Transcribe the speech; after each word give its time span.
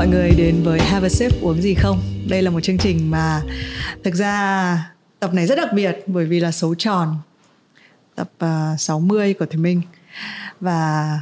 mọi 0.00 0.08
người 0.08 0.30
đến 0.30 0.62
với 0.62 0.80
Have 0.80 1.06
a 1.06 1.08
Sip 1.08 1.32
uống 1.42 1.62
gì 1.62 1.74
không. 1.74 2.00
Đây 2.28 2.42
là 2.42 2.50
một 2.50 2.60
chương 2.60 2.78
trình 2.78 3.10
mà 3.10 3.42
thực 4.04 4.14
ra 4.14 4.92
tập 5.18 5.34
này 5.34 5.46
rất 5.46 5.54
đặc 5.54 5.68
biệt 5.74 6.02
bởi 6.06 6.26
vì 6.26 6.40
là 6.40 6.52
số 6.52 6.74
tròn 6.74 7.16
tập 8.14 8.30
à, 8.38 8.70
uh, 8.74 8.80
60 8.80 9.34
của 9.34 9.46
Thùy 9.46 9.62
Minh 9.62 9.82
và 10.60 11.20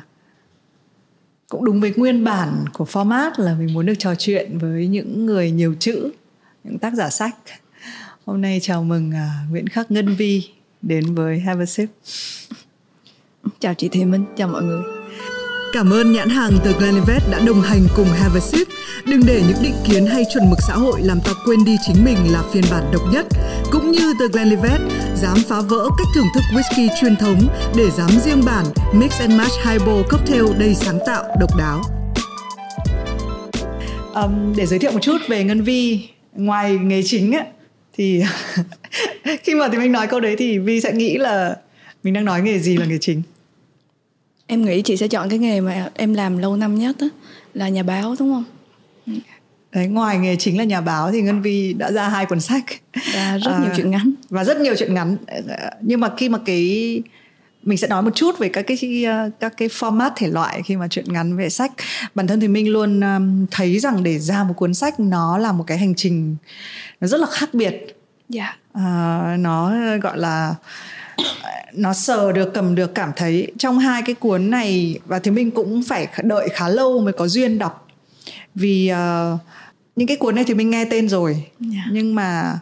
cũng 1.49 1.65
đúng 1.65 1.81
với 1.81 1.93
nguyên 1.97 2.25
bản 2.25 2.65
của 2.73 2.85
format 2.85 3.31
là 3.37 3.55
mình 3.55 3.75
muốn 3.75 3.87
được 3.87 3.95
trò 3.99 4.15
chuyện 4.15 4.59
với 4.59 4.87
những 4.87 5.27
người 5.27 5.51
nhiều 5.51 5.75
chữ, 5.79 6.11
những 6.65 6.79
tác 6.79 6.95
giả 6.95 7.11
sách. 7.11 7.35
Hôm 8.27 8.41
nay 8.41 8.59
chào 8.63 8.85
mừng 8.85 9.11
uh, 9.11 9.51
Nguyễn 9.51 9.69
Khắc 9.69 9.91
Ngân 9.91 10.15
Vi 10.15 10.51
đến 10.83 11.15
với 11.15 11.41
Have 11.41 11.63
a 11.63 11.67
Sip. 11.67 11.89
Chào 13.59 13.75
chị 13.75 13.89
Thùy 13.89 14.05
Minh, 14.05 14.25
chào 14.37 14.49
mọi 14.49 14.63
người. 14.63 14.98
Cảm 15.73 15.93
ơn 15.93 16.13
nhãn 16.13 16.29
hàng 16.29 16.53
The 16.65 16.73
Glenlivet 16.79 17.23
đã 17.31 17.41
đồng 17.47 17.61
hành 17.61 17.81
cùng 17.97 18.07
Have 18.07 18.41
a 18.41 18.41
Sip. 18.41 18.69
Đừng 19.05 19.21
để 19.27 19.43
những 19.49 19.57
định 19.63 19.75
kiến 19.85 20.07
hay 20.07 20.25
chuẩn 20.35 20.51
mực 20.51 20.59
xã 20.69 20.75
hội 20.75 21.01
làm 21.03 21.21
ta 21.21 21.33
quên 21.45 21.65
đi 21.65 21.77
chính 21.87 22.05
mình 22.05 22.17
là 22.33 22.43
phiên 22.53 22.65
bản 22.71 22.85
độc 22.93 23.03
nhất. 23.13 23.27
Cũng 23.71 23.91
như 23.91 24.15
The 24.21 24.27
Glenlivet, 24.33 24.81
dám 25.17 25.37
phá 25.49 25.61
vỡ 25.61 25.89
cách 25.99 26.07
thưởng 26.15 26.27
thức 26.35 26.41
whisky 26.53 26.89
truyền 27.01 27.17
thống 27.17 27.49
để 27.77 27.91
dám 27.91 28.11
riêng 28.25 28.43
bản 28.47 28.67
Mix 28.95 29.21
and 29.21 29.33
Match 29.33 29.53
Highball 29.65 30.03
Cocktail 30.11 30.45
đầy 30.59 30.75
sáng 30.75 30.99
tạo, 31.07 31.25
độc 31.41 31.51
đáo. 31.59 31.83
Um, 34.15 34.53
để 34.57 34.67
giới 34.67 34.79
thiệu 34.79 34.93
một 34.93 35.03
chút 35.03 35.19
về 35.29 35.45
Ngân 35.45 35.63
Vi, 35.63 36.09
ngoài 36.33 36.79
nghề 36.79 37.03
chính 37.05 37.33
ấy, 37.33 37.45
thì 37.97 38.23
khi 39.45 39.55
mà 39.55 39.69
thì 39.69 39.79
mình 39.79 39.93
nói 39.93 40.07
câu 40.07 40.21
đấy 40.21 40.37
thì 40.39 40.59
Vi 40.59 40.81
sẽ 40.81 40.93
nghĩ 40.93 41.19
là 41.19 41.57
mình 42.03 42.15
đang 42.15 42.25
nói 42.25 42.43
nghề 42.43 42.59
gì 42.59 42.77
là 42.77 42.87
nghề 42.87 42.99
chính 43.01 43.23
em 44.49 44.65
nghĩ 44.65 44.83
chị 44.83 44.97
sẽ 44.97 45.09
chọn 45.09 45.29
cái 45.29 45.39
nghề 45.39 45.61
mà 45.61 45.91
em 45.95 46.15
làm 46.15 46.39
lâu 46.39 46.57
năm 46.57 46.75
nhất 46.75 46.97
đó, 47.01 47.07
là 47.55 47.69
nhà 47.69 47.83
báo 47.83 48.15
đúng 48.19 48.33
không? 48.33 48.45
Đấy 49.73 49.87
ngoài 49.87 50.19
nghề 50.19 50.37
chính 50.37 50.59
là 50.59 50.65
nhà 50.65 50.81
báo 50.81 51.13
thì 51.13 51.23
ngân 51.23 51.43
vi 51.43 51.73
đã 51.73 51.93
ra 51.93 52.09
hai 52.09 52.27
cuốn 52.27 52.41
sách. 52.41 52.65
Và 53.15 53.39
rất 53.39 53.53
nhiều 53.61 53.71
à, 53.71 53.75
chuyện 53.77 53.91
ngắn. 53.91 54.13
và 54.31 54.45
rất 54.45 54.61
nhiều 54.61 54.75
chuyện 54.79 54.95
ngắn. 54.95 55.17
Nhưng 55.81 56.01
mà 56.01 56.11
khi 56.17 56.29
mà 56.29 56.39
cái 56.47 57.03
mình 57.63 57.79
sẽ 57.79 57.89
nói 57.89 58.03
một 58.03 58.11
chút 58.15 58.39
về 58.39 58.49
các 58.49 58.65
cái 58.67 59.05
các 59.41 59.57
cái 59.57 59.69
format 59.69 60.11
thể 60.17 60.29
loại 60.29 60.63
khi 60.63 60.77
mà 60.77 60.89
chuyện 60.89 61.13
ngắn 61.13 61.37
về 61.37 61.49
sách. 61.49 61.73
Bản 62.15 62.27
thân 62.27 62.41
thì 62.41 62.49
mình 62.49 62.69
luôn 62.69 63.01
thấy 63.51 63.79
rằng 63.79 64.03
để 64.03 64.19
ra 64.19 64.45
một 64.45 64.55
cuốn 64.57 64.75
sách 64.75 65.01
nó 65.01 65.39
là 65.39 65.53
một 65.53 65.65
cái 65.67 65.79
hành 65.79 65.95
trình 65.95 66.37
nó 67.01 67.07
rất 67.07 67.21
là 67.21 67.27
khác 67.31 67.55
biệt. 67.55 67.97
Dạ. 68.29 68.45
Yeah. 68.45 68.59
à, 68.73 69.37
nó 69.39 69.73
gọi 70.03 70.19
là 70.19 70.55
nó 71.73 71.93
sờ 71.93 72.33
được 72.33 72.55
cầm 72.55 72.75
được 72.75 72.95
cảm 72.95 73.13
thấy 73.17 73.53
trong 73.59 73.79
hai 73.79 74.03
cái 74.03 74.15
cuốn 74.15 74.51
này 74.51 74.99
và 75.07 75.19
thì 75.19 75.31
mình 75.31 75.51
cũng 75.51 75.83
phải 75.83 76.09
đợi 76.23 76.49
khá 76.53 76.69
lâu 76.69 77.01
mới 77.01 77.13
có 77.13 77.29
duyên 77.29 77.59
đọc 77.59 77.89
vì 78.55 78.93
uh, 78.93 79.41
những 79.97 80.09
cái 80.09 80.17
cuốn 80.17 80.35
này 80.35 80.45
thì 80.45 80.55
mình 80.55 80.71
nghe 80.71 80.85
tên 80.85 81.09
rồi 81.09 81.33
yeah. 81.33 81.45
Dạ. 81.61 81.91
nhưng 81.93 82.15
mà 82.15 82.59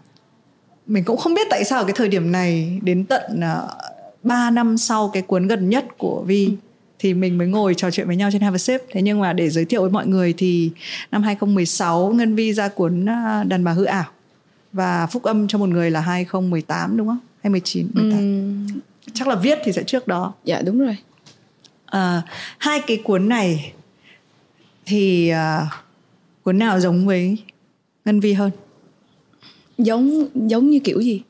mình 0.86 1.04
cũng 1.04 1.16
không 1.16 1.34
biết 1.34 1.46
tại 1.50 1.64
sao 1.64 1.78
ở 1.78 1.84
cái 1.84 1.94
thời 1.96 2.08
điểm 2.08 2.32
này 2.32 2.80
đến 2.82 3.04
tận 3.04 3.22
uh, 3.34 3.42
ờ, 3.42 3.77
3 4.22 4.50
năm 4.50 4.78
sau 4.78 5.10
cái 5.12 5.22
cuốn 5.22 5.46
gần 5.46 5.68
nhất 5.68 5.84
của 5.98 6.22
Vi 6.27 6.46
ừ. 6.46 6.52
thì 6.98 7.14
mình 7.14 7.38
mới 7.38 7.46
ngồi 7.46 7.74
trò 7.74 7.90
chuyện 7.90 8.06
với 8.06 8.16
nhau 8.16 8.30
trên 8.32 8.42
Have 8.42 8.54
a 8.54 8.58
Sip. 8.58 8.80
Thế 8.90 9.02
nhưng 9.02 9.20
mà 9.20 9.32
để 9.32 9.50
giới 9.50 9.64
thiệu 9.64 9.80
với 9.80 9.90
mọi 9.90 10.06
người 10.06 10.34
thì 10.36 10.70
năm 11.10 11.22
2016 11.22 12.12
Ngân 12.12 12.34
Vi 12.34 12.52
ra 12.52 12.68
cuốn 12.68 13.02
uh, 13.02 13.46
Đàn 13.46 13.64
bà 13.64 13.72
hư 13.72 13.84
ảo 13.84 14.04
và 14.72 15.06
phúc 15.06 15.22
âm 15.22 15.48
cho 15.48 15.58
một 15.58 15.68
người 15.68 15.90
là 15.90 16.00
2018 16.00 16.96
đúng 16.96 17.06
không? 17.06 17.18
2019 17.52 17.89
18. 17.94 18.19
Ừ. 18.19 18.80
Chắc 19.14 19.28
là 19.28 19.34
viết 19.34 19.58
thì 19.64 19.72
sẽ 19.72 19.83
trước 19.83 20.08
đó. 20.08 20.34
Dạ 20.44 20.62
đúng 20.62 20.78
rồi. 20.78 20.97
À, 21.86 22.22
hai 22.58 22.80
cái 22.86 22.97
cuốn 23.05 23.28
này 23.28 23.73
thì 24.86 25.33
uh, 25.33 25.68
cuốn 26.42 26.58
nào 26.58 26.80
giống 26.80 27.07
với 27.07 27.36
Ngân 28.05 28.20
Vi 28.20 28.33
hơn? 28.33 28.51
Giống 29.79 30.27
giống 30.34 30.70
như 30.70 30.80
kiểu 30.80 31.01
gì? 31.01 31.23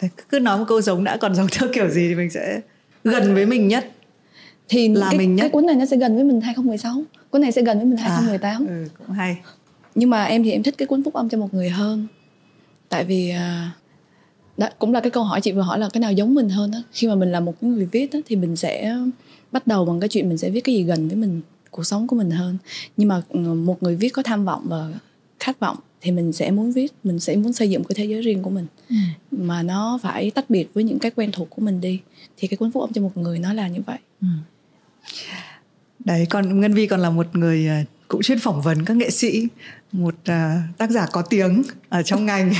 Đấy, 0.00 0.10
cứ 0.28 0.38
nói 0.38 0.58
một 0.58 0.64
câu 0.68 0.80
giống 0.80 1.04
đã 1.04 1.16
còn 1.16 1.34
giống 1.34 1.46
theo 1.52 1.68
kiểu 1.72 1.88
gì 1.88 2.08
thì 2.08 2.14
mình 2.14 2.30
sẽ 2.30 2.60
gần 3.04 3.34
với 3.34 3.46
mình 3.46 3.68
nhất 3.68 3.90
thì 4.68 4.88
là 4.88 5.06
cái, 5.10 5.18
mình 5.18 5.36
nhất. 5.36 5.42
cái 5.42 5.50
cuốn 5.50 5.66
này 5.66 5.76
nó 5.76 5.86
sẽ 5.86 5.96
gần 5.96 6.14
với 6.14 6.24
mình 6.24 6.40
2016 6.40 7.02
cuốn 7.30 7.42
này 7.42 7.52
sẽ 7.52 7.62
gần 7.62 7.78
với 7.78 7.86
mình 7.86 7.96
2018 7.96 8.66
à, 8.68 8.68
ừ, 8.68 8.88
cũng 8.98 9.16
hay 9.16 9.36
nhưng 9.94 10.10
mà 10.10 10.24
em 10.24 10.42
thì 10.44 10.50
em 10.50 10.62
thích 10.62 10.74
cái 10.78 10.86
cuốn 10.86 11.04
phúc 11.04 11.14
âm 11.14 11.28
cho 11.28 11.38
một 11.38 11.54
người 11.54 11.68
hơn 11.68 12.06
tại 12.88 13.04
vì 13.04 13.32
uh, 13.32 13.83
đó 14.56 14.68
cũng 14.78 14.92
là 14.92 15.00
cái 15.00 15.10
câu 15.10 15.24
hỏi 15.24 15.40
chị 15.40 15.52
vừa 15.52 15.62
hỏi 15.62 15.78
là 15.78 15.88
cái 15.92 16.00
nào 16.00 16.12
giống 16.12 16.34
mình 16.34 16.48
hơn 16.48 16.70
đó 16.70 16.78
khi 16.92 17.08
mà 17.08 17.14
mình 17.14 17.32
là 17.32 17.40
một 17.40 17.62
người 17.62 17.88
viết 17.92 18.12
đó, 18.12 18.18
thì 18.26 18.36
mình 18.36 18.56
sẽ 18.56 18.96
bắt 19.52 19.66
đầu 19.66 19.84
bằng 19.84 20.00
cái 20.00 20.08
chuyện 20.08 20.28
mình 20.28 20.38
sẽ 20.38 20.50
viết 20.50 20.60
cái 20.60 20.74
gì 20.74 20.82
gần 20.82 21.08
với 21.08 21.16
mình 21.16 21.40
cuộc 21.70 21.84
sống 21.84 22.06
của 22.06 22.16
mình 22.16 22.30
hơn. 22.30 22.58
Nhưng 22.96 23.08
mà 23.08 23.22
ừ, 23.28 23.38
một 23.38 23.82
người 23.82 23.96
viết 23.96 24.08
có 24.08 24.22
tham 24.22 24.44
vọng 24.44 24.62
và 24.64 24.92
khát 25.40 25.60
vọng 25.60 25.76
thì 26.00 26.10
mình 26.10 26.32
sẽ 26.32 26.50
muốn 26.50 26.72
viết 26.72 26.92
mình 27.04 27.20
sẽ 27.20 27.36
muốn 27.36 27.52
xây 27.52 27.70
dựng 27.70 27.84
cái 27.84 27.94
thế 27.94 28.04
giới 28.04 28.22
riêng 28.22 28.42
của 28.42 28.50
mình. 28.50 28.66
Ừ. 28.90 28.96
mà 29.30 29.62
nó 29.62 29.98
phải 30.02 30.30
tách 30.30 30.50
biệt 30.50 30.66
với 30.74 30.84
những 30.84 30.98
cái 30.98 31.10
quen 31.10 31.30
thuộc 31.32 31.50
của 31.50 31.62
mình 31.62 31.80
đi. 31.80 32.00
Thì 32.36 32.48
cái 32.48 32.56
cuốn 32.56 32.72
phúc 32.72 32.82
âm 32.82 32.92
cho 32.92 33.02
một 33.02 33.16
người 33.16 33.38
nó 33.38 33.52
là 33.52 33.68
như 33.68 33.80
vậy. 33.86 33.98
Ừ. 34.20 34.26
đấy 36.04 36.26
còn 36.30 36.60
ngân 36.60 36.74
vi 36.74 36.86
còn 36.86 37.00
là 37.00 37.10
một 37.10 37.36
người 37.36 37.68
à, 37.68 37.84
cũng 38.08 38.22
chuyên 38.22 38.38
phỏng 38.38 38.62
vấn 38.62 38.84
các 38.84 38.96
nghệ 38.96 39.10
sĩ 39.10 39.48
một 39.92 40.14
uh, 40.14 40.78
tác 40.78 40.90
giả 40.90 41.06
có 41.12 41.22
tiếng 41.22 41.62
ở 41.88 42.02
trong 42.02 42.26
ngành. 42.26 42.52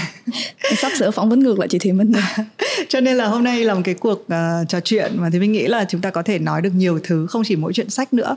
Sắp 0.77 0.93
sửa 0.99 1.11
phỏng 1.11 1.29
vấn 1.29 1.41
ngược 1.41 1.59
lại 1.59 1.69
chị 1.69 1.79
Thùy 1.79 1.93
Minh 1.93 2.13
cho 2.89 3.01
nên 3.01 3.17
là 3.17 3.27
hôm 3.27 3.45
nay 3.45 3.65
là 3.65 3.75
một 3.75 3.81
cái 3.85 3.95
cuộc 3.95 4.21
uh, 4.21 4.69
trò 4.69 4.81
chuyện 4.81 5.13
mà 5.17 5.31
thì 5.33 5.39
mình 5.39 5.53
nghĩ 5.53 5.67
là 5.67 5.85
chúng 5.89 6.01
ta 6.01 6.11
có 6.11 6.23
thể 6.23 6.39
nói 6.39 6.63
được 6.63 6.71
nhiều 6.77 7.01
thứ 7.03 7.27
không 7.27 7.43
chỉ 7.45 7.57
mỗi 7.57 7.73
chuyện 7.73 7.91
sách 7.91 8.13
nữa. 8.13 8.37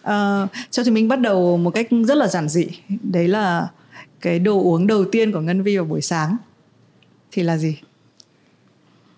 Uh, 0.00 0.50
cho 0.70 0.84
thì 0.84 0.90
mình 0.90 1.08
bắt 1.08 1.20
đầu 1.20 1.56
một 1.56 1.70
cách 1.70 1.86
rất 2.08 2.16
là 2.16 2.26
giản 2.26 2.48
dị. 2.48 2.66
Đấy 2.88 3.28
là 3.28 3.68
cái 4.20 4.38
đồ 4.38 4.62
uống 4.62 4.86
đầu 4.86 5.04
tiên 5.04 5.32
của 5.32 5.40
Ngân 5.40 5.62
Vi 5.62 5.76
vào 5.76 5.86
buổi 5.86 6.00
sáng. 6.00 6.36
Thì 7.32 7.42
là 7.42 7.56
gì? 7.56 7.76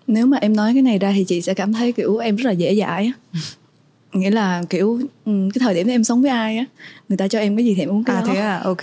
Nếu 0.06 0.27
mà 0.27 0.38
em 0.41 0.56
nói 0.56 0.72
cái 0.75 0.82
này 0.82 0.98
ra 0.98 1.12
thì 1.16 1.25
chị 1.25 1.41
sẽ 1.41 1.54
cảm 1.54 1.72
thấy 1.72 1.93
kiểu 1.93 2.16
em 2.16 2.37
rất 2.37 2.47
là 2.47 2.53
dễ 2.53 2.77
dãi 2.77 3.12
á 3.32 3.41
nghĩa 4.12 4.30
là 4.30 4.62
kiểu 4.70 5.00
ừ, 5.24 5.32
cái 5.54 5.60
thời 5.60 5.74
điểm 5.74 5.86
em 5.86 6.04
sống 6.04 6.22
với 6.22 6.30
ai 6.30 6.56
á 6.56 6.64
người 7.08 7.16
ta 7.16 7.28
cho 7.28 7.38
em 7.38 7.56
cái 7.56 7.64
gì 7.64 7.74
thì 7.74 7.82
em 7.82 7.88
uống 7.88 8.04
cái 8.04 8.16
à, 8.16 8.20
đó. 8.20 8.26
thế 8.32 8.41
à? 8.41 8.60
Ok. 8.64 8.82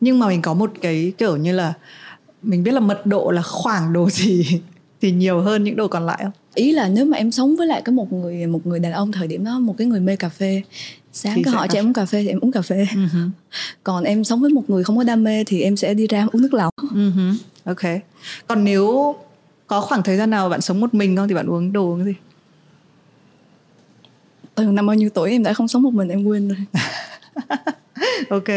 Nhưng 0.00 0.18
mà 0.18 0.28
mình 0.28 0.42
có 0.42 0.54
một 0.54 0.72
cái 0.82 1.12
kiểu 1.18 1.36
như 1.36 1.52
là 1.52 1.74
mình 2.42 2.64
biết 2.64 2.72
là 2.72 2.80
mật 2.80 3.06
độ 3.06 3.30
là 3.30 3.42
khoảng 3.42 3.92
đồ 3.92 4.10
gì 4.10 4.60
thì 5.00 5.12
nhiều 5.12 5.40
hơn 5.40 5.64
những 5.64 5.76
đồ 5.76 5.88
còn 5.88 6.06
lại 6.06 6.18
không? 6.22 6.32
Ý 6.54 6.72
là 6.72 6.88
nếu 6.88 7.04
mà 7.04 7.16
em 7.16 7.30
sống 7.30 7.56
với 7.56 7.66
lại 7.66 7.82
cái 7.84 7.92
một 7.92 8.12
người 8.12 8.46
một 8.46 8.66
người 8.66 8.78
đàn 8.78 8.92
ông 8.92 9.12
thời 9.12 9.26
điểm 9.26 9.44
đó 9.44 9.58
một 9.58 9.74
cái 9.78 9.86
người 9.86 10.00
mê 10.00 10.16
cà 10.16 10.28
phê 10.28 10.62
sáng 11.12 11.34
thì 11.36 11.42
cái 11.42 11.54
họ 11.54 11.66
cho 11.66 11.78
em 11.78 11.86
uống 11.86 11.92
cà 11.92 12.04
phê 12.04 12.22
thì 12.22 12.28
em 12.28 12.40
uống 12.40 12.52
cà 12.52 12.62
phê. 12.62 12.86
Uh-huh. 12.94 13.30
còn 13.84 14.04
em 14.04 14.24
sống 14.24 14.40
với 14.40 14.50
một 14.50 14.70
người 14.70 14.84
không 14.84 14.96
có 14.96 15.04
đam 15.04 15.24
mê 15.24 15.44
thì 15.44 15.62
em 15.62 15.76
sẽ 15.76 15.94
đi 15.94 16.06
ra 16.06 16.26
uống 16.32 16.42
nước 16.42 16.54
lọc. 16.54 16.74
Uh-huh. 16.76 17.34
ok. 17.64 17.80
Còn 18.46 18.64
nếu 18.64 19.14
có 19.66 19.80
khoảng 19.80 20.02
thời 20.02 20.16
gian 20.16 20.30
nào 20.30 20.48
bạn 20.48 20.60
sống 20.60 20.80
một 20.80 20.94
mình 20.94 21.16
không 21.16 21.28
thì 21.28 21.34
bạn 21.34 21.46
uống 21.46 21.72
đồ 21.72 21.96
cái 21.96 22.06
gì 22.06 22.14
từ 24.54 24.64
năm 24.64 24.86
bao 24.86 24.96
nhiêu 24.96 25.10
tuổi 25.10 25.30
em 25.30 25.42
đã 25.42 25.52
không 25.52 25.68
sống 25.68 25.82
một 25.82 25.94
mình 25.94 26.08
em 26.08 26.24
quên 26.24 26.48
rồi 26.48 26.58
ok 28.30 28.48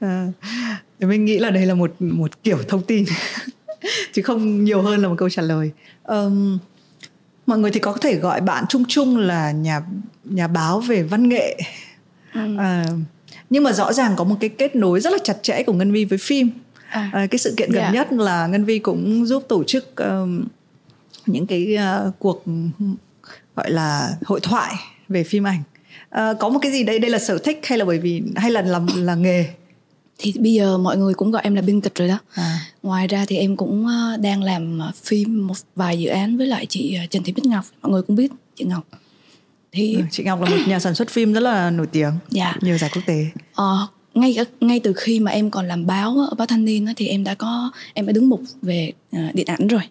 à, 0.00 0.26
mình 1.00 1.24
nghĩ 1.24 1.38
là 1.38 1.50
đây 1.50 1.66
là 1.66 1.74
một 1.74 1.92
một 1.98 2.42
kiểu 2.42 2.58
thông 2.68 2.82
tin 2.82 3.04
chứ 4.12 4.22
không 4.22 4.64
nhiều 4.64 4.82
hơn 4.82 5.00
là 5.00 5.08
một 5.08 5.14
câu 5.18 5.30
trả 5.30 5.42
lời 5.42 5.70
um, 6.04 6.58
mọi 7.46 7.58
người 7.58 7.70
thì 7.70 7.80
có 7.80 7.92
thể 8.00 8.14
gọi 8.14 8.40
bạn 8.40 8.64
chung 8.68 8.84
chung 8.88 9.16
là 9.16 9.50
nhà 9.50 9.82
nhà 10.24 10.46
báo 10.46 10.80
về 10.80 11.02
văn 11.02 11.28
nghệ 11.28 11.58
ừ. 12.34 12.56
à, 12.58 12.84
nhưng 13.50 13.64
mà 13.64 13.72
rõ 13.72 13.92
ràng 13.92 14.14
có 14.16 14.24
một 14.24 14.36
cái 14.40 14.50
kết 14.50 14.76
nối 14.76 15.00
rất 15.00 15.12
là 15.12 15.18
chặt 15.24 15.36
chẽ 15.42 15.62
của 15.62 15.72
ngân 15.72 15.92
vi 15.92 16.04
với 16.04 16.18
phim 16.18 16.50
à. 16.88 17.10
À, 17.12 17.26
cái 17.30 17.38
sự 17.38 17.54
kiện 17.56 17.70
gần 17.70 17.82
yeah. 17.82 17.94
Dạ. 17.94 18.00
nhất 18.00 18.12
là 18.12 18.46
ngân 18.46 18.64
vi 18.64 18.78
cũng 18.78 19.26
giúp 19.26 19.44
tổ 19.48 19.64
chức 19.64 19.96
um, 19.96 20.44
những 21.26 21.46
cái 21.46 21.76
uh, 22.06 22.14
cuộc 22.18 22.44
gọi 23.56 23.70
là 23.70 24.16
hội 24.24 24.40
thoại 24.40 24.74
về 25.08 25.24
phim 25.24 25.46
ảnh. 25.46 25.62
À, 26.10 26.32
có 26.40 26.48
một 26.48 26.58
cái 26.62 26.72
gì 26.72 26.84
đây? 26.84 26.98
Đây 26.98 27.10
là 27.10 27.18
sở 27.18 27.38
thích 27.38 27.60
hay 27.62 27.78
là 27.78 27.84
bởi 27.84 27.98
vì 27.98 28.22
hay 28.36 28.50
là 28.50 28.62
làm 28.62 28.86
là 28.94 29.14
nghề? 29.14 29.44
Thì 30.18 30.34
bây 30.38 30.52
giờ 30.52 30.78
mọi 30.78 30.96
người 30.96 31.14
cũng 31.14 31.30
gọi 31.30 31.42
em 31.44 31.54
là 31.54 31.62
biên 31.62 31.80
kịch 31.80 31.94
rồi 31.94 32.08
đó. 32.08 32.18
À. 32.34 32.60
ngoài 32.82 33.06
ra 33.06 33.24
thì 33.28 33.36
em 33.36 33.56
cũng 33.56 33.86
ờ, 33.86 34.16
đang 34.16 34.42
làm 34.42 34.78
ờ, 34.78 34.92
phim 35.04 35.46
một 35.46 35.54
vài 35.76 35.98
dự 35.98 36.08
án 36.08 36.38
với 36.38 36.46
lại 36.46 36.66
chị 36.66 36.98
trần 37.10 37.22
thị 37.22 37.32
bích 37.32 37.46
ngọc. 37.46 37.64
Mọi 37.82 37.92
người 37.92 38.02
cũng 38.02 38.16
biết 38.16 38.32
chị 38.56 38.64
ngọc. 38.64 38.84
Thì 39.72 39.94
ừ, 39.94 40.02
chị 40.10 40.24
ngọc 40.24 40.40
là 40.40 40.50
một 40.50 40.56
nhà 40.66 40.78
sản 40.78 40.94
xuất 40.94 41.08
phim 41.10 41.32
rất 41.32 41.40
là 41.40 41.70
nổi 41.70 41.86
tiếng 41.86 42.12
dạ. 42.30 42.54
nhiều 42.60 42.78
giải 42.78 42.90
quốc 42.94 43.02
tế. 43.06 43.26
Ờ, 43.54 43.86
ngay 44.14 44.36
ngay 44.60 44.80
từ 44.80 44.92
khi 44.92 45.20
mà 45.20 45.30
em 45.30 45.50
còn 45.50 45.68
làm 45.68 45.86
báo 45.86 46.16
ở 46.30 46.34
báo 46.38 46.46
thanh 46.46 46.64
niên 46.64 46.86
thì 46.96 47.06
em 47.06 47.24
đã 47.24 47.34
có 47.34 47.70
em 47.94 48.06
đã 48.06 48.12
đứng 48.12 48.28
mục 48.28 48.40
về 48.62 48.92
à, 49.10 49.30
điện 49.34 49.46
ảnh 49.46 49.66
rồi. 49.66 49.82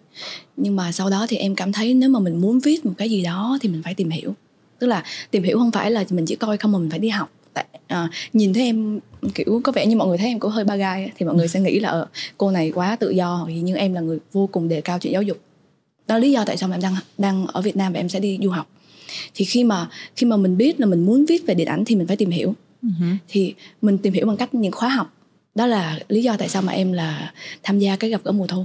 Nhưng 0.56 0.76
mà 0.76 0.92
sau 0.92 1.10
đó 1.10 1.26
thì 1.28 1.36
em 1.36 1.54
cảm 1.54 1.72
thấy 1.72 1.94
nếu 1.94 2.10
mà 2.10 2.20
mình 2.20 2.40
muốn 2.40 2.60
viết 2.60 2.86
một 2.86 2.92
cái 2.98 3.10
gì 3.10 3.22
đó 3.22 3.58
thì 3.60 3.68
mình 3.68 3.82
phải 3.82 3.94
tìm 3.94 4.10
hiểu. 4.10 4.34
Tức 4.78 4.86
là 4.86 5.04
tìm 5.30 5.42
hiểu 5.42 5.58
không 5.58 5.70
phải 5.70 5.90
là 5.90 6.04
mình 6.10 6.26
chỉ 6.26 6.36
coi 6.36 6.56
không 6.56 6.72
mà 6.72 6.78
mình 6.78 6.90
phải 6.90 6.98
đi 6.98 7.08
học. 7.08 7.30
Tại 7.54 7.64
à, 7.86 8.08
nhìn 8.32 8.54
thấy 8.54 8.62
em 8.62 9.00
kiểu 9.34 9.60
có 9.64 9.72
vẻ 9.72 9.86
như 9.86 9.96
mọi 9.96 10.08
người 10.08 10.18
thấy 10.18 10.28
em 10.28 10.38
cũng 10.38 10.50
hơi 10.50 10.64
ba 10.64 10.76
gai 10.76 11.12
thì 11.18 11.26
mọi 11.26 11.34
người 11.34 11.48
sẽ 11.48 11.60
nghĩ 11.60 11.80
là 11.80 11.88
ờ, 11.88 12.06
cô 12.38 12.50
này 12.50 12.72
quá 12.74 12.96
tự 12.96 13.10
do 13.10 13.48
nhưng 13.62 13.76
em 13.76 13.94
là 13.94 14.00
người 14.00 14.18
vô 14.32 14.48
cùng 14.52 14.68
đề 14.68 14.80
cao 14.80 14.98
chuyện 14.98 15.12
giáo 15.12 15.22
dục. 15.22 15.38
Đó 16.06 16.14
là 16.14 16.18
lý 16.18 16.32
do 16.32 16.44
tại 16.44 16.56
sao 16.56 16.68
mà 16.68 16.76
em 16.76 16.82
đang 16.82 16.94
đang 17.18 17.46
ở 17.46 17.62
Việt 17.62 17.76
Nam 17.76 17.92
và 17.92 18.00
em 18.00 18.08
sẽ 18.08 18.20
đi 18.20 18.38
du 18.42 18.50
học. 18.50 18.66
Thì 19.34 19.44
khi 19.44 19.64
mà 19.64 19.88
khi 20.16 20.26
mà 20.26 20.36
mình 20.36 20.56
biết 20.56 20.80
là 20.80 20.86
mình 20.86 21.06
muốn 21.06 21.24
viết 21.24 21.46
về 21.46 21.54
điện 21.54 21.66
ảnh 21.66 21.84
thì 21.84 21.96
mình 21.96 22.06
phải 22.06 22.16
tìm 22.16 22.30
hiểu 22.30 22.54
uh-huh. 22.82 23.16
thì 23.28 23.54
mình 23.82 23.98
tìm 23.98 24.12
hiểu 24.12 24.26
bằng 24.26 24.36
cách 24.36 24.54
những 24.54 24.72
khóa 24.72 24.88
học. 24.88 25.14
Đó 25.54 25.66
là 25.66 25.98
lý 26.08 26.22
do 26.22 26.36
tại 26.36 26.48
sao 26.48 26.62
mà 26.62 26.72
em 26.72 26.92
là 26.92 27.32
tham 27.62 27.78
gia 27.78 27.96
cái 27.96 28.10
gặp 28.10 28.20
gỡ 28.24 28.32
mùa 28.32 28.46
thu 28.46 28.64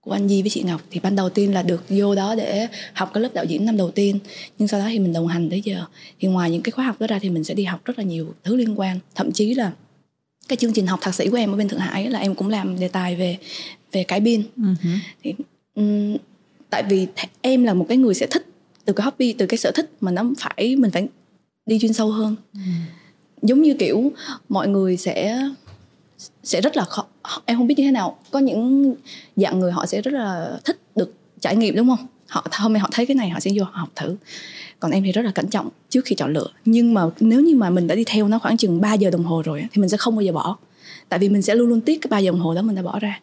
của 0.00 0.12
anh 0.12 0.28
Di 0.28 0.42
với 0.42 0.50
chị 0.50 0.62
Ngọc. 0.62 0.82
Thì 0.90 1.00
ban 1.00 1.16
đầu 1.16 1.30
tiên 1.30 1.54
là 1.54 1.62
được 1.62 1.84
vô 1.88 2.14
đó 2.14 2.34
để 2.34 2.68
học 2.92 3.10
cái 3.14 3.22
lớp 3.22 3.28
đạo 3.34 3.44
diễn 3.44 3.64
năm 3.64 3.76
đầu 3.76 3.90
tiên. 3.90 4.18
Nhưng 4.58 4.68
sau 4.68 4.80
đó 4.80 4.86
thì 4.88 4.98
mình 4.98 5.12
đồng 5.12 5.26
hành 5.26 5.50
tới 5.50 5.62
giờ. 5.64 5.84
Thì 6.20 6.28
ngoài 6.28 6.50
những 6.50 6.62
cái 6.62 6.70
khóa 6.70 6.84
học 6.84 7.00
đó 7.00 7.06
ra 7.06 7.18
thì 7.18 7.30
mình 7.30 7.44
sẽ 7.44 7.54
đi 7.54 7.64
học 7.64 7.84
rất 7.84 7.98
là 7.98 8.04
nhiều 8.04 8.34
thứ 8.44 8.56
liên 8.56 8.80
quan. 8.80 8.98
Thậm 9.14 9.32
chí 9.32 9.54
là 9.54 9.72
cái 10.48 10.56
chương 10.56 10.72
trình 10.72 10.86
học 10.86 10.98
thạc 11.02 11.14
sĩ 11.14 11.28
của 11.28 11.36
em 11.36 11.52
ở 11.52 11.56
bên 11.56 11.68
Thượng 11.68 11.80
Hải 11.80 12.10
là 12.10 12.18
em 12.18 12.34
cũng 12.34 12.48
làm 12.48 12.80
đề 12.80 12.88
tài 12.88 13.16
về 13.16 13.38
về 13.92 14.04
cải 14.04 14.20
biên. 14.20 14.42
Uh-huh. 14.56 14.98
thì 15.22 15.34
um, 15.74 16.16
tại 16.70 16.82
vì 16.88 17.06
em 17.40 17.64
là 17.64 17.74
một 17.74 17.86
cái 17.88 17.96
người 17.96 18.14
sẽ 18.14 18.26
thích 18.26 18.46
từ 18.84 18.92
cái 18.92 19.04
hobby 19.04 19.32
từ 19.32 19.46
cái 19.46 19.58
sở 19.58 19.70
thích 19.74 19.90
mà 20.00 20.10
nó 20.10 20.24
phải 20.38 20.76
mình 20.76 20.90
phải 20.90 21.06
đi 21.66 21.78
chuyên 21.78 21.92
sâu 21.92 22.10
hơn. 22.10 22.36
Uh-huh 22.54 22.60
giống 23.42 23.62
như 23.62 23.74
kiểu, 23.74 24.12
mọi 24.48 24.68
người 24.68 24.96
sẽ 24.96 25.48
sẽ 26.42 26.60
rất 26.60 26.76
là 26.76 26.84
khó, 26.84 27.06
em 27.44 27.56
không 27.56 27.66
biết 27.66 27.78
như 27.78 27.84
thế 27.84 27.90
nào. 27.90 28.18
Có 28.30 28.38
những 28.38 28.94
dạng 29.36 29.60
người 29.60 29.72
họ 29.72 29.86
sẽ 29.86 30.02
rất 30.02 30.14
là 30.14 30.58
thích 30.64 30.78
được 30.96 31.14
trải 31.40 31.56
nghiệm, 31.56 31.76
đúng 31.76 31.88
không? 31.88 32.06
Họ, 32.26 32.46
hôm 32.52 32.72
nay 32.72 32.80
họ 32.80 32.88
thấy 32.92 33.06
cái 33.06 33.14
này, 33.14 33.30
họ 33.30 33.40
sẽ 33.40 33.50
vô 33.54 33.64
học 33.72 33.88
thử. 33.96 34.16
Còn 34.80 34.90
em 34.90 35.02
thì 35.02 35.12
rất 35.12 35.22
là 35.22 35.30
cẩn 35.30 35.48
trọng 35.48 35.68
trước 35.88 36.04
khi 36.04 36.16
chọn 36.16 36.32
lựa. 36.32 36.46
Nhưng 36.64 36.94
mà 36.94 37.02
nếu 37.20 37.40
như 37.40 37.56
mà 37.56 37.70
mình 37.70 37.86
đã 37.86 37.94
đi 37.94 38.04
theo 38.06 38.28
nó 38.28 38.38
khoảng 38.38 38.56
chừng 38.56 38.80
3 38.80 38.94
giờ 38.94 39.10
đồng 39.10 39.24
hồ 39.24 39.42
rồi 39.42 39.64
thì 39.72 39.80
mình 39.80 39.88
sẽ 39.88 39.96
không 39.96 40.16
bao 40.16 40.22
giờ 40.22 40.32
bỏ. 40.32 40.56
Tại 41.08 41.18
vì 41.18 41.28
mình 41.28 41.42
sẽ 41.42 41.54
luôn 41.54 41.68
luôn 41.68 41.80
tiếc 41.80 42.00
cái 42.02 42.08
ba 42.10 42.18
giờ 42.18 42.30
đồng 42.30 42.40
hồ 42.40 42.54
đó 42.54 42.62
mình 42.62 42.76
đã 42.76 42.82
bỏ 42.82 42.98
ra. 42.98 43.20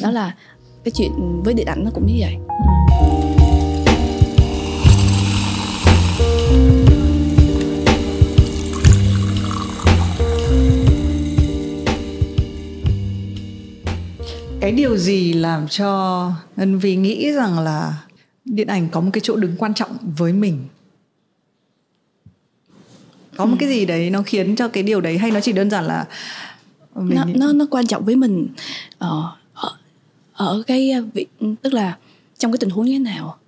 Đó 0.00 0.10
là 0.10 0.34
cái 0.84 0.92
chuyện 0.96 1.42
với 1.44 1.54
điện 1.54 1.66
ảnh 1.66 1.84
nó 1.84 1.90
cũng 1.94 2.06
như 2.06 2.14
vậy. 2.20 2.34
Ừ. 3.02 3.09
cái 14.70 14.76
điều 14.76 14.96
gì 14.96 15.32
làm 15.32 15.68
cho 15.68 16.32
ngân 16.56 16.78
vi 16.78 16.96
nghĩ 16.96 17.32
rằng 17.32 17.58
là 17.58 18.02
điện 18.44 18.66
ảnh 18.66 18.88
có 18.88 19.00
một 19.00 19.10
cái 19.12 19.20
chỗ 19.24 19.36
đứng 19.36 19.56
quan 19.56 19.74
trọng 19.74 19.96
với 20.16 20.32
mình? 20.32 20.64
Có 23.36 23.46
một 23.46 23.56
cái 23.60 23.68
gì 23.68 23.86
đấy 23.86 24.10
nó 24.10 24.22
khiến 24.22 24.56
cho 24.56 24.68
cái 24.68 24.82
điều 24.82 25.00
đấy 25.00 25.18
hay 25.18 25.30
nó 25.30 25.40
chỉ 25.40 25.52
đơn 25.52 25.70
giản 25.70 25.84
là 25.84 26.06
mình... 26.94 27.16
nó 27.16 27.24
nó 27.34 27.52
nó 27.52 27.66
quan 27.70 27.86
trọng 27.86 28.04
với 28.04 28.16
mình 28.16 28.48
ở 28.98 29.36
ở, 29.54 29.76
ở 30.32 30.62
cái 30.66 30.92
vị 31.14 31.26
tức 31.62 31.72
là 31.72 31.98
trong 32.38 32.52
cái 32.52 32.58
tình 32.58 32.70
huống 32.70 32.86
như 32.86 32.92
thế 32.92 32.98
nào? 32.98 33.38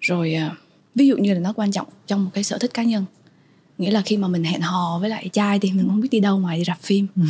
Rồi 0.00 0.34
à, 0.34 0.54
ví 0.94 1.06
dụ 1.06 1.16
như 1.16 1.34
là 1.34 1.40
nó 1.40 1.52
quan 1.52 1.72
trọng 1.72 1.86
trong 2.06 2.24
một 2.24 2.30
cái 2.34 2.44
sở 2.44 2.58
thích 2.58 2.74
cá 2.74 2.82
nhân 2.82 3.04
nghĩa 3.78 3.90
là 3.90 4.02
khi 4.02 4.16
mà 4.16 4.28
mình 4.28 4.44
hẹn 4.44 4.60
hò 4.60 4.98
với 5.00 5.10
lại 5.10 5.28
trai 5.32 5.58
thì 5.58 5.72
mình 5.72 5.88
không 5.88 6.00
biết 6.00 6.08
đi 6.10 6.20
đâu 6.20 6.38
ngoài 6.38 6.58
đi 6.58 6.64
rạp 6.64 6.80
phim. 6.80 7.06
Ừ. 7.16 7.22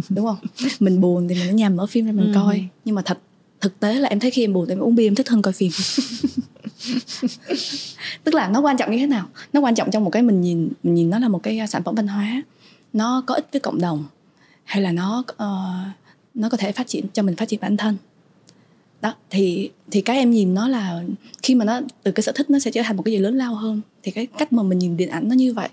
đúng 0.08 0.26
không? 0.26 0.38
Mình 0.80 1.00
buồn 1.00 1.28
thì 1.28 1.34
mình 1.34 1.48
ở 1.48 1.52
nhà 1.52 1.68
mở 1.68 1.86
phim 1.86 2.06
ra 2.06 2.12
mình 2.12 2.26
ừ. 2.26 2.32
coi. 2.34 2.64
Nhưng 2.84 2.94
mà 2.94 3.02
thật 3.02 3.18
thực 3.60 3.80
tế 3.80 3.94
là 3.94 4.08
em 4.08 4.20
thấy 4.20 4.30
khi 4.30 4.44
em 4.44 4.52
buồn 4.52 4.66
thì 4.68 4.72
em 4.72 4.78
uống 4.78 4.94
bia 4.94 5.06
em 5.06 5.14
thích 5.14 5.28
hơn 5.28 5.42
coi 5.42 5.52
phim. 5.52 5.72
Tức 8.24 8.34
là 8.34 8.48
nó 8.48 8.60
quan 8.60 8.76
trọng 8.76 8.90
như 8.90 8.98
thế 8.98 9.06
nào? 9.06 9.26
Nó 9.52 9.60
quan 9.60 9.74
trọng 9.74 9.90
trong 9.90 10.04
một 10.04 10.10
cái 10.10 10.22
mình 10.22 10.40
nhìn 10.40 10.68
mình 10.82 10.94
nhìn 10.94 11.10
nó 11.10 11.18
là 11.18 11.28
một 11.28 11.42
cái 11.42 11.60
sản 11.68 11.82
phẩm 11.84 11.94
văn 11.94 12.06
hóa. 12.08 12.42
Nó 12.92 13.22
có 13.26 13.34
ích 13.34 13.48
với 13.52 13.60
cộng 13.60 13.80
đồng 13.80 14.04
hay 14.64 14.82
là 14.82 14.92
nó 14.92 15.18
uh, 15.18 15.36
nó 16.34 16.48
có 16.48 16.56
thể 16.56 16.72
phát 16.72 16.86
triển 16.86 17.06
cho 17.12 17.22
mình 17.22 17.36
phát 17.36 17.48
triển 17.48 17.60
bản 17.60 17.76
thân 17.76 17.96
đó 19.02 19.14
thì 19.30 19.70
thì 19.90 20.00
cái 20.00 20.16
em 20.16 20.30
nhìn 20.30 20.54
nó 20.54 20.68
là 20.68 21.02
khi 21.42 21.54
mà 21.54 21.64
nó 21.64 21.80
từ 22.02 22.12
cái 22.12 22.22
sở 22.22 22.32
thích 22.32 22.50
nó 22.50 22.58
sẽ 22.58 22.70
trở 22.70 22.82
thành 22.82 22.96
một 22.96 23.02
cái 23.02 23.12
gì 23.12 23.18
lớn 23.18 23.36
lao 23.36 23.54
hơn. 23.54 23.80
Thì 24.02 24.12
cái 24.12 24.26
cách 24.26 24.52
mà 24.52 24.62
mình 24.62 24.78
nhìn 24.78 24.96
điện 24.96 25.08
ảnh 25.08 25.28
nó 25.28 25.34
như 25.34 25.54
vậy. 25.54 25.68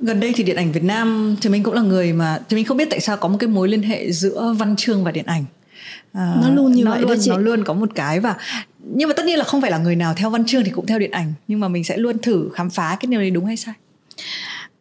Gần 0.00 0.20
đây 0.20 0.32
thì 0.36 0.44
điện 0.44 0.56
ảnh 0.56 0.72
Việt 0.72 0.84
Nam 0.84 1.36
thì 1.40 1.50
mình 1.50 1.62
cũng 1.62 1.74
là 1.74 1.82
người 1.82 2.12
mà 2.12 2.40
thì 2.48 2.54
mình 2.54 2.64
không 2.64 2.76
biết 2.76 2.90
tại 2.90 3.00
sao 3.00 3.16
có 3.16 3.28
một 3.28 3.36
cái 3.40 3.48
mối 3.48 3.68
liên 3.68 3.82
hệ 3.82 4.12
giữa 4.12 4.54
văn 4.58 4.76
chương 4.76 5.04
và 5.04 5.12
điện 5.12 5.26
ảnh. 5.26 5.44
À, 6.12 6.36
nó 6.42 6.54
luôn 6.54 6.72
như 6.72 6.84
nó 6.84 6.90
vậy 6.90 7.00
luôn, 7.00 7.10
đó 7.10 7.16
chị. 7.20 7.30
nó 7.30 7.36
luôn 7.36 7.64
có 7.64 7.74
một 7.74 7.88
cái 7.94 8.20
và 8.20 8.36
nhưng 8.94 9.08
mà 9.08 9.14
tất 9.14 9.26
nhiên 9.26 9.38
là 9.38 9.44
không 9.44 9.60
phải 9.60 9.70
là 9.70 9.78
người 9.78 9.96
nào 9.96 10.14
theo 10.16 10.30
văn 10.30 10.44
chương 10.46 10.64
thì 10.64 10.70
cũng 10.70 10.86
theo 10.86 10.98
điện 10.98 11.10
ảnh 11.10 11.32
nhưng 11.48 11.60
mà 11.60 11.68
mình 11.68 11.84
sẽ 11.84 11.96
luôn 11.96 12.18
thử 12.18 12.50
khám 12.54 12.70
phá 12.70 12.96
cái 13.00 13.06
điều 13.10 13.20
này 13.20 13.30
đúng 13.30 13.44
hay 13.44 13.56
sai. 13.56 13.74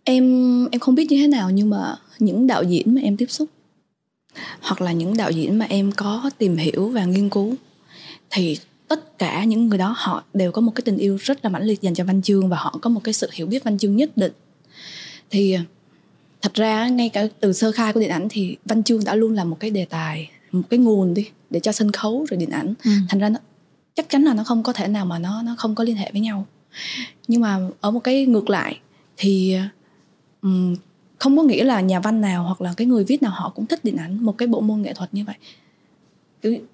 Em 0.03 0.23
em 0.71 0.79
không 0.79 0.95
biết 0.95 1.11
như 1.11 1.21
thế 1.21 1.27
nào 1.27 1.49
nhưng 1.49 1.69
mà 1.69 1.95
những 2.19 2.47
đạo 2.47 2.63
diễn 2.63 2.95
mà 2.95 3.01
em 3.01 3.17
tiếp 3.17 3.25
xúc 3.29 3.49
hoặc 4.61 4.81
là 4.81 4.91
những 4.91 5.17
đạo 5.17 5.31
diễn 5.31 5.59
mà 5.59 5.65
em 5.69 5.91
có 5.91 6.29
tìm 6.37 6.57
hiểu 6.57 6.89
và 6.89 7.05
nghiên 7.05 7.29
cứu 7.29 7.55
thì 8.29 8.57
tất 8.87 9.17
cả 9.17 9.43
những 9.43 9.67
người 9.67 9.77
đó 9.77 9.95
họ 9.97 10.23
đều 10.33 10.51
có 10.51 10.61
một 10.61 10.71
cái 10.75 10.81
tình 10.85 10.97
yêu 10.97 11.17
rất 11.21 11.45
là 11.45 11.49
mãnh 11.49 11.63
liệt 11.63 11.81
dành 11.81 11.93
cho 11.93 12.03
văn 12.03 12.21
chương 12.21 12.49
và 12.49 12.57
họ 12.57 12.79
có 12.81 12.89
một 12.89 13.01
cái 13.03 13.13
sự 13.13 13.29
hiểu 13.33 13.47
biết 13.47 13.63
văn 13.63 13.77
chương 13.77 13.95
nhất 13.95 14.17
định. 14.17 14.31
Thì 15.29 15.57
thật 16.41 16.53
ra 16.53 16.87
ngay 16.87 17.09
cả 17.09 17.27
từ 17.39 17.53
sơ 17.53 17.71
khai 17.71 17.93
của 17.93 17.99
điện 17.99 18.09
ảnh 18.09 18.27
thì 18.29 18.57
văn 18.65 18.83
chương 18.83 19.03
đã 19.03 19.15
luôn 19.15 19.33
là 19.33 19.43
một 19.43 19.57
cái 19.59 19.69
đề 19.69 19.85
tài 19.85 20.29
một 20.51 20.63
cái 20.69 20.79
nguồn 20.79 21.13
đi 21.13 21.27
để 21.49 21.59
cho 21.59 21.71
sân 21.71 21.91
khấu 21.91 22.25
rồi 22.29 22.37
điện 22.37 22.49
ảnh. 22.49 22.73
Ừ. 22.83 22.91
thành 23.09 23.19
ra 23.19 23.29
nó 23.29 23.39
chắc 23.95 24.09
chắn 24.09 24.23
là 24.23 24.33
nó 24.33 24.43
không 24.43 24.63
có 24.63 24.73
thể 24.73 24.87
nào 24.87 25.05
mà 25.05 25.19
nó 25.19 25.41
nó 25.41 25.55
không 25.57 25.75
có 25.75 25.83
liên 25.83 25.95
hệ 25.95 26.11
với 26.11 26.21
nhau. 26.21 26.45
Nhưng 27.27 27.41
mà 27.41 27.59
ở 27.81 27.91
một 27.91 27.99
cái 27.99 28.25
ngược 28.25 28.49
lại 28.49 28.79
thì 29.17 29.57
um, 30.41 30.75
không 31.21 31.37
có 31.37 31.43
nghĩa 31.43 31.63
là 31.63 31.81
nhà 31.81 31.99
văn 31.99 32.21
nào 32.21 32.43
hoặc 32.43 32.61
là 32.61 32.73
cái 32.77 32.87
người 32.87 33.03
viết 33.03 33.23
nào 33.23 33.31
họ 33.31 33.51
cũng 33.55 33.65
thích 33.65 33.83
điện 33.83 33.97
ảnh 33.97 34.25
một 34.25 34.37
cái 34.37 34.47
bộ 34.47 34.61
môn 34.61 34.81
nghệ 34.81 34.93
thuật 34.93 35.13
như 35.13 35.25
vậy 35.25 35.35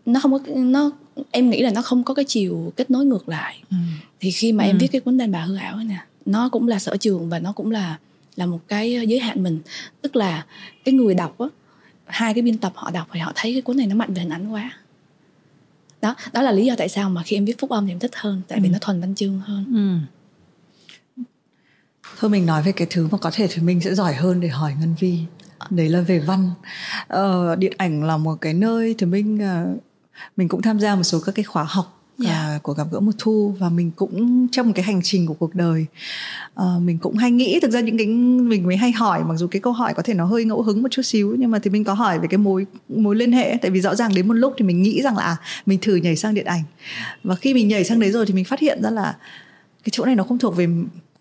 nó 0.06 0.20
không 0.20 0.32
có 0.32 0.40
nó 0.56 0.92
em 1.32 1.50
nghĩ 1.50 1.62
là 1.62 1.72
nó 1.72 1.82
không 1.82 2.04
có 2.04 2.14
cái 2.14 2.26
chiều 2.26 2.74
kết 2.76 2.92
nối 2.92 3.06
ngược 3.06 3.30
lại 3.30 3.64
ừ. 3.70 3.78
thì 4.20 4.32
khi 4.32 4.52
mà 4.52 4.64
ừ. 4.64 4.68
em 4.68 4.78
viết 4.78 4.88
cái 4.88 5.02
cuốn 5.02 5.18
đàn 5.18 5.32
bà 5.32 5.42
hư 5.42 5.56
ảo 5.56 5.78
nè 5.78 5.98
nó 6.26 6.50
cũng 6.50 6.68
là 6.68 6.80
sở 6.80 6.98
trường 6.98 7.30
và 7.30 7.40
nó 7.40 7.52
cũng 7.52 7.72
là 7.72 7.98
là 8.36 8.46
một 8.46 8.60
cái 8.68 9.08
giới 9.08 9.20
hạn 9.20 9.44
mình 9.44 9.60
tức 10.02 10.16
là 10.16 10.46
cái 10.86 10.94
người 10.94 11.14
đọc 11.14 11.40
á 11.40 11.48
hai 12.06 12.34
cái 12.34 12.42
biên 12.42 12.58
tập 12.58 12.72
họ 12.76 12.92
đọc 12.92 13.08
thì 13.14 13.20
họ 13.20 13.32
thấy 13.36 13.54
cái 13.54 13.62
cuốn 13.62 13.78
này 13.78 13.88
nó 13.88 13.96
mạnh 13.96 14.14
về 14.14 14.22
hình 14.22 14.32
ảnh 14.32 14.52
quá 14.52 14.72
đó 16.02 16.16
đó 16.34 16.42
là 16.42 16.52
lý 16.52 16.66
do 16.66 16.76
tại 16.78 16.90
sao 16.90 17.10
mà 17.10 17.24
khi 17.24 17.38
em 17.38 17.46
viết 17.46 17.60
phúc 17.60 17.70
âm 17.70 17.86
thì 17.86 17.92
em 17.94 18.00
thích 18.00 18.16
hơn 18.16 18.42
tại 18.48 18.60
vì 18.60 18.70
ừ. 18.70 18.72
nó 18.72 18.78
thuần 18.82 19.02
văn 19.02 19.16
chương 19.16 19.40
hơn 19.40 19.66
ừ 19.76 20.17
thôi 22.20 22.30
mình 22.30 22.46
nói 22.46 22.64
về 22.64 22.72
cái 22.72 22.88
thứ 22.90 23.08
mà 23.12 23.18
có 23.18 23.32
thể 23.34 23.48
thì 23.50 23.62
mình 23.62 23.82
sẽ 23.82 23.96
giỏi 23.96 24.14
hơn 24.14 24.40
để 24.40 24.48
hỏi 24.48 24.74
ngân 24.80 24.96
vi 25.00 25.20
đấy 25.70 25.90
là 25.90 26.02
về 26.02 26.20
văn 26.20 26.52
ờ, 27.08 27.56
điện 27.56 27.74
ảnh 27.78 28.04
là 28.04 28.18
một 28.18 28.36
cái 28.42 28.54
nơi 28.54 28.96
thì 28.98 29.06
mình 29.06 29.40
uh, 29.74 29.84
mình 30.38 30.48
cũng 30.48 30.62
tham 30.62 30.80
gia 30.80 30.96
một 30.96 31.04
số 31.04 31.20
các 31.20 31.36
cái 31.36 31.44
khóa 31.44 31.64
học 31.64 31.94
yeah. 32.26 32.36
Dạ. 32.36 32.56
uh, 32.56 32.64
của 32.64 32.74
gặp 32.74 32.88
gỡ 32.92 33.00
mùa 33.00 33.12
thu 33.18 33.56
và 33.60 33.70
mình 33.70 33.92
cũng 33.96 34.48
trong 34.48 34.68
một 34.68 34.72
cái 34.76 34.84
hành 34.84 35.02
trình 35.04 35.28
của 35.28 35.34
cuộc 35.34 35.56
đời 35.56 35.86
uh, 36.62 36.82
mình 36.82 36.98
cũng 36.98 37.16
hay 37.16 37.32
nghĩ 37.32 37.60
thực 37.62 37.72
ra 37.72 37.80
những 37.80 37.98
cái 37.98 38.08
mình 38.08 38.64
mới 38.64 38.78
hay 38.78 38.92
hỏi 38.92 39.24
mặc 39.24 39.36
dù 39.38 39.48
cái 39.48 39.60
câu 39.60 39.74
hỏi 39.74 39.94
có 39.94 40.02
thể 40.04 40.14
nó 40.14 40.26
hơi 40.26 40.46
ngẫu 40.46 40.62
hứng 40.62 40.84
một 40.84 40.92
chút 40.92 41.02
xíu 41.02 41.36
nhưng 41.40 41.52
mà 41.52 41.60
thì 41.60 41.70
mình 41.70 41.84
có 41.84 41.94
hỏi 41.94 42.20
về 42.20 42.28
cái 42.30 42.38
mối 42.38 42.66
mối 42.90 43.16
liên 43.16 43.32
hệ 43.32 43.58
tại 43.62 43.72
vì 43.72 43.82
rõ 43.82 43.96
ràng 43.96 44.16
đến 44.16 44.28
một 44.28 44.34
lúc 44.34 44.54
thì 44.58 44.66
mình 44.66 44.82
nghĩ 44.82 45.02
rằng 45.02 45.18
là 45.18 45.24
à, 45.24 45.38
mình 45.66 45.80
thử 45.82 45.96
nhảy 45.96 46.16
sang 46.16 46.34
điện 46.34 46.46
ảnh 46.46 46.64
và 47.24 47.36
khi 47.36 47.54
mình 47.54 47.68
nhảy 47.68 47.84
sang 47.84 48.00
đấy 48.00 48.12
rồi 48.12 48.26
thì 48.26 48.34
mình 48.34 48.46
phát 48.46 48.60
hiện 48.60 48.82
ra 48.84 48.90
là 48.90 49.16
cái 49.84 49.92
chỗ 49.92 50.06
này 50.06 50.16
nó 50.16 50.24
không 50.24 50.38
thuộc 50.38 50.56
về 50.56 50.68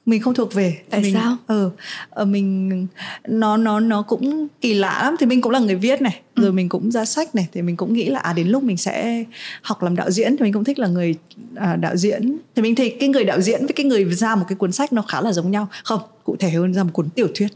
mình 0.06 0.20
không 0.20 0.34
thuộc 0.34 0.54
về. 0.54 0.78
Tại 0.90 1.00
mình, 1.00 1.14
sao? 1.14 1.36
ờ 1.46 1.70
ừ, 2.10 2.24
mình 2.24 2.86
nó 3.28 3.56
nó 3.56 3.80
nó 3.80 4.02
cũng 4.02 4.48
kỳ 4.60 4.74
lạ 4.74 5.00
lắm. 5.04 5.16
Thì 5.20 5.26
mình 5.26 5.40
cũng 5.40 5.52
là 5.52 5.58
người 5.58 5.74
viết 5.74 6.02
này 6.02 6.20
ừ. 6.34 6.42
rồi 6.42 6.52
mình 6.52 6.68
cũng 6.68 6.90
ra 6.90 7.04
sách 7.04 7.34
này 7.34 7.48
thì 7.52 7.62
mình 7.62 7.76
cũng 7.76 7.92
nghĩ 7.92 8.04
là 8.04 8.18
à 8.18 8.32
đến 8.32 8.48
lúc 8.48 8.62
mình 8.62 8.76
sẽ 8.76 9.24
học 9.62 9.82
làm 9.82 9.96
đạo 9.96 10.10
diễn. 10.10 10.36
Thì 10.36 10.42
mình 10.42 10.52
cũng 10.52 10.64
thích 10.64 10.78
là 10.78 10.88
người 10.88 11.14
à, 11.54 11.76
đạo 11.76 11.96
diễn. 11.96 12.38
Thì 12.56 12.62
mình 12.62 12.74
thấy 12.74 12.96
cái 13.00 13.08
người 13.08 13.24
đạo 13.24 13.40
diễn 13.40 13.60
với 13.60 13.72
cái 13.72 13.86
người 13.86 14.04
ra 14.04 14.34
một 14.34 14.44
cái 14.48 14.56
cuốn 14.56 14.72
sách 14.72 14.92
nó 14.92 15.02
khá 15.02 15.20
là 15.20 15.32
giống 15.32 15.50
nhau. 15.50 15.68
Không 15.84 16.00
cụ 16.24 16.36
thể 16.38 16.50
hơn 16.50 16.74
ra 16.74 16.82
một 16.82 16.90
cuốn 16.92 17.08
tiểu 17.08 17.28
thuyết. 17.34 17.48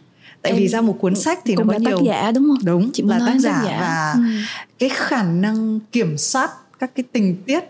Tại 0.43 0.53
em, 0.53 0.61
vì 0.61 0.69
ra 0.69 0.81
một 0.81 0.97
cuốn 1.01 1.15
sách 1.15 1.39
thì 1.45 1.55
nó 1.57 1.65
có 1.69 1.79
nhiều 1.79 1.99
tác 1.99 2.05
giả 2.05 2.33
đúng 2.33 2.49
không? 2.49 2.59
Đúng 2.65 2.91
Chị 2.93 3.03
là 3.07 3.19
tác 3.27 3.39
giả, 3.39 3.53
tác 3.53 3.63
giả. 3.65 3.79
và 3.81 4.13
ừ. 4.13 4.21
cái 4.79 4.89
khả 4.89 5.23
năng 5.23 5.81
kiểm 5.93 6.19
soát 6.19 6.51
các 6.79 6.95
cái 6.95 7.05
tình 7.13 7.37
tiết 7.47 7.65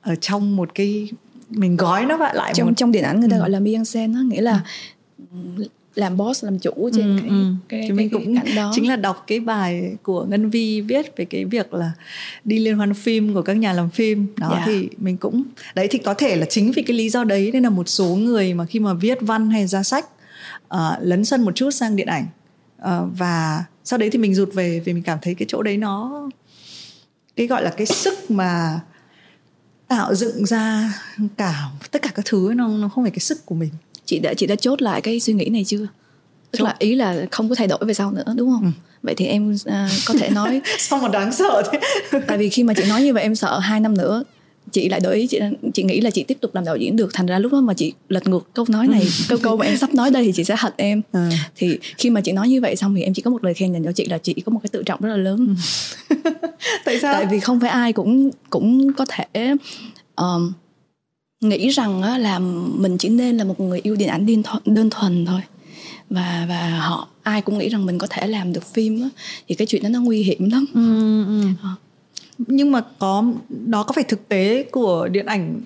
ở 0.00 0.14
trong 0.14 0.56
một 0.56 0.74
cái 0.74 1.08
mình 1.50 1.76
gói 1.76 2.06
nó 2.06 2.16
lại 2.16 2.52
trong 2.54 2.66
một... 2.66 2.72
trong 2.76 2.92
điện 2.92 3.04
ảnh 3.04 3.20
người 3.20 3.28
ta 3.30 3.36
ừ. 3.36 3.40
gọi 3.40 3.50
là 3.50 3.60
mise 3.60 3.76
en 3.76 3.84
scène 3.84 4.14
đó 4.14 4.20
nghĩa 4.20 4.40
là 4.40 4.60
ừ. 5.32 5.64
làm 5.94 6.16
boss 6.16 6.44
làm 6.44 6.58
chủ 6.58 6.90
trên 6.92 7.16
ừ, 7.16 7.22
cái, 7.22 7.28
ừ. 7.30 7.44
cái, 7.68 7.80
cái, 7.80 7.92
mình 7.92 8.10
cái, 8.10 8.20
cũng 8.24 8.36
cảnh 8.36 8.56
đó 8.56 8.72
chính 8.74 8.88
là 8.88 8.96
đọc 8.96 9.24
cái 9.26 9.40
bài 9.40 9.96
của 10.02 10.24
ngân 10.24 10.50
vi 10.50 10.80
viết 10.80 11.16
về 11.16 11.24
cái 11.24 11.44
việc 11.44 11.74
là 11.74 11.92
đi 12.44 12.58
liên 12.58 12.76
hoan 12.76 12.94
phim 12.94 13.34
của 13.34 13.42
các 13.42 13.56
nhà 13.56 13.72
làm 13.72 13.90
phim 13.90 14.26
đó 14.36 14.48
yeah. 14.48 14.60
Dạ. 14.60 14.72
thì 14.72 14.88
mình 14.98 15.16
cũng 15.16 15.42
đấy 15.74 15.88
thì 15.90 15.98
có 15.98 16.14
thể 16.14 16.36
là 16.36 16.46
chính 16.46 16.72
vì 16.72 16.82
cái 16.82 16.96
lý 16.96 17.10
do 17.10 17.24
đấy 17.24 17.50
nên 17.52 17.62
là 17.62 17.70
một 17.70 17.88
số 17.88 18.06
người 18.06 18.54
mà 18.54 18.66
khi 18.66 18.80
mà 18.80 18.94
viết 18.94 19.18
văn 19.20 19.50
hay 19.50 19.66
ra 19.66 19.82
sách 19.82 20.06
uh, 20.74 20.80
lấn 21.00 21.24
sân 21.24 21.42
một 21.44 21.54
chút 21.54 21.70
sang 21.70 21.96
điện 21.96 22.06
ảnh 22.06 22.26
uh, 22.82 22.88
và 23.18 23.64
sau 23.84 23.98
đấy 23.98 24.10
thì 24.10 24.18
mình 24.18 24.34
rụt 24.34 24.54
về 24.54 24.80
vì 24.84 24.92
mình 24.92 25.02
cảm 25.02 25.18
thấy 25.22 25.34
cái 25.34 25.46
chỗ 25.48 25.62
đấy 25.62 25.76
nó 25.76 26.28
cái 27.36 27.46
gọi 27.46 27.62
là 27.62 27.70
cái 27.70 27.86
sức 27.86 28.30
mà 28.30 28.80
tạo 29.88 30.14
dựng 30.14 30.46
ra 30.46 30.92
cả 31.36 31.64
tất 31.90 32.02
cả 32.02 32.10
các 32.14 32.24
thứ 32.24 32.52
nó 32.56 32.68
nó 32.68 32.88
không 32.88 33.04
phải 33.04 33.10
cái 33.10 33.18
sức 33.18 33.46
của 33.46 33.54
mình. 33.54 33.70
Chị 34.04 34.18
đã 34.18 34.34
chị 34.34 34.46
đã 34.46 34.56
chốt 34.56 34.82
lại 34.82 35.00
cái 35.00 35.20
suy 35.20 35.32
nghĩ 35.32 35.48
này 35.48 35.64
chưa? 35.64 35.86
Tức 36.50 36.64
là 36.64 36.76
ý 36.78 36.94
là 36.94 37.26
không 37.30 37.48
có 37.48 37.54
thay 37.54 37.66
đổi 37.66 37.78
về 37.86 37.94
sau 37.94 38.10
nữa 38.10 38.34
đúng 38.36 38.50
không? 38.52 38.62
Ừ. 38.62 38.70
vậy 39.02 39.14
thì 39.14 39.26
em 39.26 39.54
uh, 39.54 39.90
có 40.06 40.14
thể 40.18 40.30
nói 40.30 40.60
sao 40.78 40.98
mà 40.98 41.08
đáng 41.08 41.32
sợ 41.32 41.62
thế? 41.72 41.80
Tại 42.26 42.38
vì 42.38 42.48
khi 42.48 42.62
mà 42.62 42.74
chị 42.74 42.84
nói 42.88 43.02
như 43.02 43.14
vậy 43.14 43.22
em 43.22 43.34
sợ 43.34 43.58
hai 43.58 43.80
năm 43.80 43.96
nữa 43.96 44.24
chị 44.72 44.88
lại 44.88 45.00
đổi 45.00 45.16
ý 45.16 45.26
chị 45.26 45.40
chị 45.74 45.82
nghĩ 45.82 46.00
là 46.00 46.10
chị 46.10 46.22
tiếp 46.22 46.38
tục 46.40 46.54
làm 46.54 46.64
đạo 46.64 46.76
diễn 46.76 46.96
được. 46.96 47.10
Thành 47.14 47.26
ra 47.26 47.38
lúc 47.38 47.52
đó 47.52 47.60
mà 47.60 47.74
chị 47.74 47.92
lật 48.08 48.28
ngược 48.28 48.54
câu 48.54 48.64
nói 48.68 48.88
này 48.88 49.06
câu 49.28 49.38
câu 49.42 49.56
mà 49.56 49.66
em 49.66 49.76
sắp 49.76 49.94
nói 49.94 50.10
đây 50.10 50.24
thì 50.24 50.32
chị 50.32 50.44
sẽ 50.44 50.56
hận 50.58 50.72
em. 50.76 51.02
À. 51.12 51.30
thì 51.56 51.78
khi 51.98 52.10
mà 52.10 52.20
chị 52.20 52.32
nói 52.32 52.48
như 52.48 52.60
vậy 52.60 52.76
xong 52.76 52.94
thì 52.94 53.02
em 53.02 53.14
chỉ 53.14 53.22
có 53.22 53.30
một 53.30 53.44
lời 53.44 53.54
khen 53.54 53.72
dành 53.72 53.84
cho 53.84 53.92
chị 53.92 54.04
là 54.04 54.18
chị 54.18 54.34
có 54.46 54.50
một 54.50 54.60
cái 54.62 54.68
tự 54.72 54.82
trọng 54.82 55.00
rất 55.00 55.08
là 55.08 55.16
lớn. 55.16 55.56
Tại 56.84 57.00
sao? 57.00 57.14
Tại 57.14 57.26
vì 57.30 57.40
không 57.40 57.60
phải 57.60 57.70
ai 57.70 57.92
cũng 57.92 58.30
cũng 58.50 58.92
có 58.92 59.04
thể 59.08 59.54
um, 60.16 60.52
nghĩ 61.40 61.68
rằng 61.68 62.02
á, 62.02 62.18
là 62.18 62.38
mình 62.78 62.98
chỉ 62.98 63.08
nên 63.08 63.36
là 63.36 63.44
một 63.44 63.60
người 63.60 63.80
yêu 63.82 63.96
điện 63.96 64.08
ảnh 64.08 64.42
đơn 64.64 64.90
thuần 64.90 65.26
thôi. 65.26 65.40
Và 66.10 66.46
và 66.48 66.78
họ 66.78 67.08
ai 67.22 67.42
cũng 67.42 67.58
nghĩ 67.58 67.68
rằng 67.68 67.86
mình 67.86 67.98
có 67.98 68.06
thể 68.10 68.26
làm 68.26 68.52
được 68.52 68.66
phim 68.74 69.02
á, 69.02 69.08
thì 69.48 69.54
cái 69.54 69.66
chuyện 69.66 69.82
đó 69.82 69.88
nó 69.88 70.00
nguy 70.00 70.22
hiểm 70.22 70.50
lắm. 70.50 70.66
Ừ, 70.74 71.24
ừ. 71.24 71.68
Nhưng 72.38 72.72
mà 72.72 72.84
có 72.98 73.24
đó 73.48 73.82
có 73.82 73.92
phải 73.92 74.04
thực 74.04 74.28
tế 74.28 74.62
của 74.62 75.08
điện 75.08 75.26
ảnh 75.26 75.60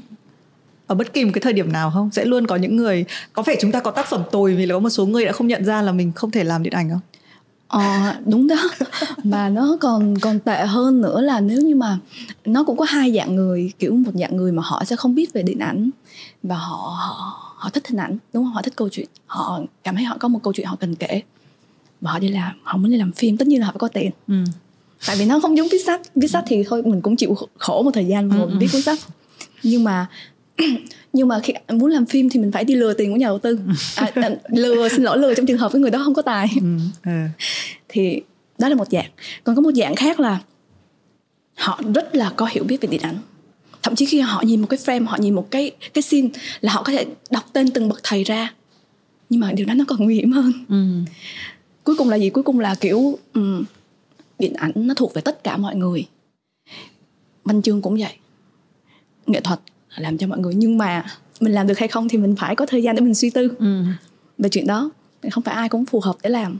ở 0.87 0.95
bất 0.95 1.12
kỳ 1.12 1.25
một 1.25 1.31
cái 1.35 1.41
thời 1.41 1.53
điểm 1.53 1.73
nào 1.73 1.91
không? 1.91 2.11
Sẽ 2.11 2.25
luôn 2.25 2.47
có 2.47 2.57
những 2.57 2.77
người 2.77 3.05
có 3.33 3.43
phải 3.43 3.57
chúng 3.61 3.73
ta 3.73 3.81
có 3.81 3.91
tác 3.91 4.07
phẩm 4.07 4.23
tồi 4.31 4.55
vì 4.55 4.67
là 4.67 4.75
có 4.75 4.79
một 4.79 4.91
số 4.91 5.07
người 5.07 5.25
đã 5.25 5.33
không 5.33 5.47
nhận 5.47 5.65
ra 5.65 5.83
là 5.83 5.93
mình 5.93 6.12
không 6.12 6.31
thể 6.31 6.45
làm 6.45 6.62
điện 6.62 6.73
ảnh 6.73 6.91
không? 6.91 7.00
Ờ 7.69 8.15
đúng 8.27 8.47
đó. 8.47 8.57
Mà 9.25 9.49
nó 9.49 9.77
còn 9.81 10.19
còn 10.19 10.39
tệ 10.39 10.67
hơn 10.67 11.00
nữa 11.00 11.21
là 11.21 11.41
nếu 11.41 11.61
như 11.61 11.75
mà 11.75 11.99
Nó 12.45 12.65
cũng 12.65 12.77
có 12.77 12.85
hai 12.85 13.12
dạng 13.12 13.37
người 13.37 13.73
Kiểu 13.79 13.95
một 13.95 14.11
dạng 14.15 14.37
người 14.37 14.53
mà 14.53 14.62
họ 14.67 14.85
sẽ 14.85 14.97
không 14.97 15.15
biết 15.15 15.33
về 15.33 15.43
điện 15.43 15.59
ảnh 15.59 15.91
Và 16.43 16.57
họ 16.57 16.97
họ, 16.99 17.55
họ 17.57 17.71
thích 17.71 17.89
hình 17.89 18.00
ảnh 18.00 18.19
Đúng 18.33 18.45
không? 18.45 18.53
Họ 18.53 18.62
thích 18.62 18.77
câu 18.77 18.89
chuyện 18.89 19.07
Họ 19.27 19.61
cảm 19.85 19.97
thấy 19.97 20.05
họ 20.05 20.17
có 20.21 20.29
một 20.29 20.41
câu 20.43 20.53
chuyện 20.53 20.67
họ 20.67 20.77
cần 20.81 20.95
kể 20.95 21.23
Và 22.00 22.12
họ 22.12 22.19
đi 22.19 22.29
làm 22.29 22.53
Họ 22.62 22.77
muốn 22.77 22.91
đi 22.91 22.97
làm 22.97 23.12
phim. 23.12 23.37
Tất 23.37 23.49
nhiên 23.49 23.61
là 23.61 23.67
họ 23.67 23.73
phải 23.73 23.79
có 23.79 23.89
tiền. 23.89 24.11
Ừ. 24.29 24.35
Tại 25.07 25.16
vì 25.16 25.25
nó 25.25 25.40
không 25.40 25.57
giống 25.57 25.69
viết 25.69 25.85
sách. 25.87 26.00
Viết 26.14 26.28
sách 26.28 26.45
thì 26.47 26.64
thôi 26.69 26.83
mình 26.83 27.00
cũng 27.00 27.16
chịu 27.16 27.37
khổ 27.59 27.83
một 27.83 27.90
thời 27.95 28.07
gian 28.07 28.28
mà 28.28 28.37
ừ, 28.37 28.47
mình 28.47 28.59
viết 28.59 28.69
cuốn 28.73 28.83
sách. 28.83 28.99
Nhưng 29.62 29.85
mà 29.85 30.07
nhưng 31.12 31.28
mà 31.28 31.40
khi 31.40 31.52
muốn 31.69 31.90
làm 31.90 32.07
phim 32.07 32.28
thì 32.28 32.40
mình 32.40 32.52
phải 32.52 32.64
đi 32.64 32.75
lừa 32.75 32.95
tiền 32.95 33.11
của 33.11 33.16
nhà 33.16 33.26
đầu 33.26 33.38
tư. 33.38 33.59
À, 33.97 34.11
à, 34.14 34.30
lừa 34.49 34.88
xin 34.88 35.02
lỗi 35.02 35.19
lừa 35.19 35.35
trong 35.35 35.47
trường 35.47 35.59
hợp 35.59 35.73
với 35.73 35.80
người 35.80 35.90
đó 35.90 36.02
không 36.04 36.14
có 36.14 36.23
tài. 36.23 36.49
Ừ, 36.61 36.66
ừ. 37.04 37.11
thì 37.88 38.21
đó 38.59 38.69
là 38.69 38.75
một 38.75 38.90
dạng. 38.90 39.11
Còn 39.45 39.57
có 39.57 39.62
một 39.62 39.75
dạng 39.75 39.95
khác 39.97 40.21
là 40.21 40.38
họ 41.54 41.80
rất 41.95 42.14
là 42.14 42.33
có 42.37 42.47
hiểu 42.50 42.64
biết 42.64 42.80
về 42.80 42.88
điện 42.90 43.00
ảnh. 43.00 43.19
Thậm 43.83 43.95
chí 43.95 44.07
khi 44.07 44.21
họ 44.21 44.42
nhìn 44.42 44.61
một 44.61 44.66
cái 44.71 44.78
frame 44.78 45.07
họ 45.07 45.16
nhìn 45.21 45.35
một 45.35 45.50
cái 45.50 45.71
cái 45.95 46.02
scene 46.02 46.28
là 46.61 46.73
họ 46.73 46.83
có 46.83 46.92
thể 46.92 47.07
đọc 47.30 47.45
tên 47.52 47.71
từng 47.71 47.88
bậc 47.88 48.00
thầy 48.02 48.25
ra. 48.25 48.54
Nhưng 49.30 49.40
mà 49.40 49.52
điều 49.52 49.66
đó 49.66 49.75
nó 49.75 49.85
còn 49.88 50.04
nguy 50.04 50.14
hiểm 50.14 50.33
hơn. 50.33 50.52
Ừ. 50.69 50.85
cuối 51.85 51.97
cùng 51.97 52.11
là 52.11 52.16
gì? 52.16 52.30
Cuối 52.30 52.45
cùng 52.45 52.61
là 52.61 52.75
kiểu 52.75 53.19
um, 53.35 53.64
điện 54.40 54.54
ảnh 54.54 54.73
nó 54.75 54.94
thuộc 54.94 55.14
về 55.14 55.23
tất 55.23 55.44
cả 55.44 55.56
mọi 55.56 55.76
người. 55.76 56.06
Văn 57.44 57.62
chương 57.62 57.82
cũng 57.82 57.97
vậy. 57.99 58.12
Nghệ 59.26 59.40
thuật 59.40 59.61
làm 59.97 60.18
cho 60.18 60.26
mọi 60.26 60.38
người 60.38 60.54
nhưng 60.54 60.78
mà 60.78 61.04
mình 61.40 61.52
làm 61.52 61.66
được 61.66 61.78
hay 61.78 61.88
không 61.88 62.09
thì 62.09 62.18
mình 62.18 62.37
phải 62.38 62.56
có 62.56 62.66
thời 62.66 62.82
gian 62.82 62.97
để 62.97 63.00
mình 63.00 63.14
suy 63.14 63.30
tư. 63.30 63.49
Ừ. 63.59 63.82
về 64.38 64.49
chuyện 64.49 64.66
đó 64.66 64.90
không 65.30 65.42
phải 65.42 65.54
ai 65.54 65.68
cũng 65.68 65.87
phù 65.87 66.00
hợp 66.00 66.16
để 66.23 66.30
làm. 66.30 66.59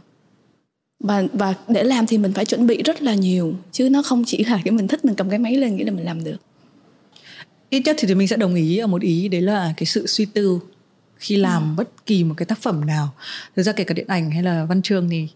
Và 1.05 1.23
và 1.33 1.55
để 1.69 1.85
làm 1.85 2.07
thì 2.07 2.19
mình 2.19 2.33
phải 2.33 2.45
chuẩn 2.45 2.67
bị 2.67 2.83
rất 2.83 3.03
là 3.03 3.15
nhiều 3.15 3.55
chứ 3.73 3.91
nó 3.91 4.03
không 4.03 4.25
chỉ 4.27 4.45
là 4.45 4.61
cái 4.65 4.73
mình 4.73 4.89
thích 4.89 5.05
mình 5.05 5.15
cầm 5.15 5.31
cái 5.31 5.39
máy 5.39 5.57
lên 5.57 5.77
nghĩ 5.77 5.85
là 5.85 5.93
mình 5.93 6.05
làm 6.05 6.25
được. 6.25 6.37
Ít 7.71 7.83
nhất 7.85 7.97
thì 7.99 8.15
mình 8.15 8.29
sẽ 8.29 8.37
đồng 8.37 8.55
ý 8.55 8.79
ở 8.79 8.87
một 8.87 9.03
ý 9.03 9.29
đấy 9.29 9.41
là 9.41 9.75
cái 9.77 9.87
sự 9.87 10.07
suy 10.07 10.25
tư 10.25 10.61
khi 11.21 11.37
làm 11.37 11.63
ừ. 11.63 11.75
bất 11.77 12.07
kỳ 12.07 12.25
một 12.25 12.35
cái 12.37 12.47
tác 12.47 12.59
phẩm 12.59 12.87
nào. 12.87 13.09
Thực 13.57 13.63
ra 13.63 13.73
kể 13.73 13.85
cả 13.85 13.95
điện 13.95 14.07
ảnh 14.09 14.31
hay 14.31 14.43
là 14.43 14.65
văn 14.65 14.83
chương 14.83 15.09
thì 15.11 15.29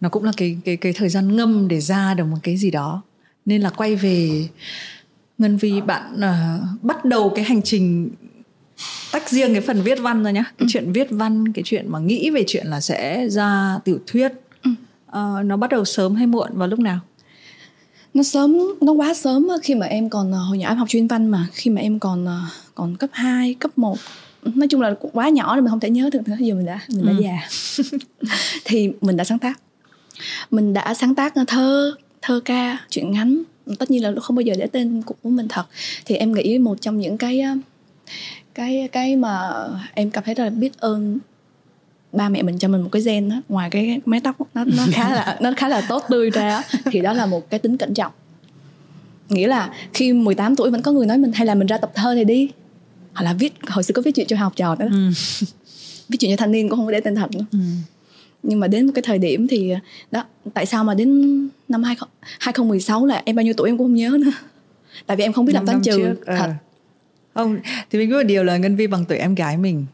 nó 0.00 0.08
cũng 0.08 0.24
là 0.24 0.32
cái 0.36 0.56
cái 0.64 0.76
cái 0.76 0.92
thời 0.92 1.08
gian 1.08 1.36
ngâm 1.36 1.68
để 1.68 1.80
ra 1.80 2.14
được 2.14 2.24
một 2.24 2.36
cái 2.42 2.56
gì 2.56 2.70
đó. 2.70 3.02
Nên 3.46 3.62
là 3.62 3.70
quay 3.70 3.96
về 3.96 4.48
Ngân 5.38 5.56
Vi 5.56 5.80
bạn 5.80 6.14
uh, 6.14 6.82
bắt 6.82 7.04
đầu 7.04 7.32
cái 7.34 7.44
hành 7.44 7.62
trình 7.62 8.10
tách 9.12 9.28
riêng 9.28 9.52
cái 9.52 9.60
phần 9.60 9.82
viết 9.82 9.98
văn 10.00 10.24
ra 10.24 10.30
nhá. 10.30 10.42
Cái 10.42 10.54
ừ. 10.58 10.66
chuyện 10.68 10.92
viết 10.92 11.06
văn 11.10 11.52
cái 11.52 11.62
chuyện 11.66 11.92
mà 11.92 11.98
nghĩ 11.98 12.30
về 12.30 12.44
chuyện 12.46 12.66
là 12.66 12.80
sẽ 12.80 13.28
ra 13.28 13.78
tiểu 13.84 13.98
thuyết. 14.06 14.32
Ừ. 14.62 14.70
uh, 15.08 15.44
nó 15.44 15.56
bắt 15.56 15.70
đầu 15.70 15.84
sớm 15.84 16.14
hay 16.14 16.26
muộn 16.26 16.50
vào 16.52 16.68
lúc 16.68 16.78
nào? 16.78 16.98
Nó 18.14 18.22
sớm 18.22 18.58
nó 18.80 18.92
quá 18.92 19.14
sớm 19.14 19.48
khi 19.62 19.74
mà 19.74 19.86
em 19.86 20.10
còn 20.10 20.32
hồi 20.32 20.58
nhỏ 20.58 20.68
em 20.68 20.76
học 20.76 20.88
chuyên 20.88 21.06
văn 21.06 21.26
mà. 21.26 21.46
Khi 21.52 21.70
mà 21.70 21.80
em 21.80 21.98
còn 21.98 22.26
còn 22.74 22.96
cấp 22.96 23.10
2, 23.12 23.54
cấp 23.54 23.78
1 23.78 23.98
nói 24.42 24.68
chung 24.68 24.80
là 24.80 24.94
quá 25.12 25.28
nhỏ 25.28 25.54
rồi 25.54 25.62
mình 25.62 25.70
không 25.70 25.80
thể 25.80 25.90
nhớ 25.90 26.10
được 26.12 26.28
nữa. 26.28 26.36
Giờ 26.40 26.54
mình 26.54 26.66
đã 26.66 26.80
mình 26.88 27.06
đã 27.06 27.12
ừ. 27.12 27.22
già. 27.22 27.48
Thì 28.64 28.90
mình 29.00 29.16
đã 29.16 29.24
sáng 29.24 29.38
tác. 29.38 29.60
Mình 30.50 30.74
đã 30.74 30.94
sáng 30.94 31.14
tác 31.14 31.34
thơ 31.46 31.94
thơ 32.22 32.40
ca 32.44 32.78
chuyện 32.90 33.10
ngắn. 33.10 33.42
Tất 33.78 33.90
nhiên 33.90 34.02
là 34.02 34.12
không 34.22 34.36
bao 34.36 34.42
giờ 34.42 34.54
để 34.58 34.66
tên 34.66 35.02
của 35.02 35.30
mình 35.30 35.48
thật. 35.48 35.64
Thì 36.04 36.14
em 36.14 36.32
nghĩ 36.32 36.58
một 36.58 36.80
trong 36.80 36.98
những 36.98 37.18
cái 37.18 37.42
cái 38.54 38.88
cái 38.92 39.16
mà 39.16 39.50
em 39.94 40.10
cảm 40.10 40.24
thấy 40.24 40.34
rất 40.34 40.44
là 40.44 40.50
biết 40.50 40.78
ơn 40.78 41.18
ba 42.12 42.28
mẹ 42.28 42.42
mình 42.42 42.58
cho 42.58 42.68
mình 42.68 42.82
một 42.82 42.88
cái 42.92 43.02
gen 43.02 43.28
đó 43.28 43.36
ngoài 43.48 43.70
cái 43.70 44.00
mái 44.04 44.20
tóc 44.20 44.36
nó 44.54 44.64
nó 44.64 44.86
khá 44.92 45.14
là 45.14 45.38
nó 45.40 45.52
khá 45.56 45.68
là 45.68 45.80
tốt 45.88 46.04
tươi 46.08 46.30
ra 46.30 46.62
thì 46.84 47.00
đó 47.00 47.12
là 47.12 47.26
một 47.26 47.50
cái 47.50 47.60
tính 47.60 47.76
cẩn 47.76 47.94
trọng. 47.94 48.12
Nghĩa 49.28 49.46
là 49.46 49.74
khi 49.94 50.12
18 50.12 50.56
tuổi 50.56 50.70
vẫn 50.70 50.82
có 50.82 50.92
người 50.92 51.06
nói 51.06 51.18
mình 51.18 51.32
hay 51.32 51.46
là 51.46 51.54
mình 51.54 51.66
ra 51.66 51.78
tập 51.78 51.90
thơ 51.94 52.14
thì 52.14 52.24
đi 52.24 52.50
hoặc 53.20 53.24
là 53.24 53.32
viết 53.32 53.52
hồi 53.68 53.82
xưa 53.82 53.92
có 53.92 54.02
viết 54.02 54.14
chuyện 54.14 54.26
cho 54.26 54.36
học 54.36 54.52
trò 54.56 54.74
đó. 54.74 54.86
Ừ. 54.90 54.98
viết 56.08 56.16
chuyện 56.20 56.30
cho 56.30 56.36
thanh 56.36 56.52
niên 56.52 56.68
cũng 56.68 56.78
không 56.78 56.86
có 56.86 56.92
để 56.92 57.00
tên 57.00 57.14
thật 57.14 57.30
nữa. 57.34 57.44
Ừ. 57.52 57.58
Nhưng 58.42 58.60
mà 58.60 58.68
đến 58.68 58.86
một 58.86 58.92
cái 58.94 59.02
thời 59.02 59.18
điểm 59.18 59.48
thì 59.48 59.72
đó 60.10 60.24
tại 60.54 60.66
sao 60.66 60.84
mà 60.84 60.94
đến 60.94 61.08
năm 61.68 61.82
20, 61.82 62.08
2016 62.20 63.06
là 63.06 63.22
em 63.24 63.36
bao 63.36 63.44
nhiêu 63.44 63.54
tuổi 63.56 63.68
em 63.68 63.78
cũng 63.78 63.86
không 63.86 63.94
nhớ 63.94 64.16
nữa. 64.20 64.32
Tại 65.06 65.16
vì 65.16 65.24
em 65.24 65.32
không 65.32 65.44
biết 65.44 65.52
làm 65.52 65.66
toán 65.66 65.82
trừ 65.82 65.96
trước, 65.96 66.26
ờ. 66.26 66.36
thật. 66.36 66.52
Không 67.34 67.56
thì 67.90 67.98
mình 67.98 68.08
biết 68.08 68.16
một 68.16 68.22
điều 68.22 68.44
là 68.44 68.56
ngân 68.56 68.76
vi 68.76 68.86
bằng 68.86 69.04
tuổi 69.04 69.18
em 69.18 69.34
gái 69.34 69.56
mình. 69.56 69.86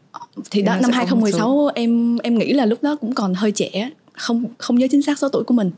Thì 0.51 0.61
đó 0.61 0.77
năm 0.81 0.91
2016 0.91 1.69
em 1.75 2.17
em 2.17 2.37
nghĩ 2.37 2.53
là 2.53 2.65
lúc 2.65 2.83
đó 2.83 2.95
cũng 3.01 3.13
còn 3.13 3.33
hơi 3.33 3.51
trẻ 3.51 3.89
không 4.13 4.45
không 4.57 4.75
nhớ 4.75 4.87
chính 4.91 5.01
xác 5.01 5.19
số 5.19 5.29
tuổi 5.29 5.43
của 5.43 5.53
mình. 5.53 5.71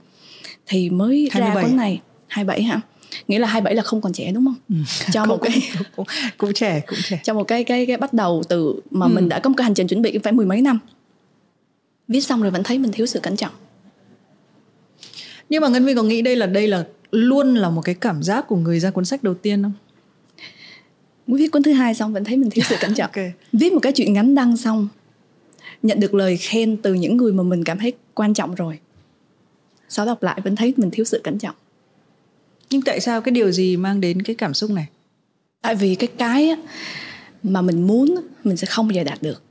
Thì 0.68 0.89
mới 0.89 1.29
27. 1.32 1.56
ra 1.56 1.68
cuốn 1.68 1.77
này 1.77 2.01
27 2.27 2.63
hả 2.63 2.82
nghĩa 3.28 3.39
là 3.39 3.48
27 3.48 3.75
là 3.75 3.84
không 3.84 4.01
còn 4.01 4.13
trẻ 4.13 4.32
đúng 4.32 4.46
không? 4.46 4.56
Ừ. 4.70 4.75
Cho 5.12 5.22
cũng, 5.22 5.30
một 5.30 5.38
cái 5.42 5.62
cũng, 5.78 5.88
cũng, 5.96 6.06
cũng 6.38 6.54
trẻ 6.54 6.82
cũng 6.88 7.00
trẻ. 7.04 7.22
Cho 7.24 7.34
một 7.34 7.44
cái 7.44 7.63
cái 7.63 7.86
cái 7.86 7.98
bắt 7.98 8.13
đầu 8.13 8.44
từ 8.50 8.75
mà 8.92 9.06
ừ. 9.06 9.10
mình 9.10 9.30
đã 9.30 9.39
có 9.39 9.50
một 9.50 9.56
cái 9.58 9.63
hành 9.63 9.74
trình 9.74 9.88
chuẩn 9.88 10.01
bị 10.01 10.18
phải 10.24 10.34
mười 10.34 10.46
mấy 10.46 10.62
năm 10.62 10.80
viết 12.08 12.22
xong 12.22 12.42
rồi 12.42 12.51
vẫn 12.51 12.63
thấy 12.63 12.80
mình 12.80 12.92
thiếu 12.92 13.06
sự 13.06 13.20
cẩn 13.20 13.36
trọng 13.36 13.51
nhưng 15.50 15.62
mà 15.62 15.68
ngân 15.68 15.86
vi 15.86 15.96
có 15.96 16.04
nghĩ 16.04 16.22
đây 16.22 16.36
là 16.36 16.46
đây 16.46 16.68
là 16.68 16.86
luôn 17.12 17.56
là 17.56 17.70
một 17.70 17.82
cái 17.82 17.96
cảm 17.96 18.24
giác 18.24 18.48
của 18.48 18.56
người 18.56 18.80
ra 18.80 18.92
cuốn 18.92 19.06
sách 19.06 19.24
đầu 19.24 19.34
tiên 19.34 19.63
không 19.63 19.74
viết 21.28 21.48
cuốn 21.51 21.63
thứ 21.63 21.72
hai 21.72 21.96
xong 21.96 22.13
vẫn 22.13 22.24
thấy 22.24 22.38
mình 22.38 22.50
thiếu 22.50 22.63
sự 22.70 22.75
cẩn 22.82 22.94
trọng 22.94 23.08
okay. 23.08 23.34
viết 23.54 23.74
một 23.74 23.80
cái 23.82 23.92
chuyện 23.92 24.13
ngắn 24.13 24.36
đăng 24.36 24.58
xong 24.58 24.88
nhận 25.84 26.00
được 26.00 26.13
lời 26.13 26.38
khen 26.38 26.78
từ 26.78 26.94
những 26.94 27.18
người 27.18 27.34
mà 27.34 27.44
mình 27.44 27.63
cảm 27.63 27.80
thấy 27.80 27.94
quan 28.13 28.34
trọng 28.34 28.56
rồi 28.56 28.80
sau 29.89 30.06
đọc 30.06 30.24
lại 30.24 30.42
vẫn 30.44 30.56
thấy 30.56 30.74
mình 30.78 30.92
thiếu 30.92 31.06
sự 31.06 31.22
cẩn 31.24 31.39
trọng 31.39 31.56
nhưng 32.70 32.82
tại 32.82 33.00
sao 33.00 33.22
cái 33.22 33.32
điều 33.32 33.52
gì 33.52 33.78
mang 33.78 34.02
đến 34.02 34.22
cái 34.22 34.36
cảm 34.36 34.54
xúc 34.54 34.72
này? 34.72 34.88
Tại 35.62 35.76
vì 35.76 35.96
cái 35.96 36.08
cái 36.18 36.56
mà 37.44 37.62
mình 37.62 37.88
muốn 37.88 38.16
mình 38.44 38.58
sẽ 38.58 38.68
không 38.68 38.88
bao 38.88 38.94
giờ 38.94 39.04
đạt 39.04 39.22
được. 39.22 39.42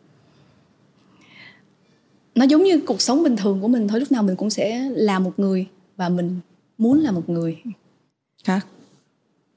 Nó 2.35 2.45
giống 2.45 2.63
như 2.63 2.81
cuộc 2.87 3.03
sống 3.03 3.23
bình 3.23 3.37
thường 3.37 3.61
của 3.61 3.69
mình 3.69 3.89
thôi 3.89 4.01
lúc 4.01 4.13
nào 4.13 4.23
mình 4.23 4.37
cũng 4.37 4.51
sẽ 4.51 4.91
là 4.91 5.19
một 5.19 5.39
người 5.39 5.67
và 5.97 6.09
mình 6.09 6.41
muốn 6.79 7.01
là 7.01 7.11
một 7.11 7.29
người. 7.29 7.57
Khác. 8.45 8.67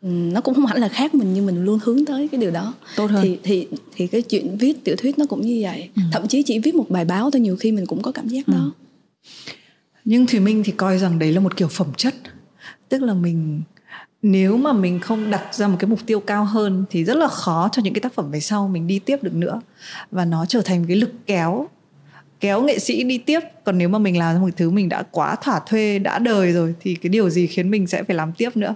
Ừ, 0.02 0.08
nó 0.08 0.42
cũng 0.42 0.54
không 0.54 0.66
hẳn 0.66 0.78
là 0.78 0.88
khác 0.88 1.16
mình 1.16 1.34
nhưng 1.34 1.46
mình 1.46 1.66
luôn 1.66 1.80
hướng 1.84 2.06
tới 2.06 2.28
cái 2.28 2.42
điều 2.42 2.52
đó. 2.52 2.74
Tốt 2.96 3.12
hơn. 3.12 3.24
Thì 3.24 3.40
thì 3.44 3.68
thì 3.96 4.08
cái 4.08 4.22
chuyện 4.22 4.58
viết 4.58 4.84
tiểu 4.84 4.96
thuyết 4.98 5.20
nó 5.20 5.26
cũng 5.26 5.42
như 5.42 5.60
vậy. 5.62 5.90
Ừ. 5.96 6.02
thậm 6.12 6.28
chí 6.28 6.44
chỉ 6.44 6.60
viết 6.60 6.76
một 6.76 6.90
bài 6.90 7.06
báo 7.06 7.32
thôi 7.32 7.40
nhiều 7.40 7.56
khi 7.56 7.72
mình 7.72 7.86
cũng 7.86 8.02
có 8.02 8.12
cảm 8.12 8.28
giác 8.28 8.48
ừ. 8.48 8.54
đó 8.54 8.72
nhưng 10.06 10.26
thùy 10.26 10.40
minh 10.40 10.64
thì 10.66 10.72
coi 10.72 10.98
rằng 10.98 11.20
đấy 11.20 11.32
là 11.32 11.40
một 11.40 11.58
kiểu 11.58 11.68
phẩm 11.68 11.88
chất 11.98 12.16
tức 12.92 13.02
là 13.02 13.14
mình 13.14 13.62
nếu 14.22 14.58
mà 14.58 14.74
mình 14.74 15.00
không 15.00 15.32
đặt 15.32 15.56
ra 15.56 15.68
một 15.68 15.76
cái 15.80 15.90
mục 15.90 16.00
tiêu 16.06 16.20
cao 16.20 16.46
hơn 16.46 16.86
thì 16.90 17.04
rất 17.04 17.18
là 17.18 17.28
khó 17.28 17.70
cho 17.72 17.82
những 17.82 17.94
cái 17.94 18.02
tác 18.02 18.14
phẩm 18.14 18.32
về 18.32 18.40
sau 18.40 18.68
mình 18.68 18.88
đi 18.88 19.00
tiếp 19.00 19.24
được 19.24 19.34
nữa. 19.34 19.62
Và 20.12 20.26
nó 20.26 20.46
trở 20.46 20.62
thành 20.62 20.86
cái 20.88 20.98
lực 20.98 21.12
kéo 21.26 21.68
kéo 22.40 22.64
nghệ 22.64 22.80
sĩ 22.80 23.04
đi 23.04 23.18
tiếp. 23.18 23.40
Còn 23.64 23.78
nếu 23.78 23.90
mà 23.90 24.00
mình 24.00 24.18
làm 24.18 24.36
ra 24.36 24.42
một 24.42 24.50
thứ 24.58 24.70
mình 24.70 24.90
đã 24.90 25.04
quá 25.12 25.36
thỏa 25.36 25.60
thuê 25.60 26.00
đã 26.00 26.20
đời 26.20 26.52
rồi 26.52 26.76
thì 26.80 26.96
cái 26.96 27.10
điều 27.10 27.30
gì 27.30 27.48
khiến 27.48 27.72
mình 27.72 27.88
sẽ 27.88 28.04
phải 28.04 28.16
làm 28.16 28.34
tiếp 28.34 28.58
nữa? 28.58 28.76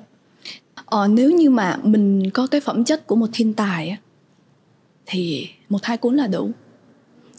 Ờ, 0.85 1.07
nếu 1.07 1.31
như 1.31 1.49
mà 1.49 1.79
mình 1.83 2.29
có 2.33 2.47
cái 2.47 2.61
phẩm 2.61 2.83
chất 2.83 3.07
của 3.07 3.15
một 3.15 3.29
thiên 3.33 3.53
tài 3.53 3.97
thì 5.05 5.49
một 5.69 5.79
hai 5.83 5.97
cuốn 5.97 6.15
là 6.15 6.27
đủ. 6.27 6.51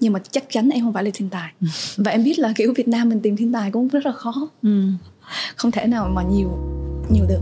Nhưng 0.00 0.12
mà 0.12 0.20
chắc 0.30 0.44
chắn 0.50 0.70
em 0.70 0.84
không 0.84 0.92
phải 0.92 1.04
là 1.04 1.10
thiên 1.14 1.28
tài. 1.28 1.52
Và 1.96 2.10
em 2.10 2.24
biết 2.24 2.38
là 2.38 2.52
kiểu 2.56 2.72
Việt 2.76 2.88
Nam 2.88 3.08
mình 3.08 3.20
tìm 3.20 3.36
thiên 3.36 3.52
tài 3.52 3.70
cũng 3.70 3.88
rất 3.88 4.06
là 4.06 4.12
khó. 4.12 4.50
Ừ. 4.62 4.82
không 5.56 5.70
thể 5.70 5.86
nào 5.86 6.08
mà 6.08 6.22
nhiều 6.22 6.58
nhiều 7.10 7.24
được. 7.28 7.40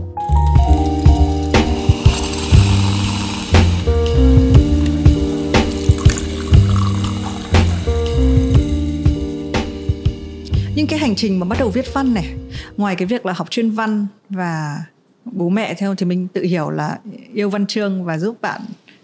Nhưng 10.75 10.87
cái 10.87 10.99
hành 10.99 11.15
trình 11.15 11.39
mà 11.39 11.45
bắt 11.45 11.59
đầu 11.59 11.69
viết 11.69 11.93
văn 11.93 12.13
này 12.13 12.33
ngoài 12.77 12.95
cái 12.95 13.05
việc 13.05 13.25
là 13.25 13.33
học 13.33 13.51
chuyên 13.51 13.69
văn 13.69 14.07
và 14.29 14.83
bố 15.25 15.49
mẹ 15.49 15.73
theo 15.73 15.95
thì 15.95 16.05
mình 16.05 16.27
tự 16.27 16.41
hiểu 16.41 16.69
là 16.69 16.99
yêu 17.33 17.49
văn 17.49 17.67
chương 17.67 18.03
và 18.03 18.17
giúp 18.17 18.41
bạn 18.41 18.61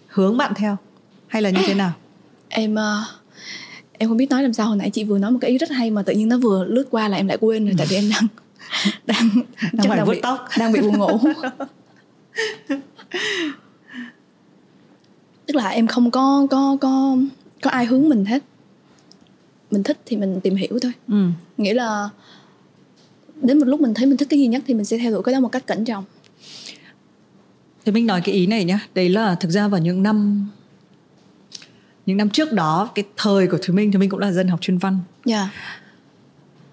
hướng 0.07 0.37
bạn 0.37 0.53
theo 0.55 0.77
hay 1.27 1.41
là 1.41 1.49
như 1.49 1.61
thế 1.65 1.73
nào? 1.73 1.91
Em 2.49 2.73
uh, 2.73 2.79
em 3.97 4.09
không 4.09 4.17
biết 4.17 4.29
nói 4.29 4.43
làm 4.43 4.53
sao. 4.53 4.67
Hồi 4.67 4.77
nãy 4.77 4.89
chị 4.89 5.03
vừa 5.03 5.19
nói 5.19 5.31
một 5.31 5.37
cái 5.41 5.51
ý 5.51 5.57
rất 5.57 5.69
hay 5.69 5.91
mà 5.91 6.03
tự 6.03 6.13
nhiên 6.13 6.29
nó 6.29 6.37
vừa 6.37 6.65
lướt 6.65 6.87
qua 6.91 7.07
là 7.07 7.17
em 7.17 7.27
lại 7.27 7.37
quên 7.41 7.65
rồi 7.65 7.75
tại 7.77 7.87
vì 7.89 7.95
em 7.95 8.09
đang 8.09 8.27
đang 9.05 9.29
đang, 9.73 9.87
phải 9.87 9.97
đang 9.97 10.05
vuốt 10.05 10.13
bị 10.13 10.19
tóc. 10.21 10.47
đang 10.59 10.71
bị 10.71 10.81
buồn 10.81 10.97
ngủ. 10.97 11.19
Tức 15.45 15.55
là 15.55 15.69
em 15.69 15.87
không 15.87 16.11
có 16.11 16.47
có 16.51 16.77
có 16.81 17.17
có 17.61 17.69
ai 17.69 17.85
hướng 17.85 18.09
mình 18.09 18.25
hết. 18.25 18.43
Mình 19.71 19.83
thích 19.83 19.99
thì 20.05 20.17
mình 20.17 20.39
tìm 20.43 20.55
hiểu 20.55 20.79
thôi. 20.81 20.91
Ừ. 21.07 21.27
nghĩa 21.57 21.73
là 21.73 22.09
đến 23.41 23.59
một 23.59 23.65
lúc 23.67 23.81
mình 23.81 23.93
thấy 23.93 24.05
mình 24.05 24.17
thích 24.17 24.27
cái 24.29 24.39
gì 24.39 24.47
nhất 24.47 24.63
thì 24.67 24.73
mình 24.73 24.85
sẽ 24.85 24.97
theo 24.97 25.11
đuổi 25.11 25.23
cái 25.23 25.33
đó 25.33 25.39
một 25.39 25.49
cách 25.49 25.65
cẩn 25.67 25.85
trọng. 25.85 26.03
Thì 27.85 27.91
mình 27.91 28.07
nói 28.07 28.21
cái 28.21 28.35
ý 28.35 28.47
này 28.47 28.63
nhá. 28.63 28.79
Đấy 28.95 29.09
là 29.09 29.35
thực 29.35 29.49
ra 29.49 29.67
vào 29.67 29.81
những 29.81 30.03
năm 30.03 30.47
những 32.05 32.17
năm 32.17 32.29
trước 32.29 32.53
đó 32.53 32.89
cái 32.95 33.05
thời 33.17 33.47
của 33.47 33.57
Thùy 33.61 33.75
Minh 33.75 33.91
thì 33.91 33.97
mình 33.97 34.09
cũng 34.09 34.19
là 34.19 34.31
dân 34.31 34.47
học 34.47 34.61
chuyên 34.61 34.77
văn. 34.77 34.99
Dạ. 35.25 35.37
yeah. 35.37 35.49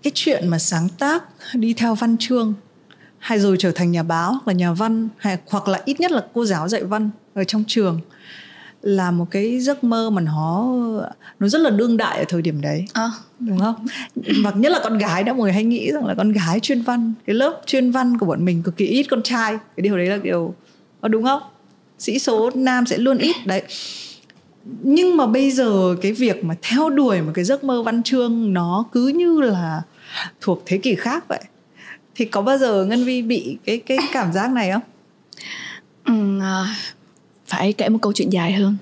Cái 0.03 0.11
chuyện 0.15 0.49
mà 0.49 0.59
sáng 0.59 0.89
tác 0.99 1.25
đi 1.55 1.75
theo 1.75 1.95
văn 1.95 2.17
chương 2.21 2.55
hay 3.19 3.39
rồi 3.39 3.57
trở 3.59 3.73
thành 3.73 3.93
nhà 3.93 4.03
báo 4.03 4.33
hoặc 4.33 4.47
là 4.47 4.53
nhà 4.53 4.73
văn 4.73 5.09
hay 5.19 5.39
hoặc 5.47 5.69
là 5.69 5.83
ít 5.85 6.01
nhất 6.01 6.11
là 6.11 6.25
cô 6.35 6.45
giáo 6.45 6.69
dạy 6.69 6.85
văn 6.85 7.11
ở 7.35 7.45
trong 7.45 7.65
trường 7.67 8.01
là 8.83 9.11
một 9.11 9.27
cái 9.31 9.61
giấc 9.61 9.85
mơ 9.85 10.11
mà 10.11 10.21
nó 10.21 10.75
nó 11.41 11.49
rất 11.49 11.61
là 11.61 11.71
đương 11.71 11.97
đại 11.97 12.19
ở 12.19 12.25
thời 12.29 12.43
điểm 12.43 12.61
đấy. 12.61 12.85
À. 12.93 13.11
đúng 13.39 13.59
không? 13.59 13.87
Và 14.45 14.51
nhất 14.51 14.73
là 14.73 14.81
con 14.83 14.99
gái 14.99 15.25
đã 15.25 15.33
mọi 15.33 15.43
người 15.43 15.53
hay 15.53 15.65
nghĩ 15.65 15.93
rằng 15.93 16.07
là 16.07 16.15
con 16.15 16.33
gái 16.33 16.61
chuyên 16.61 16.83
văn 16.83 17.15
cái 17.27 17.35
lớp 17.35 17.63
chuyên 17.67 17.91
văn 17.91 18.19
của 18.19 18.27
bọn 18.27 18.45
mình 18.45 18.63
cực 18.63 18.77
kỳ 18.77 18.87
ít 18.87 19.07
con 19.11 19.23
trai. 19.23 19.59
Cái 19.77 19.83
điều 19.83 19.97
đấy 19.97 20.07
là 20.07 20.17
điều 20.17 20.55
đúng 21.03 21.25
không? 21.25 21.43
Sĩ 21.99 22.19
số 22.19 22.51
nam 22.55 22.87
sẽ 22.87 22.99
luôn 22.99 23.19
ít. 23.19 23.37
Đấy 23.47 23.63
nhưng 24.83 25.17
mà 25.17 25.27
bây 25.27 25.51
giờ 25.51 25.97
cái 26.03 26.13
việc 26.13 26.45
mà 26.45 26.55
theo 26.63 26.91
đuổi 26.91 27.23
một 27.23 27.33
cái 27.35 27.45
giấc 27.45 27.65
mơ 27.65 27.83
văn 27.83 28.03
chương 28.03 28.53
nó 28.53 28.85
cứ 28.93 29.09
như 29.09 29.41
là 29.41 29.83
thuộc 30.41 30.63
thế 30.67 30.79
kỷ 30.79 30.95
khác 30.95 31.25
vậy. 31.29 31.43
Thì 32.15 32.25
có 32.25 32.43
bao 32.43 32.59
giờ 32.59 32.85
ngân 32.85 33.05
vi 33.05 33.23
bị 33.23 33.59
cái 33.65 33.79
cái 33.79 33.99
cảm 34.13 34.33
giác 34.33 34.51
này 34.51 34.71
không? 34.71 34.83
Ừ, 36.05 36.41
à, 36.41 36.77
phải 37.47 37.73
kể 37.73 37.89
một 37.89 37.99
câu 38.03 38.13
chuyện 38.13 38.31
dài 38.31 38.53
hơn. 38.53 38.77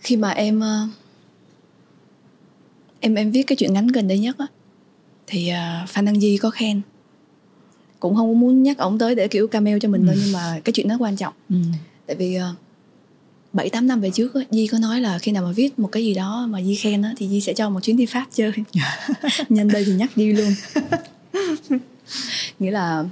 Khi 0.00 0.16
mà 0.16 0.30
em 0.30 0.60
ờ, 0.60 0.86
em 3.00 3.14
em 3.14 3.30
viết 3.30 3.42
cái 3.42 3.56
chuyện 3.56 3.72
ngắn 3.72 3.86
gần 3.86 4.08
đây 4.08 4.18
nhất 4.18 4.36
á 4.38 4.46
thì 5.26 5.52
uh, 5.82 5.88
phan 5.88 6.04
đăng 6.04 6.20
di 6.20 6.36
có 6.36 6.50
khen. 6.50 6.80
Cũng 8.00 8.16
không 8.16 8.40
muốn 8.40 8.62
nhắc 8.62 8.78
ổng 8.78 8.98
tới 8.98 9.14
để 9.14 9.28
kiểu 9.28 9.48
cameo 9.48 9.78
cho 9.78 9.88
mình 9.88 10.06
ừ. 10.06 10.14
nhưng 10.20 10.32
mà 10.32 10.60
cái 10.64 10.72
chuyện 10.72 10.88
đó 10.88 10.96
quan 10.98 11.16
trọng. 11.16 11.34
Ừ. 11.48 11.56
tại 12.06 12.16
vì 12.16 12.38
uh, 13.50 13.54
bảy 13.54 13.70
tám 13.70 13.86
năm 13.86 14.00
về 14.00 14.10
trước 14.10 14.32
Di 14.50 14.66
có 14.66 14.78
nói 14.78 15.00
là 15.00 15.18
khi 15.18 15.32
nào 15.32 15.42
mà 15.42 15.52
viết 15.52 15.78
một 15.78 15.88
cái 15.92 16.04
gì 16.04 16.14
đó 16.14 16.46
mà 16.50 16.62
Di 16.62 16.74
khen 16.74 17.02
á 17.02 17.14
thì 17.16 17.28
Di 17.28 17.40
sẽ 17.40 17.54
cho 17.54 17.70
một 17.70 17.80
chuyến 17.82 17.96
đi 17.96 18.06
Pháp 18.06 18.26
chơi. 18.32 18.52
Nhân 19.48 19.68
đây 19.68 19.84
thì 19.84 19.92
nhắc 19.92 20.10
Di 20.16 20.32
luôn. 20.32 20.52
Nghĩa 22.58 22.70
là 22.70 23.04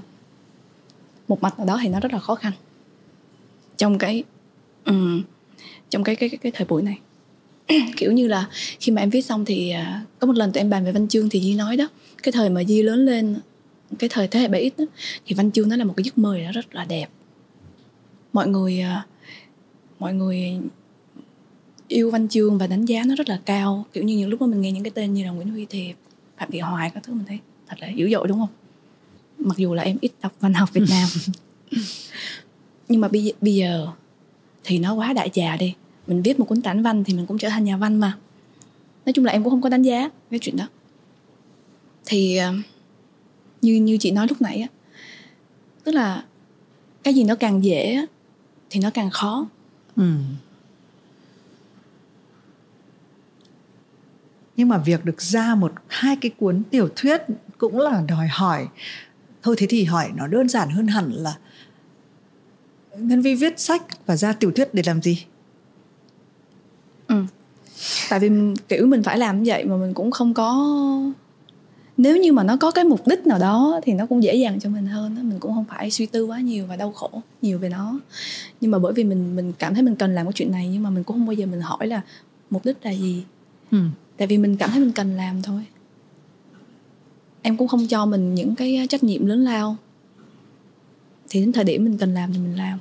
một 1.29 1.43
mặt 1.43 1.59
nào 1.59 1.67
đó 1.67 1.79
thì 1.83 1.89
nó 1.89 2.01
rất 2.01 2.13
là 2.13 2.19
khó 2.19 2.35
khăn. 2.35 2.53
Trong 3.77 3.99
cái 3.99 4.25
um, 4.85 5.23
trong 5.91 6.05
cái 6.05 6.17
cái 6.17 6.29
cái, 6.29 6.39
cái 6.39 6.53
thời 6.55 6.67
buổi 6.67 6.83
này. 6.83 6.99
Kiểu 7.97 8.13
như 8.13 8.29
là 8.29 8.49
khi 8.81 8.93
mà 8.93 9.03
em 9.03 9.11
viết 9.11 9.23
xong 9.23 9.45
thì 9.45 9.73
uh, 9.75 10.19
có 10.19 10.27
một 10.27 10.37
lần 10.37 10.53
tụi 10.53 10.61
em 10.61 10.71
bàn 10.71 10.85
về 10.85 10.93
văn 10.93 11.09
chương 11.09 11.29
thì 11.29 11.41
Di 11.41 11.55
nói 11.55 11.77
đó 11.77 11.89
cái 12.23 12.33
thời 12.33 12.51
mà 12.51 12.65
Di 12.65 12.83
lớn 12.83 13.07
lên 13.07 13.37
cái 13.99 14.11
thời 14.13 14.29
thế 14.29 14.41
hệ 14.41 14.49
7X 14.49 14.71
đó, 14.79 14.85
thì 15.27 15.35
văn 15.35 15.51
chương 15.51 15.69
nó 15.69 15.77
là 15.77 15.85
một 15.85 15.95
cái 15.97 16.05
giấc 16.05 16.19
mơ 16.19 16.39
rất 16.55 16.75
là 16.75 16.85
đẹp. 16.85 17.07
Mọi 18.33 18.49
người 18.49 18.85
uh, 18.99 19.18
mọi 19.99 20.15
người 20.15 20.59
yêu 21.89 22.11
văn 22.11 22.29
chương 22.29 22.59
và 22.59 22.67
đánh 22.67 22.85
giá 22.85 23.03
nó 23.07 23.15
rất 23.15 23.29
là 23.29 23.41
cao. 23.45 23.85
Kiểu 23.93 24.05
như 24.05 24.17
những 24.17 24.29
lúc 24.29 24.41
mà 24.41 24.47
mình 24.47 24.61
nghe 24.61 24.73
những 24.73 24.83
cái 24.83 24.91
tên 24.91 25.15
như 25.15 25.25
là 25.25 25.31
Nguyễn 25.31 25.51
Huy 25.51 25.67
Thiệp 25.67 25.95
Phạm 26.39 26.51
Thị 26.51 26.59
Hoài 26.61 26.91
các 26.91 27.03
thứ 27.03 27.15
mình 27.15 27.27
thấy 27.27 27.39
thật 27.67 27.77
là 27.81 27.89
dữ 27.89 28.11
dội 28.11 28.29
đúng 28.29 28.39
không? 28.39 28.49
Mặc 29.39 29.57
dù 29.57 29.75
là 29.75 29.83
em 29.83 29.99
ít 30.01 30.13
đọc 30.23 30.33
văn 30.41 30.55
học 30.55 30.73
Việt 30.73 30.83
Nam. 30.91 31.09
Nhưng 32.89 33.01
mà 33.01 33.09
bây, 33.09 33.33
bây 33.41 33.55
giờ 33.55 33.89
thì 34.65 34.79
nó 34.79 34.95
quá 34.95 35.13
đại 35.13 35.29
trà 35.29 35.57
đi. 35.57 35.75
Mình 36.07 36.23
viết 36.23 36.39
một 36.39 36.45
cuốn 36.45 36.63
tản 36.63 36.83
văn 36.83 37.05
thì 37.05 37.15
mình 37.15 37.27
cũng 37.27 37.39
trở 37.39 37.49
thành 37.49 37.65
nhà 37.65 37.77
văn 37.77 37.97
mà. 37.97 38.19
Nói 39.07 39.13
chung 39.13 39.25
là 39.25 39.33
em 39.33 39.43
cũng 39.43 39.51
không 39.51 39.61
có 39.61 39.69
đánh 39.69 39.83
giá 39.83 40.11
cái 40.31 40.39
chuyện 40.43 40.57
đó. 40.57 40.69
Thì 42.07 42.37
ờ, 42.37 42.53
như 43.63 43.75
như 43.75 43.97
chị 44.01 44.11
nói 44.11 44.27
lúc 44.29 44.43
nãy 44.43 44.59
á 44.59 44.69
tức 45.85 45.95
là 45.95 46.25
cái 47.03 47.15
gì 47.15 47.25
nó 47.25 47.35
càng 47.35 47.65
dễ 47.65 48.07
thì 48.71 48.81
nó 48.81 48.91
càng 48.91 49.11
khó 49.11 49.49
ừ. 49.99 50.13
nhưng 54.57 54.69
mà 54.69 54.79
việc 54.79 55.05
được 55.05 55.23
ra 55.23 55.55
một, 55.55 55.73
hai 55.89 56.17
cái 56.17 56.31
cuốn 56.39 56.63
tiểu 56.71 56.89
thuyết 56.97 57.23
cũng 57.59 57.79
là 57.79 58.03
đòi 58.09 58.29
hỏi 58.29 58.69
thôi 59.43 59.55
thế 59.59 59.67
thì 59.71 59.85
hỏi 59.85 60.11
nó 60.15 60.27
đơn 60.27 60.49
giản 60.49 60.71
hơn 60.71 60.87
hẳn 60.87 61.13
là 61.13 61.35
Ngân 62.97 63.23
Vi 63.23 63.35
viết 63.35 63.61
sách 63.61 63.83
và 64.07 64.17
ra 64.17 64.33
tiểu 64.33 64.51
thuyết 64.51 64.75
để 64.75 64.83
làm 64.87 65.03
gì? 65.03 65.25
Ừ. 67.09 67.25
Tại 68.09 68.21
vì 68.21 68.31
kiểu 68.69 68.87
mình 68.87 69.03
phải 69.03 69.19
làm 69.19 69.43
như 69.43 69.51
vậy 69.51 69.65
mà 69.65 69.77
mình 69.77 69.95
cũng 69.95 70.11
không 70.11 70.35
có 70.35 70.69
nếu 71.99 72.17
như 72.17 72.33
mà 72.33 72.43
nó 72.43 72.57
có 72.57 72.71
cái 72.71 72.85
mục 72.85 73.07
đích 73.07 73.27
nào 73.27 73.39
đó 73.39 73.81
thì 73.83 73.93
nó 73.93 74.07
cũng 74.07 74.23
dễ 74.23 74.35
dàng 74.35 74.61
cho 74.61 74.71
mình 74.71 74.87
hơn 74.87 75.15
đó. 75.17 75.23
mình 75.23 75.39
cũng 75.41 75.55
không 75.55 75.65
phải 75.65 75.91
suy 75.91 76.07
tư 76.07 76.25
quá 76.25 76.41
nhiều 76.41 76.67
và 76.67 76.77
đau 76.77 76.93
khổ 76.93 77.11
nhiều 77.43 77.59
về 77.59 77.69
nó 77.69 77.99
nhưng 78.61 78.71
mà 78.71 78.79
bởi 78.79 78.93
vì 78.93 79.05
mình 79.05 79.37
mình 79.37 79.53
cảm 79.59 79.75
thấy 79.75 79.83
mình 79.83 79.97
cần 79.97 80.15
làm 80.15 80.27
cái 80.27 80.33
chuyện 80.33 80.53
này 80.53 80.69
nhưng 80.73 80.83
mà 80.83 80.91
mình 80.91 81.05
cũng 81.05 81.17
không 81.17 81.27
bao 81.27 81.33
giờ 81.33 81.47
mình 81.47 81.61
hỏi 81.61 81.87
là 81.87 82.01
mục 82.51 82.65
đích 82.65 82.77
là 82.83 82.91
gì 82.91 83.25
ừ. 83.71 83.79
tại 84.17 84.27
vì 84.27 84.39
mình 84.39 84.57
cảm 84.57 84.71
thấy 84.71 84.81
mình 84.81 84.93
cần 84.93 85.17
làm 85.17 85.43
thôi 85.43 85.65
em 87.43 87.57
cũng 87.57 87.69
không 87.69 87.87
cho 87.87 88.07
mình 88.07 88.35
những 88.35 88.55
cái 88.55 88.87
trách 88.89 89.05
nhiệm 89.05 89.27
lớn 89.27 89.45
lao 89.45 89.77
thì 91.29 91.41
đến 91.41 91.53
thời 91.53 91.65
điểm 91.65 91.85
mình 91.85 91.99
cần 91.99 92.15
làm 92.15 92.33
thì 92.33 92.39
mình 92.39 92.57
làm 92.57 92.79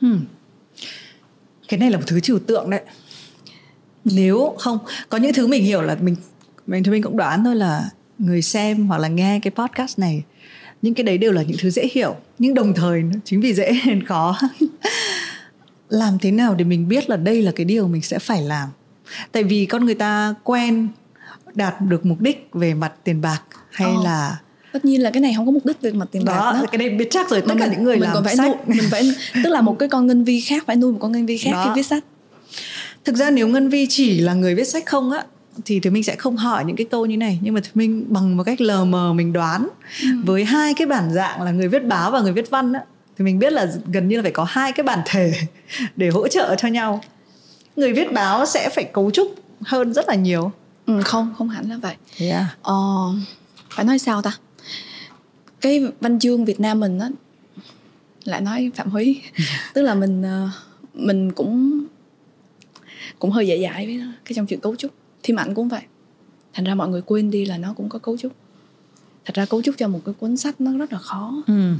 hmm. 0.00 0.20
cái 1.68 1.80
này 1.80 1.90
là 1.90 1.98
một 1.98 2.04
thứ 2.06 2.20
trừu 2.20 2.38
tượng 2.38 2.70
đấy 2.70 2.82
nếu 4.04 4.54
không 4.58 4.78
có 5.08 5.18
những 5.18 5.32
thứ 5.32 5.46
mình 5.46 5.64
hiểu 5.64 5.82
là 5.82 5.96
mình 6.00 6.16
mình 6.68 6.82
thì 6.82 6.90
mình 6.90 7.02
cũng 7.02 7.16
đoán 7.16 7.44
thôi 7.44 7.56
là 7.56 7.90
người 8.18 8.42
xem 8.42 8.86
hoặc 8.86 8.98
là 8.98 9.08
nghe 9.08 9.40
cái 9.42 9.50
podcast 9.50 9.98
này 9.98 10.22
những 10.82 10.94
cái 10.94 11.04
đấy 11.04 11.18
đều 11.18 11.32
là 11.32 11.42
những 11.42 11.56
thứ 11.60 11.70
dễ 11.70 11.88
hiểu 11.92 12.16
nhưng 12.38 12.54
đồng 12.54 12.74
thời 12.74 13.04
chính 13.24 13.40
vì 13.40 13.54
dễ 13.54 13.72
nên 13.86 14.06
khó. 14.06 14.38
Làm 15.88 16.18
thế 16.18 16.30
nào 16.30 16.54
để 16.54 16.64
mình 16.64 16.88
biết 16.88 17.10
là 17.10 17.16
đây 17.16 17.42
là 17.42 17.52
cái 17.52 17.64
điều 17.64 17.88
mình 17.88 18.02
sẽ 18.02 18.18
phải 18.18 18.42
làm? 18.42 18.68
Tại 19.32 19.44
vì 19.44 19.66
con 19.66 19.84
người 19.84 19.94
ta 19.94 20.34
quen 20.44 20.88
đạt 21.54 21.80
được 21.80 22.06
mục 22.06 22.20
đích 22.20 22.48
về 22.52 22.74
mặt 22.74 22.92
tiền 23.04 23.20
bạc 23.20 23.42
hay 23.70 23.92
oh. 23.98 24.04
là 24.04 24.38
tất 24.72 24.84
nhiên 24.84 25.02
là 25.02 25.10
cái 25.10 25.20
này 25.20 25.32
không 25.36 25.46
có 25.46 25.52
mục 25.52 25.66
đích 25.66 25.80
về 25.80 25.92
mặt 25.92 26.08
tiền 26.12 26.24
đó, 26.24 26.32
bạc 26.32 26.60
đó 26.60 26.66
cái 26.72 26.78
này 26.78 26.90
biết 26.90 27.08
chắc 27.10 27.30
rồi 27.30 27.42
tất 27.48 27.54
cả 27.58 27.66
những 27.66 27.82
người 27.82 27.96
mình 27.96 28.02
làm 28.02 28.14
còn 28.14 28.24
phải 28.24 28.36
sách. 28.36 28.46
nuôi, 28.46 28.76
mình 28.76 28.90
phải 28.90 29.10
tức 29.44 29.50
là 29.50 29.60
một 29.60 29.78
cái 29.78 29.88
con 29.88 30.06
ngân 30.06 30.24
vi 30.24 30.40
khác 30.40 30.64
phải 30.66 30.76
nuôi 30.76 30.92
một 30.92 30.98
con 31.00 31.12
ngân 31.12 31.26
vi 31.26 31.38
khác 31.38 31.50
đó. 31.52 31.64
khi 31.64 31.70
viết 31.74 31.86
sách. 31.86 32.04
Thực 33.04 33.16
ra 33.16 33.30
nếu 33.30 33.48
ngân 33.48 33.68
vi 33.68 33.86
chỉ 33.86 34.20
là 34.20 34.34
người 34.34 34.54
viết 34.54 34.68
sách 34.68 34.86
không 34.86 35.10
á 35.10 35.24
thì 35.64 35.80
thì 35.80 35.90
mình 35.90 36.02
sẽ 36.02 36.16
không 36.16 36.36
hỏi 36.36 36.64
những 36.64 36.76
cái 36.76 36.86
câu 36.90 37.06
như 37.06 37.16
này. 37.16 37.38
Nhưng 37.42 37.54
mà 37.54 37.60
thì 37.60 37.70
mình 37.74 38.04
bằng 38.08 38.36
một 38.36 38.44
cách 38.44 38.60
lờ 38.60 38.84
mờ 38.84 39.12
mình 39.12 39.32
đoán 39.32 39.68
ừ. 40.02 40.08
với 40.24 40.44
hai 40.44 40.74
cái 40.74 40.86
bản 40.86 41.12
dạng 41.12 41.42
là 41.42 41.50
người 41.50 41.68
viết 41.68 41.84
báo 41.84 42.10
và 42.10 42.20
người 42.20 42.32
viết 42.32 42.50
văn 42.50 42.72
á 42.72 42.80
thì 43.18 43.24
mình 43.24 43.38
biết 43.38 43.52
là 43.52 43.66
gần 43.92 44.08
như 44.08 44.16
là 44.16 44.22
phải 44.22 44.32
có 44.32 44.44
hai 44.44 44.72
cái 44.72 44.84
bản 44.84 44.98
thể 45.06 45.32
để 45.96 46.08
hỗ 46.08 46.28
trợ 46.28 46.54
cho 46.58 46.68
nhau. 46.68 47.00
Người 47.76 47.92
viết 47.92 48.12
báo 48.12 48.46
sẽ 48.46 48.68
phải 48.68 48.84
cấu 48.84 49.10
trúc 49.10 49.34
hơn 49.60 49.92
rất 49.92 50.08
là 50.08 50.14
nhiều. 50.14 50.52
Ừ, 50.86 51.02
không 51.04 51.34
không 51.38 51.48
hẳn 51.48 51.70
là 51.70 51.76
vậy. 51.82 51.94
Yeah. 52.18 52.44
ờ, 52.62 52.74
phải 53.70 53.84
nói 53.84 53.98
sao 53.98 54.22
ta? 54.22 54.32
Cái 55.60 55.84
văn 56.00 56.18
chương 56.18 56.44
Việt 56.44 56.60
Nam 56.60 56.80
mình 56.80 56.98
á 56.98 57.08
lại 58.24 58.40
nói 58.40 58.70
Phạm 58.74 58.90
Huy 58.90 59.20
tức 59.74 59.82
là 59.82 59.94
mình 59.94 60.22
ờ, 60.22 60.48
mình 60.94 61.32
cũng 61.32 61.84
cũng 63.18 63.30
hơi 63.30 63.46
dễ 63.46 63.62
dãi 63.62 63.86
với 63.86 63.94
nó 63.94 64.06
cái 64.24 64.34
trong 64.34 64.46
chuyện 64.46 64.60
cấu 64.60 64.76
trúc 64.76 64.90
phim 65.24 65.36
ảnh 65.36 65.54
cũng 65.54 65.68
vậy. 65.68 65.82
Thành 66.52 66.64
ra 66.64 66.74
mọi 66.74 66.88
người 66.88 67.02
quên 67.02 67.30
đi 67.30 67.44
là 67.44 67.58
nó 67.58 67.74
cũng 67.76 67.88
có 67.88 67.98
cấu 67.98 68.16
trúc. 68.16 68.32
Thật 69.24 69.34
ra 69.34 69.46
cấu 69.46 69.62
trúc 69.62 69.74
cho 69.78 69.88
một 69.88 70.00
cái 70.04 70.14
cuốn 70.14 70.36
sách 70.36 70.60
nó 70.60 70.78
rất 70.78 70.92
là 70.92 70.98
khó. 70.98 71.42
Ừ. 71.46 71.74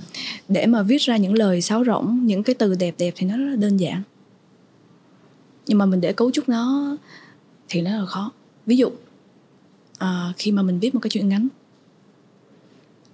để 0.48 0.66
mà 0.66 0.82
viết 0.82 1.00
ra 1.00 1.16
những 1.16 1.38
lời 1.38 1.62
sáo 1.62 1.84
rỗng 1.84 2.20
những 2.26 2.42
cái 2.42 2.54
từ 2.54 2.74
đẹp 2.74 2.94
đẹp 2.98 3.14
thì 3.16 3.26
nó 3.26 3.36
rất 3.36 3.44
là 3.50 3.56
đơn 3.56 3.76
giản. 3.76 4.02
Nhưng 5.66 5.78
mà 5.78 5.86
mình 5.86 6.00
để 6.00 6.12
cấu 6.12 6.30
trúc 6.30 6.48
nó 6.48 6.96
thì 7.68 7.82
nó 7.82 7.90
là 7.90 8.06
khó. 8.06 8.32
Ví 8.66 8.76
dụ 8.76 8.90
à, 9.98 10.32
khi 10.36 10.52
mà 10.52 10.62
mình 10.62 10.78
viết 10.78 10.94
một 10.94 11.00
cái 11.00 11.10
chuyện 11.10 11.28
ngắn. 11.28 11.48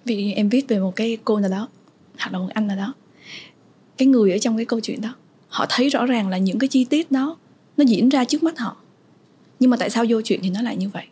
Vì 0.04 0.32
em 0.32 0.48
viết 0.48 0.68
về 0.68 0.78
một 0.78 0.96
cái 0.96 1.18
cô 1.24 1.40
nào 1.40 1.50
đó 1.50 1.68
hoặc 2.18 2.32
là 2.32 2.38
một 2.38 2.48
anh 2.54 2.66
nào 2.66 2.76
đó. 2.76 2.94
Cái 3.98 4.08
người 4.08 4.32
ở 4.32 4.38
trong 4.38 4.56
cái 4.56 4.66
câu 4.66 4.80
chuyện 4.80 5.00
đó 5.00 5.14
họ 5.48 5.66
thấy 5.68 5.88
rõ 5.88 6.06
ràng 6.06 6.28
là 6.28 6.38
những 6.38 6.58
cái 6.58 6.68
chi 6.68 6.84
tiết 6.84 7.10
đó 7.10 7.36
nó 7.76 7.84
diễn 7.84 8.08
ra 8.08 8.24
trước 8.24 8.42
mắt 8.42 8.58
họ 8.58 8.76
nhưng 9.60 9.70
mà 9.70 9.76
tại 9.76 9.90
sao 9.90 10.04
vô 10.08 10.20
chuyện 10.24 10.40
thì 10.42 10.50
nó 10.50 10.62
lại 10.62 10.76
như 10.76 10.88
vậy? 10.88 11.04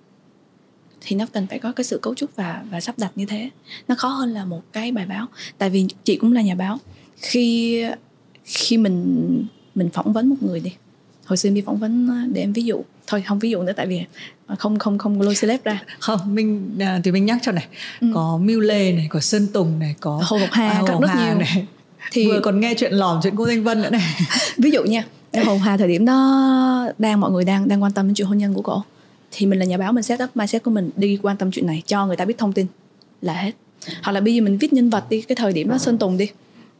Thì 1.01 1.17
nó 1.17 1.27
cần 1.33 1.47
phải 1.47 1.59
có 1.59 1.73
cái 1.73 1.85
sự 1.85 1.99
cấu 1.99 2.15
trúc 2.15 2.37
và 2.37 2.63
và 2.71 2.81
sắp 2.81 2.99
đặt 2.99 3.13
như 3.15 3.27
thế. 3.27 3.51
Nó 3.89 3.95
khó 3.95 4.09
hơn 4.09 4.31
là 4.31 4.45
một 4.45 4.63
cái 4.73 4.93
bài 4.93 5.07
báo. 5.07 5.27
Tại 5.59 5.71
vì 5.71 5.87
chị 6.05 6.17
cũng 6.17 6.33
là 6.33 6.43
nhà 6.43 6.55
báo. 6.55 6.79
Khi 7.17 7.85
khi 8.45 8.77
mình 8.77 9.47
mình 9.75 9.91
phỏng 9.91 10.13
vấn 10.13 10.29
một 10.29 10.37
người 10.41 10.61
đi. 10.61 10.73
Hồi 11.25 11.37
xưa 11.37 11.49
em 11.49 11.55
đi 11.55 11.61
phỏng 11.61 11.79
vấn 11.79 12.09
để 12.33 12.41
em 12.41 12.53
ví 12.53 12.63
dụ. 12.65 12.83
Thôi 13.07 13.23
không 13.27 13.39
ví 13.39 13.51
dụ 13.51 13.63
nữa 13.63 13.73
tại 13.77 13.87
vì 13.87 14.05
không 14.59 14.79
không 14.79 14.99
không 14.99 15.21
lôi 15.21 15.35
celeb 15.41 15.65
ra. 15.65 15.83
Không 16.01 16.35
mình 16.35 16.77
à, 16.81 17.01
thì 17.05 17.13
mình 17.13 17.27
nhắc 17.27 17.39
cho 17.43 17.53
này. 17.53 17.67
Ừ. 18.01 18.07
có 18.15 18.39
Miu 18.43 18.61
Lê 18.61 18.93
này 18.93 19.07
có 19.11 19.21
Sơn 19.21 19.47
Tùng 19.53 19.79
này 19.79 19.95
có 20.01 20.23
Hồ 20.25 20.39
Ngọc 20.39 20.49
Hà 20.53 20.69
à, 20.69 20.83
rất 21.01 21.09
Hà 21.09 21.27
nhiều. 21.27 21.39
này. 21.39 21.67
Thì 22.13 22.27
vừa 22.29 22.41
còn 22.41 22.61
nghe 22.61 22.75
chuyện 22.75 22.93
lòm 22.93 23.21
chuyện 23.23 23.37
cô 23.37 23.47
Thanh 23.47 23.65
Vân 23.65 23.83
nữa 23.83 23.91
này. 23.91 24.15
Ví 24.59 24.71
dụ 24.71 24.85
nha 24.85 25.05
hồn 25.41 25.59
Hà 25.59 25.77
thời 25.77 25.89
điểm 25.89 26.05
đó 26.05 26.89
đang 26.99 27.21
mọi 27.21 27.31
người 27.31 27.45
đang 27.45 27.69
đang 27.69 27.83
quan 27.83 27.93
tâm 27.93 28.07
đến 28.07 28.15
chuyện 28.15 28.29
hôn 28.29 28.39
nhân 28.39 28.55
của 28.55 28.63
cổ 28.63 28.83
thì 29.31 29.47
mình 29.47 29.59
là 29.59 29.65
nhà 29.65 29.77
báo 29.77 29.93
mình 29.93 30.03
set 30.03 30.23
up 30.23 30.37
mindset 30.37 30.63
của 30.63 30.71
mình 30.71 30.91
đi 30.97 31.19
quan 31.23 31.37
tâm 31.37 31.51
chuyện 31.51 31.67
này 31.67 31.83
cho 31.87 32.07
người 32.07 32.17
ta 32.17 32.25
biết 32.25 32.39
thông 32.39 32.53
tin 32.53 32.67
là 33.23 33.33
hết. 33.33 33.53
Hoặc 34.03 34.13
là 34.13 34.21
bây 34.21 34.35
giờ 34.35 34.43
mình 34.43 34.59
viết 34.59 34.73
nhân 34.73 34.91
vật 34.91 35.05
đi 35.11 35.23
cái 35.23 35.37
thời 35.37 35.53
điểm 35.53 35.69
đó 35.69 35.79
Sơn 35.79 35.99
Tùng 35.99 36.17
đi 36.17 36.31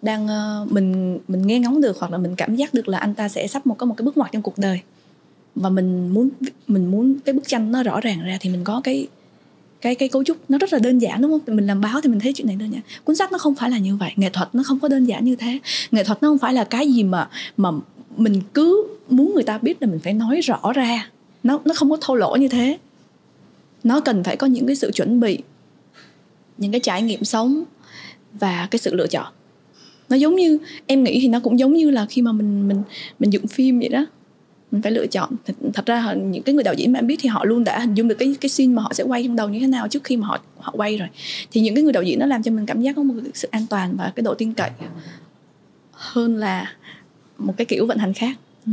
đang 0.03 0.25
uh, 0.25 0.73
mình 0.73 1.19
mình 1.29 1.47
nghe 1.47 1.59
ngóng 1.59 1.81
được 1.81 1.97
hoặc 1.99 2.13
là 2.13 2.19
mình 2.19 2.37
cảm 2.37 2.57
giác 2.57 2.75
được 2.75 2.89
là 2.89 2.99
anh 2.99 3.15
ta 3.15 3.29
sẽ 3.29 3.47
sắp 3.47 3.67
một 3.67 3.75
có 3.79 3.87
một 3.87 3.95
cái 3.97 4.05
bước 4.05 4.17
ngoặt 4.17 4.33
trong 4.33 4.43
cuộc 4.43 4.59
đời. 4.59 4.81
Và 5.55 5.71
mình 5.71 6.09
muốn 6.15 6.29
mình 6.67 6.91
muốn 6.91 7.21
cái 7.25 7.33
bức 7.33 7.49
tranh 7.49 7.73
nó 7.73 7.83
rõ 7.83 8.01
ràng 8.01 8.23
ra 8.23 8.37
thì 8.41 8.51
mình 8.51 8.65
có 8.65 8.81
cái 8.85 9.07
cái 9.81 9.95
cái 9.95 10.09
cấu 10.09 10.25
trúc 10.25 10.37
nó 10.49 10.59
rất 10.59 10.73
là 10.73 10.79
đơn 10.79 10.99
giản 10.99 11.23
đúng 11.23 11.31
không? 11.31 11.57
Mình 11.57 11.67
làm 11.67 11.81
báo 11.81 12.01
thì 12.01 12.11
mình 12.11 12.21
thấy 12.21 12.33
chuyện 12.33 12.47
này 12.47 12.57
đơn 12.57 12.73
giản. 12.73 12.83
Cuốn 13.05 13.17
sách 13.17 13.33
nó 13.33 13.39
không 13.39 13.55
phải 13.55 13.71
là 13.71 13.79
như 13.79 13.97
vậy 13.97 14.13
nghệ 14.17 14.31
thuật 14.33 14.49
nó 14.53 14.63
không 14.63 14.81
có 14.81 14.89
đơn 14.89 15.05
giản 15.05 15.25
như 15.25 15.37
thế. 15.37 15.59
Nghệ 15.91 16.05
thuật 16.05 16.23
nó 16.23 16.29
không 16.29 16.39
phải 16.39 16.55
là 16.55 16.65
cái 16.65 16.93
gì 16.93 17.05
mà 17.05 17.29
mà 17.57 17.71
mình 18.17 18.41
cứ 18.55 18.87
muốn 19.09 19.35
người 19.35 19.43
ta 19.43 19.59
biết 19.59 19.83
là 19.83 19.89
mình 19.89 20.01
phải 20.01 20.13
nói 20.13 20.41
rõ 20.41 20.73
ra. 20.75 21.11
Nó 21.43 21.61
nó 21.65 21.75
không 21.75 21.91
có 21.91 21.97
thô 22.01 22.15
lỗ 22.15 22.37
như 22.37 22.49
thế. 22.49 22.79
Nó 23.85 24.01
cần 24.01 24.25
phải 24.25 24.37
có 24.37 24.47
những 24.47 24.67
cái 24.67 24.77
sự 24.77 24.91
chuẩn 24.91 25.21
bị 25.21 25.39
những 26.59 26.73
cái 26.73 26.81
trải 26.81 27.03
nghiệm 27.03 27.25
sống 27.25 27.65
và 28.33 28.69
cái 28.71 28.79
sự 28.79 28.95
lựa 28.95 29.07
chọn. 29.07 29.33
Nó 30.09 30.17
giống 30.17 30.37
như 30.37 30.59
em 30.87 31.05
nghĩ 31.05 31.19
thì 31.23 31.29
nó 31.29 31.41
cũng 31.41 31.59
giống 31.59 31.73
như 31.73 31.91
là 31.91 32.07
khi 32.07 32.23
mà 32.23 32.33
mình 32.33 32.69
mình 32.69 32.83
mình 33.19 33.33
dựng 33.33 33.47
phim 33.47 33.79
vậy 33.79 33.89
đó. 33.89 34.07
Mình 34.71 34.83
phải 34.83 34.93
lựa 34.93 35.07
chọn. 35.07 35.31
Thật, 35.45 35.55
thật 35.75 35.87
ra 35.87 36.13
những 36.13 36.43
cái 36.43 36.55
người 36.55 36.65
đạo 36.65 36.75
diễn 36.75 36.93
mà 36.93 36.99
em 36.99 37.07
biết 37.07 37.17
thì 37.21 37.29
họ 37.29 37.45
luôn 37.45 37.65
đã 37.65 37.79
hình 37.79 37.95
dung 37.95 38.09
được 38.09 38.15
cái 38.19 38.35
cái 38.41 38.49
scene 38.49 38.73
mà 38.75 38.83
họ 38.83 38.93
sẽ 38.93 39.05
quay 39.05 39.25
trong 39.25 39.37
đầu 39.37 39.49
như 39.49 39.61
thế 39.61 39.67
nào 39.67 39.89
trước 39.89 40.05
khi 40.05 40.17
mà 40.17 40.27
họ 40.27 40.39
họ 40.59 40.73
quay 40.77 40.97
rồi. 40.97 41.09
Thì 41.53 41.61
những 41.61 41.75
cái 41.75 41.85
người 41.85 41.93
đạo 41.93 42.03
diễn 42.03 42.19
nó 42.19 42.27
làm 42.27 42.43
cho 42.43 42.51
mình 42.51 42.67
cảm 42.67 42.81
giác 42.83 42.97
có 42.97 43.03
một 43.03 43.15
sự 43.35 43.49
an 43.51 43.67
toàn 43.71 43.97
và 43.97 44.13
cái 44.17 44.23
độ 44.23 44.35
tin 44.35 44.55
cậy 44.55 44.71
hơn 45.93 46.37
là 46.37 46.73
một 47.39 47.55
cái 47.57 47.65
kiểu 47.65 47.87
vận 47.87 47.99
hành 47.99 48.15
khác 48.15 48.37
ừ. 48.67 48.73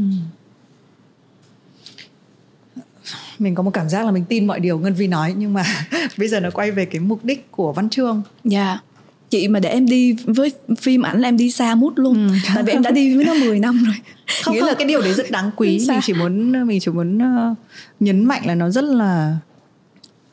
mình 3.40 3.56
có 3.56 3.64
một 3.64 3.72
cảm 3.74 3.90
giác 3.90 4.06
là 4.06 4.12
mình 4.12 4.26
tin 4.30 4.48
mọi 4.48 4.60
điều 4.60 4.80
ngân 4.80 4.94
vi 4.94 5.08
nói 5.08 5.34
nhưng 5.38 5.54
mà 5.54 5.64
bây 6.18 6.28
giờ 6.28 6.40
nó 6.40 6.52
quay 6.52 6.72
về 6.72 6.86
cái 6.86 7.00
mục 7.00 7.26
đích 7.26 7.52
của 7.52 7.74
văn 7.74 7.90
chương 7.90 8.22
dạ 8.44 8.68
yeah 8.68 8.84
chị 9.30 9.48
mà 9.48 9.60
để 9.60 9.70
em 9.70 9.86
đi 9.86 10.16
với 10.26 10.52
phim 10.80 11.02
ảnh 11.02 11.22
là 11.22 11.28
em 11.28 11.38
đi 11.38 11.52
xa 11.52 11.76
mút 11.76 11.94
luôn 11.96 12.28
ừ. 12.28 12.36
tại 12.56 12.64
vì 12.64 12.74
em 12.74 12.82
đã 12.82 12.92
đi 12.92 13.16
với 13.16 13.26
nó 13.26 13.34
10 13.34 13.60
năm 13.60 13.84
rồi 13.86 13.96
không 14.44 14.54
nghĩa 14.54 14.60
không. 14.60 14.70
là 14.70 14.76
cái 14.76 14.88
điều 14.88 15.02
đấy 15.02 15.14
rất 15.14 15.32
đáng 15.32 15.52
quý 15.56 15.86
mình 15.88 16.00
chỉ 16.04 16.14
muốn 16.14 16.68
mình 16.68 16.80
chỉ 16.80 16.92
muốn 16.92 17.18
uh, 17.18 17.58
nhấn 18.00 18.26
mạnh 18.26 18.42
là 18.46 18.56
nó 18.56 18.70
rất 18.70 18.84
là 18.84 19.38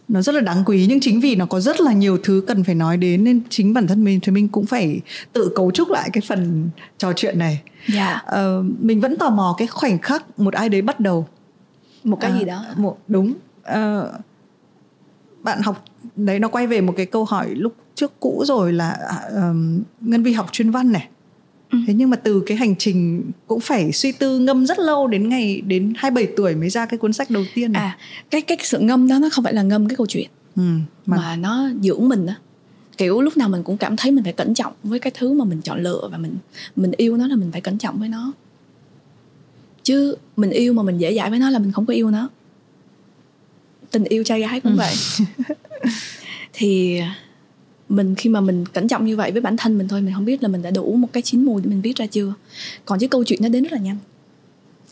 nó 0.09 0.23
rất 0.23 0.35
là 0.35 0.41
đáng 0.41 0.63
quý 0.67 0.87
nhưng 0.89 1.01
chính 1.01 1.21
vì 1.21 1.37
nó 1.37 1.47
có 1.47 1.61
rất 1.61 1.81
là 1.81 1.93
nhiều 1.93 2.19
thứ 2.23 2.45
cần 2.47 2.65
phải 2.65 2.75
nói 2.75 2.97
đến 2.97 3.25
nên 3.25 3.41
chính 3.49 3.75
bản 3.75 3.87
thân 3.87 4.05
mình 4.05 4.21
thì 4.23 4.33
mình 4.33 4.49
cũng 4.49 4.67
phải 4.67 5.01
tự 5.33 5.53
cấu 5.57 5.71
trúc 5.71 5.91
lại 5.91 6.11
cái 6.13 6.23
phần 6.29 6.71
trò 6.99 7.13
chuyện 7.17 7.39
này. 7.39 7.63
Dạ. 7.89 8.25
Yeah. 8.31 8.59
Uh, 8.59 8.67
mình 8.81 9.01
vẫn 9.01 9.17
tò 9.17 9.31
mò 9.31 9.55
cái 9.59 9.67
khoảnh 9.67 9.99
khắc 9.99 10.41
một 10.41 10.55
ai 10.55 10.69
đấy 10.69 10.83
bắt 10.83 11.01
đầu 11.01 11.27
một 12.05 12.19
cái 12.21 12.31
uh, 12.33 12.39
gì 12.39 12.45
đó. 12.45 12.65
Một 12.77 12.99
đúng. 13.09 13.35
Uh, 13.73 14.09
bạn 15.43 15.63
học 15.63 15.85
đấy 16.17 16.39
nó 16.39 16.49
quay 16.49 16.67
về 16.67 16.81
một 16.81 16.95
cái 16.97 17.07
câu 17.07 17.25
hỏi 17.25 17.51
lúc 17.55 17.75
trước 17.95 18.21
cũ 18.21 18.45
rồi 18.47 18.73
là 18.73 18.97
um, 19.31 19.83
ngân 20.01 20.23
vi 20.23 20.33
học 20.33 20.47
chuyên 20.53 20.71
văn 20.71 20.93
này 20.93 21.09
ừ. 21.71 21.79
thế 21.87 21.95
nhưng 21.95 22.11
mà 22.11 22.17
từ 22.17 22.43
cái 22.47 22.57
hành 22.57 22.75
trình 22.79 23.31
cũng 23.47 23.61
phải 23.61 23.93
suy 23.93 24.13
tư 24.13 24.39
ngâm 24.39 24.67
rất 24.67 24.79
lâu 24.79 25.07
đến 25.07 25.29
ngày 25.29 25.61
đến 25.61 25.93
27 25.97 26.33
tuổi 26.37 26.55
mới 26.55 26.71
ra 26.71 26.87
cái 26.87 26.99
cuốn 26.99 27.13
sách 27.13 27.31
đầu 27.31 27.45
tiên 27.55 27.73
này. 27.73 27.83
à 27.83 27.99
cái 28.31 28.41
cái 28.41 28.59
sự 28.63 28.79
ngâm 28.79 29.09
đó 29.09 29.19
nó 29.19 29.29
không 29.33 29.45
phải 29.45 29.55
là 29.55 29.63
ngâm 29.63 29.89
cái 29.89 29.97
câu 29.97 30.07
chuyện 30.07 30.29
ừ, 30.57 30.63
mà... 31.07 31.17
mà 31.17 31.37
nó 31.37 31.69
dưỡng 31.83 32.09
mình 32.09 32.27
đó 32.27 32.35
kiểu 32.99 33.21
lúc 33.21 33.37
nào 33.37 33.49
mình 33.49 33.63
cũng 33.63 33.77
cảm 33.77 33.97
thấy 33.97 34.13
mình 34.13 34.25
phải 34.25 34.33
cẩn 34.33 34.55
trọng 34.55 34.73
với 34.83 34.99
cái 34.99 35.13
thứ 35.15 35.33
mà 35.33 35.45
mình 35.45 35.63
chọn 35.63 35.83
lựa 35.83 36.09
và 36.13 36.19
mình 36.19 36.37
mình 36.77 36.93
yêu 36.97 37.17
nó 37.17 37.27
là 37.27 37.37
mình 37.37 37.53
phải 37.53 37.61
cẩn 37.61 37.79
trọng 37.79 37.99
với 37.99 38.09
nó 38.09 38.33
chứ 39.83 40.17
mình 40.37 40.51
yêu 40.51 40.73
mà 40.73 40.83
mình 40.83 40.99
dễ 40.99 41.15
dãi 41.15 41.31
với 41.31 41.39
nó 41.39 41.51
là 41.51 41.59
mình 41.59 41.73
không 41.73 41.87
có 41.87 41.95
yêu 41.95 42.11
nó 42.11 42.29
tình 43.91 44.05
yêu 44.05 44.25
trai 44.25 44.41
gái 44.41 44.61
cũng 44.61 44.73
ừ. 44.73 44.77
vậy 44.77 44.95
thì 46.53 47.01
mình 47.89 48.15
khi 48.15 48.31
mà 48.31 48.41
mình 48.41 48.65
cẩn 48.67 48.89
trọng 48.89 49.07
như 49.07 49.17
vậy 49.17 49.33
với 49.33 49.41
bản 49.41 49.57
thân 49.57 49.79
mình 49.79 49.89
thôi 49.89 50.01
mình 50.01 50.15
không 50.15 50.25
biết 50.25 50.43
là 50.43 50.49
mình 50.49 50.63
đã 50.63 50.71
đủ 50.71 50.97
một 50.97 51.09
cái 51.13 51.23
chín 51.23 51.45
mùi 51.45 51.63
để 51.63 51.71
mình 51.71 51.81
viết 51.81 51.97
ra 51.97 52.07
chưa. 52.07 52.35
Còn 52.85 52.99
chứ 52.99 53.09
câu 53.09 53.25
chuyện 53.25 53.39
nó 53.43 53.49
đến 53.49 53.63
rất 53.63 53.73
là 53.73 53.79
nhanh. 53.79 53.97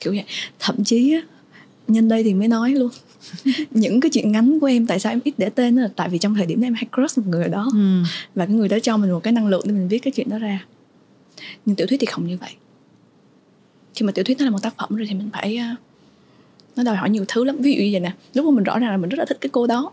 Kiểu 0.00 0.12
vậy. 0.12 0.24
Thậm 0.58 0.84
chí 0.84 1.12
á 1.12 1.22
nhân 1.88 2.08
đây 2.08 2.22
thì 2.22 2.34
mới 2.34 2.48
nói 2.48 2.70
luôn. 2.70 2.90
Những 3.70 4.00
cái 4.00 4.10
chuyện 4.10 4.32
ngắn 4.32 4.60
của 4.60 4.66
em 4.66 4.86
tại 4.86 5.00
sao 5.00 5.12
em 5.12 5.20
ít 5.24 5.34
để 5.38 5.50
tên 5.50 5.76
là 5.76 5.88
tại 5.96 6.08
vì 6.08 6.18
trong 6.18 6.34
thời 6.34 6.46
điểm 6.46 6.60
đó 6.60 6.66
em 6.66 6.74
hay 6.74 6.86
crush 6.96 7.18
một 7.18 7.24
người 7.26 7.42
ở 7.42 7.48
đó. 7.48 7.70
Ừ. 7.72 8.02
và 8.34 8.46
cái 8.46 8.54
người 8.54 8.68
đó 8.68 8.78
cho 8.82 8.96
mình 8.96 9.10
một 9.10 9.20
cái 9.22 9.32
năng 9.32 9.46
lượng 9.46 9.62
để 9.64 9.72
mình 9.72 9.88
viết 9.88 9.98
cái 9.98 10.12
chuyện 10.12 10.28
đó 10.28 10.38
ra. 10.38 10.66
Nhưng 11.66 11.76
tiểu 11.76 11.86
thuyết 11.86 12.00
thì 12.00 12.06
không 12.06 12.26
như 12.26 12.36
vậy. 12.40 12.50
Khi 13.94 14.06
mà 14.06 14.12
tiểu 14.12 14.24
thuyết 14.24 14.38
nó 14.38 14.44
là 14.44 14.50
một 14.50 14.62
tác 14.62 14.74
phẩm 14.76 14.96
rồi 14.96 15.06
thì 15.08 15.14
mình 15.14 15.30
phải 15.32 15.60
nó 16.76 16.82
đòi 16.82 16.96
hỏi 16.96 17.10
nhiều 17.10 17.24
thứ 17.28 17.44
lắm. 17.44 17.56
Ví 17.60 17.72
dụ 17.72 17.82
như 17.82 17.88
vậy 17.92 18.00
nè 18.00 18.12
lúc 18.34 18.46
mà 18.46 18.50
mình 18.50 18.64
rõ 18.64 18.78
ràng 18.78 18.90
là 18.90 18.96
mình 18.96 19.10
rất 19.10 19.18
là 19.18 19.24
thích 19.24 19.38
cái 19.40 19.50
cô 19.52 19.66
đó 19.66 19.92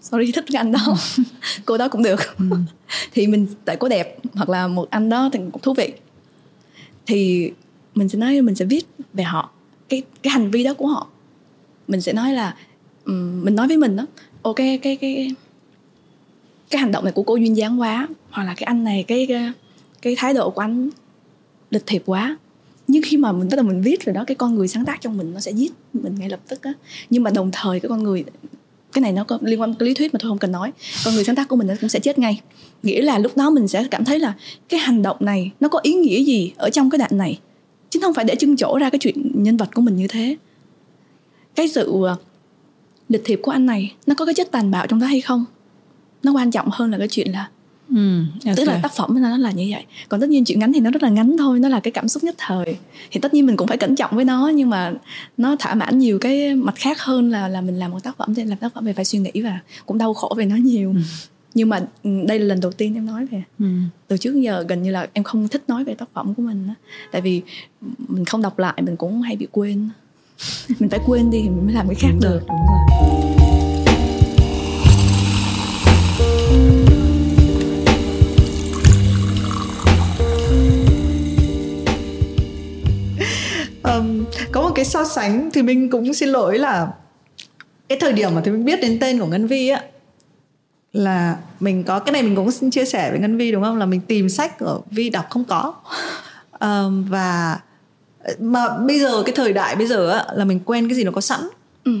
sorry 0.00 0.32
thích 0.32 0.44
cái 0.52 0.60
anh 0.60 0.72
đó. 0.72 0.96
Cô 1.64 1.78
đó 1.78 1.88
cũng 1.88 2.02
được. 2.02 2.20
Ừ. 2.38 2.44
thì 3.12 3.26
mình 3.26 3.46
tại 3.64 3.76
cô 3.76 3.88
đẹp 3.88 4.18
hoặc 4.34 4.48
là 4.48 4.68
một 4.68 4.90
anh 4.90 5.08
đó 5.08 5.30
thì 5.32 5.40
cũng 5.52 5.62
thú 5.62 5.74
vị. 5.74 5.92
Thì 7.06 7.50
mình 7.94 8.08
sẽ 8.08 8.18
nói 8.18 8.42
mình 8.42 8.54
sẽ 8.54 8.64
viết 8.64 8.86
về 9.14 9.24
họ 9.24 9.50
cái 9.88 10.02
cái 10.22 10.30
hành 10.30 10.50
vi 10.50 10.64
đó 10.64 10.74
của 10.74 10.86
họ. 10.86 11.06
Mình 11.88 12.00
sẽ 12.00 12.12
nói 12.12 12.32
là 12.32 12.56
um, 13.04 13.44
mình 13.44 13.54
nói 13.54 13.68
với 13.68 13.76
mình 13.76 13.96
đó 13.96 14.06
ok 14.42 14.56
cái 14.56 14.78
cái 14.78 14.96
cái 14.96 15.34
cái 16.70 16.80
hành 16.80 16.92
động 16.92 17.04
này 17.04 17.12
của 17.12 17.22
cô 17.22 17.36
duyên 17.36 17.56
dáng 17.56 17.80
quá 17.80 18.08
hoặc 18.30 18.44
là 18.44 18.54
cái 18.54 18.64
anh 18.64 18.84
này 18.84 19.04
cái 19.08 19.26
cái, 19.26 19.52
cái 20.02 20.14
thái 20.18 20.34
độ 20.34 20.50
của 20.50 20.60
anh 20.60 20.90
lịch 21.70 21.86
thiệp 21.86 22.02
quá. 22.06 22.36
Nhưng 22.88 23.02
khi 23.02 23.16
mà 23.16 23.32
mình 23.32 23.48
bắt 23.48 23.56
đầu 23.56 23.64
mình 23.66 23.82
viết 23.82 24.04
rồi 24.04 24.14
đó 24.14 24.24
cái 24.26 24.34
con 24.34 24.54
người 24.54 24.68
sáng 24.68 24.84
tác 24.84 25.00
trong 25.00 25.16
mình 25.16 25.32
nó 25.34 25.40
sẽ 25.40 25.50
giết 25.50 25.72
mình 25.92 26.14
ngay 26.18 26.28
lập 26.28 26.40
tức 26.48 26.62
á. 26.62 26.72
Nhưng 27.10 27.22
mà 27.22 27.30
đồng 27.30 27.50
thời 27.52 27.80
cái 27.80 27.88
con 27.88 28.02
người 28.02 28.24
cái 28.92 29.02
này 29.02 29.12
nó 29.12 29.24
có 29.24 29.38
liên 29.42 29.60
quan 29.60 29.74
tới 29.74 29.88
lý 29.88 29.94
thuyết 29.94 30.14
mà 30.14 30.18
thôi 30.22 30.30
không 30.30 30.38
cần 30.38 30.52
nói. 30.52 30.72
Con 31.04 31.14
người 31.14 31.24
sáng 31.24 31.36
tác 31.36 31.48
của 31.48 31.56
mình 31.56 31.66
nó 31.66 31.74
cũng 31.80 31.88
sẽ 31.88 32.00
chết 32.00 32.18
ngay. 32.18 32.40
Nghĩa 32.82 33.02
là 33.02 33.18
lúc 33.18 33.36
đó 33.36 33.50
mình 33.50 33.68
sẽ 33.68 33.84
cảm 33.90 34.04
thấy 34.04 34.18
là 34.18 34.34
cái 34.68 34.80
hành 34.80 35.02
động 35.02 35.16
này 35.20 35.50
nó 35.60 35.68
có 35.68 35.80
ý 35.82 35.94
nghĩa 35.94 36.24
gì 36.24 36.52
ở 36.56 36.70
trong 36.70 36.90
cái 36.90 36.98
đoạn 36.98 37.18
này. 37.18 37.38
Chứ 37.90 38.00
không 38.02 38.14
phải 38.14 38.24
để 38.24 38.34
trưng 38.34 38.56
chỗ 38.56 38.78
ra 38.78 38.90
cái 38.90 38.98
chuyện 38.98 39.32
nhân 39.34 39.56
vật 39.56 39.68
của 39.74 39.82
mình 39.82 39.96
như 39.96 40.06
thế. 40.08 40.36
Cái 41.54 41.68
sự 41.68 42.04
ờ, 42.04 42.16
lịch 43.08 43.22
thiệp 43.24 43.40
của 43.42 43.50
anh 43.50 43.66
này 43.66 43.94
nó 44.06 44.14
có 44.14 44.24
cái 44.24 44.34
chất 44.34 44.50
tàn 44.50 44.70
bạo 44.70 44.86
trong 44.86 45.00
đó 45.00 45.06
hay 45.06 45.20
không? 45.20 45.44
Nó 46.22 46.32
quan 46.32 46.50
trọng 46.50 46.68
hơn 46.72 46.90
là 46.90 46.98
cái 46.98 47.08
chuyện 47.08 47.32
là 47.32 47.48
Ừ, 47.94 48.22
okay. 48.44 48.54
tức 48.56 48.64
là 48.64 48.80
tác 48.82 48.92
phẩm 48.92 49.22
nó 49.22 49.36
là 49.36 49.50
như 49.50 49.68
vậy 49.70 49.84
còn 50.08 50.20
tất 50.20 50.28
nhiên 50.28 50.44
chuyện 50.44 50.58
ngắn 50.58 50.72
thì 50.72 50.80
nó 50.80 50.90
rất 50.90 51.02
là 51.02 51.08
ngắn 51.08 51.36
thôi 51.38 51.60
nó 51.60 51.68
là 51.68 51.80
cái 51.80 51.92
cảm 51.92 52.08
xúc 52.08 52.24
nhất 52.24 52.34
thời 52.38 52.76
thì 53.10 53.20
tất 53.20 53.34
nhiên 53.34 53.46
mình 53.46 53.56
cũng 53.56 53.68
phải 53.68 53.76
cẩn 53.76 53.96
trọng 53.96 54.16
với 54.16 54.24
nó 54.24 54.48
nhưng 54.54 54.70
mà 54.70 54.92
nó 55.36 55.56
thỏa 55.56 55.74
mãn 55.74 55.98
nhiều 55.98 56.18
cái 56.18 56.54
mặt 56.54 56.74
khác 56.76 57.00
hơn 57.00 57.30
là 57.30 57.48
là 57.48 57.60
mình 57.60 57.78
làm 57.78 57.90
một 57.90 58.02
tác 58.02 58.16
phẩm 58.16 58.34
thì 58.34 58.44
làm 58.44 58.58
tác 58.58 58.74
phẩm 58.74 58.84
về 58.84 58.92
phải 58.92 59.04
suy 59.04 59.18
nghĩ 59.18 59.42
và 59.42 59.58
cũng 59.86 59.98
đau 59.98 60.14
khổ 60.14 60.34
về 60.36 60.44
nó 60.44 60.56
nhiều 60.56 60.90
ừ. 60.90 61.00
nhưng 61.54 61.68
mà 61.68 61.80
ừ, 62.02 62.10
đây 62.26 62.38
là 62.38 62.44
lần 62.44 62.60
đầu 62.60 62.72
tiên 62.72 62.94
em 62.94 63.06
nói 63.06 63.26
về 63.26 63.42
ừ. 63.58 63.66
từ 64.08 64.16
trước 64.16 64.34
giờ 64.34 64.64
gần 64.68 64.82
như 64.82 64.90
là 64.90 65.06
em 65.12 65.24
không 65.24 65.48
thích 65.48 65.62
nói 65.68 65.84
về 65.84 65.94
tác 65.94 66.08
phẩm 66.14 66.34
của 66.34 66.42
mình 66.42 66.66
đó. 66.68 66.74
tại 67.12 67.22
vì 67.22 67.42
mình 68.08 68.24
không 68.24 68.42
đọc 68.42 68.58
lại 68.58 68.82
mình 68.82 68.96
cũng 68.96 69.22
hay 69.22 69.36
bị 69.36 69.46
quên 69.52 69.88
mình 70.78 70.90
phải 70.90 71.00
quên 71.06 71.30
đi 71.30 71.38
thì 71.42 71.48
mình 71.48 71.64
mới 71.64 71.74
làm 71.74 71.86
cái 71.88 71.94
khác 71.94 72.12
được 72.20 72.40
đúng 72.48 72.66
rồi. 72.66 73.39
Có 84.52 84.62
một 84.62 84.72
cái 84.74 84.84
so 84.84 85.04
sánh 85.04 85.50
thì 85.52 85.62
mình 85.62 85.90
cũng 85.90 86.14
xin 86.14 86.28
lỗi 86.28 86.58
là 86.58 86.92
cái 87.88 87.98
thời 88.00 88.12
điểm 88.12 88.34
mà 88.34 88.40
thì 88.44 88.50
mình 88.50 88.64
biết 88.64 88.80
đến 88.82 88.98
tên 89.00 89.18
của 89.18 89.26
ngân 89.26 89.46
vi 89.46 89.68
á 89.68 89.82
là 90.92 91.36
mình 91.60 91.84
có 91.84 91.98
cái 91.98 92.12
này 92.12 92.22
mình 92.22 92.36
cũng 92.36 92.70
chia 92.70 92.84
sẻ 92.84 93.10
với 93.10 93.20
ngân 93.20 93.36
vi 93.36 93.52
đúng 93.52 93.62
không 93.62 93.78
là 93.78 93.86
mình 93.86 94.00
tìm 94.00 94.28
sách 94.28 94.58
ở 94.58 94.80
vi 94.90 95.10
đọc 95.10 95.26
không 95.30 95.44
có 95.44 95.74
um, 96.60 97.04
và 97.08 97.60
mà 98.38 98.78
bây 98.78 99.00
giờ 99.00 99.22
cái 99.26 99.34
thời 99.34 99.52
đại 99.52 99.76
bây 99.76 99.86
giờ 99.86 100.10
á 100.10 100.24
là 100.34 100.44
mình 100.44 100.60
quen 100.64 100.88
cái 100.88 100.96
gì 100.96 101.04
nó 101.04 101.10
có 101.10 101.20
sẵn 101.20 101.40
ừ. 101.84 101.92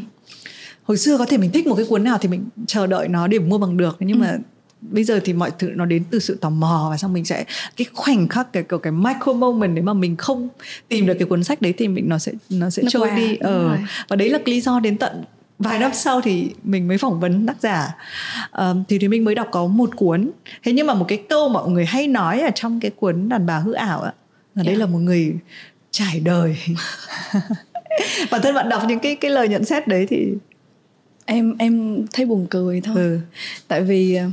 hồi 0.82 0.96
xưa 0.96 1.18
có 1.18 1.26
thể 1.26 1.38
mình 1.38 1.50
thích 1.52 1.66
một 1.66 1.74
cái 1.74 1.86
cuốn 1.88 2.04
nào 2.04 2.18
thì 2.20 2.28
mình 2.28 2.48
chờ 2.66 2.86
đợi 2.86 3.08
nó 3.08 3.26
để 3.26 3.38
mua 3.38 3.58
bằng 3.58 3.76
được 3.76 3.96
nhưng 4.00 4.20
ừ. 4.20 4.22
mà 4.22 4.38
bây 4.80 5.04
giờ 5.04 5.20
thì 5.24 5.32
mọi 5.32 5.50
thứ 5.58 5.70
nó 5.74 5.84
đến 5.84 6.04
từ 6.10 6.18
sự 6.18 6.34
tò 6.40 6.50
mò 6.50 6.86
và 6.90 6.96
xong 6.96 7.12
mình 7.12 7.24
sẽ 7.24 7.44
cái 7.76 7.86
khoảnh 7.94 8.28
khắc 8.28 8.52
cái 8.52 8.62
cái, 8.62 8.78
cái 8.82 8.92
micro 8.92 9.32
moment 9.32 9.74
nếu 9.74 9.84
mà 9.84 9.92
mình 9.92 10.16
không 10.16 10.48
tìm 10.88 11.06
được 11.06 11.14
cái 11.18 11.28
cuốn 11.28 11.44
sách 11.44 11.62
đấy 11.62 11.74
thì 11.78 11.88
mình 11.88 12.08
nó 12.08 12.18
sẽ 12.18 12.32
nó 12.50 12.70
sẽ 12.70 12.82
nó 12.82 12.90
trôi 12.90 13.08
qua. 13.08 13.16
đi 13.16 13.36
ờ 13.36 13.78
và 14.08 14.16
đấy 14.16 14.30
là 14.30 14.38
lý 14.44 14.60
do 14.60 14.80
đến 14.80 14.96
tận 14.96 15.24
vài 15.58 15.78
năm 15.78 15.90
sau 15.94 16.20
thì 16.20 16.50
mình 16.64 16.88
mới 16.88 16.98
phỏng 16.98 17.20
vấn 17.20 17.46
tác 17.46 17.60
giả 17.60 17.96
uh, 18.70 18.76
thì 18.88 18.98
thì 18.98 19.08
mình 19.08 19.24
mới 19.24 19.34
đọc 19.34 19.48
có 19.50 19.66
một 19.66 19.96
cuốn 19.96 20.30
thế 20.62 20.72
nhưng 20.72 20.86
mà 20.86 20.94
một 20.94 21.04
cái 21.08 21.22
câu 21.28 21.48
mọi 21.48 21.70
người 21.70 21.84
hay 21.84 22.06
nói 22.06 22.40
ở 22.40 22.50
trong 22.54 22.80
cái 22.80 22.90
cuốn 22.90 23.28
đàn 23.28 23.46
bà 23.46 23.58
hư 23.58 23.72
ảo 23.72 24.00
á 24.00 24.12
là 24.54 24.62
yeah. 24.62 24.66
đây 24.66 24.74
dạ. 24.74 24.80
là 24.80 24.86
một 24.86 24.98
người 24.98 25.34
trải 25.90 26.20
đời 26.20 26.56
bản 28.30 28.42
thân 28.42 28.54
bạn 28.54 28.68
đọc 28.68 28.82
những 28.88 28.98
cái 28.98 29.16
cái 29.16 29.30
lời 29.30 29.48
nhận 29.48 29.64
xét 29.64 29.88
đấy 29.88 30.06
thì 30.10 30.32
em 31.24 31.54
em 31.58 32.04
thấy 32.12 32.26
buồn 32.26 32.46
cười 32.50 32.80
thôi 32.80 32.96
ừ. 32.96 33.18
tại 33.68 33.82
vì 33.82 34.14
ờ, 34.14 34.24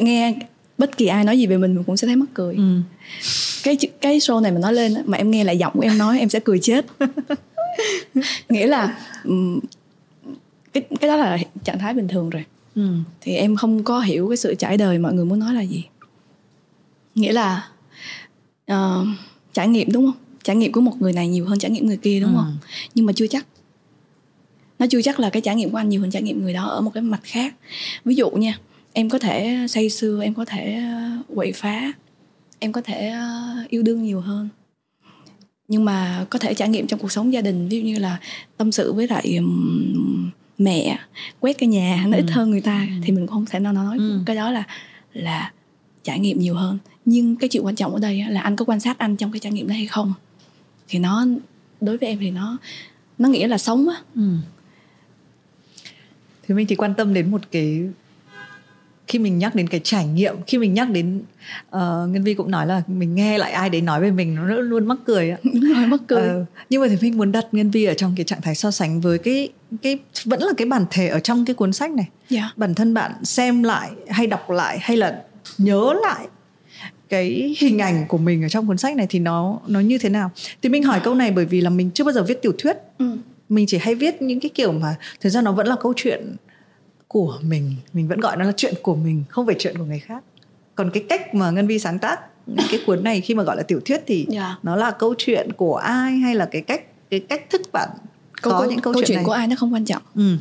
nghe 0.00 0.34
bất 0.80 0.96
kỳ 0.96 1.06
ai 1.06 1.24
nói 1.24 1.38
gì 1.38 1.46
về 1.46 1.56
mình 1.58 1.74
mình 1.74 1.84
cũng 1.84 1.96
sẽ 1.96 2.06
thấy 2.06 2.16
mắc 2.16 2.28
cười. 2.34 2.54
Ừ. 2.54 2.80
cái 3.62 3.76
cái 4.00 4.18
show 4.18 4.40
này 4.40 4.52
mà 4.52 4.58
nói 4.58 4.72
lên 4.72 4.94
mà 5.04 5.18
em 5.18 5.30
nghe 5.30 5.44
lại 5.44 5.58
giọng 5.58 5.72
của 5.74 5.82
em 5.82 5.98
nói 5.98 6.18
em 6.18 6.28
sẽ 6.28 6.40
cười 6.40 6.58
chết. 6.62 6.86
Nghĩa 8.48 8.66
là 8.66 8.98
cái 10.72 10.82
cái 11.00 11.08
đó 11.08 11.16
là 11.16 11.38
trạng 11.64 11.78
thái 11.78 11.94
bình 11.94 12.08
thường 12.08 12.30
rồi. 12.30 12.44
Ừ. 12.74 12.88
thì 13.20 13.34
em 13.34 13.56
không 13.56 13.84
có 13.84 14.00
hiểu 14.00 14.28
cái 14.28 14.36
sự 14.36 14.54
trải 14.54 14.76
đời 14.76 14.98
mọi 14.98 15.12
người 15.12 15.24
muốn 15.24 15.38
nói 15.38 15.54
là 15.54 15.62
gì. 15.62 15.84
Nghĩa 17.14 17.32
là 17.32 17.68
uh, 18.72 19.06
trải 19.52 19.68
nghiệm 19.68 19.92
đúng 19.92 20.06
không? 20.06 20.22
Trải 20.42 20.56
nghiệm 20.56 20.72
của 20.72 20.80
một 20.80 20.94
người 21.00 21.12
này 21.12 21.28
nhiều 21.28 21.46
hơn 21.46 21.58
trải 21.58 21.70
nghiệm 21.70 21.86
người 21.86 21.96
kia 21.96 22.20
đúng 22.20 22.30
ừ. 22.30 22.36
không 22.36 22.58
nhưng 22.94 23.06
mà 23.06 23.12
chưa 23.12 23.26
chắc. 23.26 23.46
Nó 24.78 24.86
chưa 24.90 25.02
chắc 25.02 25.20
là 25.20 25.30
cái 25.30 25.42
trải 25.42 25.56
nghiệm 25.56 25.70
của 25.70 25.76
anh 25.76 25.88
nhiều 25.88 26.00
hơn 26.00 26.10
trải 26.10 26.22
nghiệm 26.22 26.42
người 26.42 26.52
đó 26.52 26.66
ở 26.66 26.80
một 26.80 26.90
cái 26.94 27.02
mặt 27.02 27.20
khác. 27.22 27.54
Ví 28.04 28.14
dụ 28.14 28.30
nha 28.30 28.58
em 28.92 29.08
có 29.08 29.18
thể 29.18 29.66
say 29.68 29.90
sưa 29.90 30.22
em 30.22 30.34
có 30.34 30.44
thể 30.44 30.74
ờ, 30.74 31.34
quậy 31.34 31.52
phá 31.52 31.92
em 32.58 32.72
có 32.72 32.80
thể 32.80 33.08
ờ, 33.08 33.56
yêu 33.68 33.82
đương 33.82 34.02
nhiều 34.02 34.20
hơn 34.20 34.48
nhưng 35.68 35.84
mà 35.84 36.26
có 36.30 36.38
thể 36.38 36.54
trải 36.54 36.68
nghiệm 36.68 36.86
trong 36.86 37.00
cuộc 37.00 37.12
sống 37.12 37.32
gia 37.32 37.40
đình 37.40 37.68
ví 37.68 37.80
dụ 37.80 37.86
như 37.86 37.98
là 37.98 38.18
tâm 38.56 38.72
sự 38.72 38.92
với 38.92 39.08
lại 39.08 39.40
mẹ 40.58 40.98
quét 41.40 41.58
cái 41.58 41.68
nhà 41.68 42.04
nó 42.08 42.16
ít 42.16 42.24
ừ. 42.26 42.32
hơn 42.32 42.50
người 42.50 42.60
ta 42.60 42.86
ừ. 42.88 42.94
thì 43.02 43.12
mình 43.12 43.26
cũng 43.26 43.34
không 43.34 43.46
thể 43.50 43.60
nào 43.60 43.72
nói 43.72 43.98
ừ. 43.98 44.20
cái 44.26 44.36
đó 44.36 44.50
là 44.50 44.64
là 45.12 45.52
trải 46.02 46.18
nghiệm 46.18 46.38
nhiều 46.38 46.54
hơn 46.54 46.78
nhưng 47.04 47.36
cái 47.36 47.48
chuyện 47.48 47.66
quan 47.66 47.76
trọng 47.76 47.94
ở 47.94 48.00
đây 48.00 48.24
là 48.28 48.40
anh 48.40 48.56
có 48.56 48.64
quan 48.64 48.80
sát 48.80 48.98
anh 48.98 49.16
trong 49.16 49.32
cái 49.32 49.40
trải 49.40 49.52
nghiệm 49.52 49.68
đó 49.68 49.74
hay 49.74 49.86
không 49.86 50.14
thì 50.88 50.98
nó 50.98 51.26
đối 51.80 51.98
với 51.98 52.08
em 52.08 52.18
thì 52.18 52.30
nó 52.30 52.56
nó 53.18 53.28
nghĩa 53.28 53.48
là 53.48 53.58
sống 53.58 53.88
á 53.88 53.96
ừ. 54.14 54.22
thì 56.42 56.54
mình 56.54 56.66
chỉ 56.66 56.76
quan 56.76 56.94
tâm 56.94 57.14
đến 57.14 57.30
một 57.30 57.40
cái 57.50 57.82
khi 59.10 59.18
mình 59.18 59.38
nhắc 59.38 59.54
đến 59.54 59.68
cái 59.68 59.80
trải 59.84 60.06
nghiệm 60.06 60.34
khi 60.46 60.58
mình 60.58 60.74
nhắc 60.74 60.90
đến 60.90 61.22
uh, 61.68 61.74
ngân 62.08 62.22
vi 62.24 62.34
cũng 62.34 62.50
nói 62.50 62.66
là 62.66 62.82
mình 62.86 63.14
nghe 63.14 63.38
lại 63.38 63.52
ai 63.52 63.70
đấy 63.70 63.80
nói 63.80 64.00
về 64.00 64.10
mình 64.10 64.34
nó 64.34 64.42
luôn 64.44 64.86
mắc 64.86 64.98
cười 65.04 65.30
ạ 65.30 65.38
mắc 65.88 66.00
cười 66.06 66.42
uh, 66.42 66.46
nhưng 66.70 66.80
mà 66.80 66.88
thì 66.88 66.96
mình 67.00 67.18
muốn 67.18 67.32
đặt 67.32 67.46
ngân 67.52 67.70
vi 67.70 67.84
ở 67.84 67.94
trong 67.94 68.14
cái 68.16 68.24
trạng 68.24 68.40
thái 68.40 68.54
so 68.54 68.70
sánh 68.70 69.00
với 69.00 69.18
cái 69.18 69.48
cái 69.82 69.98
vẫn 70.24 70.42
là 70.42 70.52
cái 70.56 70.66
bản 70.66 70.84
thể 70.90 71.08
ở 71.08 71.20
trong 71.20 71.44
cái 71.44 71.54
cuốn 71.54 71.72
sách 71.72 71.90
này 71.90 72.08
yeah. 72.30 72.44
Dạ. 72.44 72.52
bản 72.56 72.74
thân 72.74 72.94
bạn 72.94 73.24
xem 73.24 73.62
lại 73.62 73.90
hay 74.08 74.26
đọc 74.26 74.50
lại 74.50 74.78
hay 74.80 74.96
là 74.96 75.22
nhớ 75.58 75.94
lại 76.02 76.26
cái 77.08 77.54
hình 77.58 77.78
ảnh 77.78 78.04
của 78.08 78.18
mình 78.18 78.42
ở 78.42 78.48
trong 78.48 78.66
cuốn 78.66 78.78
sách 78.78 78.96
này 78.96 79.06
thì 79.10 79.18
nó 79.18 79.58
nó 79.66 79.80
như 79.80 79.98
thế 79.98 80.08
nào 80.08 80.30
thì 80.62 80.68
mình 80.68 80.82
hỏi 80.82 81.00
câu 81.04 81.14
này 81.14 81.30
bởi 81.30 81.44
vì 81.44 81.60
là 81.60 81.70
mình 81.70 81.90
chưa 81.94 82.04
bao 82.04 82.12
giờ 82.12 82.22
viết 82.22 82.42
tiểu 82.42 82.52
thuyết 82.58 82.76
ừ. 82.98 83.16
mình 83.48 83.66
chỉ 83.68 83.78
hay 83.78 83.94
viết 83.94 84.22
những 84.22 84.40
cái 84.40 84.50
kiểu 84.54 84.72
mà 84.72 84.94
thực 85.20 85.30
ra 85.30 85.42
nó 85.42 85.52
vẫn 85.52 85.66
là 85.66 85.76
câu 85.80 85.92
chuyện 85.96 86.36
của 87.12 87.38
mình 87.42 87.76
mình 87.92 88.08
vẫn 88.08 88.20
gọi 88.20 88.36
nó 88.36 88.44
là 88.44 88.52
chuyện 88.56 88.74
của 88.82 88.94
mình 88.94 89.24
không 89.28 89.46
phải 89.46 89.56
chuyện 89.58 89.78
của 89.78 89.84
người 89.84 89.98
khác 89.98 90.24
còn 90.74 90.90
cái 90.90 91.04
cách 91.08 91.34
mà 91.34 91.50
ngân 91.50 91.66
vi 91.66 91.78
sáng 91.78 91.98
tác 91.98 92.20
cái 92.56 92.80
cuốn 92.86 93.04
này 93.04 93.20
khi 93.20 93.34
mà 93.34 93.42
gọi 93.42 93.56
là 93.56 93.62
tiểu 93.62 93.80
thuyết 93.84 94.00
thì 94.06 94.16
yeah. 94.16 94.28
Dạ. 94.28 94.56
nó 94.62 94.76
là 94.76 94.90
câu 94.90 95.14
chuyện 95.18 95.52
của 95.52 95.76
ai 95.76 96.12
hay 96.12 96.34
là 96.34 96.46
cái 96.46 96.62
cách 96.62 96.82
cái 97.10 97.20
cách 97.20 97.50
thức 97.50 97.62
bạn 97.72 97.88
có 98.42 98.50
câu, 98.50 98.70
những 98.70 98.80
câu, 98.80 98.92
câu 98.92 99.02
chuyện, 99.02 99.06
chuyện 99.06 99.16
này. 99.16 99.24
của 99.24 99.32
ai 99.32 99.46
nó 99.46 99.56
không 99.58 99.74
quan 99.74 99.84
trọng 99.84 100.02
ừ. 100.14 100.36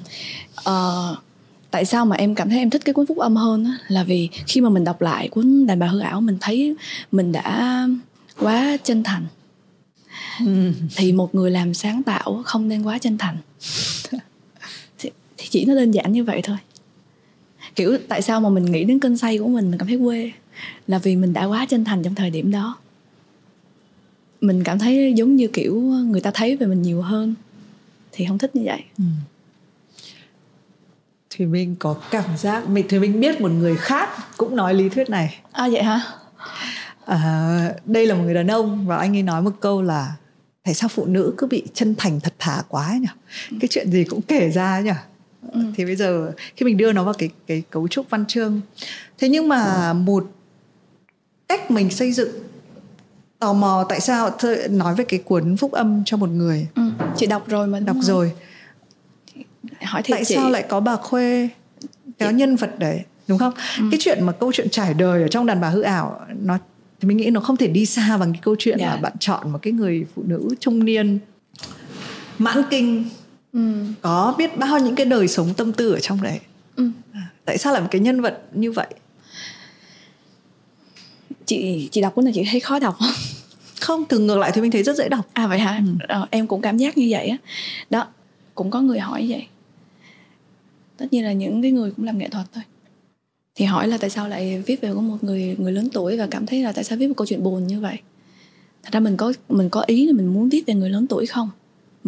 uh, 0.59 1.17
tại 1.71 1.85
sao 1.85 2.05
mà 2.05 2.15
em 2.15 2.35
cảm 2.35 2.49
thấy 2.49 2.59
em 2.59 2.69
thích 2.69 2.81
cái 2.85 2.93
cuốn 2.93 3.05
phúc 3.05 3.17
âm 3.17 3.35
hơn 3.35 3.65
á, 3.65 3.77
là 3.87 4.03
vì 4.03 4.29
khi 4.47 4.61
mà 4.61 4.69
mình 4.69 4.83
đọc 4.83 5.01
lại 5.01 5.29
cuốn 5.29 5.67
đàn 5.67 5.79
bà 5.79 5.87
hư 5.87 5.99
ảo 5.99 6.21
mình 6.21 6.37
thấy 6.41 6.75
mình 7.11 7.31
đã 7.31 7.87
quá 8.39 8.77
chân 8.83 9.03
thành 9.03 9.25
ừ. 10.45 10.71
thì 10.95 11.11
một 11.11 11.35
người 11.35 11.51
làm 11.51 11.73
sáng 11.73 12.03
tạo 12.03 12.41
không 12.45 12.67
nên 12.67 12.83
quá 12.83 12.97
chân 12.97 13.17
thành 13.17 13.37
thì, 15.39 15.47
chỉ 15.49 15.65
nó 15.65 15.75
đơn 15.75 15.91
giản 15.91 16.11
như 16.11 16.23
vậy 16.23 16.41
thôi. 16.43 16.57
Kiểu 17.75 17.97
tại 18.07 18.21
sao 18.21 18.41
mà 18.41 18.49
mình 18.49 18.65
nghĩ 18.65 18.83
đến 18.83 18.99
cơn 18.99 19.17
say 19.17 19.37
của 19.37 19.47
mình 19.47 19.69
mình 19.69 19.79
cảm 19.79 19.87
thấy 19.87 19.99
quê? 20.03 20.31
Là 20.87 20.97
vì 20.97 21.15
mình 21.15 21.33
đã 21.33 21.45
quá 21.45 21.65
chân 21.69 21.85
thành 21.85 22.03
trong 22.03 22.15
thời 22.15 22.29
điểm 22.29 22.51
đó. 22.51 22.77
Mình 24.41 24.63
cảm 24.63 24.79
thấy 24.79 25.13
giống 25.13 25.35
như 25.35 25.47
kiểu 25.47 25.81
người 25.81 26.21
ta 26.21 26.31
thấy 26.33 26.55
về 26.55 26.67
mình 26.67 26.81
nhiều 26.81 27.01
hơn. 27.01 27.35
Thì 28.11 28.25
không 28.27 28.37
thích 28.37 28.55
như 28.55 28.61
vậy. 28.65 28.83
Ừ. 28.97 29.03
Thì 31.29 31.45
mình 31.45 31.75
có 31.79 31.95
cảm 32.11 32.37
giác 32.37 32.69
mình 32.69 32.85
thì 32.89 32.99
mình 32.99 33.19
biết 33.19 33.41
một 33.41 33.51
người 33.51 33.75
khác 33.75 34.09
cũng 34.37 34.55
nói 34.55 34.73
lý 34.73 34.89
thuyết 34.89 35.09
này. 35.09 35.39
À 35.51 35.69
vậy 35.71 35.83
hả? 35.83 36.01
À, 37.05 37.73
đây 37.85 38.07
là 38.07 38.15
một 38.15 38.23
người 38.23 38.33
đàn 38.33 38.47
ông 38.47 38.87
và 38.87 38.97
anh 38.97 39.15
ấy 39.17 39.23
nói 39.23 39.41
một 39.41 39.53
câu 39.59 39.81
là 39.81 40.15
tại 40.63 40.73
sao 40.73 40.89
phụ 40.89 41.05
nữ 41.05 41.33
cứ 41.37 41.47
bị 41.47 41.63
chân 41.73 41.95
thành 41.97 42.19
thật 42.19 42.33
thà 42.39 42.63
quá 42.67 42.93
nhỉ? 43.01 43.07
Cái 43.61 43.67
chuyện 43.67 43.91
gì 43.91 44.03
cũng 44.03 44.21
kể 44.21 44.49
ra 44.49 44.79
nhỉ 44.79 44.91
ừ. 45.53 45.59
thì 45.75 45.85
bây 45.85 45.95
giờ 45.95 46.31
khi 46.55 46.65
mình 46.65 46.77
đưa 46.77 46.91
nó 46.91 47.03
vào 47.03 47.13
cái 47.13 47.29
cái 47.47 47.63
cấu 47.69 47.87
trúc 47.87 48.09
văn 48.09 48.25
chương 48.25 48.61
thế 49.17 49.29
nhưng 49.29 49.47
mà 49.47 49.89
ừ. 49.89 49.93
một 49.93 50.31
cách 51.47 51.71
mình 51.71 51.89
xây 51.89 52.11
dựng 52.11 52.29
tò 53.39 53.53
mò 53.53 53.85
tại 53.89 53.99
sao 53.99 54.29
nói 54.69 54.95
về 54.95 55.05
cái 55.05 55.19
cuốn 55.19 55.57
phúc 55.57 55.71
âm 55.71 56.03
cho 56.05 56.17
một 56.17 56.29
người 56.29 56.67
ừ. 56.75 56.81
chị 57.17 57.25
đọc 57.25 57.47
rồi 57.47 57.67
mà 57.67 57.79
đọc 57.79 57.97
rồi 58.01 58.31
hỏi 59.81 60.01
tại 60.09 60.25
chị. 60.25 60.35
sao 60.35 60.49
lại 60.49 60.65
có 60.69 60.79
bà 60.79 60.95
khuê 60.95 61.49
kéo 62.17 62.31
nhân 62.31 62.55
vật 62.55 62.79
đấy 62.79 63.03
đúng 63.27 63.37
không 63.37 63.53
ừ. 63.77 63.83
cái 63.91 63.99
chuyện 64.03 64.25
mà 64.25 64.31
câu 64.31 64.51
chuyện 64.51 64.69
trải 64.69 64.93
đời 64.93 65.21
ở 65.21 65.27
trong 65.27 65.45
đàn 65.45 65.61
bà 65.61 65.69
hư 65.69 65.81
ảo 65.81 66.19
nó 66.41 66.57
thì 66.99 67.07
mình 67.07 67.17
nghĩ 67.17 67.29
nó 67.29 67.39
không 67.39 67.57
thể 67.57 67.67
đi 67.67 67.85
xa 67.85 68.17
bằng 68.17 68.33
cái 68.33 68.41
câu 68.43 68.55
chuyện 68.59 68.77
yeah. 68.77 68.89
là 68.89 68.95
dạ. 68.95 69.01
bạn 69.01 69.13
chọn 69.19 69.51
một 69.51 69.59
cái 69.61 69.73
người 69.73 70.05
phụ 70.15 70.23
nữ 70.25 70.49
trung 70.59 70.85
niên 70.85 71.19
mãn 72.37 72.61
kinh 72.69 73.05
ừ. 73.53 73.59
có 74.01 74.35
biết 74.37 74.57
bao 74.57 74.79
những 74.79 74.95
cái 74.95 75.05
đời 75.05 75.27
sống 75.27 75.53
tâm 75.57 75.73
tư 75.73 75.93
ở 75.93 75.99
trong 75.99 76.21
đấy? 76.21 76.39
Ừ. 76.75 76.89
À, 77.13 77.29
tại 77.45 77.57
sao 77.57 77.73
lại 77.73 77.81
một 77.81 77.87
cái 77.91 78.01
nhân 78.01 78.21
vật 78.21 78.41
như 78.53 78.71
vậy? 78.71 78.87
Chị 81.45 81.89
chị 81.91 82.01
đọc 82.01 82.15
cuốn 82.15 82.25
này 82.25 82.33
chị 82.35 82.43
thấy 82.51 82.59
khó 82.59 82.79
đọc. 82.79 82.95
Không 82.99 83.09
không 83.79 84.05
từ 84.05 84.19
ngược 84.19 84.37
lại 84.37 84.51
thì 84.53 84.61
mình 84.61 84.71
thấy 84.71 84.83
rất 84.83 84.97
dễ 84.97 85.09
đọc. 85.09 85.25
À 85.33 85.47
vậy 85.47 85.59
hả? 85.59 85.81
Ừ. 85.85 86.05
ờ, 86.07 86.27
em 86.31 86.47
cũng 86.47 86.61
cảm 86.61 86.77
giác 86.77 86.97
như 86.97 87.07
vậy 87.09 87.27
á. 87.27 87.37
Đó 87.89 88.07
cũng 88.55 88.71
có 88.71 88.81
người 88.81 88.99
hỏi 88.99 89.25
vậy. 89.29 89.47
Tất 90.97 91.05
nhiên 91.11 91.23
là 91.23 91.33
những 91.33 91.61
cái 91.61 91.71
người 91.71 91.91
cũng 91.91 92.05
làm 92.05 92.17
nghệ 92.17 92.29
thuật 92.29 92.45
thôi. 92.53 92.63
Thì 93.55 93.65
hỏi 93.65 93.87
là 93.87 93.97
tại 93.97 94.09
sao 94.09 94.27
lại 94.29 94.63
viết 94.65 94.81
về 94.81 94.93
có 94.95 95.01
một 95.01 95.17
người 95.21 95.55
người 95.59 95.71
lớn 95.71 95.89
tuổi 95.93 96.17
và 96.17 96.27
cảm 96.31 96.45
thấy 96.45 96.63
là 96.63 96.71
tại 96.71 96.83
sao 96.83 96.97
viết 96.97 97.07
một 97.07 97.13
câu 97.17 97.27
chuyện 97.27 97.43
buồn 97.43 97.67
như 97.67 97.79
vậy? 97.79 97.97
Thật 98.83 98.89
ra 98.91 98.99
mình 98.99 99.17
có 99.17 99.33
mình 99.49 99.69
có 99.69 99.83
ý 99.87 100.05
là 100.05 100.13
mình 100.13 100.33
muốn 100.33 100.49
viết 100.49 100.63
về 100.67 100.73
người 100.73 100.89
lớn 100.89 101.07
tuổi 101.07 101.25
không 101.25 101.49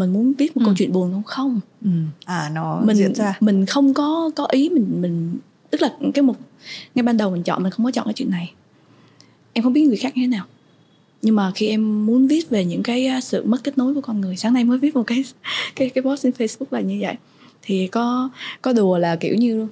mình 0.02 0.14
muốn 0.14 0.34
viết 0.34 0.58
một 0.58 0.62
ừ. 0.62 0.66
câu 0.66 0.76
chuyện 0.78 0.92
buồn 0.92 1.12
không 1.14 1.24
không? 1.24 1.60
Ừ. 1.82 1.90
à 2.26 2.52
nó 2.54 2.82
mình 2.86 2.98
diễn 2.98 3.16
ra. 3.16 3.38
mình 3.40 3.66
không 3.66 3.94
có 3.94 4.32
có 4.36 4.48
ý 4.52 4.70
mình 4.70 5.02
mình 5.02 5.38
tức 5.70 5.82
là 5.82 5.94
cái 6.14 6.24
một 6.24 6.36
ngay 6.96 7.04
ban 7.04 7.18
đầu 7.18 7.32
mình 7.32 7.44
chọn 7.44 7.64
mình 7.64 7.72
không 7.72 7.86
có 7.86 7.92
chọn 7.92 8.06
cái 8.06 8.14
chuyện 8.14 8.30
này. 8.30 8.54
Em 9.54 9.64
không 9.64 9.74
biết 9.74 9.82
người 9.82 9.98
khác 9.98 10.18
như 10.18 10.24
thế 10.24 10.28
nào. 10.28 10.46
Nhưng 11.22 11.36
mà 11.36 11.52
khi 11.56 11.68
em 11.68 12.06
muốn 12.06 12.28
viết 12.28 12.50
về 12.50 12.66
những 12.66 12.84
cái 12.84 13.08
à, 13.08 13.22
sự 13.22 13.44
mất 13.46 13.64
kết 13.64 13.78
nối 13.78 13.94
của 13.94 14.02
con 14.02 14.22
người 14.22 14.38
sáng 14.38 14.54
nay 14.54 14.64
mới 14.64 14.78
viết 14.78 14.96
một 14.96 15.04
cái 15.04 15.24
cái 15.76 15.90
cái 15.90 16.02
post 16.02 16.24
trên 16.24 16.34
facebook 16.38 16.66
là 16.72 16.82
như 16.82 16.98
vậy. 17.02 17.16
Thì 17.62 17.88
có 17.88 18.30
có 18.62 18.74
đùa 18.74 18.98
là 18.98 19.16
kiểu 19.16 19.36
như 19.36 19.68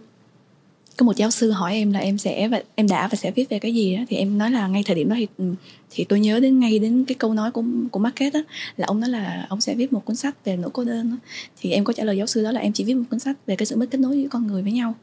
có 0.99 1.05
một 1.05 1.15
giáo 1.15 1.31
sư 1.31 1.51
hỏi 1.51 1.73
em 1.73 1.91
là 1.91 1.99
em 1.99 2.17
sẽ 2.17 2.47
và 2.47 2.61
em 2.75 2.87
đã 2.87 3.07
và 3.07 3.15
sẽ 3.15 3.31
viết 3.31 3.49
về 3.49 3.59
cái 3.59 3.73
gì 3.73 3.97
đó 3.97 4.03
thì 4.09 4.17
em 4.17 4.37
nói 4.37 4.51
là 4.51 4.67
ngay 4.67 4.83
thời 4.85 4.95
điểm 4.95 5.09
đó 5.09 5.15
thì 5.19 5.27
ừ, 5.37 5.53
thì 5.89 6.03
tôi 6.03 6.19
nhớ 6.19 6.39
đến 6.39 6.59
ngay 6.59 6.79
đến 6.79 7.05
cái 7.05 7.15
câu 7.15 7.33
nói 7.33 7.51
của 7.51 7.63
của 7.91 7.99
Market 7.99 8.33
đó 8.33 8.39
là 8.77 8.85
ông 8.87 8.99
nói 8.99 9.09
là 9.09 9.45
ông 9.49 9.61
sẽ 9.61 9.75
viết 9.75 9.93
một 9.93 10.05
cuốn 10.05 10.15
sách 10.15 10.45
về 10.45 10.57
nỗi 10.57 10.69
cô 10.73 10.83
đơn 10.83 11.09
đó. 11.09 11.17
thì 11.61 11.71
em 11.71 11.83
có 11.83 11.93
trả 11.93 12.03
lời 12.03 12.17
giáo 12.17 12.27
sư 12.27 12.43
đó 12.43 12.51
là 12.51 12.61
em 12.61 12.73
chỉ 12.73 12.83
viết 12.83 12.93
một 12.93 13.03
cuốn 13.09 13.19
sách 13.19 13.37
về 13.45 13.55
cái 13.55 13.65
sự 13.65 13.75
mất 13.75 13.85
kết 13.91 13.97
nối 13.97 14.11
với 14.11 14.27
con 14.31 14.47
người 14.47 14.61
với 14.61 14.71
nhau 14.71 14.95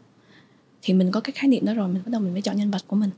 thì 0.82 0.94
mình 0.94 1.10
có 1.10 1.20
cái 1.20 1.32
khái 1.32 1.48
niệm 1.48 1.64
đó 1.64 1.74
rồi 1.74 1.88
mình 1.88 2.02
bắt 2.04 2.10
đầu 2.10 2.20
mình 2.20 2.32
mới 2.32 2.42
chọn 2.42 2.56
nhân 2.56 2.70
vật 2.70 2.82
của 2.86 2.96
mình 2.96 3.10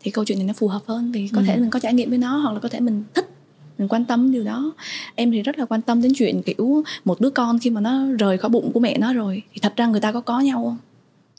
thì 0.00 0.10
câu 0.10 0.24
chuyện 0.24 0.38
này 0.38 0.46
nó 0.46 0.52
phù 0.52 0.68
hợp 0.68 0.82
hơn 0.86 1.12
vì 1.12 1.28
có 1.32 1.40
ừ. 1.40 1.44
thể 1.46 1.56
mình 1.56 1.70
có 1.70 1.78
trải 1.78 1.94
nghiệm 1.94 2.08
với 2.08 2.18
nó 2.18 2.36
hoặc 2.36 2.52
là 2.52 2.60
có 2.60 2.68
thể 2.68 2.80
mình 2.80 3.04
thích 3.14 3.30
mình 3.78 3.88
quan 3.88 4.04
tâm 4.04 4.32
điều 4.32 4.44
đó 4.44 4.72
em 5.14 5.30
thì 5.30 5.42
rất 5.42 5.58
là 5.58 5.64
quan 5.64 5.82
tâm 5.82 6.02
đến 6.02 6.12
chuyện 6.16 6.42
kiểu 6.42 6.82
một 7.04 7.20
đứa 7.20 7.30
con 7.30 7.58
khi 7.58 7.70
mà 7.70 7.80
nó 7.80 8.06
rời 8.18 8.38
khỏi 8.38 8.48
bụng 8.48 8.72
của 8.72 8.80
mẹ 8.80 8.98
nó 8.98 9.12
rồi 9.12 9.42
thì 9.52 9.58
thật 9.62 9.72
ra 9.76 9.86
người 9.86 10.00
ta 10.00 10.12
có 10.12 10.20
có 10.20 10.40
nhau 10.40 10.64
không 10.64 10.87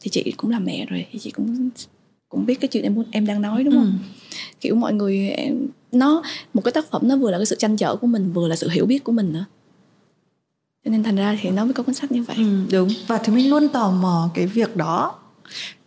thì 0.02 0.10
chị 0.10 0.34
cũng 0.38 0.52
là 0.52 0.60
mẹ 0.60 0.86
rồi 0.90 1.06
thì 1.12 1.20
chị 1.20 1.32
cũng 1.32 1.70
cũng 2.30 2.46
biết 2.46 2.56
cái 2.56 2.68
chuyện 2.68 2.84
em 2.84 3.04
em 3.12 3.26
đang 3.26 3.42
nói 3.42 3.64
đúng 3.64 3.74
không 3.74 4.00
ừ. 4.32 4.38
kiểu 4.62 4.76
mọi 4.76 4.94
người 4.94 5.30
em, 5.30 5.68
nó 5.92 6.24
một 6.54 6.62
cái 6.62 6.72
tác 6.72 6.92
phẩm 6.92 7.02
nó 7.06 7.18
vừa 7.18 7.32
là 7.32 7.38
cái 7.38 7.46
sự 7.46 7.56
tranh 7.56 7.78
trở 7.78 7.96
của 7.96 8.08
mình 8.08 8.34
vừa 8.34 8.48
là 8.48 8.56
sự 8.56 8.70
hiểu 8.70 8.86
biết 8.86 9.04
của 9.04 9.12
mình 9.12 9.34
nữa 9.34 9.46
cho 10.86 10.92
nên 10.92 11.04
thành 11.04 11.16
ra 11.16 11.38
thì 11.42 11.50
nó 11.50 11.66
mới 11.66 11.74
có 11.74 11.84
cuốn 11.84 11.96
sách 11.96 12.12
như 12.12 12.24
vậy 12.24 12.36
ừ, 12.40 12.66
đúng 12.72 12.90
và 13.08 13.18
thì 13.18 13.34
mình 13.34 13.50
luôn 13.50 13.68
tò 13.70 13.92
mò 13.92 14.30
cái 14.34 14.48
việc 14.48 14.76
đó 14.76 15.20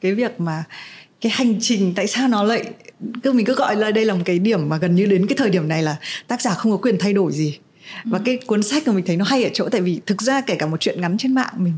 cái 0.01 0.15
việc 0.15 0.41
mà 0.41 0.65
cái 1.21 1.33
hành 1.35 1.55
trình 1.61 1.93
tại 1.97 2.07
sao 2.07 2.29
nó 2.29 2.43
lại 2.43 2.65
cứ 3.23 3.33
mình 3.33 3.47
cứ 3.47 3.55
gọi 3.55 3.77
là 3.77 3.91
đây 3.91 4.05
là 4.05 4.15
một 4.15 4.23
cái 4.25 4.39
điểm 4.39 4.69
mà 4.69 4.77
gần 4.77 4.95
như 4.95 5.07
đến 5.07 5.27
cái 5.27 5.37
thời 5.37 5.51
điểm 5.51 5.69
này 5.69 5.83
là 5.83 5.97
tác 6.29 6.43
giả 6.43 6.55
không 6.55 6.73
có 6.73 6.79
quyền 6.79 6.99
thay 6.99 7.13
đổi 7.13 7.33
gì 7.33 7.59
và 8.05 8.19
ừ. 8.19 8.23
cái 8.25 8.37
cuốn 8.37 8.63
sách 8.63 8.87
mà 8.87 8.93
mình 8.93 9.05
thấy 9.07 9.17
nó 9.17 9.25
hay 9.25 9.45
ở 9.45 9.51
chỗ 9.55 9.69
tại 9.69 9.81
vì 9.81 10.01
thực 10.07 10.23
ra 10.23 10.41
kể 10.41 10.55
cả 10.55 10.67
một 10.67 10.81
chuyện 10.81 11.01
ngắn 11.01 11.19
trên 11.19 11.35
mạng 11.35 11.55
mình 11.57 11.75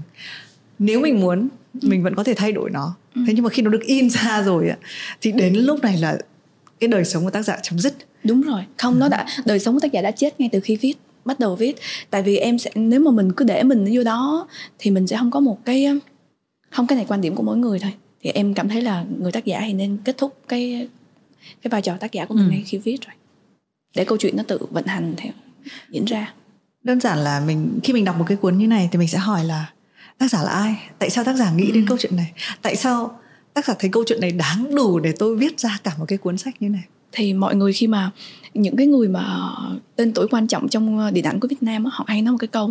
nếu 0.79 1.01
mình 1.01 1.21
muốn. 1.21 1.49
Mình 1.83 2.03
vẫn 2.03 2.15
có 2.15 2.25
thể 2.25 2.35
thay 2.35 2.53
đổi 2.53 2.71
nó. 2.71 2.95
Ừ. 3.15 3.23
thế 3.27 3.33
nhưng 3.35 3.45
mà 3.45 3.51
khi 3.51 3.63
nó 3.63 3.71
được 3.71 3.83
in 3.83 4.11
ra 4.11 4.43
rồi 4.43 4.71
thì 5.21 5.33
đến 5.33 5.55
lúc 5.55 5.83
này 5.83 5.99
là 5.99 6.19
cái 6.81 6.89
đời 6.89 7.05
sống 7.05 7.25
của 7.25 7.31
tác 7.31 7.43
giả 7.43 7.59
chấm 7.63 7.79
dứt. 7.79 7.95
Đúng 8.25 8.43
rồi. 8.43 8.63
Không 8.79 8.99
nó 8.99 9.09
đã 9.09 9.27
đời 9.45 9.59
sống 9.59 9.75
của 9.75 9.81
tác 9.81 9.93
giả 9.93 10.03
đã 10.03 10.11
chết 10.11 10.41
ngay 10.41 10.49
từ 10.53 10.61
khi 10.61 10.77
viết 10.77 10.95
bắt 11.25 11.41
đầu 11.41 11.57
viết. 11.57 11.77
Tại 12.11 12.23
vì 12.23 12.37
em 12.37 12.59
sẽ 12.59 12.71
nếu 12.75 13.01
mà 13.01 13.11
mình 13.11 13.33
cứ 13.33 13.45
để 13.45 13.63
mình 13.63 13.87
vô 13.93 14.03
đó 14.03 14.49
thì 14.79 14.91
mình 14.91 15.07
sẽ 15.07 15.17
không 15.17 15.31
có 15.31 15.41
một 15.41 15.65
cái 15.65 15.87
không 16.71 16.87
cái 16.87 16.97
này 16.97 17.07
quan 17.09 17.21
điểm 17.21 17.35
của 17.35 17.43
mỗi 17.43 17.57
người 17.57 17.79
thôi. 17.79 17.93
Thì 18.23 18.31
em 18.31 18.55
cảm 18.55 18.69
thấy 18.69 18.83
là 18.83 19.05
người 19.19 19.33
tác 19.33 19.45
giả 19.45 19.63
thì 19.67 19.73
nên 19.73 19.97
kết 20.05 20.19
thúc 20.19 20.37
cái 20.49 20.89
cái 21.63 21.69
vai 21.69 21.83
trò 21.83 21.97
tác 21.97 22.13
giả 22.13 22.25
của 22.25 22.35
mình 22.35 22.45
ừ. 22.45 22.51
ngay 22.51 22.63
khi 22.67 22.79
viết 22.79 22.99
rồi. 23.07 23.15
Để 23.97 24.05
câu 24.05 24.19
chuyện 24.19 24.37
nó 24.37 24.43
tự 24.43 24.59
vận 24.71 24.87
hành 24.87 25.15
theo 25.17 25.33
diễn 25.91 26.05
ra. 26.05 26.35
Đơn 26.83 27.01
giản 27.01 27.19
là 27.19 27.41
mình 27.47 27.79
khi 27.83 27.93
mình 27.93 28.05
đọc 28.05 28.19
một 28.19 28.25
cái 28.29 28.37
cuốn 28.37 28.59
như 28.59 28.67
này 28.67 28.89
thì 28.93 28.99
mình 28.99 29.09
sẽ 29.09 29.19
hỏi 29.19 29.45
là 29.45 29.73
tác 30.19 30.31
giả 30.31 30.43
là 30.43 30.51
ai? 30.51 30.77
Tại 30.99 31.11
sao 31.11 31.25
tác 31.25 31.37
giả 31.37 31.53
nghĩ 31.53 31.67
ừ. 31.67 31.73
đến 31.75 31.87
câu 31.89 31.99
chuyện 32.01 32.17
này? 32.17 32.33
Tại 32.63 32.77
sao 32.77 33.21
tác 33.55 33.67
giả 33.67 33.75
thấy 33.79 33.91
câu 33.91 34.05
chuyện 34.07 34.21
này 34.21 34.31
đáng 34.31 34.75
đủ 34.75 34.99
để 34.99 35.13
tôi 35.19 35.37
viết 35.37 35.61
ra 35.61 35.79
cả 35.85 35.93
một 35.99 36.05
cái 36.09 36.19
cuốn 36.19 36.39
sách 36.39 36.63
như 36.63 36.69
này? 36.69 36.85
Thì 37.13 37.33
mọi 37.33 37.55
người 37.55 37.73
khi 37.73 37.87
mà 37.87 38.11
những 38.55 38.77
cái 38.77 38.87
người 38.87 39.09
mà 39.09 39.51
tên 39.97 40.13
tuổi 40.13 40.29
quan 40.29 40.47
trọng 40.47 40.69
trong 40.69 41.15
điện 41.15 41.25
ảnh 41.25 41.41
của 41.41 41.49
Việt 41.49 41.63
Nam 41.63 41.85
họ 41.85 42.05
hay 42.09 42.23
nói 42.23 42.33
một 42.33 42.39
cái 42.39 42.49
câu 42.49 42.71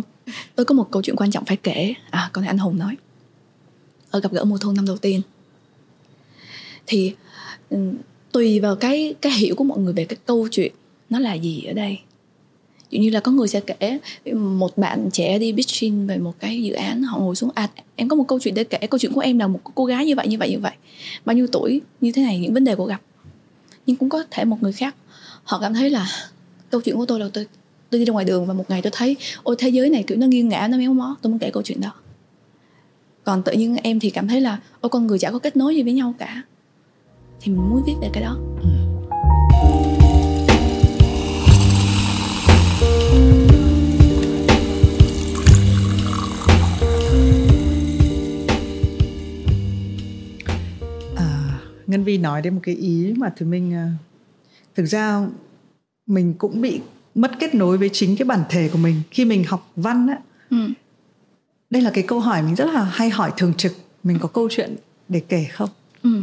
tôi 0.54 0.66
có 0.66 0.74
một 0.74 0.88
câu 0.90 1.02
chuyện 1.02 1.16
quan 1.16 1.30
trọng 1.30 1.44
phải 1.44 1.56
kể. 1.56 1.94
À 2.10 2.30
con 2.32 2.44
này 2.44 2.48
anh 2.48 2.58
Hùng 2.58 2.78
nói 2.78 2.96
ở 4.10 4.20
gặp 4.20 4.32
gỡ 4.32 4.44
mùa 4.44 4.58
thu 4.58 4.72
năm 4.72 4.86
đầu 4.86 4.96
tiên. 4.96 5.20
Thì 6.86 7.14
ừ, 7.70 7.78
tùy 8.32 8.60
vào 8.60 8.76
cái 8.76 9.14
cái 9.20 9.32
hiểu 9.32 9.54
của 9.54 9.64
mọi 9.64 9.78
người 9.78 9.92
về 9.92 10.04
cái 10.04 10.16
câu 10.26 10.48
chuyện 10.50 10.72
nó 11.10 11.18
là 11.18 11.34
gì 11.34 11.64
ở 11.64 11.72
đây 11.72 11.98
kiểu 12.94 13.02
như 13.02 13.10
là 13.10 13.20
có 13.20 13.32
người 13.32 13.48
sẽ 13.48 13.60
kể 13.60 13.98
một 14.34 14.78
bạn 14.78 15.08
trẻ 15.12 15.38
đi 15.38 15.52
pitching 15.52 16.06
về 16.06 16.18
một 16.18 16.34
cái 16.38 16.62
dự 16.62 16.72
án, 16.72 17.02
họ 17.02 17.18
ngồi 17.18 17.36
xuống 17.36 17.50
à 17.54 17.68
em 17.96 18.08
có 18.08 18.16
một 18.16 18.24
câu 18.28 18.38
chuyện 18.38 18.54
để 18.54 18.64
kể, 18.64 18.78
câu 18.90 18.98
chuyện 18.98 19.12
của 19.12 19.20
em 19.20 19.38
là 19.38 19.46
một 19.46 19.60
cô 19.74 19.84
gái 19.84 20.06
như 20.06 20.14
vậy 20.16 20.28
như 20.28 20.38
vậy 20.38 20.50
như 20.50 20.58
vậy. 20.58 20.72
Bao 21.24 21.36
nhiêu 21.36 21.46
tuổi, 21.52 21.80
như 22.00 22.12
thế 22.12 22.22
này, 22.22 22.38
những 22.38 22.54
vấn 22.54 22.64
đề 22.64 22.74
cô 22.78 22.84
gặp. 22.84 23.00
Nhưng 23.86 23.96
cũng 23.96 24.08
có 24.08 24.24
thể 24.30 24.44
một 24.44 24.56
người 24.60 24.72
khác, 24.72 24.94
họ 25.44 25.58
cảm 25.60 25.74
thấy 25.74 25.90
là, 25.90 26.06
câu 26.70 26.80
chuyện 26.80 26.96
của 26.96 27.06
tôi 27.06 27.20
là 27.20 27.28
tôi 27.32 27.46
tôi 27.90 27.98
đi 27.98 28.04
ra 28.04 28.12
ngoài 28.12 28.24
đường 28.24 28.46
và 28.46 28.54
một 28.54 28.64
ngày 28.68 28.82
tôi 28.82 28.92
thấy, 28.94 29.16
ôi, 29.42 29.56
thế 29.58 29.68
giới 29.68 29.90
này 29.90 30.04
kiểu 30.06 30.18
nó 30.18 30.26
nghiêng 30.26 30.48
ngã 30.48 30.68
nó 30.68 30.78
méo 30.78 30.94
mó, 30.94 31.16
tôi 31.22 31.30
muốn 31.30 31.38
kể 31.38 31.50
câu 31.50 31.62
chuyện 31.62 31.80
đó. 31.80 31.92
Còn 33.24 33.42
tự 33.42 33.52
nhiên 33.52 33.76
em 33.82 34.00
thì 34.00 34.10
cảm 34.10 34.28
thấy 34.28 34.40
là, 34.40 34.58
ôi, 34.80 34.90
con 34.90 35.06
người 35.06 35.18
chả 35.18 35.30
có 35.30 35.38
kết 35.38 35.56
nối 35.56 35.76
gì 35.76 35.82
với 35.82 35.92
nhau 35.92 36.14
cả. 36.18 36.42
Thì 37.40 37.52
mình 37.52 37.70
muốn 37.70 37.82
viết 37.86 37.94
về 38.00 38.10
cái 38.12 38.22
đó. 38.22 38.36
Ừ. 38.62 38.73
Ngân 51.94 52.04
Vi 52.04 52.18
nói 52.18 52.42
đến 52.42 52.54
một 52.54 52.60
cái 52.62 52.74
ý 52.74 53.14
mà 53.16 53.32
thứ 53.36 53.46
mình 53.46 53.74
à, 53.74 53.90
thực 54.74 54.84
ra 54.84 55.26
mình 56.06 56.34
cũng 56.38 56.60
bị 56.60 56.80
mất 57.14 57.32
kết 57.40 57.54
nối 57.54 57.78
với 57.78 57.90
chính 57.92 58.16
cái 58.16 58.26
bản 58.26 58.42
thể 58.48 58.68
của 58.72 58.78
mình. 58.78 59.02
Khi 59.10 59.24
mình 59.24 59.44
học 59.44 59.72
văn 59.76 60.06
á 60.06 60.18
ừ. 60.50 60.56
đây 61.70 61.82
là 61.82 61.90
cái 61.90 62.04
câu 62.06 62.20
hỏi 62.20 62.42
mình 62.42 62.54
rất 62.54 62.64
là 62.64 62.84
hay 62.84 63.10
hỏi 63.10 63.32
thường 63.36 63.54
trực. 63.54 63.72
Mình 64.02 64.18
có 64.18 64.28
câu 64.28 64.48
chuyện 64.50 64.76
để 65.08 65.20
kể 65.28 65.46
không? 65.52 65.68
Ừ. 66.02 66.22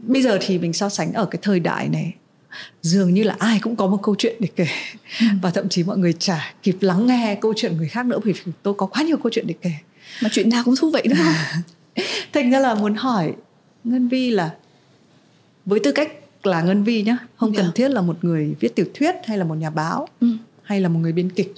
Bây 0.00 0.22
giờ 0.22 0.38
thì 0.40 0.58
mình 0.58 0.72
so 0.72 0.88
sánh 0.88 1.12
ở 1.12 1.26
cái 1.26 1.38
thời 1.42 1.60
đại 1.60 1.88
này 1.88 2.14
dường 2.82 3.14
như 3.14 3.22
là 3.22 3.36
ai 3.38 3.58
cũng 3.62 3.76
có 3.76 3.86
một 3.86 3.98
câu 4.02 4.14
chuyện 4.18 4.36
để 4.40 4.48
kể. 4.56 4.66
Ừ. 5.20 5.26
và 5.42 5.50
thậm 5.50 5.68
chí 5.68 5.84
mọi 5.84 5.98
người 5.98 6.12
chả 6.12 6.54
kịp 6.62 6.76
lắng 6.80 7.06
nghe 7.06 7.38
câu 7.40 7.54
chuyện 7.56 7.76
người 7.76 7.88
khác 7.88 8.06
nữa 8.06 8.18
vì 8.24 8.34
tôi 8.62 8.74
có 8.74 8.86
quá 8.86 9.02
nhiều 9.02 9.16
câu 9.16 9.30
chuyện 9.32 9.46
để 9.46 9.54
kể. 9.62 9.72
Mà 10.22 10.28
chuyện 10.32 10.48
nào 10.48 10.62
cũng 10.64 10.76
thú 10.76 10.90
vị 10.90 11.00
đúng 11.04 11.18
không? 11.18 11.62
Thành 12.32 12.50
ra 12.50 12.58
là 12.58 12.74
muốn 12.74 12.94
hỏi 12.94 13.32
ngân 13.86 14.08
vi 14.08 14.30
là 14.30 14.56
với 15.66 15.80
tư 15.84 15.92
cách 15.92 16.12
là 16.42 16.62
ngân 16.62 16.84
vi 16.84 17.02
nhá 17.02 17.18
không 17.36 17.52
yeah. 17.52 17.56
cần 17.56 17.66
dạ. 17.66 17.72
thiết 17.74 17.88
là 17.88 18.00
một 18.00 18.24
người 18.24 18.54
viết 18.60 18.74
tiểu 18.74 18.86
thuyết 18.94 19.14
hay 19.24 19.38
là 19.38 19.44
một 19.44 19.54
nhà 19.54 19.70
báo 19.70 20.08
ừ. 20.20 20.28
hay 20.62 20.80
là 20.80 20.88
một 20.88 20.98
người 20.98 21.12
biên 21.12 21.30
kịch 21.30 21.54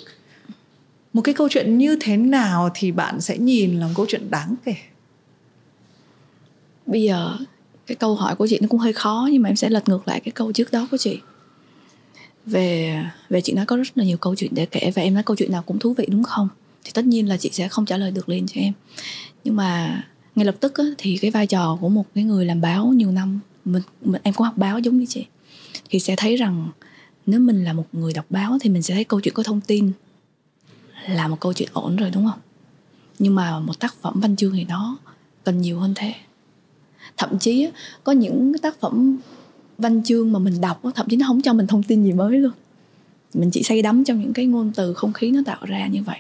một 1.13 1.23
cái 1.23 1.35
câu 1.35 1.49
chuyện 1.49 1.79
như 1.79 1.97
thế 2.01 2.17
nào 2.17 2.71
thì 2.75 2.93
bạn 2.93 3.21
sẽ 3.21 3.39
nhìn 3.39 3.81
là 3.81 3.87
một 3.87 3.93
câu 3.97 4.07
chuyện 4.09 4.31
đáng 4.31 4.55
kể 4.65 4.75
bây 6.87 7.03
giờ 7.03 7.37
cái 7.87 7.97
câu 7.97 8.15
hỏi 8.15 8.37
của 8.37 8.47
chị 8.47 8.59
nó 8.61 8.69
cũng 8.69 8.81
hơi 8.81 8.93
khó 8.93 9.29
nhưng 9.33 9.43
mà 9.43 9.51
em 9.51 9.57
sẽ 9.57 9.71
lật 9.71 9.89
ngược 9.89 10.09
lại 10.09 10.21
cái 10.21 10.33
câu 10.33 10.53
trước 10.53 10.73
đó 10.73 10.89
của 10.91 10.97
chị 10.97 11.21
về 12.47 13.03
về 13.29 13.41
chị 13.41 13.53
nói 13.53 13.67
có 13.67 13.77
rất 13.77 13.99
là 13.99 14.05
nhiều 14.05 14.19
câu 14.19 14.35
chuyện 14.35 14.55
để 14.55 14.67
kể 14.67 14.93
và 14.95 15.03
em 15.03 15.15
nói 15.15 15.23
câu 15.23 15.37
chuyện 15.37 15.53
nào 15.53 15.63
cũng 15.67 15.79
thú 15.79 15.95
vị 15.95 16.07
đúng 16.11 16.23
không 16.23 16.49
thì 16.85 16.91
tất 16.95 17.05
nhiên 17.05 17.29
là 17.29 17.37
chị 17.37 17.51
sẽ 17.53 17.69
không 17.69 17.85
trả 17.85 17.97
lời 17.97 18.11
được 18.11 18.29
liền 18.29 18.47
cho 18.47 18.61
em 18.61 18.73
nhưng 19.45 19.57
mà 19.57 20.03
ngay 20.39 20.45
lập 20.45 20.55
tức 20.61 20.75
á, 20.75 20.85
thì 20.99 21.19
cái 21.21 21.31
vai 21.31 21.47
trò 21.47 21.79
của 21.81 21.89
một 21.89 22.07
cái 22.15 22.25
người 22.25 22.45
làm 22.45 22.61
báo 22.61 22.87
nhiều 22.87 23.13
năm 23.13 23.41
mình, 23.65 23.83
mình 24.05 24.21
em 24.25 24.35
cũng 24.35 24.45
học 24.45 24.57
báo 24.57 24.79
giống 24.79 24.99
như 24.99 25.07
chị 25.09 25.27
thì 25.91 25.99
sẽ 25.99 26.15
thấy 26.17 26.37
rằng 26.37 26.69
nếu 27.27 27.41
mình 27.41 27.65
là 27.65 27.73
một 27.73 27.87
người 27.93 28.13
đọc 28.13 28.25
báo 28.31 28.59
thì 28.61 28.71
mình 28.71 28.83
sẽ 28.83 28.95
thấy 28.95 29.05
câu 29.05 29.21
chuyện 29.21 29.35
có 29.35 29.43
thông 29.43 29.61
tin 29.61 29.93
là 31.09 31.29
một 31.29 31.41
câu 31.41 31.53
chuyện 31.53 31.69
ổn 31.73 31.97
rồi 31.97 32.11
đúng 32.11 32.27
không? 32.31 32.39
Nhưng 33.19 33.35
mà 33.35 33.59
một 33.59 33.79
tác 33.79 33.95
phẩm 34.01 34.21
văn 34.21 34.37
chương 34.37 34.53
thì 34.53 34.65
nó 34.65 34.99
cần 35.45 35.61
nhiều 35.61 35.81
hơn 35.81 35.93
thế. 35.97 36.15
Thậm 37.17 37.39
chí 37.39 37.69
có 38.05 38.13
những 38.13 38.59
tác 38.63 38.81
phẩm 38.81 39.19
văn 39.79 40.03
chương 40.05 40.33
mà 40.33 40.39
mình 40.39 40.61
đọc 40.61 40.83
thậm 40.95 41.07
chí 41.09 41.17
nó 41.17 41.27
không 41.27 41.43
cho 41.43 41.53
mình 41.53 41.67
thông 41.67 41.83
tin 41.83 42.05
gì 42.05 42.13
mới 42.13 42.39
luôn. 42.39 42.53
Mình 43.35 43.51
chỉ 43.51 43.63
say 43.63 43.83
đắm 43.83 44.05
trong 44.05 44.21
những 44.21 44.33
cái 44.33 44.47
ngôn 44.47 44.73
từ 44.77 44.95
không 44.95 45.13
khí 45.13 45.31
nó 45.31 45.41
tạo 45.47 45.61
ra 45.65 45.87
như 45.87 46.03
vậy. 46.03 46.19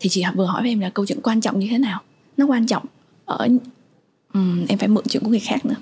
Thì 0.00 0.08
chị 0.08 0.24
vừa 0.34 0.46
hỏi 0.46 0.62
với 0.62 0.70
em 0.70 0.80
là 0.80 0.90
câu 0.90 1.06
chuyện 1.06 1.20
quan 1.22 1.40
trọng 1.40 1.58
như 1.58 1.68
thế 1.70 1.78
nào? 1.78 2.00
Nó 2.36 2.46
quan 2.46 2.66
trọng 2.66 2.86
ở 3.24 3.48
um, 4.34 4.66
em 4.68 4.78
phải 4.78 4.88
mượn 4.88 5.04
chuyện 5.08 5.22
của 5.22 5.30
người 5.30 5.40
khác 5.40 5.66
nữa. 5.66 5.74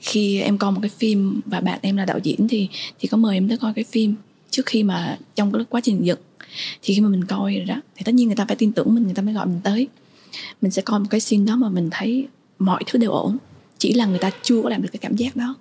Khi 0.00 0.40
em 0.40 0.58
coi 0.58 0.72
một 0.72 0.78
cái 0.82 0.90
phim 0.98 1.40
và 1.46 1.60
bạn 1.60 1.78
em 1.82 1.96
là 1.96 2.04
đạo 2.04 2.18
diễn 2.22 2.48
thì 2.48 2.68
thì 2.98 3.08
có 3.08 3.16
mời 3.16 3.36
em 3.36 3.48
tới 3.48 3.58
coi 3.58 3.72
cái 3.74 3.84
phim 3.84 4.14
trước 4.50 4.66
khi 4.66 4.82
mà 4.82 5.18
trong 5.34 5.52
cái 5.52 5.64
quá 5.70 5.80
trình 5.80 6.06
dựng. 6.06 6.18
Thì 6.82 6.94
khi 6.94 7.00
mà 7.00 7.08
mình 7.08 7.24
coi 7.24 7.54
rồi 7.54 7.64
đó 7.64 7.80
thì 7.96 8.02
tất 8.04 8.14
nhiên 8.14 8.26
người 8.26 8.36
ta 8.36 8.44
phải 8.44 8.56
tin 8.56 8.72
tưởng 8.72 8.94
mình 8.94 9.04
người 9.04 9.14
ta 9.14 9.22
mới 9.22 9.34
gọi 9.34 9.46
mình 9.46 9.60
tới. 9.64 9.88
Mình 10.60 10.70
sẽ 10.70 10.82
coi 10.82 11.00
một 11.00 11.06
cái 11.10 11.20
scene 11.20 11.44
đó 11.44 11.56
mà 11.56 11.68
mình 11.68 11.88
thấy 11.90 12.26
mọi 12.58 12.82
thứ 12.86 12.98
đều 12.98 13.10
ổn 13.10 13.36
chỉ 13.78 13.92
là 13.92 14.06
người 14.06 14.18
ta 14.18 14.30
chưa 14.42 14.62
có 14.62 14.68
làm 14.68 14.82
được 14.82 14.88
cái 14.92 14.98
cảm 14.98 15.16
giác 15.16 15.36
đó. 15.36 15.54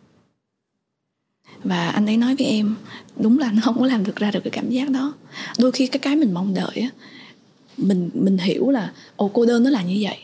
Và 1.63 1.89
anh 1.89 2.05
ấy 2.05 2.17
nói 2.17 2.35
với 2.35 2.47
em 2.47 2.75
đúng 3.19 3.39
là 3.39 3.51
nó 3.51 3.61
không 3.61 3.79
có 3.79 3.87
làm 3.87 4.03
được 4.03 4.15
ra 4.15 4.31
được 4.31 4.39
cái 4.43 4.51
cảm 4.51 4.69
giác 4.69 4.89
đó. 4.89 5.13
Đôi 5.57 5.71
khi 5.71 5.87
cái 5.87 5.99
cái 5.99 6.15
mình 6.15 6.33
mong 6.33 6.53
đợi 6.53 6.75
á 6.75 6.89
mình 7.77 8.09
mình 8.13 8.37
hiểu 8.37 8.69
là 8.69 8.91
ồ 9.15 9.27
cô 9.33 9.45
đơn 9.45 9.63
nó 9.63 9.69
là 9.69 9.81
như 9.81 9.97
vậy. 10.01 10.17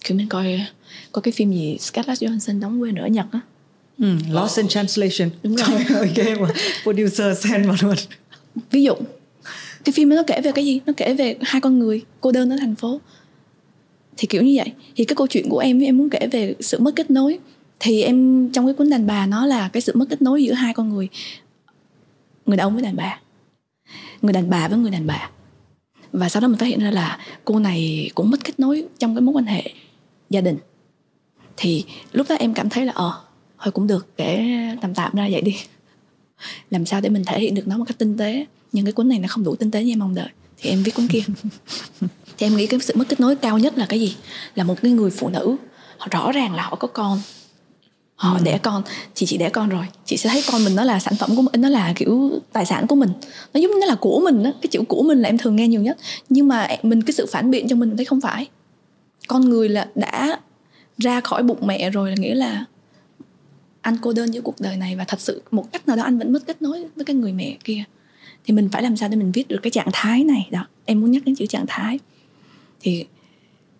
Khi 0.00 0.14
mình 0.14 0.28
coi 0.28 0.66
có 1.12 1.20
cái 1.20 1.32
phim 1.32 1.52
gì 1.52 1.78
Scarlett 1.80 2.22
Johansson 2.22 2.60
đóng 2.60 2.82
quên 2.82 2.94
ở 2.94 3.06
Nhật 3.06 3.26
á. 3.32 3.40
Ừ, 3.98 4.06
Lost 4.30 4.56
in 4.56 4.68
Translation. 4.68 5.30
Đúng 5.42 5.56
rồi. 5.56 5.68
Ok 5.94 6.40
mà 6.40 6.48
producer 6.82 7.38
send 7.38 7.66
vào 7.66 7.76
luôn. 7.82 7.94
Ví 8.70 8.82
dụ 8.82 8.94
cái 9.84 9.92
phim 9.92 10.08
nó 10.08 10.22
kể 10.26 10.40
về 10.40 10.52
cái 10.52 10.64
gì? 10.64 10.80
Nó 10.86 10.92
kể 10.96 11.14
về 11.14 11.36
hai 11.42 11.60
con 11.60 11.78
người 11.78 12.02
cô 12.20 12.32
đơn 12.32 12.50
ở 12.50 12.56
thành 12.60 12.74
phố. 12.74 13.00
Thì 14.16 14.26
kiểu 14.26 14.42
như 14.42 14.54
vậy. 14.56 14.72
Thì 14.96 15.04
cái 15.04 15.16
câu 15.16 15.26
chuyện 15.26 15.48
của 15.48 15.58
em 15.58 15.80
em 15.80 15.98
muốn 15.98 16.10
kể 16.10 16.28
về 16.32 16.54
sự 16.60 16.78
mất 16.78 16.96
kết 16.96 17.10
nối. 17.10 17.38
Thì 17.80 18.02
em 18.02 18.48
trong 18.52 18.66
cái 18.66 18.74
cuốn 18.74 18.90
đàn 18.90 19.06
bà 19.06 19.26
nó 19.26 19.46
là 19.46 19.68
cái 19.68 19.80
sự 19.80 19.92
mất 19.96 20.06
kết 20.10 20.22
nối 20.22 20.44
giữa 20.44 20.52
hai 20.52 20.74
con 20.74 20.88
người. 20.88 21.08
Người 22.46 22.56
đàn 22.56 22.66
ông 22.66 22.74
với 22.74 22.82
đàn 22.82 22.96
bà. 22.96 23.20
Người 24.22 24.32
đàn 24.32 24.50
bà 24.50 24.68
với 24.68 24.78
người 24.78 24.90
đàn 24.90 25.06
bà 25.06 25.30
và 26.12 26.28
sau 26.28 26.40
đó 26.40 26.48
mình 26.48 26.58
phát 26.58 26.66
hiện 26.66 26.80
ra 26.80 26.90
là 26.90 27.18
cô 27.44 27.58
này 27.58 28.10
cũng 28.14 28.30
mất 28.30 28.44
kết 28.44 28.60
nối 28.60 28.84
trong 28.98 29.14
cái 29.14 29.20
mối 29.22 29.34
quan 29.34 29.44
hệ 29.44 29.72
gia 30.30 30.40
đình. 30.40 30.58
Thì 31.56 31.84
lúc 32.12 32.26
đó 32.28 32.36
em 32.38 32.54
cảm 32.54 32.68
thấy 32.68 32.86
là 32.86 32.92
ờ 32.96 33.20
thôi 33.58 33.72
cũng 33.72 33.86
được 33.86 34.16
kể 34.16 34.56
tạm 34.80 34.94
tạm 34.94 35.14
ra 35.14 35.28
vậy 35.30 35.40
đi. 35.40 35.56
Làm 36.70 36.86
sao 36.86 37.00
để 37.00 37.08
mình 37.08 37.24
thể 37.26 37.40
hiện 37.40 37.54
được 37.54 37.68
nó 37.68 37.78
một 37.78 37.84
cách 37.88 37.98
tinh 37.98 38.16
tế? 38.18 38.46
Nhưng 38.72 38.84
cái 38.84 38.92
cuốn 38.92 39.08
này 39.08 39.18
nó 39.18 39.28
không 39.28 39.44
đủ 39.44 39.56
tinh 39.56 39.70
tế 39.70 39.84
như 39.84 39.92
em 39.92 39.98
mong 39.98 40.14
đợi. 40.14 40.28
Thì 40.56 40.70
em 40.70 40.82
viết 40.82 40.94
cuốn 40.94 41.08
kia. 41.08 41.22
Thì 42.38 42.46
em 42.46 42.56
nghĩ 42.56 42.66
cái 42.66 42.80
sự 42.80 42.94
mất 42.96 43.04
kết 43.08 43.20
nối 43.20 43.36
cao 43.36 43.58
nhất 43.58 43.78
là 43.78 43.86
cái 43.86 44.00
gì? 44.00 44.16
Là 44.54 44.64
một 44.64 44.74
cái 44.82 44.92
người 44.92 45.10
phụ 45.10 45.28
nữ 45.28 45.56
họ 45.98 46.06
rõ 46.10 46.32
ràng 46.32 46.54
là 46.54 46.62
họ 46.62 46.76
có 46.76 46.88
con 46.88 47.20
họ 48.18 48.34
ừ. 48.38 48.40
đẻ 48.44 48.58
con 48.58 48.82
chị 49.14 49.26
chị 49.26 49.38
đẻ 49.38 49.48
con 49.48 49.68
rồi. 49.68 49.86
Chị 50.04 50.16
sẽ 50.16 50.30
thấy 50.30 50.44
con 50.52 50.64
mình 50.64 50.76
nó 50.76 50.84
là 50.84 50.98
sản 50.98 51.14
phẩm 51.16 51.36
của 51.36 51.42
mình 51.42 51.60
nó 51.60 51.68
là 51.68 51.92
kiểu 51.96 52.30
tài 52.52 52.66
sản 52.66 52.86
của 52.86 52.94
mình. 52.94 53.10
Nó 53.54 53.60
giống 53.60 53.70
như 53.70 53.76
nó 53.80 53.86
là 53.86 53.94
của 53.94 54.20
mình 54.20 54.42
đó 54.42 54.50
cái 54.62 54.68
chữ 54.70 54.80
của 54.88 55.02
mình 55.02 55.22
là 55.22 55.28
em 55.28 55.38
thường 55.38 55.56
nghe 55.56 55.68
nhiều 55.68 55.82
nhất. 55.82 55.98
Nhưng 56.28 56.48
mà 56.48 56.68
mình 56.82 57.02
cái 57.02 57.12
sự 57.12 57.26
phản 57.26 57.50
biện 57.50 57.68
cho 57.68 57.76
mình 57.76 57.96
thấy 57.96 58.04
không 58.04 58.20
phải. 58.20 58.48
Con 59.28 59.48
người 59.48 59.68
là 59.68 59.88
đã 59.94 60.40
ra 60.98 61.20
khỏi 61.20 61.42
bụng 61.42 61.66
mẹ 61.66 61.90
rồi 61.90 62.10
là 62.10 62.16
nghĩa 62.18 62.34
là 62.34 62.64
anh 63.80 63.96
cô 64.02 64.12
đơn 64.12 64.34
giữa 64.34 64.40
cuộc 64.40 64.60
đời 64.60 64.76
này 64.76 64.96
và 64.96 65.04
thật 65.04 65.20
sự 65.20 65.42
một 65.50 65.72
cách 65.72 65.88
nào 65.88 65.96
đó 65.96 66.02
anh 66.02 66.18
vẫn 66.18 66.32
mất 66.32 66.46
kết 66.46 66.62
nối 66.62 66.86
với 66.96 67.04
cái 67.04 67.16
người 67.16 67.32
mẹ 67.32 67.56
kia. 67.64 67.84
Thì 68.44 68.54
mình 68.54 68.68
phải 68.72 68.82
làm 68.82 68.96
sao 68.96 69.08
để 69.08 69.16
mình 69.16 69.32
viết 69.32 69.48
được 69.48 69.58
cái 69.62 69.70
trạng 69.70 69.88
thái 69.92 70.24
này? 70.24 70.48
Đó 70.50 70.66
em 70.84 71.00
muốn 71.00 71.10
nhắc 71.10 71.22
đến 71.24 71.34
chữ 71.34 71.46
trạng 71.46 71.66
thái. 71.68 71.98
Thì 72.80 73.06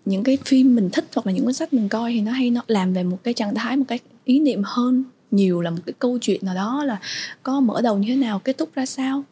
những 0.04 0.24
cái 0.24 0.38
phim 0.44 0.74
mình 0.74 0.90
thích 0.90 1.04
hoặc 1.14 1.26
là 1.26 1.32
những 1.32 1.44
cuốn 1.44 1.54
sách 1.54 1.72
mình 1.72 1.88
coi 1.88 2.12
thì 2.12 2.20
nó 2.20 2.32
hay 2.32 2.50
nó 2.50 2.62
làm 2.66 2.92
về 2.92 3.02
một 3.02 3.18
cái 3.24 3.34
trạng 3.34 3.54
thái 3.54 3.76
một 3.76 3.84
cái 3.88 3.98
ý 4.28 4.40
niệm 4.40 4.62
hơn 4.64 5.04
nhiều 5.30 5.60
là 5.60 5.70
một 5.70 5.80
cái 5.86 5.92
câu 5.98 6.18
chuyện 6.20 6.46
nào 6.46 6.54
đó 6.54 6.84
là 6.84 6.98
có 7.42 7.60
mở 7.60 7.80
đầu 7.80 7.98
như 7.98 8.08
thế 8.08 8.16
nào 8.16 8.38
kết 8.38 8.58
thúc 8.58 8.74
ra 8.74 8.86
sao. 8.86 9.24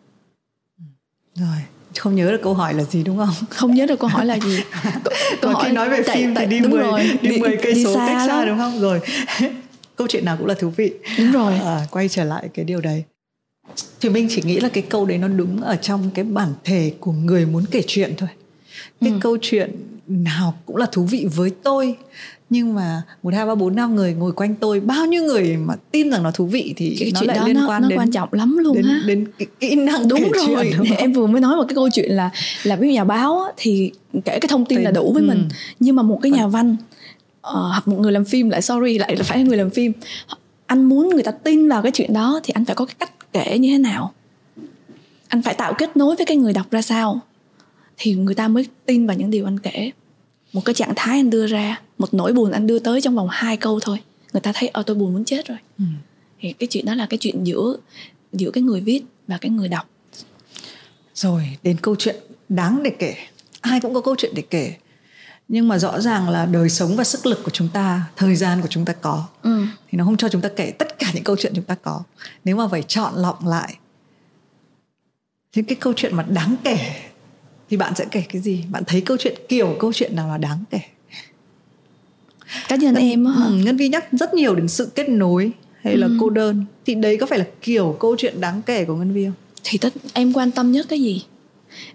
Rồi 1.34 1.58
không 1.98 2.14
nhớ 2.14 2.30
được 2.32 2.40
câu 2.42 2.54
hỏi 2.54 2.74
là 2.74 2.84
gì 2.84 3.02
đúng 3.02 3.16
không? 3.16 3.34
Không 3.50 3.74
nhớ 3.74 3.86
được 3.86 3.98
câu 3.98 4.10
hỏi 4.10 4.26
là 4.26 4.38
gì. 4.38 4.60
Câu 5.40 5.52
hỏi 5.52 5.64
khi 5.66 5.72
nói 5.72 5.90
về 5.90 6.02
phim 6.02 6.34
chạy, 6.34 6.46
thì 6.46 6.60
đi 6.60 6.68
10 6.68 6.82
rồi. 6.82 7.18
đi 7.22 7.38
10 7.38 7.56
cây 7.62 7.84
số 7.84 7.94
cách 7.96 8.22
xa 8.26 8.44
đúng 8.44 8.58
không? 8.58 8.80
Rồi 8.80 9.00
câu 9.96 10.06
chuyện 10.10 10.24
nào 10.24 10.36
cũng 10.36 10.46
là 10.46 10.54
thú 10.54 10.70
vị. 10.76 10.92
Đúng 11.18 11.32
rồi. 11.32 11.58
À, 11.58 11.86
quay 11.90 12.08
trở 12.08 12.24
lại 12.24 12.48
cái 12.54 12.64
điều 12.64 12.80
đấy. 12.80 13.04
Thì 14.00 14.08
mình 14.08 14.26
chỉ 14.30 14.42
nghĩ 14.42 14.60
là 14.60 14.68
cái 14.68 14.82
câu 14.82 15.06
đấy 15.06 15.18
nó 15.18 15.28
đúng 15.28 15.60
ở 15.60 15.76
trong 15.76 16.10
cái 16.14 16.24
bản 16.24 16.52
thể 16.64 16.94
của 17.00 17.12
người 17.12 17.46
muốn 17.46 17.64
kể 17.70 17.82
chuyện 17.86 18.14
thôi. 18.16 18.28
Cái 19.00 19.10
ừ. 19.10 19.16
câu 19.20 19.36
chuyện 19.42 19.70
nào 20.06 20.54
cũng 20.66 20.76
là 20.76 20.86
thú 20.92 21.04
vị 21.04 21.26
với 21.34 21.50
tôi 21.62 21.96
nhưng 22.50 22.74
mà 22.74 23.02
một 23.22 23.34
hai 23.34 23.46
ba 23.46 23.54
bốn 23.54 23.76
năm 23.76 23.94
người 23.94 24.14
ngồi 24.14 24.32
quanh 24.32 24.54
tôi 24.54 24.80
bao 24.80 25.06
nhiêu 25.06 25.22
người 25.22 25.56
mà 25.56 25.74
tin 25.90 26.10
rằng 26.10 26.22
nó 26.22 26.30
thú 26.30 26.46
vị 26.46 26.74
thì 26.76 26.96
cái 27.00 27.10
nó 27.14 27.20
chuyện 27.20 27.28
lại 27.28 27.38
đó 27.38 27.46
liên 27.46 27.56
nó, 27.56 27.68
quan 27.68 27.82
nó 27.82 27.88
đến 27.88 27.98
quan 27.98 28.10
trọng 28.10 28.28
lắm 28.32 28.58
luôn 28.58 28.74
đến, 28.76 28.84
ha 28.84 29.02
đến 29.06 29.26
cái 29.38 29.46
kỹ 29.60 29.74
năng 29.74 30.08
đúng 30.08 30.32
rồi 30.32 30.44
chuyện, 30.46 30.78
đúng 30.78 30.96
em 30.96 31.12
vừa 31.12 31.26
mới 31.26 31.40
nói 31.40 31.56
một 31.56 31.64
cái 31.68 31.74
câu 31.74 31.88
chuyện 31.90 32.12
là 32.12 32.30
là 32.62 32.76
dụ 32.76 32.86
nhà 32.86 33.04
báo 33.04 33.44
thì 33.56 33.92
kể 34.12 34.38
cái 34.40 34.48
thông 34.48 34.64
tin 34.64 34.78
thì, 34.78 34.84
là 34.84 34.90
đủ 34.90 35.12
với 35.12 35.22
ừ. 35.22 35.26
mình. 35.28 35.48
Nhưng 35.80 35.96
mà 35.96 36.02
một 36.02 36.18
cái 36.22 36.32
nhà 36.32 36.46
văn 36.46 36.72
uh, 36.72 36.76
hoặc 37.40 37.88
một 37.88 37.98
người 37.98 38.12
làm 38.12 38.24
phim 38.24 38.50
lại 38.50 38.62
sorry 38.62 38.98
lại 38.98 39.16
là 39.16 39.22
phải 39.22 39.44
người 39.44 39.56
làm 39.56 39.70
phim. 39.70 39.92
Anh 40.66 40.84
muốn 40.84 41.08
người 41.08 41.22
ta 41.22 41.30
tin 41.30 41.68
vào 41.68 41.82
cái 41.82 41.92
chuyện 41.92 42.12
đó 42.12 42.40
thì 42.44 42.52
anh 42.56 42.64
phải 42.64 42.76
có 42.76 42.84
cái 42.84 42.94
cách 42.98 43.32
kể 43.32 43.58
như 43.58 43.72
thế 43.72 43.78
nào? 43.78 44.12
Anh 45.28 45.42
phải 45.42 45.54
tạo 45.54 45.74
kết 45.78 45.96
nối 45.96 46.16
với 46.16 46.26
cái 46.26 46.36
người 46.36 46.52
đọc 46.52 46.70
ra 46.70 46.82
sao? 46.82 47.20
Thì 47.96 48.14
người 48.14 48.34
ta 48.34 48.48
mới 48.48 48.66
tin 48.86 49.06
vào 49.06 49.16
những 49.16 49.30
điều 49.30 49.44
anh 49.44 49.58
kể. 49.58 49.90
Một 50.52 50.64
cái 50.64 50.74
trạng 50.74 50.92
thái 50.96 51.18
anh 51.18 51.30
đưa 51.30 51.46
ra 51.46 51.80
một 51.98 52.14
nỗi 52.14 52.32
buồn 52.32 52.52
anh 52.52 52.66
đưa 52.66 52.78
tới 52.78 53.00
trong 53.00 53.14
vòng 53.14 53.28
hai 53.30 53.56
câu 53.56 53.80
thôi. 53.80 53.98
Người 54.32 54.40
ta 54.40 54.52
thấy 54.54 54.68
ờ 54.68 54.82
tôi 54.82 54.96
buồn 54.96 55.12
muốn 55.12 55.24
chết 55.24 55.48
rồi. 55.48 55.58
Ừ. 55.78 55.84
thì 56.40 56.52
cái 56.52 56.66
chuyện 56.66 56.86
đó 56.86 56.94
là 56.94 57.06
cái 57.10 57.18
chuyện 57.18 57.44
giữa 57.44 57.76
giữa 58.32 58.50
cái 58.50 58.62
người 58.62 58.80
viết 58.80 59.02
và 59.26 59.38
cái 59.38 59.50
người 59.50 59.68
đọc. 59.68 59.88
Rồi 61.14 61.58
đến 61.62 61.76
câu 61.82 61.96
chuyện 61.98 62.16
đáng 62.48 62.82
để 62.82 62.90
kể. 62.90 63.14
Ai 63.60 63.80
cũng 63.80 63.94
có 63.94 64.00
câu 64.00 64.14
chuyện 64.18 64.32
để 64.34 64.42
kể. 64.42 64.74
Nhưng 65.48 65.68
mà 65.68 65.78
rõ 65.78 66.00
ràng 66.00 66.28
là 66.28 66.46
đời 66.46 66.68
sống 66.68 66.96
và 66.96 67.04
sức 67.04 67.26
lực 67.26 67.44
của 67.44 67.50
chúng 67.50 67.68
ta 67.68 68.02
thời 68.16 68.36
gian 68.36 68.60
của 68.60 68.68
chúng 68.70 68.84
ta 68.84 68.92
có. 68.92 69.26
Ừ. 69.42 69.64
thì 69.90 69.98
nó 69.98 70.04
không 70.04 70.16
cho 70.16 70.28
chúng 70.28 70.40
ta 70.40 70.48
kể 70.56 70.70
tất 70.70 70.98
cả 70.98 71.10
những 71.14 71.24
câu 71.24 71.36
chuyện 71.38 71.52
chúng 71.54 71.64
ta 71.64 71.74
có. 71.74 72.02
Nếu 72.44 72.56
mà 72.56 72.68
phải 72.68 72.82
chọn 72.82 73.14
lọc 73.14 73.46
lại 73.46 73.76
những 75.56 75.64
cái 75.64 75.76
câu 75.80 75.92
chuyện 75.96 76.16
mà 76.16 76.22
đáng 76.22 76.56
kể 76.64 77.02
thì 77.70 77.76
bạn 77.76 77.94
sẽ 77.94 78.04
kể 78.10 78.24
cái 78.28 78.42
gì? 78.42 78.64
Bạn 78.70 78.84
thấy 78.86 79.00
câu 79.00 79.16
chuyện 79.20 79.38
kiểu 79.48 79.76
câu 79.80 79.92
chuyện 79.92 80.16
nào 80.16 80.28
là 80.28 80.38
đáng 80.38 80.64
kể 80.70 80.80
cá 82.68 82.76
nhân 82.76 82.94
Ngân, 82.94 83.02
em 83.02 83.26
hả? 83.26 83.46
Ừ, 83.46 83.52
ngân 83.64 83.76
vi 83.76 83.88
nhắc 83.88 84.04
rất 84.12 84.34
nhiều 84.34 84.54
đến 84.54 84.68
sự 84.68 84.90
kết 84.94 85.08
nối 85.08 85.52
hay 85.80 85.94
ừ. 85.94 86.00
là 86.00 86.08
cô 86.20 86.30
đơn. 86.30 86.64
Thì 86.86 86.94
đấy 86.94 87.16
có 87.16 87.26
phải 87.26 87.38
là 87.38 87.44
kiểu 87.62 87.96
câu 88.00 88.16
chuyện 88.18 88.40
đáng 88.40 88.62
kể 88.66 88.84
của 88.84 88.94
ngân 88.94 89.12
vi 89.12 89.24
không? 89.24 89.34
Thì 89.64 89.78
tất 89.78 89.92
em 90.12 90.32
quan 90.32 90.50
tâm 90.50 90.72
nhất 90.72 90.86
cái 90.88 91.00
gì? 91.00 91.22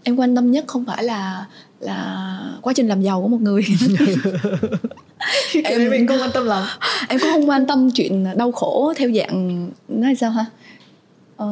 Em 0.03 0.15
quan 0.15 0.35
tâm 0.35 0.51
nhất 0.51 0.63
không 0.67 0.85
phải 0.85 1.03
là 1.03 1.45
là 1.79 2.39
quá 2.61 2.73
trình 2.73 2.87
làm 2.87 3.01
giàu 3.01 3.21
của 3.21 3.27
một 3.27 3.41
người. 3.41 3.61
Em 5.63 5.89
mình 5.89 6.07
không 6.07 6.21
quan 6.21 6.31
tâm 6.33 6.45
lắm. 6.45 6.67
em 7.09 7.19
cũng 7.19 7.29
không 7.31 7.49
quan 7.49 7.65
tâm 7.65 7.91
chuyện 7.91 8.25
đau 8.37 8.51
khổ 8.51 8.93
theo 8.97 9.11
dạng 9.11 9.69
nói 9.87 10.15
sao 10.15 10.31
ha 10.31 10.45
ờ, 11.35 11.47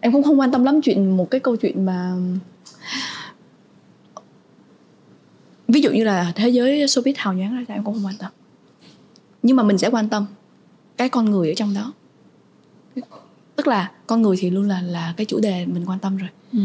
em 0.00 0.12
cũng 0.12 0.22
không 0.22 0.40
quan 0.40 0.52
tâm 0.52 0.64
lắm 0.64 0.80
chuyện 0.82 1.16
một 1.16 1.30
cái 1.30 1.40
câu 1.40 1.56
chuyện 1.56 1.86
mà 1.86 2.12
ví 5.68 5.80
dụ 5.80 5.90
như 5.90 6.04
là 6.04 6.32
thế 6.34 6.48
giới 6.48 6.86
showbiz 6.86 7.14
hào 7.16 7.34
nhoáng 7.34 7.56
ra 7.56 7.64
sao 7.68 7.76
em 7.76 7.84
cũng 7.84 7.94
không 7.94 8.06
quan 8.06 8.16
tâm. 8.18 8.30
Nhưng 9.42 9.56
mà 9.56 9.62
mình 9.62 9.78
sẽ 9.78 9.90
quan 9.90 10.08
tâm 10.08 10.26
cái 10.96 11.08
con 11.08 11.24
người 11.24 11.48
ở 11.48 11.54
trong 11.54 11.74
đó. 11.74 11.92
Tức 13.56 13.66
là 13.66 13.90
con 14.06 14.22
người 14.22 14.36
thì 14.38 14.50
luôn 14.50 14.68
là 14.68 14.82
là 14.82 15.14
cái 15.16 15.24
chủ 15.24 15.40
đề 15.40 15.66
mình 15.66 15.84
quan 15.86 15.98
tâm 15.98 16.16
rồi. 16.16 16.28
Ừ. 16.52 16.58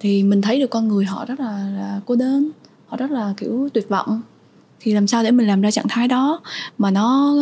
thì 0.00 0.22
mình 0.22 0.42
thấy 0.42 0.60
được 0.60 0.70
con 0.70 0.88
người 0.88 1.04
họ 1.04 1.24
rất 1.24 1.40
là, 1.40 1.70
là 1.70 2.00
cô 2.06 2.16
đơn 2.16 2.50
họ 2.86 2.96
rất 2.96 3.10
là 3.10 3.34
kiểu 3.36 3.68
tuyệt 3.74 3.88
vọng. 3.88 4.22
Thì 4.80 4.92
làm 4.92 5.06
sao 5.06 5.22
để 5.22 5.30
mình 5.30 5.46
làm 5.46 5.60
ra 5.60 5.70
trạng 5.70 5.88
thái 5.88 6.08
đó 6.08 6.40
mà 6.78 6.90
nó 6.90 7.34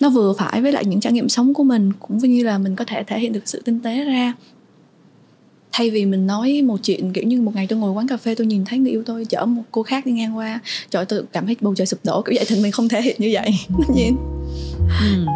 nó 0.00 0.08
vừa 0.08 0.32
phải 0.32 0.62
với 0.62 0.72
lại 0.72 0.84
những 0.84 1.00
trải 1.00 1.12
nghiệm 1.12 1.28
sống 1.28 1.54
của 1.54 1.64
mình 1.64 1.92
cũng 2.00 2.18
như 2.18 2.44
là 2.44 2.58
mình 2.58 2.76
có 2.76 2.84
thể 2.84 3.04
thể 3.04 3.20
hiện 3.20 3.32
được 3.32 3.42
sự 3.44 3.62
tinh 3.64 3.80
tế 3.80 4.04
ra 4.04 4.34
thay 5.72 5.90
vì 5.90 6.06
mình 6.06 6.26
nói 6.26 6.62
một 6.62 6.76
chuyện 6.82 7.12
kiểu 7.12 7.24
như 7.24 7.40
một 7.40 7.54
ngày 7.54 7.66
tôi 7.66 7.78
ngồi 7.78 7.90
quán 7.90 8.08
cà 8.08 8.16
phê 8.16 8.34
tôi 8.34 8.46
nhìn 8.46 8.64
thấy 8.64 8.78
người 8.78 8.90
yêu 8.90 9.02
tôi 9.06 9.24
chở 9.24 9.46
một 9.46 9.62
cô 9.70 9.82
khác 9.82 10.06
đi 10.06 10.12
ngang 10.12 10.36
qua 10.36 10.60
trời 10.90 11.04
tôi 11.04 11.22
cảm 11.32 11.46
thấy 11.46 11.56
bầu 11.60 11.74
trời 11.74 11.86
sụp 11.86 12.00
đổ 12.04 12.22
kiểu 12.22 12.34
vậy 12.36 12.44
thì 12.48 12.62
mình 12.62 12.72
không 12.72 12.88
thể 12.88 13.02
hiện 13.02 13.16
như 13.18 13.30
vậy. 13.32 13.50
Nhìn 13.94 14.16
ừ. 15.00 15.26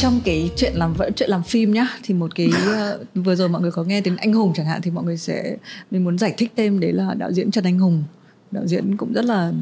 trong 0.00 0.20
cái 0.24 0.50
chuyện 0.56 0.72
làm 0.74 0.94
vợ 0.94 1.10
chuyện 1.16 1.30
làm 1.30 1.42
phim 1.42 1.72
nhá 1.72 1.88
thì 2.02 2.14
một 2.14 2.34
cái 2.34 2.46
uh, 2.46 3.06
vừa 3.24 3.34
rồi 3.34 3.48
mọi 3.48 3.62
người 3.62 3.70
có 3.70 3.84
nghe 3.84 4.00
đến 4.00 4.16
anh 4.16 4.32
hùng 4.32 4.52
chẳng 4.56 4.66
hạn 4.66 4.80
thì 4.82 4.90
mọi 4.90 5.04
người 5.04 5.16
sẽ 5.16 5.56
mình 5.90 6.04
muốn 6.04 6.18
giải 6.18 6.34
thích 6.36 6.52
thêm 6.56 6.80
đấy 6.80 6.92
là 6.92 7.14
đạo 7.14 7.32
diễn 7.32 7.50
trần 7.50 7.64
anh 7.64 7.78
hùng 7.78 8.04
đạo 8.50 8.66
diễn 8.66 8.96
cũng 8.96 9.12
rất 9.12 9.24
là 9.24 9.52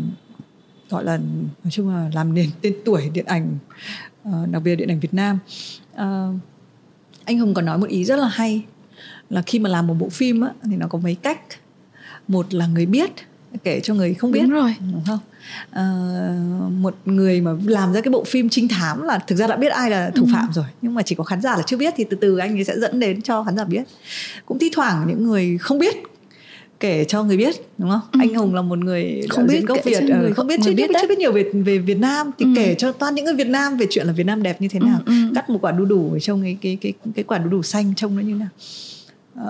gọi 0.91 1.05
là 1.05 1.17
nói 1.65 1.71
chung 1.71 1.95
là 1.95 2.11
làm 2.15 2.35
nền 2.35 2.51
tên 2.61 2.75
tuổi 2.85 3.11
điện 3.13 3.25
ảnh 3.27 3.59
uh, 4.29 4.51
đặc 4.51 4.63
biệt 4.63 4.77
điện 4.77 4.89
ảnh 4.89 5.01
Việt 5.01 5.15
Nam. 5.15 5.39
Uh, 5.95 6.41
anh 7.25 7.39
Hùng 7.39 7.55
còn 7.55 7.65
nói 7.65 7.79
một 7.79 7.89
ý 7.89 8.05
rất 8.05 8.17
là 8.17 8.29
hay 8.29 8.65
là 9.31 9.43
khi 9.43 9.59
mà 9.59 9.71
làm 9.71 9.87
một 9.87 9.95
bộ 9.99 10.09
phim 10.09 10.41
á, 10.41 10.51
thì 10.65 10.77
nó 10.77 10.87
có 10.87 10.99
mấy 10.99 11.15
cách. 11.15 11.41
Một 12.29 12.55
là 12.55 12.67
người 12.67 12.87
biết 12.87 13.11
kể 13.65 13.81
cho 13.81 13.95
người 13.95 14.15
không 14.15 14.33
biết. 14.33 14.41
Đúng 14.41 14.51
rồi. 14.51 14.75
Đúng 14.93 15.05
không? 15.07 15.19
À, 15.71 15.83
một 16.71 16.97
người 17.05 17.41
mà 17.41 17.53
làm 17.65 17.93
ra 17.93 18.01
cái 18.01 18.11
bộ 18.11 18.25
phim 18.25 18.49
trinh 18.49 18.69
thám 18.69 19.03
là 19.03 19.19
thực 19.19 19.37
ra 19.37 19.47
đã 19.47 19.57
biết 19.57 19.69
ai 19.69 19.91
là 19.91 20.11
thủ 20.15 20.25
ừ. 20.27 20.33
phạm 20.33 20.53
rồi 20.53 20.65
nhưng 20.83 20.95
mà 20.95 21.03
chỉ 21.03 21.15
có 21.15 21.25
khán 21.25 21.41
giả 21.41 21.57
là 21.57 21.63
chưa 21.67 21.77
biết 21.77 21.95
thì 21.97 22.05
từ 22.11 22.17
từ 22.21 22.39
anh 22.39 22.59
ấy 22.59 22.65
sẽ 22.65 22.79
dẫn 22.79 23.01
đến 23.01 23.23
cho 23.23 23.45
khán 23.45 23.57
giả 23.57 23.65
biết. 23.65 23.83
Cũng 24.47 24.59
thi 24.59 24.71
thoảng 24.73 25.05
những 25.09 25.25
người 25.25 25.59
không 25.59 25.79
biết 25.79 25.95
kể 26.81 27.05
cho 27.05 27.23
người 27.23 27.37
biết 27.37 27.55
đúng 27.79 27.91
không 27.91 28.01
ừ. 28.13 28.19
anh 28.21 28.35
hùng 28.35 28.55
là 28.55 28.63
một 28.63 28.79
người 28.79 29.27
không 29.31 29.47
biết 29.47 29.65
gốc 29.67 29.79
việt 29.85 30.03
người 30.03 30.33
không 30.33 30.47
biết 30.47 30.61
chưa 30.65 30.75
biết, 30.75 30.91
chưa 31.01 31.09
biết 31.09 31.19
nhiều 31.19 31.33
về 31.33 31.45
về 31.53 31.79
việt 31.79 31.99
nam 31.99 32.31
thì 32.39 32.45
ừ. 32.45 32.53
kể 32.57 32.75
cho 32.75 32.93
toàn 32.93 33.15
những 33.15 33.25
người 33.25 33.35
việt 33.35 33.47
nam 33.47 33.77
về 33.77 33.87
chuyện 33.91 34.07
là 34.07 34.13
việt 34.13 34.27
nam 34.27 34.43
đẹp 34.43 34.61
như 34.61 34.69
thế 34.69 34.81
nào 34.81 34.99
ừ. 35.07 35.13
Ừ. 35.13 35.33
cắt 35.35 35.51
một 35.51 35.59
quả 35.63 35.73
đu 35.73 35.85
đủ 35.85 36.11
ở 36.13 36.19
trong 36.19 36.43
cái 36.43 36.59
cái 36.61 36.79
cái 36.81 36.93
cái 37.15 37.25
quả 37.25 37.39
đu 37.39 37.51
đủ 37.51 37.63
xanh 37.63 37.95
trông 37.95 38.17
nó 38.17 38.23
như 38.23 38.35
nào 38.35 38.49
Uh, 39.43 39.45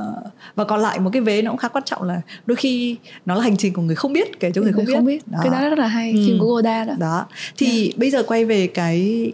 và 0.54 0.64
còn 0.64 0.80
lại 0.80 0.98
một 0.98 1.10
cái 1.12 1.22
vế 1.22 1.42
nó 1.42 1.50
cũng 1.50 1.58
khá 1.58 1.68
quan 1.68 1.84
trọng 1.84 2.02
là 2.02 2.20
đôi 2.46 2.56
khi 2.56 2.96
nó 3.26 3.34
là 3.34 3.42
hành 3.42 3.56
trình 3.56 3.72
của 3.72 3.82
người 3.82 3.96
không 3.96 4.12
biết 4.12 4.40
kể 4.40 4.50
cho 4.54 4.62
người, 4.62 4.72
người 4.72 4.76
không 4.76 4.86
biết, 4.86 4.94
không 4.94 5.04
biết. 5.04 5.28
Đó. 5.28 5.38
cái 5.42 5.50
đó 5.50 5.70
rất 5.70 5.78
là 5.78 5.86
hay 5.86 6.12
ừ. 6.12 6.24
phim 6.26 6.38
của 6.38 6.46
Goda 6.46 6.84
đó 6.84 6.94
đó 6.98 7.26
thì 7.56 7.66
yeah. 7.66 7.94
Dạ. 7.94 7.98
bây 7.98 8.10
giờ 8.10 8.22
quay 8.22 8.44
về 8.44 8.66
cái 8.66 9.32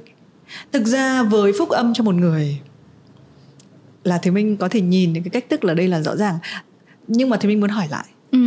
thực 0.73 0.87
ra 0.87 1.23
với 1.23 1.53
phúc 1.59 1.69
âm 1.69 1.95
cho 1.95 2.05
một 2.05 2.15
người 2.15 2.59
là 4.05 4.19
thì 4.23 4.31
mình 4.31 4.57
có 4.57 4.69
thể 4.69 4.81
nhìn 4.81 5.13
những 5.13 5.23
cái 5.23 5.31
cách 5.31 5.45
thức 5.51 5.65
là 5.65 5.75
đây 5.75 5.89
là 5.89 6.01
rõ 6.01 6.17
ràng 6.17 6.35
nhưng 7.09 7.31
mà 7.31 7.37
thì 7.37 7.49
mình 7.49 7.61
muốn 7.61 7.71
hỏi 7.71 7.89
lại 7.91 8.05
ừ. 8.31 8.39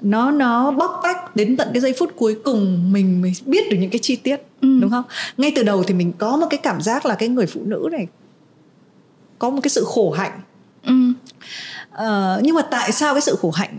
nó 0.00 0.30
nó 0.30 0.70
bóc 0.70 1.00
tách 1.02 1.36
đến 1.36 1.56
tận 1.56 1.68
cái 1.72 1.80
giây 1.80 1.94
phút 1.98 2.12
cuối 2.16 2.36
cùng 2.44 2.92
mình 2.92 3.22
mới 3.22 3.32
biết 3.46 3.70
được 3.70 3.76
những 3.80 3.90
cái 3.90 3.98
chi 3.98 4.16
tiết 4.16 4.40
ừ. 4.60 4.78
đúng 4.80 4.90
không 4.90 5.04
ngay 5.36 5.52
từ 5.56 5.62
đầu 5.62 5.82
thì 5.82 5.94
mình 5.94 6.12
có 6.18 6.36
một 6.36 6.46
cái 6.50 6.60
cảm 6.62 6.80
giác 6.80 7.06
là 7.06 7.14
cái 7.14 7.28
người 7.28 7.46
phụ 7.46 7.60
nữ 7.64 7.88
này 7.92 8.06
có 9.38 9.50
một 9.50 9.60
cái 9.62 9.70
sự 9.70 9.84
khổ 9.86 10.10
hạnh 10.10 10.40
ừ. 10.82 10.94
uh, 11.92 12.42
nhưng 12.42 12.54
mà 12.54 12.62
tại 12.62 12.92
sao 12.92 13.14
cái 13.14 13.20
sự 13.20 13.36
khổ 13.40 13.50
hạnh 13.50 13.76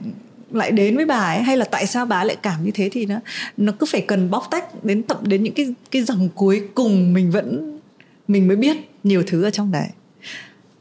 lại 0.51 0.71
đến 0.71 0.95
với 0.95 1.05
bà 1.05 1.19
ấy 1.19 1.41
hay 1.41 1.57
là 1.57 1.65
tại 1.65 1.87
sao 1.87 2.05
bà 2.05 2.23
lại 2.23 2.35
cảm 2.35 2.63
như 2.63 2.71
thế 2.73 2.89
thì 2.91 3.05
nó 3.05 3.15
nó 3.57 3.73
cứ 3.79 3.85
phải 3.89 4.01
cần 4.01 4.29
bóc 4.29 4.47
tách 4.51 4.83
đến 4.83 5.03
tận 5.03 5.17
đến 5.23 5.43
những 5.43 5.53
cái 5.53 5.73
cái 5.91 6.03
dòng 6.03 6.29
cuối 6.35 6.61
cùng 6.75 7.13
mình 7.13 7.31
vẫn 7.31 7.79
mình 8.27 8.47
mới 8.47 8.57
biết 8.57 8.77
nhiều 9.03 9.23
thứ 9.27 9.43
ở 9.43 9.49
trong 9.49 9.71
đấy 9.71 9.87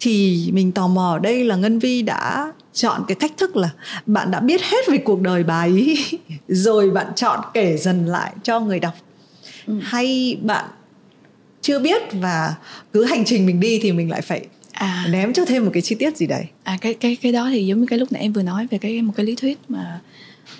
thì 0.01 0.45
mình 0.53 0.73
tò 0.73 0.89
mò 0.89 1.13
ở 1.13 1.19
đây 1.19 1.45
là 1.45 1.57
ngân 1.57 1.79
vi 1.79 2.03
đã 2.03 2.53
chọn 2.73 3.05
cái 3.09 3.15
cách 3.15 3.33
thức 3.37 3.57
là 3.57 3.71
bạn 4.07 4.31
đã 4.31 4.41
biết 4.41 4.61
hết 4.63 4.89
về 4.89 4.99
cuộc 4.99 5.21
đời 5.21 5.45
bà 5.45 5.61
ấy 5.61 5.97
rồi 6.49 6.91
bạn 6.91 7.07
chọn 7.17 7.41
kể 7.55 7.77
dần 7.77 8.07
lại 8.07 8.33
cho 8.43 8.61
người 8.61 8.81
đọc 8.81 8.95
ừ. 9.67 9.79
hay 9.83 10.39
bạn 10.43 10.65
chưa 11.61 11.79
biết 11.79 12.03
và 12.13 12.55
cứ 12.93 13.05
hành 13.05 13.25
trình 13.25 13.47
mình 13.47 13.61
đi 13.61 13.79
thì 13.83 13.93
mình 13.93 14.11
lại 14.11 14.21
phải 14.21 14.47
à. 14.73 15.07
ném 15.11 15.33
cho 15.33 15.45
thêm 15.45 15.65
một 15.65 15.71
cái 15.75 15.83
chi 15.83 15.95
tiết 15.95 16.17
gì 16.17 16.27
đấy 16.27 16.45
à 16.65 16.79
cái 16.81 16.95
cái 16.95 17.17
cái 17.17 17.33
đó 17.33 17.49
thì 17.51 17.67
giống 17.67 17.81
như 17.81 17.87
cái 17.87 17.99
lúc 17.99 18.13
nãy 18.13 18.23
em 18.23 18.33
vừa 18.33 18.43
nói 18.43 18.67
về 18.71 18.79
cái 18.79 19.03
một 19.03 19.13
cái 19.17 19.27
lý 19.27 19.35
thuyết 19.35 19.59
mà 19.69 20.01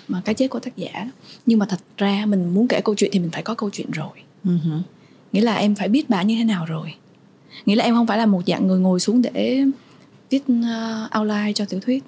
mà 0.07 0.21
cái 0.25 0.35
chết 0.35 0.47
của 0.47 0.59
tác 0.59 0.77
giả 0.77 1.11
nhưng 1.45 1.59
mà 1.59 1.65
thật 1.65 1.79
ra 1.97 2.25
mình 2.27 2.53
muốn 2.53 2.67
kể 2.67 2.81
câu 2.85 2.95
chuyện 2.95 3.09
thì 3.13 3.19
mình 3.19 3.31
phải 3.31 3.43
có 3.43 3.53
câu 3.53 3.69
chuyện 3.69 3.91
rồi 3.91 4.09
uh-huh. 4.45 4.81
nghĩa 5.31 5.41
là 5.41 5.55
em 5.55 5.75
phải 5.75 5.87
biết 5.87 6.09
bà 6.09 6.21
như 6.21 6.35
thế 6.35 6.43
nào 6.43 6.65
rồi 6.65 6.93
nghĩa 7.65 7.75
là 7.75 7.83
em 7.83 7.95
không 7.95 8.07
phải 8.07 8.17
là 8.17 8.25
một 8.25 8.41
dạng 8.47 8.67
người 8.67 8.79
ngồi 8.79 8.99
xuống 8.99 9.21
để 9.21 9.63
viết 10.29 10.43
uh, 10.51 11.17
outline 11.19 11.53
cho 11.55 11.65
tiểu 11.65 11.79
thuyết. 11.79 12.03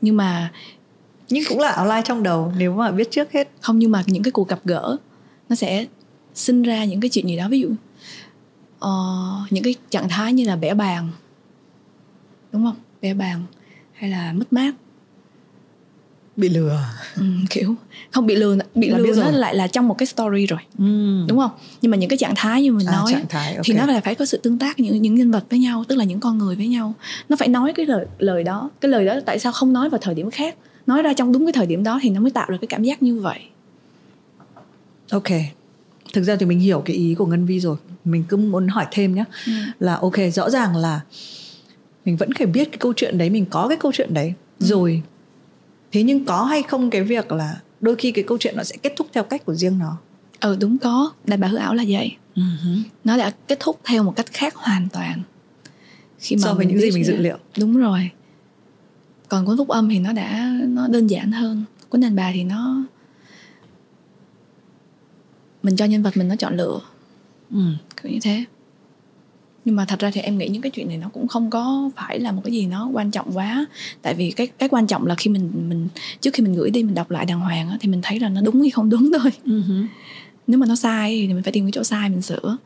Nhưng 0.00 0.16
mà 0.16 0.52
nhưng 1.28 1.44
cũng 1.48 1.58
là 1.58 1.76
outline 1.80 2.02
trong 2.04 2.22
đầu 2.22 2.52
nếu 2.58 2.74
mà 2.74 2.90
biết 2.90 3.10
trước 3.10 3.32
hết. 3.32 3.50
Không 3.60 3.78
nhưng 3.78 3.90
mà 3.90 4.02
những 4.06 4.22
cái 4.22 4.32
cuộc 4.32 4.48
gặp 4.48 4.60
gỡ 4.64 4.96
nó 5.48 5.56
sẽ 5.56 5.86
sinh 6.34 6.62
ra 6.62 6.84
những 6.84 7.00
cái 7.00 7.08
chuyện 7.08 7.28
gì 7.28 7.36
đó. 7.36 7.48
Ví 7.48 7.60
dụ 7.60 7.68
uh, 8.84 9.52
những 9.52 9.64
cái 9.64 9.74
trạng 9.90 10.08
thái 10.08 10.32
như 10.32 10.44
là 10.44 10.56
bẻ 10.56 10.74
bàn. 10.74 11.08
Đúng 12.52 12.64
không? 12.64 12.76
Bẻ 13.02 13.14
bàn 13.14 13.42
hay 13.92 14.10
là 14.10 14.32
mất 14.32 14.52
mát 14.52 14.74
bị 16.38 16.48
lừa. 16.48 16.80
Ừ, 17.16 17.22
kiểu 17.50 17.74
không 18.10 18.26
bị 18.26 18.36
lừa 18.36 18.56
bị 18.74 18.88
Là 18.88 18.98
lừa 18.98 19.14
nó 19.22 19.30
lại 19.30 19.54
là 19.54 19.66
trong 19.66 19.88
một 19.88 19.94
cái 19.98 20.06
story 20.06 20.46
rồi. 20.46 20.58
Ừ. 20.78 20.84
đúng 21.28 21.38
không? 21.38 21.50
Nhưng 21.82 21.90
mà 21.90 21.96
những 21.96 22.08
cái 22.10 22.16
trạng 22.18 22.34
thái 22.36 22.62
như 22.62 22.72
mình 22.72 22.86
À, 22.86 22.92
nói 22.92 23.14
thái, 23.28 23.54
ok. 23.54 23.62
thì 23.64 23.74
nó 23.74 23.86
là 23.86 24.00
phải 24.00 24.14
có 24.14 24.24
sự 24.24 24.38
tương 24.42 24.58
tác 24.58 24.80
những 24.80 25.02
những 25.02 25.14
nhân 25.14 25.30
vật 25.30 25.44
với 25.50 25.58
nhau 25.58 25.84
tức 25.88 25.96
là 25.96 26.04
những 26.04 26.20
con 26.20 26.38
người 26.38 26.56
với 26.56 26.66
nhau. 26.66 26.94
Nó 27.28 27.36
phải 27.36 27.48
nói 27.48 27.72
cái 27.76 27.86
lời 27.86 28.06
lời 28.18 28.44
đó 28.44 28.70
cái 28.80 28.90
lời 28.90 29.04
đó 29.06 29.14
tại 29.26 29.38
sao 29.38 29.52
không 29.52 29.72
nói 29.72 29.90
vào 29.90 29.98
thời 30.02 30.14
điểm 30.14 30.30
khác? 30.30 30.54
Nói 30.86 31.02
ra 31.02 31.12
trong 31.12 31.32
đúng 31.32 31.46
cái 31.46 31.52
thời 31.52 31.66
điểm 31.66 31.84
đó 31.84 31.98
thì 32.02 32.10
nó 32.10 32.20
mới 32.20 32.30
tạo 32.30 32.46
được 32.50 32.56
cái 32.60 32.68
cảm 32.68 32.82
giác 32.82 33.02
như 33.02 33.20
vậy. 33.20 33.38
Ok. 35.10 35.28
Thực 36.12 36.22
ra 36.24 36.36
thì 36.36 36.46
mình 36.46 36.60
hiểu 36.60 36.82
cái 36.84 36.96
ý 36.96 37.14
của 37.14 37.26
ngân 37.26 37.46
vi 37.46 37.60
rồi. 37.60 37.76
Mình 38.04 38.24
cứ 38.28 38.36
muốn 38.36 38.68
hỏi 38.68 38.86
thêm 38.90 39.14
nhé 39.14 39.24
Ừ. 39.46 39.52
là 39.80 39.94
ok 39.96 40.14
rõ 40.34 40.50
ràng 40.50 40.76
là 40.76 41.00
mình 42.04 42.16
vẫn 42.16 42.28
phải 42.38 42.46
biết 42.46 42.64
cái 42.64 42.78
câu 42.78 42.92
chuyện 42.96 43.18
đấy 43.18 43.30
mình 43.30 43.46
có 43.50 43.68
cái 43.68 43.76
câu 43.80 43.92
chuyện 43.94 44.14
đấy. 44.14 44.32
Ừ. 44.60 44.66
rồi 44.66 45.02
thế 45.92 46.02
nhưng 46.02 46.24
có 46.24 46.44
hay 46.44 46.62
không 46.62 46.90
cái 46.90 47.02
việc 47.02 47.32
là 47.32 47.60
đôi 47.80 47.96
khi 47.96 48.12
cái 48.12 48.24
câu 48.28 48.38
chuyện 48.38 48.54
nó 48.56 48.64
sẽ 48.64 48.76
kết 48.82 48.92
thúc 48.96 49.06
theo 49.12 49.24
cách 49.24 49.44
của 49.44 49.54
riêng 49.54 49.78
nó? 49.78 49.96
Ừ 50.40 50.56
đúng 50.60 50.78
có. 50.78 51.12
Đàn 51.26 51.40
bà 51.40 51.48
hư 51.48 51.56
ảo 51.56 51.74
là 51.74 51.84
vậy. 51.88 52.16
Nó 53.04 53.16
đã 53.16 53.30
kết 53.48 53.60
thúc 53.60 53.80
theo 53.84 54.02
một 54.02 54.12
cách 54.16 54.26
khác 54.32 54.54
hoàn 54.54 54.88
toàn. 54.92 55.22
Khi 56.18 56.36
So 56.38 56.54
với 56.54 56.66
những 56.66 56.78
gì 56.80 56.90
mình 56.90 57.04
dự 57.04 57.16
liệu. 57.16 57.38
đúng 57.58 57.76
rồi. 57.76 58.10
Còn 59.28 59.46
cuốn 59.46 59.56
phúc 59.56 59.68
âm 59.68 59.88
thì 59.88 59.98
nó 59.98 60.12
đã 60.12 60.50
nó 60.66 60.88
đơn 60.88 61.06
giản 61.06 61.32
hơn. 61.32 61.64
Cuốn 61.88 62.00
đàn 62.00 62.16
bà 62.16 62.30
thì 62.34 62.44
nó 62.44 62.82
mình 65.62 65.76
cho 65.76 65.84
nhân 65.84 66.02
vật 66.02 66.16
mình 66.16 66.28
nó 66.28 66.36
chọn 66.36 66.56
lựa. 66.56 66.80
Ừ. 67.50 67.60
kiểu 68.02 68.12
như 68.12 68.18
thế 68.22 68.44
nhưng 69.68 69.76
mà 69.76 69.84
thật 69.84 69.98
ra 69.98 70.10
thì 70.10 70.20
em 70.20 70.38
nghĩ 70.38 70.48
những 70.48 70.62
cái 70.62 70.70
chuyện 70.70 70.88
này 70.88 70.96
nó 70.96 71.08
cũng 71.08 71.28
không 71.28 71.50
có 71.50 71.90
phải 71.96 72.20
là 72.20 72.32
một 72.32 72.40
cái 72.44 72.52
gì 72.52 72.66
nó 72.66 72.88
quan 72.92 73.10
trọng 73.10 73.30
quá. 73.34 73.66
Tại 74.02 74.14
vì 74.14 74.30
cái 74.30 74.46
cái 74.46 74.68
quan 74.68 74.86
trọng 74.86 75.06
là 75.06 75.14
khi 75.14 75.30
mình 75.30 75.50
mình 75.68 75.88
trước 76.20 76.30
khi 76.34 76.42
mình 76.42 76.54
gửi 76.54 76.70
đi 76.70 76.82
mình 76.82 76.94
đọc 76.94 77.10
lại 77.10 77.26
đàng 77.26 77.40
hoàng 77.40 77.68
á, 77.68 77.76
thì 77.80 77.88
mình 77.88 78.00
thấy 78.02 78.20
là 78.20 78.28
nó 78.28 78.40
đúng 78.40 78.60
hay 78.60 78.70
không 78.70 78.90
đúng 78.90 79.10
thôi. 79.18 79.32
Ừ. 79.44 79.62
nếu 80.46 80.58
mà 80.58 80.66
nó 80.66 80.76
sai 80.76 81.26
thì 81.28 81.34
mình 81.34 81.42
phải 81.42 81.52
tìm 81.52 81.64
cái 81.64 81.72
chỗ 81.72 81.82
sai 81.82 82.08
mình 82.08 82.22
sửa. 82.22 82.56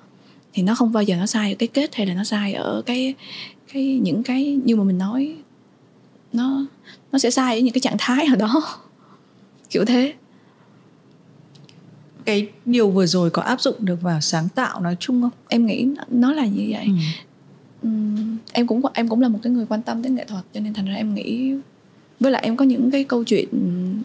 Thì 0.53 0.62
nó 0.62 0.74
không 0.74 0.92
bao 0.92 1.03
giờ 1.03 1.16
nó 1.16 1.26
sai 1.26 1.53
ở 1.53 1.57
cái 1.59 1.68
kết 1.68 1.94
hay 1.94 2.07
là 2.07 2.14
nó 2.14 2.24
sai 2.24 2.53
ở 2.53 2.82
cái 2.86 3.14
cái 3.72 3.84
những 4.03 4.22
cái 4.22 4.59
như 4.64 4.76
mà 4.76 4.84
mình 4.84 4.98
nói. 4.98 5.34
Nó 6.32 6.66
nó 7.12 7.18
sẽ 7.18 7.30
sai 7.30 7.59
ở 7.59 7.61
những 7.61 7.74
cái 7.74 7.80
trạng 7.80 7.96
thái 7.98 8.26
ở 8.26 8.36
đó. 8.36 8.62
Kiểu 9.70 9.84
thế 9.84 10.12
cái 12.24 12.48
điều 12.64 12.90
vừa 12.90 13.06
rồi 13.06 13.30
có 13.30 13.42
áp 13.42 13.60
dụng 13.60 13.74
được 13.78 14.02
vào 14.02 14.20
sáng 14.20 14.48
tạo 14.54 14.80
nói 14.80 14.96
chung 15.00 15.22
không? 15.22 15.30
Em 15.48 15.66
nghĩ 15.66 15.86
nó 16.10 16.32
là 16.32 16.46
như 16.46 16.66
vậy. 16.70 16.84
Ừ. 16.86 16.92
Ừm, 17.82 18.36
em 18.52 18.66
cũng 18.66 18.82
em 18.94 19.08
cũng 19.08 19.20
là 19.20 19.28
một 19.28 19.38
cái 19.42 19.52
người 19.52 19.66
quan 19.66 19.82
tâm 19.82 20.02
đến 20.02 20.14
nghệ 20.14 20.24
thuật 20.24 20.44
cho 20.54 20.60
nên 20.60 20.74
thành 20.74 20.86
ra 20.86 20.94
em 20.94 21.14
nghĩ 21.14 21.54
với 22.20 22.32
lại 22.32 22.42
em 22.44 22.56
có 22.56 22.64
những 22.64 22.90
cái 22.90 23.04
câu 23.04 23.24
chuyện 23.24 23.48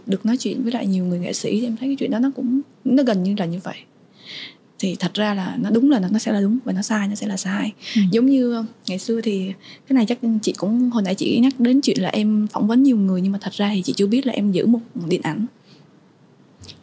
được 0.05 0.25
nói 0.25 0.37
chuyện 0.37 0.63
với 0.63 0.71
lại 0.71 0.87
nhiều 0.87 1.05
người 1.05 1.19
nghệ 1.19 1.33
sĩ 1.33 1.59
thì 1.59 1.67
em 1.67 1.77
thấy 1.77 1.89
cái 1.89 1.95
chuyện 1.95 2.11
đó 2.11 2.19
nó 2.19 2.31
cũng 2.35 2.61
nó 2.85 3.03
gần 3.03 3.23
như 3.23 3.35
là 3.37 3.45
như 3.45 3.59
vậy. 3.63 3.75
Thì 4.79 4.95
thật 4.99 5.13
ra 5.13 5.33
là 5.33 5.57
nó 5.59 5.69
đúng 5.69 5.91
là 5.91 5.99
nó 6.11 6.19
sẽ 6.19 6.31
là 6.31 6.41
đúng 6.41 6.57
và 6.65 6.73
nó 6.73 6.81
sai 6.81 7.07
nó 7.07 7.15
sẽ 7.15 7.27
là 7.27 7.37
sai. 7.37 7.73
Ừ. 7.95 8.01
giống 8.11 8.25
như 8.25 8.53
ờ, 8.53 8.65
ngày 8.87 8.99
xưa 8.99 9.21
thì 9.21 9.53
cái 9.87 9.95
này 9.95 10.05
chắc 10.05 10.17
chị 10.41 10.53
cũng 10.57 10.89
hồi 10.89 11.03
nãy 11.03 11.15
chị 11.15 11.39
nhắc 11.39 11.59
đến 11.59 11.81
chuyện 11.81 12.01
là 12.01 12.09
em 12.09 12.47
phỏng 12.51 12.67
vấn 12.67 12.83
nhiều 12.83 12.97
người 12.97 13.21
nhưng 13.21 13.31
mà 13.31 13.39
thật 13.41 13.53
ra 13.53 13.71
thì 13.73 13.81
chị 13.81 13.93
chưa 13.93 14.07
biết 14.07 14.27
là 14.27 14.33
em 14.33 14.51
giữ 14.51 14.65
một 14.65 14.79
điện 15.07 15.21
ảnh 15.23 15.45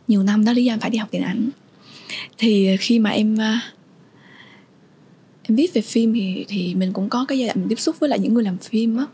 nhiều 0.08 0.22
năm 0.22 0.44
đó 0.44 0.52
lý 0.52 0.64
do 0.64 0.72
em 0.72 0.80
phải 0.80 0.90
đi 0.90 0.98
học 0.98 1.08
điện 1.12 1.22
ảnh. 1.22 1.50
Thì 2.38 2.76
khi 2.80 2.98
mà 2.98 3.10
em 3.10 3.40
à, 3.40 3.60
em 5.42 5.56
viết 5.56 5.74
về 5.74 5.82
phim 5.82 6.14
thì 6.14 6.44
thì 6.48 6.74
mình 6.74 6.92
cũng 6.92 7.08
có 7.08 7.24
cái 7.28 7.38
giai 7.38 7.48
đoạn 7.48 7.60
mình 7.60 7.68
tiếp 7.68 7.80
xúc 7.80 7.96
với 8.00 8.10
lại 8.10 8.18
những 8.18 8.34
người 8.34 8.44
làm 8.44 8.58
phim 8.58 8.96
á. 8.96 9.06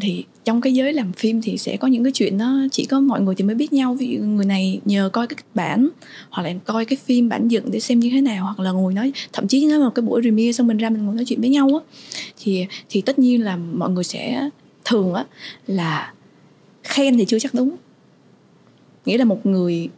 Thì 0.00 0.24
trong 0.44 0.60
cái 0.60 0.74
giới 0.74 0.92
làm 0.92 1.12
phim 1.12 1.42
thì 1.42 1.58
sẽ 1.58 1.76
có 1.76 1.88
những 1.88 2.04
cái 2.04 2.12
chuyện 2.12 2.38
nó 2.38 2.66
chỉ 2.72 2.84
có 2.84 3.00
mọi 3.00 3.20
người 3.20 3.34
thì 3.34 3.44
mới 3.44 3.54
biết 3.54 3.72
nhau. 3.72 3.94
Ví 3.94 4.06
dụ 4.06 4.24
người 4.24 4.46
này 4.46 4.80
nhờ 4.84 5.10
coi 5.12 5.26
cái 5.26 5.36
kịch 5.36 5.46
bản, 5.54 5.88
hoặc 6.30 6.42
là 6.42 6.54
coi 6.64 6.84
cái 6.84 6.96
phim 7.04 7.28
bản 7.28 7.48
dựng 7.48 7.70
để 7.70 7.80
xem 7.80 8.00
như 8.00 8.10
thế 8.10 8.20
nào, 8.20 8.44
hoặc 8.44 8.60
là 8.60 8.70
ngồi 8.70 8.94
nói, 8.94 9.12
thậm 9.32 9.48
chí 9.48 9.66
nếu 9.66 9.80
mà 9.80 9.90
cái 9.94 10.02
buổi 10.02 10.22
premiere 10.22 10.52
xong 10.52 10.66
mình 10.66 10.76
ra 10.76 10.90
mình 10.90 11.06
ngồi 11.06 11.14
nói 11.14 11.24
chuyện 11.24 11.40
với 11.40 11.50
nhau 11.50 11.70
á. 11.84 11.98
Thì 12.42 12.66
thì 12.88 13.00
tất 13.00 13.18
nhiên 13.18 13.44
là 13.44 13.56
mọi 13.56 13.90
người 13.90 14.04
sẽ 14.04 14.48
thường 14.84 15.14
á 15.14 15.24
là 15.66 16.12
khen 16.82 17.16
thì 17.18 17.24
chưa 17.24 17.38
chắc 17.38 17.54
đúng 17.54 17.76
nghĩa 19.04 19.18
là 19.18 19.24
một 19.24 19.46
người 19.46 19.88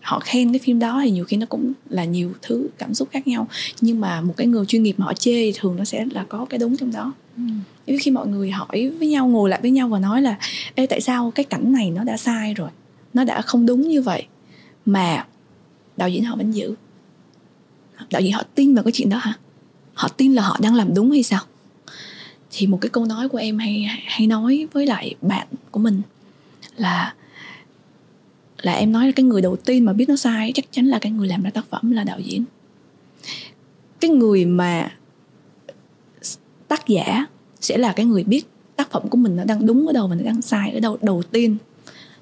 họ 0.00 0.20
khen 0.20 0.52
cái 0.52 0.58
phim 0.58 0.78
đó 0.78 1.00
thì 1.04 1.10
nhiều 1.10 1.24
khi 1.24 1.36
nó 1.36 1.46
cũng 1.46 1.72
là 1.88 2.04
nhiều 2.04 2.32
thứ 2.42 2.68
cảm 2.78 2.94
xúc 2.94 3.08
khác 3.10 3.26
nhau. 3.26 3.48
Nhưng 3.80 4.00
mà 4.00 4.20
một 4.20 4.34
cái 4.36 4.46
người 4.46 4.66
chuyên 4.66 4.82
nghiệp 4.82 4.94
mà 4.98 5.04
họ 5.04 5.14
chê 5.14 5.32
thì 5.32 5.52
thường 5.58 5.76
nó 5.76 5.84
sẽ 5.84 6.06
là 6.10 6.24
có 6.28 6.46
cái 6.50 6.58
đúng 6.58 6.76
trong 6.76 6.92
đó. 6.92 7.12
Nếu 7.86 7.98
khi 8.00 8.10
mọi 8.10 8.26
người 8.26 8.50
hỏi 8.50 8.90
với 8.98 9.08
nhau 9.08 9.28
ngồi 9.28 9.50
lại 9.50 9.60
với 9.62 9.70
nhau 9.70 9.88
và 9.88 9.98
nói 9.98 10.22
là 10.22 10.38
Ê 10.74 10.86
tại 10.86 11.00
sao 11.00 11.32
cái 11.34 11.44
cảnh 11.44 11.72
này 11.72 11.90
nó 11.90 12.04
đã 12.04 12.16
sai 12.16 12.54
rồi? 12.54 12.70
Nó 13.14 13.24
đã 13.24 13.42
không 13.42 13.66
đúng 13.66 13.88
như 13.88 14.02
vậy 14.02 14.26
Mà 14.86 15.26
đạo 15.96 16.08
diễn 16.08 16.24
họ 16.24 16.36
vẫn 16.36 16.52
giữ. 16.52 16.74
Đạo 18.10 18.22
diễn 18.22 18.32
họ 18.32 18.42
tin 18.54 18.74
vào 18.74 18.84
cái 18.84 18.92
chuyện 18.92 19.08
đó 19.08 19.16
hả? 19.16 19.32
Họ 19.94 20.08
tin 20.08 20.34
là 20.34 20.42
họ 20.42 20.56
đang 20.60 20.74
làm 20.74 20.94
đúng 20.94 21.10
hay 21.10 21.22
sao? 21.22 21.40
Thì 22.50 22.66
một 22.66 22.78
cái 22.80 22.90
câu 22.90 23.04
nói 23.04 23.28
của 23.28 23.38
em 23.38 23.58
hay 23.58 23.86
hay 24.06 24.26
nói 24.26 24.66
với 24.72 24.86
lại 24.86 25.14
bạn 25.22 25.46
của 25.70 25.80
mình 25.80 26.02
Là 26.76 27.14
là 28.62 28.72
em 28.72 28.92
nói 28.92 29.06
là 29.06 29.12
cái 29.12 29.24
người 29.24 29.42
đầu 29.42 29.56
tiên 29.56 29.84
mà 29.84 29.92
biết 29.92 30.08
nó 30.08 30.16
sai 30.16 30.52
chắc 30.54 30.64
chắn 30.72 30.86
là 30.86 30.98
cái 30.98 31.12
người 31.12 31.28
làm 31.28 31.42
ra 31.42 31.50
tác 31.50 31.64
phẩm 31.70 31.90
là 31.90 32.04
đạo 32.04 32.20
diễn. 32.20 32.44
Cái 34.00 34.10
người 34.10 34.44
mà 34.44 34.92
tác 36.68 36.88
giả 36.88 37.26
sẽ 37.60 37.78
là 37.78 37.92
cái 37.92 38.06
người 38.06 38.24
biết 38.24 38.46
tác 38.76 38.90
phẩm 38.90 39.08
của 39.08 39.16
mình 39.16 39.36
nó 39.36 39.44
đang 39.44 39.66
đúng 39.66 39.86
ở 39.86 39.92
đâu 39.92 40.08
và 40.08 40.14
nó 40.14 40.22
đang 40.22 40.42
sai 40.42 40.70
ở 40.70 40.80
đâu 40.80 40.98
đầu 41.02 41.22
tiên. 41.22 41.56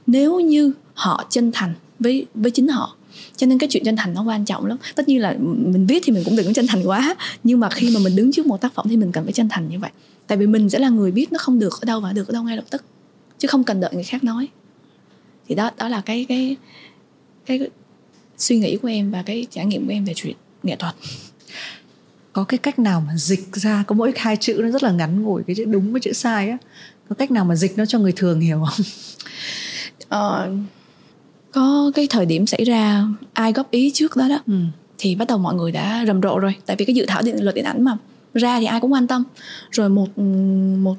Nếu 0.07 0.41
như 0.41 0.73
họ 0.95 1.27
chân 1.31 1.51
thành 1.53 1.75
với 1.99 2.27
với 2.35 2.51
chính 2.51 2.69
họ, 2.69 2.97
cho 3.37 3.47
nên 3.47 3.59
cái 3.59 3.69
chuyện 3.69 3.85
chân 3.85 3.97
thành 3.97 4.15
nó 4.15 4.23
quan 4.23 4.45
trọng 4.45 4.67
lắm. 4.67 4.79
Tất 4.95 5.09
nhiên 5.09 5.21
là 5.21 5.37
mình 5.41 5.87
viết 5.87 6.03
thì 6.05 6.13
mình 6.13 6.25
cũng 6.25 6.37
đừng 6.37 6.47
có 6.47 6.53
chân 6.53 6.67
thành 6.67 6.83
quá, 6.85 7.17
nhưng 7.45 7.61
mà 7.61 7.71
khi 7.71 7.91
mà 7.95 8.01
mình 8.05 8.17
đứng 8.17 8.33
trước 8.33 8.47
một 8.47 8.61
tác 8.61 8.75
phẩm 8.75 8.87
thì 8.89 8.97
mình 8.97 9.13
cần 9.13 9.25
phải 9.25 9.33
chân 9.33 9.49
thành 9.49 9.69
như 9.69 9.79
vậy. 9.79 9.91
Tại 10.27 10.39
vì 10.39 10.47
mình 10.47 10.71
sẽ 10.71 10.79
là 10.79 10.89
người 10.89 11.11
biết 11.11 11.33
nó 11.33 11.39
không 11.39 11.59
được 11.59 11.81
ở 11.81 11.85
đâu 11.85 12.01
và 12.01 12.13
được 12.13 12.29
ở 12.29 12.33
đâu 12.33 12.43
ngay 12.43 12.57
lập 12.57 12.65
tức, 12.71 12.85
chứ 13.39 13.49
không 13.49 13.65
cần 13.65 13.81
đợi 13.81 13.91
người 13.95 14.05
khác 14.05 14.25
nói 14.25 14.49
thì 15.49 15.55
đó 15.55 15.71
đó 15.79 15.89
là 15.89 16.01
cái 16.01 16.27
cái 16.29 16.57
cái 17.47 17.61
suy 18.39 18.59
nghĩ 18.59 18.77
của 18.77 18.89
em 18.89 19.11
và 19.11 19.23
cái 19.23 19.47
trải 19.51 19.67
nghiệm 19.67 19.87
của 19.87 19.93
em 19.93 20.05
về 20.05 20.13
chuyện 20.17 20.37
nghệ 20.63 20.77
thuật. 20.77 20.95
Có 22.33 22.45
cái 22.45 22.59
cách 22.59 22.79
nào 22.79 23.01
mà 23.01 23.17
dịch 23.17 23.57
ra 23.57 23.85
có 23.87 23.95
mỗi 23.95 24.13
hai 24.17 24.37
chữ 24.37 24.61
nó 24.63 24.71
rất 24.71 24.83
là 24.83 24.91
ngắn 24.91 25.23
ngủi 25.23 25.43
cái 25.47 25.57
chữ 25.57 25.65
đúng 25.65 25.93
với 25.93 26.01
chữ 26.01 26.13
sai 26.13 26.49
á. 26.49 26.59
Có 27.09 27.15
cách 27.15 27.31
nào 27.31 27.45
mà 27.45 27.57
dịch 27.57 27.79
nó 27.79 27.87
cho 27.87 27.99
người 27.99 28.13
thường 28.13 28.41
hiểu 28.41 28.65
không? 28.65 28.87
Ờ, 30.09 30.53
có 31.53 31.91
cái 31.95 32.07
thời 32.11 32.27
điểm 32.27 32.47
xảy 32.47 32.65
ra 32.65 33.07
ai 33.33 33.53
góp 33.53 33.71
ý 33.71 33.91
trước 33.95 34.17
đó 34.17 34.29
đó 34.29 34.43
ừ. 34.47 34.55
thì 34.99 35.15
bắt 35.15 35.29
đầu 35.29 35.39
mọi 35.39 35.55
người 35.55 35.73
đã 35.73 36.05
rầm 36.07 36.23
rộ 36.23 36.39
rồi. 36.39 36.55
Tại 36.67 36.77
vì 36.77 36.85
cái 36.85 36.95
dự 36.95 37.05
thảo 37.09 37.23
điện 37.23 37.45
luật 37.45 37.55
điện 37.55 37.65
ảnh 37.65 37.85
mà 37.85 37.97
ra 38.35 38.61
thì 38.61 38.67
ai 38.67 38.81
cũng 38.81 38.93
quan 38.93 39.07
tâm. 39.07 39.25
Rồi 39.71 39.89
một 39.89 40.19
một 40.79 40.97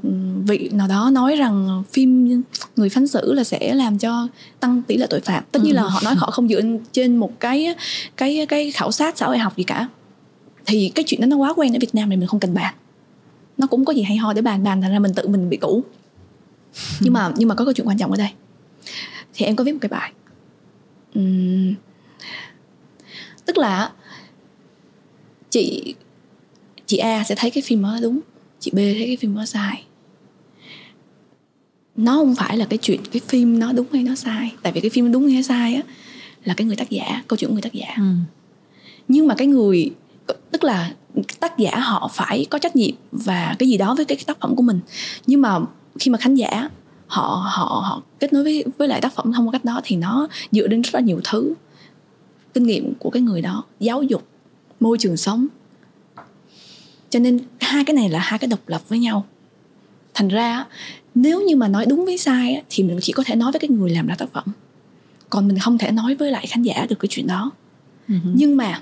vị 0.48 0.70
nào 0.74 0.88
đó 0.88 1.10
nói 1.14 1.36
rằng 1.36 1.84
phim 1.92 2.42
người 2.76 2.90
phán 2.90 3.08
xử 3.08 3.34
là 3.34 3.44
sẽ 3.44 3.74
làm 3.74 3.98
cho 3.98 4.28
tăng 4.60 4.82
tỷ 4.82 4.98
lệ 4.98 5.08
tội 5.10 5.20
phạm. 5.20 5.44
Tất 5.52 5.64
nhiên 5.64 5.76
là 5.76 5.82
họ 5.82 6.00
nói 6.04 6.16
họ 6.16 6.32
không 6.32 6.48
dựa 6.48 6.62
trên 6.92 7.18
một 7.18 7.40
cái 7.40 7.76
cái 8.18 8.46
cái 8.46 8.72
khảo 8.72 8.92
sát 8.92 9.18
xã 9.18 9.28
hội 9.28 9.38
học 9.38 9.58
gì 9.58 9.64
cả. 9.64 9.88
Thì 10.66 10.92
cái 10.96 11.06
chuyện 11.08 11.22
đó 11.22 11.28
nó 11.28 11.38
quá 11.38 11.54
quen 11.56 11.76
ở 11.76 11.78
Việt 11.82 11.96
Nam 11.96 12.10
này 12.10 12.18
mình 12.18 12.28
không 12.28 12.40
cần 12.40 12.54
bàn. 12.54 12.76
Nó 13.58 13.68
cũng 13.68 13.86
có 13.86 13.94
gì 13.94 14.02
hay 14.02 14.18
ho 14.18 14.34
để 14.34 14.42
bàn 14.42 14.64
bàn 14.64 14.82
thành 14.82 14.92
ra 14.92 15.00
mình 15.00 15.14
tự 15.14 15.28
mình 15.28 15.50
bị 15.50 15.58
cũ. 15.58 15.84
Nhưng 17.00 17.14
mà 17.14 17.32
nhưng 17.38 17.50
mà 17.50 17.56
có 17.56 17.66
câu 17.66 17.74
chuyện 17.74 17.88
quan 17.88 17.98
trọng 17.98 18.12
ở 18.12 18.18
đây. 18.18 18.30
Thì 19.34 19.46
em 19.46 19.56
có 19.56 19.64
viết 19.64 19.72
một 19.72 19.80
cái 19.82 19.90
bài. 19.90 20.12
Ừm, 21.14 21.74
tức 23.46 23.58
là 23.58 23.92
chị 25.50 25.96
chị 26.86 26.98
A 26.98 27.24
sẽ 27.24 27.36
thấy 27.36 27.52
cái 27.52 27.64
phim 27.68 27.84
đó 27.84 27.98
đúng. 28.02 28.20
Chị 28.60 28.72
B 28.74 28.76
thấy 28.76 29.04
cái 29.06 29.18
phim 29.20 29.36
đó 29.36 29.46
sai. 29.46 29.84
Nó 31.96 32.16
không 32.16 32.36
phải 32.36 32.58
là 32.58 32.66
cái 32.66 32.78
chuyện 32.78 33.02
cái 33.12 33.22
phim 33.28 33.60
nó 33.60 33.72
đúng 33.72 33.88
hay 33.94 34.04
nó 34.04 34.16
sai. 34.16 34.52
Tại 34.62 34.74
vì 34.74 34.82
cái 34.82 34.90
phim 34.90 35.12
đúng 35.12 35.28
hay 35.28 35.44
sai 35.44 35.76
á 35.76 35.82
là 36.44 36.54
cái 36.54 36.68
người 36.68 36.76
tác 36.76 36.90
giả 36.90 37.24
câu 37.28 37.38
chuyện 37.38 37.50
của 37.50 37.54
người 37.54 37.62
tác 37.62 37.74
giả. 37.74 37.96
Ừ. 37.98 38.04
nhưng 39.08 39.28
mà 39.28 39.36
cái 39.36 39.48
người 39.48 39.92
tức 40.52 40.64
là 40.64 40.94
tác 41.40 41.58
giả 41.58 41.80
họ 41.80 42.12
phải 42.14 42.46
có 42.50 42.60
trách 42.60 42.76
nhiệm 42.76 42.96
và 43.12 43.56
cái 43.60 43.70
gì 43.70 43.78
đó 43.78 43.96
với 43.96 44.06
cái 44.06 44.18
tác 44.26 44.40
phẩm 44.40 44.56
của 44.56 44.64
mình. 44.64 44.80
Nhưng 45.28 45.42
mà 45.42 45.60
khi 46.00 46.12
mà 46.12 46.18
khán 46.18 46.36
giả 46.36 46.70
họ 47.08 47.46
họ 47.52 47.66
họ 47.66 48.02
kết 48.20 48.34
nối 48.34 48.44
với 48.44 48.64
với 48.78 48.88
lại 48.88 49.02
tác 49.02 49.16
phẩm 49.16 49.32
thông 49.34 49.48
qua 49.48 49.52
cách 49.52 49.66
đó 49.66 49.82
thì 49.84 49.96
nó 49.96 50.28
dựa 50.52 50.68
đến 50.68 50.82
rất 50.82 50.96
là 50.96 51.00
nhiều 51.00 51.22
thứ 51.24 51.54
kinh 52.54 52.64
nghiệm 52.64 52.94
của 53.00 53.10
cái 53.10 53.22
người 53.22 53.42
đó 53.42 53.64
giáo 53.80 54.04
dục 54.04 54.28
môi 54.80 54.98
trường 54.98 55.18
sống 55.18 55.48
cho 57.16 57.20
nên 57.20 57.40
hai 57.60 57.86
cái 57.86 57.94
này 57.94 58.10
là 58.10 58.20
hai 58.20 58.40
cái 58.40 58.48
độc 58.48 58.60
lập 58.68 58.82
với 58.90 59.00
nhau. 59.00 59.26
Thành 60.14 60.28
ra 60.28 60.66
nếu 61.16 61.42
như 61.42 61.56
mà 61.56 61.68
nói 61.68 61.86
đúng 61.86 62.06
với 62.06 62.18
sai 62.18 62.64
thì 62.70 62.84
mình 62.84 63.00
chỉ 63.02 63.14
có 63.14 63.24
thể 63.26 63.36
nói 63.36 63.52
với 63.52 63.60
cái 63.60 63.70
người 63.70 63.90
làm 63.90 64.08
ra 64.08 64.16
tác 64.16 64.26
phẩm. 64.34 64.44
Còn 65.30 65.48
mình 65.48 65.60
không 65.60 65.78
thể 65.78 65.92
nói 65.92 66.16
với 66.16 66.32
lại 66.32 66.48
khán 66.48 66.64
giả 66.64 66.86
được 66.90 66.96
cái 67.00 67.10
chuyện 67.12 67.28
đó. 67.28 67.52
Ừ. 68.08 68.16
nhưng 68.34 68.58
mà 68.58 68.82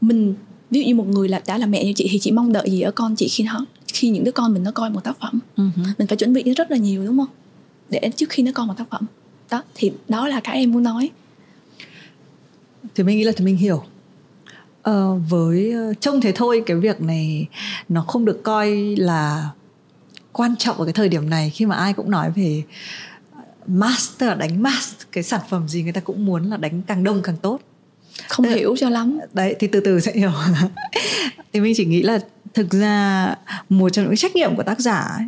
mình 0.00 0.34
ví 0.70 0.80
dụ 0.80 0.86
như 0.86 0.94
một 0.94 1.06
người 1.06 1.28
là 1.28 1.42
đã 1.46 1.58
là 1.58 1.66
mẹ 1.66 1.84
như 1.84 1.92
chị 1.96 2.08
thì 2.10 2.18
chị 2.18 2.30
mong 2.30 2.52
đợi 2.52 2.70
gì 2.70 2.80
ở 2.80 2.90
con 2.90 3.16
chị 3.16 3.28
khi 3.28 3.44
nó 3.44 3.66
khi 3.94 4.08
những 4.08 4.24
đứa 4.24 4.32
con 4.32 4.54
mình 4.54 4.62
nó 4.62 4.70
coi 4.70 4.90
một 4.90 5.04
tác 5.04 5.20
phẩm? 5.20 5.40
Ừ. 5.56 5.64
mình 5.98 6.06
phải 6.06 6.16
chuẩn 6.16 6.32
bị 6.32 6.42
rất 6.42 6.70
là 6.70 6.76
nhiều 6.76 7.06
đúng 7.06 7.18
không? 7.18 7.28
Để 7.90 8.10
trước 8.16 8.30
khi 8.30 8.42
nó 8.42 8.52
có 8.54 8.64
một 8.64 8.74
tác 8.76 8.90
phẩm. 8.90 9.06
Đó 9.50 9.62
thì 9.74 9.92
đó 10.08 10.28
là 10.28 10.40
cái 10.40 10.56
em 10.56 10.72
muốn 10.72 10.82
nói. 10.82 11.10
Thì 12.94 13.04
mình 13.04 13.18
nghĩ 13.18 13.24
là 13.24 13.32
thì 13.36 13.44
mình 13.44 13.56
hiểu 13.56 13.82
ờ, 14.88 15.14
với 15.28 15.72
ờ, 15.72 15.94
trông 15.94 16.20
thế 16.20 16.32
thôi 16.32 16.62
cái 16.66 16.76
việc 16.76 17.00
này 17.00 17.46
nó 17.88 18.02
không 18.02 18.24
được 18.24 18.42
coi 18.42 18.96
là 18.98 19.50
quan 20.32 20.56
trọng 20.56 20.76
ở 20.76 20.84
cái 20.84 20.92
thời 20.92 21.08
điểm 21.08 21.30
này 21.30 21.50
khi 21.50 21.66
mà 21.66 21.76
ai 21.76 21.92
cũng 21.92 22.10
nói 22.10 22.30
về 22.30 22.62
master 23.66 24.38
đánh 24.38 24.62
mass 24.62 24.96
cái 25.12 25.24
sản 25.24 25.40
phẩm 25.50 25.68
gì 25.68 25.82
người 25.82 25.92
ta 25.92 26.00
cũng 26.00 26.26
muốn 26.26 26.50
là 26.50 26.56
đánh 26.56 26.82
càng 26.82 27.04
đông 27.04 27.22
càng 27.22 27.36
tốt. 27.36 27.60
Không 28.28 28.46
Tức, 28.46 28.54
hiểu 28.54 28.76
cho 28.76 28.88
lắm. 28.88 29.18
đấy 29.32 29.56
thì 29.58 29.66
từ 29.66 29.80
từ 29.80 30.00
sẽ 30.00 30.12
hiểu. 30.12 30.32
Thì 31.52 31.60
mình 31.60 31.74
chỉ 31.76 31.84
nghĩ 31.84 32.02
là 32.02 32.18
thực 32.54 32.70
ra 32.70 33.34
một 33.68 33.88
trong 33.88 34.04
những 34.04 34.16
trách 34.16 34.36
nhiệm 34.36 34.56
của 34.56 34.62
tác 34.62 34.80
giả 34.80 34.98
ấy, 34.98 35.26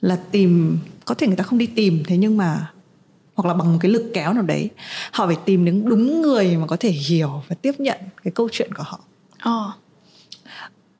là 0.00 0.18
tìm 0.30 0.78
có 1.04 1.14
thể 1.14 1.26
người 1.26 1.36
ta 1.36 1.44
không 1.44 1.58
đi 1.58 1.66
tìm 1.66 2.02
thế 2.06 2.16
nhưng 2.16 2.36
mà 2.36 2.66
hoặc 3.38 3.48
là 3.48 3.54
bằng 3.54 3.72
một 3.72 3.78
cái 3.80 3.90
lực 3.90 4.10
kéo 4.14 4.32
nào 4.32 4.42
đấy 4.42 4.70
họ 5.12 5.26
phải 5.26 5.36
tìm 5.44 5.64
đến 5.64 5.84
đúng 5.84 6.22
người 6.22 6.56
mà 6.56 6.66
có 6.66 6.76
thể 6.80 6.90
hiểu 6.90 7.42
và 7.48 7.56
tiếp 7.62 7.72
nhận 7.78 7.98
cái 8.24 8.32
câu 8.34 8.48
chuyện 8.52 8.74
của 8.74 8.82
họ 8.82 9.00
oh. 9.48 9.74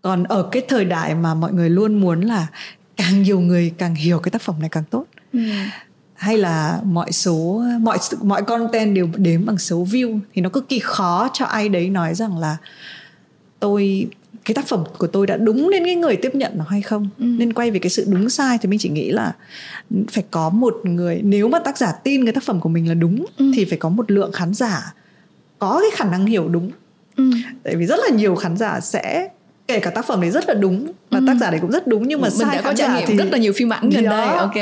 còn 0.03 0.25
ở 0.25 0.49
cái 0.53 0.63
thời 0.69 0.85
đại 0.85 1.15
mà 1.15 1.35
mọi 1.35 1.53
người 1.53 1.71
luôn 1.71 2.01
muốn 2.01 2.21
là 2.21 2.47
càng 2.97 3.23
nhiều 3.23 3.41
người 3.41 3.73
càng 3.79 3.95
hiểu 3.95 4.19
cái 4.19 4.31
tác 4.31 4.43
phẩm 4.43 4.57
này 4.61 4.69
càng 4.69 4.85
tốt 4.91 5.05
ừ. 5.33 5.41
hay 6.15 6.39
là 6.39 6.81
mọi 6.85 7.13
số 7.13 7.63
mọi 7.81 7.99
mọi 8.23 8.43
content 8.43 8.95
đều 8.95 9.09
đếm 9.17 9.47
bằng 9.47 9.59
số 9.59 9.85
view 9.85 10.21
thì 10.35 10.43
nó 10.43 10.49
cực 10.49 10.69
kỳ 10.69 10.79
khó 10.79 11.29
cho 11.33 11.45
ai 11.45 11.69
đấy 11.69 11.91
nói 11.91 12.15
rằng 12.15 12.39
là 12.39 12.57
tôi 13.61 14.07
cái 14.45 14.55
tác 14.55 14.67
phẩm 14.67 14.85
của 14.99 15.07
tôi 15.07 15.27
đã 15.27 15.37
đúng 15.37 15.71
đến 15.71 15.85
cái 15.85 15.95
người 15.95 16.17
tiếp 16.17 16.35
nhận 16.35 16.53
nó 16.57 16.65
hay 16.69 16.83
không 16.83 17.09
ừ. 17.19 17.25
nên 17.25 17.53
quay 17.53 17.71
về 17.71 17.79
cái 17.79 17.91
sự 17.91 18.05
đúng 18.09 18.31
sai 18.31 18.59
thì 18.63 18.69
mình 18.69 18.79
chỉ 18.79 18.89
nghĩ 18.89 19.11
là 19.11 19.33
phải 20.11 20.25
có 20.31 20.51
một 20.51 20.81
người 20.83 21.21
nếu 21.25 21.49
mà 21.49 21.59
tác 21.59 21.79
giả 21.79 21.93
tin 21.93 22.25
cái 22.25 22.33
tác 22.33 22.43
phẩm 22.43 22.61
của 22.61 22.69
mình 22.69 22.89
là 22.89 22.95
đúng 22.95 23.27
ừ. 23.37 23.51
thì 23.55 23.65
phải 23.65 23.79
có 23.79 23.89
một 23.89 24.11
lượng 24.11 24.33
khán 24.33 24.55
giả 24.55 24.95
có 25.59 25.81
cái 25.83 25.91
khả 25.95 26.11
năng 26.11 26.27
hiểu 26.27 26.49
đúng 26.49 26.71
ừ. 27.17 27.31
tại 27.63 27.77
vì 27.77 27.87
rất 27.87 27.99
là 27.99 28.17
nhiều 28.17 28.35
khán 28.35 28.57
giả 28.57 28.81
sẽ 28.81 29.29
kể 29.69 29.81
cả 29.81 29.91
tác 29.91 30.07
phẩm 30.07 30.21
đấy 30.21 30.31
rất 30.31 30.49
là 30.49 30.55
đúng 30.55 30.93
và 31.11 31.19
ừ. 31.19 31.25
tác 31.27 31.35
giả 31.41 31.51
đấy 31.51 31.61
cũng 31.61 31.71
rất 31.71 31.87
đúng 31.87 32.09
nhưng 32.09 32.21
mà 32.21 32.29
mình 32.29 32.39
sai 32.39 32.57
đã 32.57 32.63
có 32.63 32.75
trải 32.75 32.89
nghiệm 32.89 33.09
thì 33.09 33.17
rất 33.17 33.29
là 33.33 33.39
nhiều 33.39 33.53
phim 33.57 33.73
ảnh 33.73 33.91
gần 33.91 34.05
đây 34.05 34.29
ok 34.29 34.55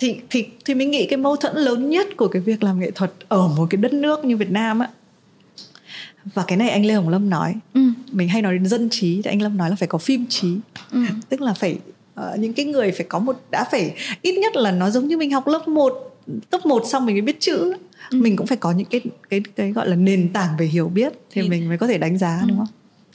thì 0.00 0.16
thì 0.30 0.46
thì 0.64 0.74
mình 0.74 0.90
nghĩ 0.90 1.06
cái 1.06 1.16
mâu 1.16 1.36
thuẫn 1.36 1.56
lớn 1.56 1.90
nhất 1.90 2.06
của 2.16 2.28
cái 2.28 2.42
việc 2.42 2.62
làm 2.62 2.80
nghệ 2.80 2.90
thuật 2.90 3.12
ở 3.28 3.48
một 3.48 3.66
cái 3.70 3.76
đất 3.76 3.92
nước 3.92 4.24
như 4.24 4.36
Việt 4.36 4.50
Nam 4.50 4.78
á 4.78 4.88
và 6.34 6.44
cái 6.46 6.58
này 6.58 6.70
anh 6.70 6.86
Lê 6.86 6.94
Hồng 6.94 7.08
Lâm 7.08 7.30
nói 7.30 7.54
ừ. 7.74 7.80
mình 8.12 8.28
hay 8.28 8.42
nói 8.42 8.52
đến 8.54 8.66
dân 8.66 8.88
trí 8.90 9.22
thì 9.22 9.30
anh 9.30 9.42
Lâm 9.42 9.56
nói 9.56 9.70
là 9.70 9.76
phải 9.76 9.88
có 9.88 9.98
phim 9.98 10.26
trí 10.26 10.56
ừ. 10.90 10.98
tức 11.28 11.40
là 11.40 11.54
phải 11.54 11.78
uh, 12.20 12.38
những 12.38 12.52
cái 12.52 12.66
người 12.66 12.92
phải 12.92 13.06
có 13.08 13.18
một 13.18 13.40
đã 13.50 13.64
phải 13.70 13.94
ít 14.22 14.38
nhất 14.38 14.56
là 14.56 14.70
nó 14.70 14.90
giống 14.90 15.08
như 15.08 15.16
mình 15.16 15.30
học 15.30 15.46
lớp 15.46 15.68
1 15.68 16.16
cấp 16.50 16.66
1 16.66 16.82
xong 16.86 17.06
mình 17.06 17.14
mới 17.14 17.22
biết 17.22 17.40
chữ 17.40 17.74
ừ. 18.10 18.18
mình 18.20 18.36
cũng 18.36 18.46
phải 18.46 18.56
có 18.56 18.72
những 18.72 18.86
cái 18.86 19.00
cái 19.30 19.42
cái 19.56 19.72
gọi 19.72 19.88
là 19.88 19.96
nền 19.96 20.32
tảng 20.32 20.56
về 20.58 20.66
hiểu 20.66 20.88
biết 20.88 21.12
thì, 21.30 21.42
thì 21.42 21.48
mình 21.48 21.68
mới 21.68 21.78
có 21.78 21.86
thể 21.86 21.98
đánh 21.98 22.18
giá 22.18 22.38
ừ. 22.42 22.46
đúng 22.48 22.58
không 22.58 22.68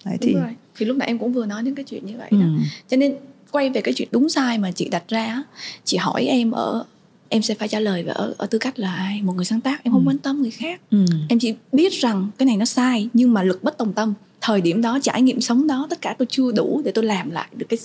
Đấy, 0.05 0.17
đúng 0.21 0.29
thì 0.29 0.33
rồi. 0.33 0.55
thì 0.77 0.85
lúc 0.85 0.97
nãy 0.97 1.07
em 1.07 1.17
cũng 1.17 1.33
vừa 1.33 1.45
nói 1.45 1.63
đến 1.63 1.75
cái 1.75 1.85
chuyện 1.89 2.05
như 2.05 2.17
vậy 2.17 2.27
ừ. 2.31 2.37
đó 2.39 2.45
cho 2.87 2.97
nên 2.97 3.15
quay 3.51 3.69
về 3.69 3.81
cái 3.81 3.93
chuyện 3.93 4.07
đúng 4.11 4.29
sai 4.29 4.57
mà 4.57 4.71
chị 4.71 4.89
đặt 4.89 5.03
ra 5.07 5.43
chị 5.83 5.97
hỏi 5.97 6.25
em 6.25 6.51
ở 6.51 6.85
em 7.29 7.41
sẽ 7.41 7.53
phải 7.53 7.67
trả 7.67 7.79
lời 7.79 8.03
ở, 8.07 8.33
ở 8.37 8.45
tư 8.45 8.57
cách 8.57 8.79
là 8.79 8.95
ai? 8.95 9.21
Một 9.21 9.33
người 9.33 9.45
sáng 9.45 9.61
tác 9.61 9.83
em 9.83 9.93
không 9.93 10.01
ừ. 10.05 10.09
quan 10.09 10.17
tâm 10.17 10.41
người 10.41 10.51
khác. 10.51 10.81
Ừ. 10.91 11.05
em 11.29 11.39
chỉ 11.39 11.53
biết 11.71 11.93
rằng 11.93 12.27
cái 12.37 12.45
này 12.45 12.57
nó 12.57 12.65
sai 12.65 13.09
nhưng 13.13 13.33
mà 13.33 13.43
lực 13.43 13.63
bất 13.63 13.77
tòng 13.77 13.93
tâm. 13.93 14.13
Thời 14.41 14.61
điểm 14.61 14.81
đó 14.81 14.99
trải 15.01 15.21
nghiệm 15.21 15.41
sống 15.41 15.67
đó 15.67 15.87
tất 15.89 16.01
cả 16.01 16.15
tôi 16.17 16.25
chưa 16.29 16.51
đủ 16.51 16.81
để 16.85 16.91
tôi 16.91 17.05
làm 17.05 17.31
lại 17.31 17.47
được 17.53 17.65
cái 17.69 17.79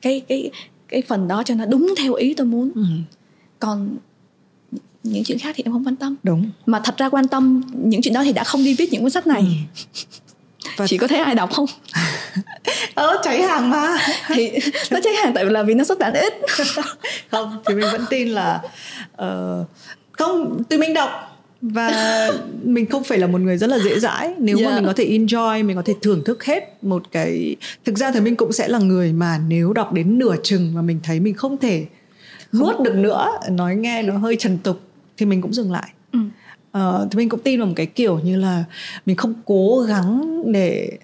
cái 0.00 0.20
cái 0.20 0.50
cái 0.88 1.02
phần 1.08 1.28
đó 1.28 1.42
cho 1.42 1.54
nó 1.54 1.66
đúng 1.66 1.94
theo 1.98 2.14
ý 2.14 2.34
tôi 2.34 2.46
muốn. 2.46 2.70
Ừ. 2.74 2.82
còn 3.58 3.96
những 5.02 5.24
chuyện 5.24 5.38
khác 5.38 5.54
thì 5.56 5.62
em 5.66 5.72
không 5.72 5.86
quan 5.86 5.96
tâm. 5.96 6.14
Đúng. 6.22 6.50
Mà 6.66 6.80
thật 6.84 6.96
ra 6.96 7.08
quan 7.08 7.28
tâm 7.28 7.62
những 7.74 8.02
chuyện 8.02 8.14
đó 8.14 8.24
thì 8.24 8.32
đã 8.32 8.44
không 8.44 8.64
đi 8.64 8.74
viết 8.74 8.92
những 8.92 9.02
cuốn 9.02 9.10
sách 9.10 9.26
này. 9.26 9.40
Ừ. 9.42 10.00
Và... 10.76 10.86
chị 10.86 10.98
có 10.98 11.06
thấy 11.06 11.18
ai 11.18 11.34
đọc 11.34 11.50
không? 11.52 11.66
Ờ 12.94 13.20
cháy 13.22 13.42
hàng 13.42 13.70
mà. 13.70 13.98
Thì 14.28 14.50
nó 14.90 15.00
cháy 15.04 15.12
hàng 15.12 15.32
tại 15.34 15.44
vì 15.44 15.50
là 15.50 15.62
vì 15.62 15.74
nó 15.74 15.84
xuất 15.84 15.98
bản 15.98 16.12
ít 16.12 16.34
không? 17.30 17.62
Thì 17.66 17.74
mình 17.74 17.86
vẫn 17.92 18.04
tin 18.10 18.28
là 18.28 18.62
uh, 19.22 19.66
không 20.12 20.64
tụi 20.64 20.78
mình 20.78 20.94
đọc. 20.94 21.10
Và 21.60 22.30
mình 22.62 22.86
không 22.86 23.04
phải 23.04 23.18
là 23.18 23.26
một 23.26 23.40
người 23.40 23.58
rất 23.58 23.66
là 23.66 23.78
dễ 23.78 23.98
dãi. 23.98 24.34
Nếu 24.38 24.58
yeah. 24.58 24.70
mà 24.70 24.76
mình 24.76 24.86
có 24.86 24.92
thể 24.96 25.04
enjoy 25.04 25.64
mình 25.66 25.76
có 25.76 25.82
thể 25.84 25.94
thưởng 26.02 26.24
thức 26.24 26.44
hết 26.44 26.84
một 26.84 27.02
cái 27.12 27.56
thực 27.84 27.98
ra 27.98 28.10
thì 28.10 28.20
mình 28.20 28.36
cũng 28.36 28.52
sẽ 28.52 28.68
là 28.68 28.78
người 28.78 29.12
mà 29.12 29.40
nếu 29.48 29.72
đọc 29.72 29.92
đến 29.92 30.18
nửa 30.18 30.34
chừng 30.42 30.74
mà 30.74 30.82
mình 30.82 31.00
thấy 31.02 31.20
mình 31.20 31.34
không 31.34 31.56
thể 31.56 31.86
nuốt 32.52 32.80
được 32.80 32.94
nữa 32.94 33.38
nói 33.50 33.76
nghe 33.76 34.02
nó 34.02 34.18
hơi 34.18 34.36
trần 34.38 34.58
tục 34.58 34.80
thì 35.16 35.26
mình 35.26 35.42
cũng 35.42 35.52
dừng 35.52 35.72
lại. 35.72 35.92
Ừ. 36.12 36.18
uh, 36.78 37.10
thì 37.10 37.16
mình 37.16 37.28
cũng 37.28 37.40
tin 37.40 37.60
vào 37.60 37.66
một 37.66 37.72
cái 37.76 37.86
kiểu 37.86 38.18
như 38.18 38.36
là 38.36 38.64
mình 39.06 39.16
không 39.16 39.34
cố 39.44 39.84
gắng 39.88 40.42
để 40.52 40.98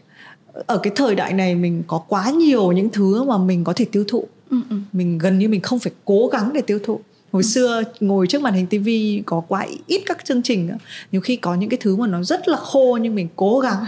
ở 0.66 0.78
cái 0.78 0.92
thời 0.96 1.14
đại 1.14 1.32
này 1.32 1.54
mình 1.54 1.82
có 1.86 1.98
quá 2.08 2.30
nhiều 2.30 2.72
những 2.72 2.88
thứ 2.88 3.24
mà 3.24 3.38
mình 3.38 3.64
có 3.64 3.72
thể 3.72 3.84
tiêu 3.92 4.04
thụ 4.08 4.26
ừ, 4.52 4.58
ừ. 4.70 4.76
mình 4.92 5.18
gần 5.18 5.38
như 5.38 5.48
mình 5.48 5.60
không 5.60 5.78
phải 5.78 5.92
cố 6.04 6.28
gắng 6.32 6.52
để 6.52 6.60
tiêu 6.60 6.78
thụ. 6.84 7.00
Hồi 7.32 7.42
ừ. 7.42 7.46
xưa 7.48 7.82
ngồi 8.00 8.26
trước 8.26 8.42
màn 8.42 8.54
hình 8.54 8.66
tivi 8.66 9.22
có 9.26 9.40
quá 9.48 9.66
ít 9.86 10.02
các 10.06 10.24
chương 10.24 10.42
trình 10.42 10.70
nhiều 11.12 11.20
khi 11.20 11.36
có 11.36 11.54
những 11.54 11.70
cái 11.70 11.78
thứ 11.80 11.96
mà 11.96 12.06
nó 12.06 12.22
rất 12.22 12.48
là 12.48 12.56
khô 12.56 12.98
nhưng 13.02 13.14
mình 13.14 13.28
cố 13.36 13.60
gắng. 13.60 13.84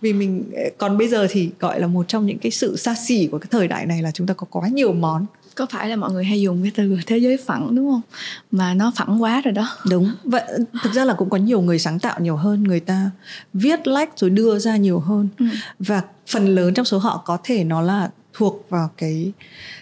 Vì 0.00 0.12
mình 0.12 0.44
còn 0.78 0.98
bây 0.98 1.08
giờ 1.08 1.26
thì 1.30 1.50
gọi 1.60 1.80
là 1.80 1.86
một 1.86 2.08
trong 2.08 2.26
những 2.26 2.38
cái 2.38 2.50
sự 2.50 2.76
xa 2.76 2.94
xỉ 3.06 3.28
của 3.32 3.38
cái 3.38 3.48
thời 3.50 3.68
đại 3.68 3.86
này 3.86 4.02
là 4.02 4.10
chúng 4.10 4.26
ta 4.26 4.34
có 4.34 4.46
quá 4.50 4.68
nhiều 4.68 4.92
món. 4.92 5.26
Có 5.54 5.66
phải 5.70 5.88
là 5.88 5.96
mọi 5.96 6.12
người 6.12 6.24
hay 6.24 6.40
dùng 6.40 6.62
cái 6.62 6.72
từ 6.74 6.96
thế 7.06 7.18
giới 7.18 7.36
phẳng 7.36 7.74
đúng 7.74 7.90
không? 7.90 8.02
Mà 8.50 8.74
nó 8.74 8.92
phẳng 8.96 9.22
quá 9.22 9.40
rồi 9.44 9.52
đó. 9.52 9.68
Đúng. 9.90 10.10
Vậy 10.24 10.42
thực 10.82 10.92
ra 10.92 11.04
là 11.04 11.14
cũng 11.14 11.30
có 11.30 11.36
nhiều 11.36 11.60
người 11.60 11.78
sáng 11.78 11.98
tạo 11.98 12.20
nhiều 12.20 12.36
hơn 12.36 12.64
người 12.64 12.80
ta 12.80 13.10
viết 13.52 13.86
lách 13.86 14.08
like 14.08 14.12
rồi 14.16 14.30
đưa 14.30 14.58
ra 14.58 14.76
nhiều 14.76 14.98
hơn. 14.98 15.28
Ừ. 15.38 15.46
và 15.78 16.02
phần 16.26 16.54
lớn 16.54 16.74
trong 16.74 16.86
số 16.86 16.98
họ 16.98 17.22
có 17.24 17.38
thể 17.44 17.64
nó 17.64 17.80
là 17.80 18.10
thuộc 18.34 18.66
vào 18.70 18.90
cái 18.96 19.32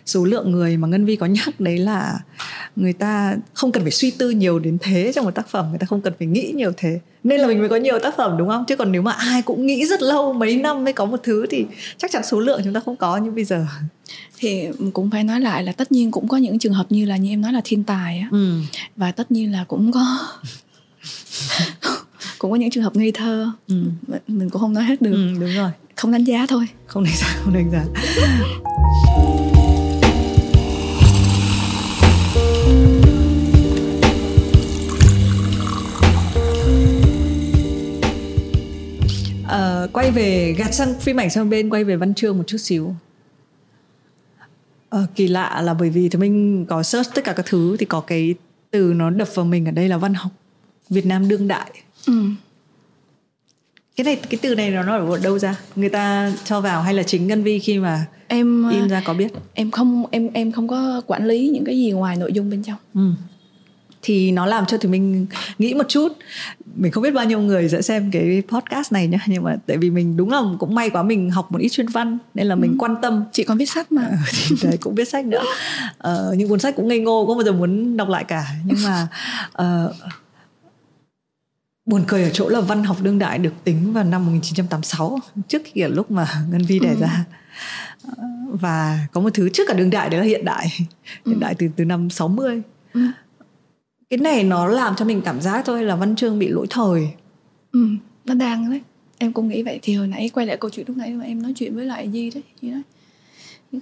số 0.07 0.25
lượng 0.25 0.53
người 0.53 0.77
mà 0.77 0.89
ngân 0.89 1.05
vi 1.05 1.17
có 1.17 1.27
nhắc 1.27 1.61
đấy 1.61 1.79
là 1.79 2.19
người 2.77 2.93
ta 2.93 3.37
không 3.55 3.73
cần 3.73 3.83
phải 3.83 3.93
suy 3.93 4.11
tư 4.11 4.31
nhiều 4.31 4.59
đến 4.59 4.79
thế 4.81 5.13
trong 5.15 5.25
một 5.25 5.35
tác 5.35 5.49
phẩm 5.49 5.67
người 5.71 5.79
ta 5.79 5.87
không 5.87 6.01
cần 6.01 6.13
phải 6.19 6.27
nghĩ 6.27 6.53
nhiều 6.55 6.73
thế. 6.77 7.01
Nên 7.25 7.41
là 7.41 7.47
mình 7.47 7.59
mới 7.59 7.69
có 7.69 7.77
nhiều 7.77 7.99
tác 7.99 8.17
phẩm 8.17 8.37
đúng 8.39 8.49
không? 8.49 8.65
Chứ 8.69 8.77
còn 8.77 8.93
nếu 8.93 9.03
mà 9.03 9.13
ai 9.13 9.43
cũng 9.43 9.67
nghĩ 9.67 9.87
rất 9.87 10.03
lâu 10.03 10.33
mấy 10.33 10.57
năm 10.57 10.85
mới 10.85 10.93
có 10.93 11.05
một 11.05 11.21
thứ 11.23 11.47
thì 11.51 11.67
chắc 11.99 12.11
chắn 12.11 12.23
số 12.25 12.41
lượng 12.41 12.61
chúng 12.65 12.75
ta 12.75 12.81
không 12.81 12.97
có 12.97 13.17
như 13.17 13.31
bây 13.31 13.45
giờ. 13.45 13.67
Thì 14.39 14.69
cũng 14.93 15.11
phải 15.11 15.25
nói 15.25 15.41
lại 15.41 15.63
là 15.63 15.73
tất 15.73 15.93
nhiên 15.93 16.11
cũng 16.11 16.29
có 16.29 16.37
những 16.37 16.59
trường 16.59 16.73
hợp 16.73 16.87
như 16.91 17.05
là 17.05 17.17
như 17.17 17.31
em 17.31 17.41
nói 17.41 17.53
là 17.53 17.61
thiên 17.65 17.85
tài 17.85 18.19
á. 18.19 18.29
Ừ. 18.31 18.61
và 18.97 19.13
tất 19.13 19.31
nhiên 19.31 19.53
là 19.53 19.65
cũng 19.69 19.93
có 19.93 20.19
cũng 22.39 22.51
có 22.51 22.57
những 22.57 22.71
trường 22.71 22.85
hợp 22.85 22.97
ngây 22.97 23.13
thơ. 23.13 23.51
Ừ. 23.69 23.75
mình 24.29 24.51
cũng 24.51 24.61
không 24.61 24.73
nói 24.73 24.85
hết 24.85 25.03
được. 25.03 25.13
Ừ, 25.13 25.41
đúng 25.41 25.51
rồi. 25.57 25.71
Không 25.97 26.13
đánh 26.13 26.25
giá 26.25 26.47
thôi. 26.47 26.67
Không 26.87 27.05
đánh 27.05 27.17
giá 27.17 27.27
không 27.45 27.55
đánh 27.55 27.71
giá. 27.71 27.85
Uh, 39.53 39.93
quay 39.93 40.11
về 40.11 40.55
gạt 40.59 40.75
sang 40.75 41.01
phim 41.01 41.17
ảnh 41.17 41.31
sang 41.31 41.51
bên 41.51 41.71
quay 41.71 41.85
về 41.85 41.97
văn 41.97 42.15
chương 42.15 42.39
một 42.39 42.45
chút 42.47 42.59
xíu. 42.59 42.95
Uh, 44.97 45.01
kỳ 45.15 45.29
lạ 45.29 45.61
là 45.65 45.75
bởi 45.75 45.91
vì 45.91 46.09
thì 46.09 46.19
mình 46.19 46.67
có 46.67 46.83
search 46.83 47.15
tất 47.15 47.25
cả 47.25 47.33
các 47.33 47.47
thứ 47.47 47.77
thì 47.77 47.87
có 47.87 48.01
cái 48.01 48.35
từ 48.71 48.93
nó 48.97 49.11
đập 49.11 49.29
vào 49.35 49.47
mình 49.47 49.67
ở 49.67 49.71
đây 49.71 49.89
là 49.89 49.97
văn 49.97 50.15
học 50.15 50.33
Việt 50.91 51.07
Nam 51.07 51.29
đương 51.29 51.49
đại 51.49 51.71
ừ. 52.07 52.13
cái 53.97 54.05
này 54.05 54.17
cái 54.17 54.39
từ 54.43 54.55
này 54.55 54.71
nó 54.71 54.83
nó 54.83 54.97
ở 54.97 55.19
đâu 55.19 55.39
ra? 55.39 55.57
Người 55.77 55.89
ta 55.89 56.33
cho 56.45 56.61
vào 56.61 56.83
hay 56.83 56.95
là 56.95 57.03
chính 57.03 57.27
ngân 57.27 57.43
vi 57.43 57.59
khi 57.59 57.79
mà 57.79 58.07
em 58.29 58.71
in 58.71 58.89
ra 58.89 59.03
có 59.05 59.15
biết? 59.15 59.33
em 59.55 59.71
không 59.71 60.05
em 60.11 60.31
em 60.33 60.53
không 60.53 60.69
có 60.69 61.03
quản 61.07 61.27
lý 61.27 61.49
những 61.49 61.65
cái 61.65 61.77
gì 61.77 61.91
ngoài 61.91 62.17
nội 62.17 62.33
dung 62.33 62.51
bên 62.51 62.63
trong. 62.63 62.79
Ừ. 62.95 63.11
Thì 64.03 64.33
nó 64.33 64.47
làm 64.47 64.67
cho 64.67 64.79
thì 64.79 64.89
mình 64.89 65.27
nghĩ 65.59 65.75
một 65.75 65.89
chút. 65.89 66.09
Mình 66.77 66.93
không 66.93 67.03
biết 67.03 67.11
bao 67.11 67.25
nhiêu 67.25 67.41
người 67.41 67.69
sẽ 67.69 67.83
xem 67.83 68.11
cái 68.11 68.43
podcast 68.49 68.93
này 68.93 69.07
nhá. 69.07 69.19
Nhưng 69.27 69.45
mà 69.45 69.57
tại 69.67 69.77
vì 69.77 69.91
mình 69.91 70.17
đúng 70.17 70.31
là 70.31 70.43
cũng 70.59 70.75
may 70.75 70.91
quá 70.91 71.03
mình 71.03 71.31
học 71.31 71.53
một 71.53 71.59
ít 71.59 71.69
chuyên 71.69 71.87
văn 71.87 72.19
nên 72.35 72.47
là 72.47 72.55
mình 72.55 72.71
ừ. 72.71 72.77
quan 72.79 72.97
tâm. 73.03 73.25
Chị 73.33 73.45
còn 73.45 73.59
viết 73.59 73.67
sách 73.71 73.93
mà. 73.93 74.03
Ờ, 74.11 74.17
thì 74.33 74.57
đấy 74.63 74.77
cũng 74.81 74.95
viết 74.95 75.09
sách 75.09 75.27
nữa. 75.27 75.43
Ờ, 75.99 76.35
những 76.39 76.49
cuốn 76.49 76.59
sách 76.59 76.77
cũng 76.77 76.89
ngây 76.89 77.01
ngô 77.01 77.27
không 77.27 77.37
bao 77.37 77.45
giờ 77.45 77.53
muốn 77.53 77.97
đọc 77.97 78.09
lại 78.09 78.25
cả. 78.25 78.47
Nhưng 78.65 78.79
mà 78.85 79.09
uh, 79.63 79.95
buồn 81.87 82.05
cười 82.09 82.23
ở 82.23 82.31
chỗ 82.31 82.49
là 82.49 82.61
văn 82.61 82.85
học 82.85 82.97
đương 83.03 83.19
đại 83.19 83.39
được 83.39 83.53
tính 83.65 83.93
vào 83.93 84.05
năm 84.05 84.27
1986 84.27 85.19
trước 85.49 85.63
khi 85.65 85.83
lúc 85.83 86.11
mà 86.11 86.29
Ngân 86.51 86.63
Vi 86.63 86.79
đẻ 86.79 86.91
ừ. 86.91 87.01
ra. 87.01 87.25
Và 88.49 89.07
có 89.13 89.21
một 89.21 89.31
thứ 89.35 89.49
trước 89.49 89.63
cả 89.69 89.75
đương 89.75 89.91
đại 89.91 90.11
đấy 90.11 90.21
là 90.21 90.27
hiện 90.27 90.45
đại. 90.45 90.67
Hiện 91.27 91.41
đại 91.41 91.55
từ 91.55 91.69
từ 91.77 91.85
năm 91.85 92.11
60 92.11 92.63
ừ. 92.95 93.01
Cái 94.11 94.19
này 94.19 94.45
nó 94.45 94.67
làm 94.67 94.97
cho 94.97 95.05
mình 95.05 95.23
cảm 95.25 95.41
giác 95.41 95.63
thôi 95.67 95.85
là 95.85 95.97
văn 95.97 96.17
chương 96.17 96.39
bị 96.39 96.49
lỗi 96.49 96.67
thời. 96.71 97.09
Ừ 97.73 97.89
nó 98.25 98.35
đang 98.35 98.71
đấy. 98.71 98.81
Em 99.19 99.33
cũng 99.33 99.49
nghĩ 99.49 99.63
vậy 99.63 99.79
thì 99.83 99.95
hồi 99.95 100.09
nãy 100.09 100.31
quay 100.35 100.47
lại 100.47 100.57
câu 100.57 100.71
chuyện 100.71 100.87
lúc 100.89 100.97
nãy 100.97 101.11
mà 101.11 101.25
em 101.25 101.43
nói 101.43 101.53
chuyện 101.57 101.75
với 101.75 101.87
lại 101.87 102.11
di 102.13 102.31
đấy 102.31 102.43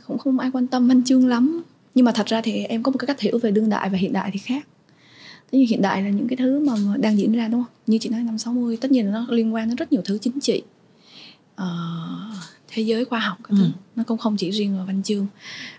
cũng 0.06 0.18
không 0.18 0.38
ai 0.38 0.50
quan 0.50 0.66
tâm 0.66 0.88
văn 0.88 1.04
chương 1.04 1.28
lắm. 1.28 1.62
Nhưng 1.94 2.04
mà 2.04 2.12
thật 2.12 2.26
ra 2.26 2.40
thì 2.40 2.64
em 2.64 2.82
có 2.82 2.90
một 2.90 2.98
cái 2.98 3.06
cách 3.06 3.20
hiểu 3.20 3.38
về 3.38 3.50
đương 3.50 3.68
đại 3.68 3.90
và 3.90 3.98
hiện 3.98 4.12
đại 4.12 4.30
thì 4.32 4.38
khác 4.38 4.66
tất 5.50 5.58
nhiên 5.58 5.66
hiện 5.68 5.82
đại 5.82 6.02
là 6.02 6.10
những 6.10 6.28
cái 6.28 6.36
thứ 6.36 6.64
mà 6.66 6.96
đang 6.96 7.18
diễn 7.18 7.32
ra 7.32 7.48
đúng 7.48 7.64
không? 7.64 7.72
Như 7.86 7.98
chị 7.98 8.08
nói 8.08 8.22
năm 8.22 8.38
60 8.38 8.76
tất 8.76 8.90
nhiên 8.90 9.06
là 9.06 9.12
nó 9.12 9.26
liên 9.30 9.54
quan 9.54 9.68
đến 9.68 9.76
rất 9.76 9.92
nhiều 9.92 10.02
thứ 10.04 10.18
chính 10.18 10.40
trị. 10.40 10.62
Uh, 11.62 11.66
thế 12.68 12.82
giới 12.82 13.04
khoa 13.04 13.18
học 13.18 13.38
ừ. 13.48 13.56
nó 13.96 14.04
cũng 14.04 14.18
không 14.18 14.36
chỉ 14.36 14.50
riêng 14.50 14.76
vào 14.76 14.86
văn 14.86 15.02
chương. 15.02 15.26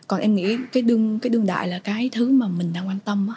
Còn 0.07 0.19
em 0.21 0.35
nghĩ 0.35 0.57
cái 0.71 0.83
đương 0.83 1.19
cái 1.19 1.29
đương 1.29 1.45
đại 1.45 1.67
là 1.67 1.79
cái 1.79 2.09
thứ 2.11 2.31
mà 2.31 2.47
mình 2.47 2.73
đang 2.73 2.87
quan 2.87 2.99
tâm 3.05 3.27
á. 3.27 3.35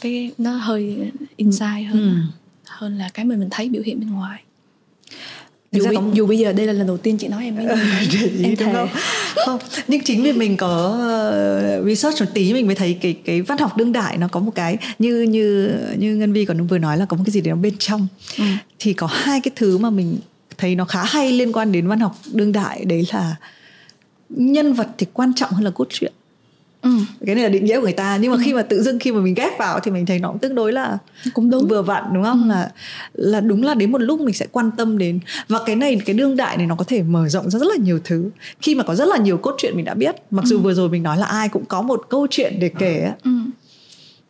Cái 0.00 0.32
nó 0.38 0.56
hơi 0.56 1.10
inside 1.36 1.82
hơn 1.82 2.02
ừ. 2.02 2.16
hơn 2.66 2.98
là 2.98 3.10
cái 3.14 3.24
mà 3.24 3.36
mình 3.36 3.48
thấy 3.50 3.68
biểu 3.68 3.82
hiện 3.82 4.00
bên 4.00 4.10
ngoài 4.10 4.44
dù, 5.74 5.88
bi, 5.90 5.96
dù 6.12 6.26
bây 6.26 6.38
giờ 6.38 6.52
đây 6.52 6.66
là 6.66 6.72
lần 6.72 6.86
đầu 6.86 6.96
tiên 6.96 7.18
chị 7.18 7.28
nói 7.28 7.44
em 7.44 7.56
mới 7.56 7.66
em 8.42 8.56
thề 8.56 8.72
không? 8.72 8.88
không 9.46 9.58
nhưng 9.88 10.04
chính 10.04 10.22
vì 10.22 10.32
mình 10.32 10.56
có 10.56 10.88
uh, 11.80 11.86
research 11.86 12.20
một 12.20 12.26
tí 12.34 12.52
mình 12.52 12.66
mới 12.66 12.74
thấy 12.74 12.98
cái 13.00 13.16
cái 13.24 13.42
văn 13.42 13.58
học 13.58 13.76
đương 13.76 13.92
đại 13.92 14.16
nó 14.16 14.28
có 14.28 14.40
một 14.40 14.52
cái 14.54 14.76
như 14.98 15.22
như 15.22 15.76
như 15.98 16.16
ngân 16.16 16.32
vi 16.32 16.44
còn 16.44 16.66
vừa 16.66 16.78
nói 16.78 16.98
là 16.98 17.06
có 17.06 17.16
một 17.16 17.22
cái 17.26 17.32
gì 17.32 17.40
đấy 17.40 17.54
bên 17.54 17.74
trong 17.78 18.06
ừ. 18.38 18.44
thì 18.78 18.92
có 18.92 19.06
hai 19.06 19.40
cái 19.40 19.52
thứ 19.56 19.78
mà 19.78 19.90
mình 19.90 20.16
thấy 20.58 20.74
nó 20.74 20.84
khá 20.84 21.04
hay 21.04 21.32
liên 21.32 21.52
quan 21.52 21.72
đến 21.72 21.88
văn 21.88 22.00
học 22.00 22.16
đương 22.32 22.52
đại 22.52 22.84
đấy 22.84 23.06
là 23.12 23.36
nhân 24.28 24.72
vật 24.72 24.88
thì 24.98 25.06
quan 25.12 25.32
trọng 25.34 25.50
hơn 25.50 25.64
là 25.64 25.70
cốt 25.70 25.86
truyện 25.90 26.12
ừ. 26.84 26.90
cái 27.26 27.34
này 27.34 27.44
là 27.44 27.50
định 27.50 27.64
nghĩa 27.64 27.76
của 27.76 27.82
người 27.82 27.92
ta 27.92 28.16
nhưng 28.16 28.30
mà 28.30 28.36
ừ. 28.36 28.42
khi 28.44 28.52
mà 28.52 28.62
tự 28.62 28.82
dưng 28.82 28.98
khi 28.98 29.12
mà 29.12 29.20
mình 29.20 29.34
ghép 29.34 29.58
vào 29.58 29.80
thì 29.80 29.90
mình 29.90 30.06
thấy 30.06 30.18
nó 30.18 30.28
cũng 30.28 30.38
tương 30.38 30.54
đối 30.54 30.72
là 30.72 30.98
cũng 31.34 31.50
đúng 31.50 31.68
vừa 31.68 31.82
vặn 31.82 32.04
đúng 32.14 32.24
không 32.24 32.42
ừ. 32.42 32.48
là 32.48 32.70
là 33.14 33.40
đúng 33.40 33.62
là 33.62 33.74
đến 33.74 33.92
một 33.92 33.98
lúc 33.98 34.20
mình 34.20 34.34
sẽ 34.34 34.46
quan 34.52 34.70
tâm 34.76 34.98
đến 34.98 35.20
và 35.48 35.58
cái 35.66 35.76
này 35.76 36.00
cái 36.04 36.14
đương 36.14 36.36
đại 36.36 36.56
này 36.56 36.66
nó 36.66 36.74
có 36.74 36.84
thể 36.84 37.02
mở 37.02 37.28
rộng 37.28 37.50
ra 37.50 37.58
rất 37.58 37.66
là 37.66 37.76
nhiều 37.76 37.98
thứ 38.04 38.30
khi 38.62 38.74
mà 38.74 38.84
có 38.84 38.94
rất 38.94 39.08
là 39.08 39.16
nhiều 39.16 39.38
cốt 39.38 39.54
truyện 39.58 39.76
mình 39.76 39.84
đã 39.84 39.94
biết 39.94 40.14
mặc 40.30 40.44
dù 40.44 40.56
ừ. 40.56 40.60
vừa 40.60 40.74
rồi 40.74 40.88
mình 40.88 41.02
nói 41.02 41.18
là 41.18 41.26
ai 41.26 41.48
cũng 41.48 41.64
có 41.64 41.82
một 41.82 42.06
câu 42.08 42.26
chuyện 42.30 42.56
để 42.60 42.70
kể 42.78 43.12
ừ. 43.24 43.30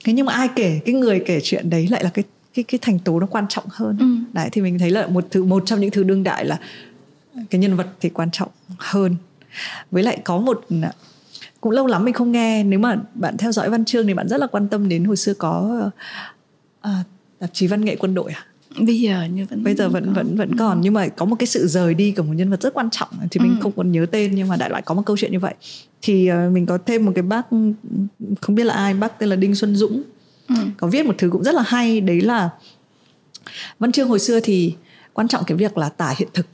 thế 0.05 0.13
nhưng 0.13 0.27
mà 0.27 0.33
ai 0.33 0.49
kể 0.57 0.81
cái 0.85 0.95
người 0.95 1.23
kể 1.27 1.41
chuyện 1.43 1.71
đấy 1.71 1.89
lại 1.91 2.05
là 2.05 2.11
cái 2.11 2.25
cái 2.55 2.65
cái 2.69 2.79
thành 2.83 2.99
tố 2.99 3.21
nó 3.21 3.27
quan 3.27 3.47
trọng 3.49 3.65
hơn 3.69 3.97
ừ. 4.01 4.07
đấy 4.33 4.49
thì 4.53 4.63
mình 4.63 4.79
thấy 4.79 4.91
là 4.91 5.07
một 5.07 5.25
thứ 5.31 5.45
một 5.45 5.63
trong 5.67 5.81
những 5.81 5.91
thứ 5.91 6.03
đương 6.03 6.23
đại 6.23 6.45
là 6.45 6.59
cái 7.51 7.61
nhân 7.61 7.77
vật 7.77 7.87
thì 8.01 8.09
quan 8.09 8.31
trọng 8.33 8.49
hơn 8.79 9.17
với 9.91 10.03
lại 10.03 10.19
có 10.25 10.39
một 10.39 10.65
cũng 11.65 11.73
lâu 11.73 11.87
lắm 11.87 12.05
mình 12.05 12.15
không 12.15 12.33
nghe 12.33 12.65
nếu 12.65 12.79
mà 12.79 12.97
bạn 13.15 13.37
theo 13.37 13.53
dõi 13.53 13.71
văn 13.71 13.85
chương 13.85 14.07
thì 14.07 14.15
bạn 14.15 14.29
rất 14.29 14.41
là 14.41 14.47
quan 14.47 14.69
tâm 14.69 14.89
đến 14.89 15.05
hồi 15.05 15.17
xưa 15.17 15.35
có 15.35 15.81
à, 16.81 17.05
tạp 17.39 17.51
chí 17.53 17.67
văn 17.67 17.85
nghệ 17.85 17.97
quân 17.97 18.15
đội 18.15 18.33
à 18.33 18.45
bây 18.79 19.01
giờ 19.01 19.25
như 19.33 19.47
vẫn 19.51 19.65
bây 19.65 19.75
giờ 19.75 19.89
vẫn 19.89 20.05
còn. 20.05 20.15
vẫn 20.15 20.37
vẫn 20.37 20.49
ừ. 20.49 20.55
còn 20.59 20.81
nhưng 20.81 20.95
mà 20.95 21.09
có 21.09 21.25
một 21.25 21.37
cái 21.39 21.47
sự 21.47 21.67
rời 21.67 21.95
đi 21.95 22.13
của 22.13 22.23
một 22.23 22.33
nhân 22.37 22.51
vật 22.51 22.63
rất 22.63 22.75
quan 22.75 22.91
trọng 22.91 23.09
thì 23.31 23.41
mình 23.41 23.51
ừ. 23.51 23.63
không 23.63 23.73
còn 23.77 23.93
nhớ 23.93 24.07
tên 24.11 24.35
nhưng 24.35 24.49
mà 24.49 24.57
đại 24.57 24.71
loại 24.71 24.83
có 24.83 24.95
một 24.95 25.03
câu 25.07 25.17
chuyện 25.17 25.33
như 25.33 25.39
vậy 25.41 25.55
thì 26.03 26.31
uh, 26.33 26.53
mình 26.53 26.67
có 26.67 26.79
thêm 26.87 27.05
một 27.05 27.13
cái 27.15 27.23
bác 27.23 27.47
không 28.41 28.55
biết 28.55 28.65
là 28.65 28.75
ai 28.75 28.95
bác 28.95 29.19
tên 29.19 29.29
là 29.29 29.37
đinh 29.37 29.55
xuân 29.55 29.77
dũng 29.77 30.03
ừ. 30.49 30.55
có 30.77 30.87
viết 30.87 31.07
một 31.07 31.15
thứ 31.19 31.31
cũng 31.31 31.45
rất 31.45 31.55
là 31.55 31.63
hay 31.67 32.01
đấy 32.01 32.21
là 32.21 32.51
văn 33.79 33.93
chương 33.93 34.09
hồi 34.09 34.19
xưa 34.19 34.41
thì 34.41 34.75
quan 35.13 35.29
trọng 35.29 35.45
cái 35.47 35.57
việc 35.57 35.79
là 35.79 35.89
tả 35.89 36.15
hiện 36.19 36.29
thực 36.35 36.47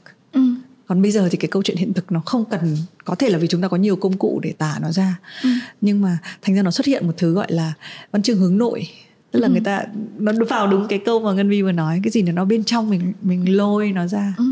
còn 0.91 1.01
bây 1.01 1.11
giờ 1.11 1.27
thì 1.31 1.37
cái 1.37 1.49
câu 1.49 1.63
chuyện 1.63 1.77
hiện 1.77 1.93
thực 1.93 2.11
nó 2.11 2.21
không 2.25 2.45
cần 2.45 2.77
có 3.05 3.15
thể 3.15 3.29
là 3.29 3.37
vì 3.37 3.47
chúng 3.47 3.61
ta 3.61 3.67
có 3.67 3.77
nhiều 3.77 3.95
công 3.95 4.17
cụ 4.17 4.39
để 4.43 4.53
tả 4.57 4.79
nó 4.81 4.91
ra. 4.91 5.19
Ừ. 5.43 5.49
nhưng 5.81 6.01
mà 6.01 6.17
thành 6.41 6.55
ra 6.55 6.61
nó 6.61 6.71
xuất 6.71 6.85
hiện 6.85 7.07
một 7.07 7.13
thứ 7.17 7.33
gọi 7.33 7.47
là 7.49 7.73
văn 8.11 8.21
chương 8.21 8.37
hướng 8.37 8.57
nội. 8.57 8.87
Tức 9.31 9.39
là 9.39 9.47
ừ. 9.47 9.51
người 9.51 9.61
ta 9.61 9.85
nó 10.17 10.31
vào 10.49 10.67
đúng 10.67 10.87
cái 10.87 10.99
câu 11.05 11.19
mà 11.19 11.33
ngân 11.33 11.49
vi 11.49 11.61
vừa 11.61 11.71
nói 11.71 11.99
cái 12.03 12.11
gì 12.11 12.21
nó 12.21 12.45
bên 12.45 12.63
trong 12.63 12.89
mình 12.89 13.13
mình 13.21 13.57
lôi 13.57 13.91
nó 13.91 14.07
ra. 14.07 14.33
Ừ. 14.37 14.45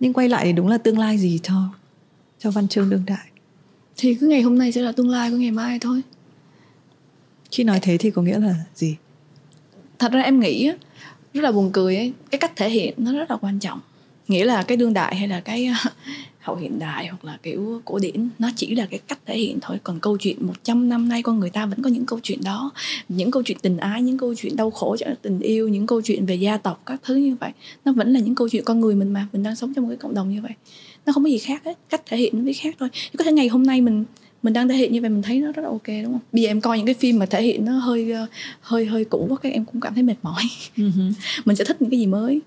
nhưng 0.00 0.12
quay 0.12 0.28
lại 0.28 0.44
thì 0.44 0.52
đúng 0.52 0.68
là 0.68 0.78
tương 0.78 0.98
lai 0.98 1.18
gì 1.18 1.40
cho 1.42 1.54
cho 2.38 2.50
văn 2.50 2.68
chương 2.68 2.90
đương 2.90 3.02
đại. 3.06 3.26
Thì 3.96 4.14
cứ 4.14 4.26
ngày 4.26 4.42
hôm 4.42 4.58
nay 4.58 4.72
sẽ 4.72 4.82
là 4.82 4.92
tương 4.92 5.08
lai 5.08 5.30
của 5.30 5.36
ngày 5.36 5.50
mai 5.50 5.78
thôi. 5.78 6.02
Khi 7.50 7.64
nói 7.64 7.78
thế 7.82 7.96
thì 7.96 8.10
có 8.10 8.22
nghĩa 8.22 8.38
là 8.38 8.54
gì? 8.74 8.96
Thật 9.98 10.12
ra 10.12 10.20
em 10.20 10.40
nghĩ 10.40 10.70
rất 11.34 11.42
là 11.42 11.52
buồn 11.52 11.70
cười 11.72 11.96
ấy. 11.96 12.12
Cái 12.30 12.38
cách 12.38 12.52
thể 12.56 12.68
hiện 12.68 12.94
nó 12.96 13.12
rất 13.12 13.30
là 13.30 13.36
quan 13.36 13.58
trọng 13.58 13.80
nghĩa 14.28 14.44
là 14.44 14.62
cái 14.62 14.76
đương 14.76 14.94
đại 14.94 15.16
hay 15.16 15.28
là 15.28 15.40
cái 15.40 15.70
hậu 16.40 16.56
hiện 16.56 16.78
đại 16.78 17.06
hoặc 17.06 17.24
là 17.24 17.38
kiểu 17.42 17.80
cổ 17.84 17.98
điển 17.98 18.28
nó 18.38 18.50
chỉ 18.56 18.74
là 18.74 18.86
cái 18.90 19.00
cách 19.08 19.18
thể 19.26 19.38
hiện 19.38 19.58
thôi. 19.62 19.76
Còn 19.82 20.00
câu 20.00 20.16
chuyện 20.16 20.36
100 20.40 20.88
năm 20.88 21.08
nay 21.08 21.22
con 21.22 21.40
người 21.40 21.50
ta 21.50 21.66
vẫn 21.66 21.82
có 21.82 21.90
những 21.90 22.06
câu 22.06 22.20
chuyện 22.22 22.38
đó. 22.44 22.70
Những 23.08 23.30
câu 23.30 23.42
chuyện 23.42 23.58
tình 23.62 23.76
ái 23.76 24.02
những 24.02 24.18
câu 24.18 24.34
chuyện 24.34 24.56
đau 24.56 24.70
khổ 24.70 24.96
tình 25.22 25.40
yêu 25.40 25.68
những 25.68 25.86
câu 25.86 26.02
chuyện 26.02 26.26
về 26.26 26.34
gia 26.34 26.56
tộc 26.56 26.82
các 26.86 27.00
thứ 27.04 27.14
như 27.14 27.36
vậy. 27.40 27.50
Nó 27.84 27.92
vẫn 27.92 28.12
là 28.12 28.20
những 28.20 28.34
câu 28.34 28.48
chuyện 28.48 28.64
con 28.64 28.80
người 28.80 28.94
mình 28.94 29.12
mà. 29.12 29.28
Mình 29.32 29.42
đang 29.42 29.56
sống 29.56 29.74
trong 29.74 29.84
một 29.84 29.88
cái 29.90 29.98
cộng 29.98 30.14
đồng 30.14 30.34
như 30.34 30.42
vậy. 30.42 30.52
Nó 31.06 31.12
không 31.12 31.24
có 31.24 31.30
gì 31.30 31.38
khác 31.38 31.62
hết. 31.64 31.78
Cách 31.88 32.02
thể 32.06 32.16
hiện 32.16 32.38
nó 32.38 32.44
mới 32.44 32.54
khác 32.54 32.74
thôi. 32.78 32.88
Có 33.18 33.24
thể 33.24 33.32
ngày 33.32 33.48
hôm 33.48 33.62
nay 33.62 33.80
mình 33.80 34.04
mình 34.42 34.52
đang 34.52 34.68
thể 34.68 34.76
hiện 34.76 34.92
như 34.92 35.00
vậy 35.00 35.10
mình 35.10 35.22
thấy 35.22 35.40
nó 35.40 35.52
rất 35.52 35.62
là 35.62 35.68
ok 35.68 35.86
đúng 35.86 36.12
không? 36.12 36.20
Bây 36.32 36.42
giờ 36.42 36.50
em 36.50 36.60
coi 36.60 36.76
những 36.78 36.86
cái 36.86 36.94
phim 36.94 37.18
mà 37.18 37.26
thể 37.26 37.42
hiện 37.42 37.64
nó 37.64 37.72
hơi 37.72 38.12
hơi 38.60 38.86
hơi 38.86 39.04
cũ 39.04 39.26
quá 39.30 39.36
các 39.42 39.52
em 39.52 39.64
cũng 39.64 39.80
cảm 39.80 39.94
thấy 39.94 40.02
mệt 40.02 40.16
mỏi. 40.22 40.42
Uh-huh. 40.76 41.12
mình 41.44 41.56
sẽ 41.56 41.64
thích 41.64 41.82
những 41.82 41.90
cái 41.90 42.00
gì 42.00 42.06
mới 42.06 42.40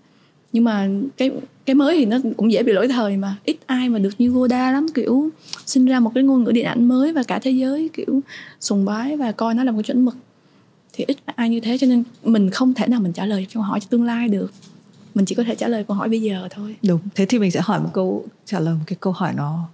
nhưng 0.53 0.63
mà 0.63 0.89
cái 1.17 1.31
cái 1.65 1.75
mới 1.75 1.97
thì 1.97 2.05
nó 2.05 2.17
cũng 2.37 2.51
dễ 2.51 2.63
bị 2.63 2.73
lỗi 2.73 2.87
thời 2.87 3.17
mà. 3.17 3.35
Ít 3.43 3.57
ai 3.65 3.89
mà 3.89 3.99
được 3.99 4.13
như 4.17 4.29
Goda 4.29 4.71
lắm 4.71 4.87
kiểu 4.93 5.29
sinh 5.65 5.85
ra 5.85 5.99
một 5.99 6.11
cái 6.15 6.23
ngôn 6.23 6.43
ngữ 6.43 6.51
điện 6.51 6.65
ảnh 6.65 6.87
mới 6.87 7.13
và 7.13 7.23
cả 7.23 7.39
thế 7.39 7.51
giới 7.51 7.89
kiểu 7.93 8.21
sùng 8.59 8.85
bái 8.85 9.17
và 9.17 9.31
coi 9.31 9.53
nó 9.53 9.63
là 9.63 9.71
một 9.71 9.77
cái 9.77 9.83
chuẩn 9.83 10.05
mực. 10.05 10.15
Thì 10.93 11.03
ít 11.07 11.17
ai 11.25 11.49
như 11.49 11.59
thế 11.59 11.77
cho 11.77 11.87
nên 11.87 12.03
mình 12.23 12.49
không 12.49 12.73
thể 12.73 12.87
nào 12.87 12.99
mình 12.99 13.13
trả 13.13 13.25
lời 13.25 13.47
câu 13.53 13.63
hỏi 13.63 13.79
cho 13.79 13.87
tương 13.89 14.03
lai 14.03 14.27
được. 14.27 14.51
Mình 15.15 15.25
chỉ 15.25 15.35
có 15.35 15.43
thể 15.43 15.55
trả 15.55 15.67
lời 15.67 15.83
câu 15.87 15.97
hỏi 15.97 16.09
bây 16.09 16.21
giờ 16.21 16.47
thôi. 16.51 16.75
Đúng. 16.87 16.99
Thế 17.15 17.25
thì 17.25 17.39
mình 17.39 17.51
sẽ 17.51 17.61
hỏi 17.63 17.79
một 17.79 17.89
câu 17.93 18.25
trả 18.45 18.59
lời 18.59 18.73
một 18.73 18.83
cái 18.87 18.97
câu 18.99 19.13
hỏi 19.13 19.33
nó 19.35 19.69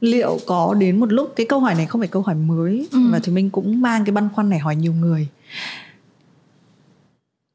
liệu 0.00 0.38
có 0.46 0.74
đến 0.74 1.00
một 1.00 1.12
lúc 1.12 1.32
cái 1.36 1.46
câu 1.46 1.60
hỏi 1.60 1.74
này 1.74 1.86
không 1.86 2.00
phải 2.00 2.08
câu 2.08 2.22
hỏi 2.22 2.34
mới 2.34 2.88
ừ. 2.92 2.98
và 3.10 3.18
thì 3.18 3.32
mình 3.32 3.50
cũng 3.50 3.80
mang 3.80 4.04
cái 4.04 4.12
băn 4.12 4.28
khoăn 4.34 4.50
này 4.50 4.58
hỏi 4.58 4.76
nhiều 4.76 4.92
người. 4.92 5.28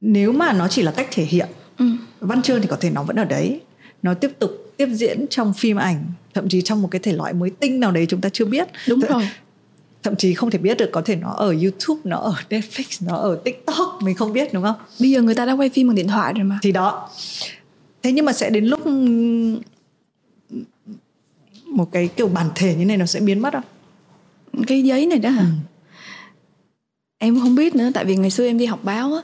Nếu 0.02 0.32
mà 0.32 0.54
nó 0.54 0.68
chỉ 0.68 0.82
là 0.82 0.92
cách 0.92 1.08
thể 1.12 1.24
hiện 1.24 1.50
ừ. 1.78 1.86
Văn 2.22 2.42
chương 2.42 2.62
thì 2.62 2.68
có 2.68 2.78
thể 2.80 2.90
nó 2.90 3.04
vẫn 3.04 3.16
ở 3.16 3.26
đấy. 3.26 3.62
Nó 4.02 4.14
tiếp 4.14 4.32
tục 4.40 4.52
tiếp 4.78 4.88
diễn 4.94 5.26
trong 5.30 5.54
phim 5.54 5.78
ảnh 5.78 6.06
thậm 6.34 6.50
chí 6.50 6.62
trong 6.62 6.82
một 6.82 6.88
cái 6.92 7.00
thể 7.00 7.14
loại 7.14 7.34
mới 7.34 7.50
tinh 7.50 7.80
nào 7.80 7.92
đấy 7.92 8.06
chúng 8.10 8.22
ta 8.22 8.30
chưa 8.34 8.46
biết. 8.46 8.68
Đúng 8.88 9.00
rồi. 9.00 9.30
Thậm 10.04 10.16
chí 10.16 10.34
không 10.34 10.52
thể 10.52 10.60
biết 10.60 10.78
được 10.78 10.90
có 10.92 11.02
thể 11.02 11.16
nó 11.16 11.32
ở 11.32 11.56
YouTube 11.62 12.02
nó 12.04 12.18
ở 12.18 12.34
Netflix 12.50 13.08
nó 13.08 13.16
ở 13.16 13.40
TikTok 13.44 14.00
mình 14.02 14.16
không 14.16 14.34
biết 14.34 14.54
đúng 14.54 14.64
không? 14.64 14.76
Bây 15.00 15.10
giờ 15.10 15.22
người 15.22 15.36
ta 15.36 15.46
đã 15.46 15.54
quay 15.54 15.70
phim 15.70 15.88
bằng 15.88 15.96
điện 15.96 16.08
thoại 16.08 16.34
rồi 16.34 16.44
mà. 16.44 16.60
Thì 16.62 16.72
đó. 16.72 17.10
Thế 18.04 18.12
nhưng 18.12 18.26
mà 18.26 18.34
sẽ 18.34 18.50
đến 18.50 18.66
lúc 18.66 18.88
một 21.66 21.92
cái 21.92 22.08
kiểu 22.08 22.28
bản 22.28 22.48
thể 22.56 22.76
như 22.76 22.86
này 22.86 22.98
nó 22.98 23.06
sẽ 23.06 23.20
biến 23.20 23.40
mất 23.40 23.54
không? 23.54 23.64
Cái 24.68 24.84
giấy 24.84 25.06
này 25.06 25.20
đó 25.20 25.30
hả? 25.30 25.42
Ừ. 25.42 25.48
em 27.18 27.40
không 27.40 27.56
biết 27.56 27.76
nữa 27.76 27.90
tại 27.94 28.06
vì 28.06 28.16
ngày 28.16 28.32
xưa 28.32 28.46
em 28.46 28.58
đi 28.58 28.66
học 28.66 28.80
báo 28.84 29.14
á 29.14 29.22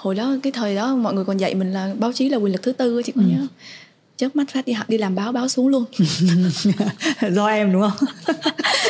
hồi 0.00 0.14
đó 0.14 0.36
cái 0.42 0.52
thời 0.52 0.74
đó 0.74 0.96
mọi 0.96 1.14
người 1.14 1.24
còn 1.24 1.36
dạy 1.36 1.54
mình 1.54 1.72
là 1.72 1.94
báo 1.98 2.12
chí 2.12 2.28
là 2.28 2.36
quyền 2.36 2.52
lực 2.52 2.62
thứ 2.62 2.72
tư 2.72 3.02
chị 3.02 3.12
có 3.12 3.22
ừ. 3.22 3.28
nhớ. 3.28 3.46
Chớp 4.16 4.36
mắt 4.36 4.50
phát 4.52 4.66
đi 4.66 4.72
học 4.72 4.88
đi 4.88 4.98
làm 4.98 5.14
báo 5.14 5.32
báo 5.32 5.48
xuống 5.48 5.68
luôn. 5.68 5.84
Do 7.30 7.46
em 7.46 7.72
đúng 7.72 7.82
không? 7.82 8.08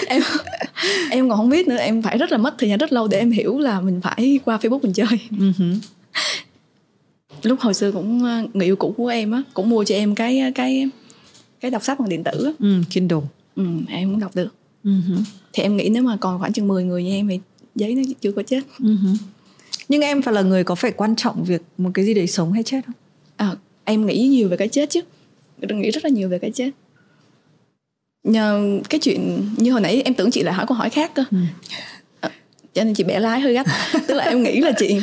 Em 0.07 0.23
em 1.11 1.29
còn 1.29 1.39
không 1.39 1.49
biết 1.49 1.69
nữa 1.69 1.77
em 1.77 2.03
phải 2.03 2.19
rất 2.19 2.33
là 2.33 2.39
mất 2.39 2.55
thời 2.59 2.69
gian 2.69 2.79
rất 2.79 2.93
lâu 2.93 3.09
để 3.09 3.19
em 3.19 3.31
hiểu 3.31 3.59
là 3.59 3.81
mình 3.81 4.01
phải 4.01 4.41
qua 4.45 4.57
facebook 4.57 4.81
mình 4.83 4.93
chơi. 4.93 5.21
Ừ 5.39 5.53
lúc 7.43 7.61
hồi 7.61 7.75
xưa 7.75 7.93
cũng 7.93 8.25
ờ, 8.25 8.47
người 8.55 8.67
yêu 8.67 8.77
cũ 8.77 8.95
của 8.97 9.07
em 9.07 9.31
á 9.31 9.43
cũng 9.55 9.71
mua 9.71 9.85
cho 9.85 9.95
em 9.95 10.15
cái 10.15 10.53
cái 10.55 10.89
cái 11.61 11.71
đọc 11.71 11.83
sách 11.85 12.01
bằng 12.01 12.09
điện 12.09 12.25
tử 12.25 12.45
á. 12.45 12.53
Ừ, 12.59 12.83
Kindle. 12.91 13.21
Ừ, 13.57 13.65
em 13.89 14.11
cũng 14.11 14.21
đọc 14.21 14.31
được. 14.35 14.49
Uh-huh. 14.85 15.23
thì 15.53 15.63
em 15.63 15.77
nghĩ 15.77 15.89
nếu 15.89 16.03
mà 16.03 16.17
còn 16.17 16.39
khoảng 16.39 16.53
chừng 16.53 16.69
10 16.69 16.85
người 16.85 17.05
như 17.05 17.11
em 17.11 17.29
thì 17.29 17.41
giấy 17.75 17.95
nó 17.95 18.03
chưa 18.21 18.33
có 18.33 18.43
chết. 18.43 18.61
Uh-huh 18.79 19.17
nhưng 19.89 20.01
em 20.01 20.23
phải 20.23 20.35
là 20.35 20.43
người 20.43 20.65
có 20.65 20.75
phải 20.75 20.91
quan 20.93 21.17
trọng 21.17 21.45
việc 21.45 21.63
một 21.79 21.91
cái 21.95 22.05
gì 22.05 22.15
đấy 22.15 22.27
sống 22.27 22.53
hay 22.53 22.63
chết 22.63 22.81
không? 22.87 22.95
À, 23.37 23.57
em 23.85 24.07
nghĩ 24.07 24.29
nhiều 24.29 24.49
về 24.49 24.57
cái 24.57 24.69
chết 24.69 24.91
chứ. 24.91 25.01
Nghĩ 25.61 25.91
rất 25.91 26.05
là 26.05 26.11
nhiều 26.11 26.29
về 26.29 26.39
cái 26.39 26.51
chết. 26.51 26.71
Nhờ 28.25 28.79
cái 28.89 29.01
chuyện 29.01 29.49
như 29.57 29.73
hồi 29.73 29.81
nãy 29.81 30.03
em 30.05 30.15
tưởng 30.15 30.31
chị 30.31 30.43
lại 30.43 30.55
hỏi 30.55 30.67
câu 30.69 30.77
hỏi 30.77 30.91
khác 30.91 31.15
cơ. 31.15 31.25
Ừ. 31.31 31.39
à, 32.21 32.31
cho 32.75 32.85
nên 32.85 32.95
chị 32.95 33.05
bẻ 33.05 33.21
lái 33.21 33.41
hơi 33.41 33.53
gắt. 33.55 33.67
Tức 34.07 34.15
là 34.15 34.25
em 34.25 34.43
nghĩ 34.43 34.61
là 34.61 34.73
chị 34.79 35.01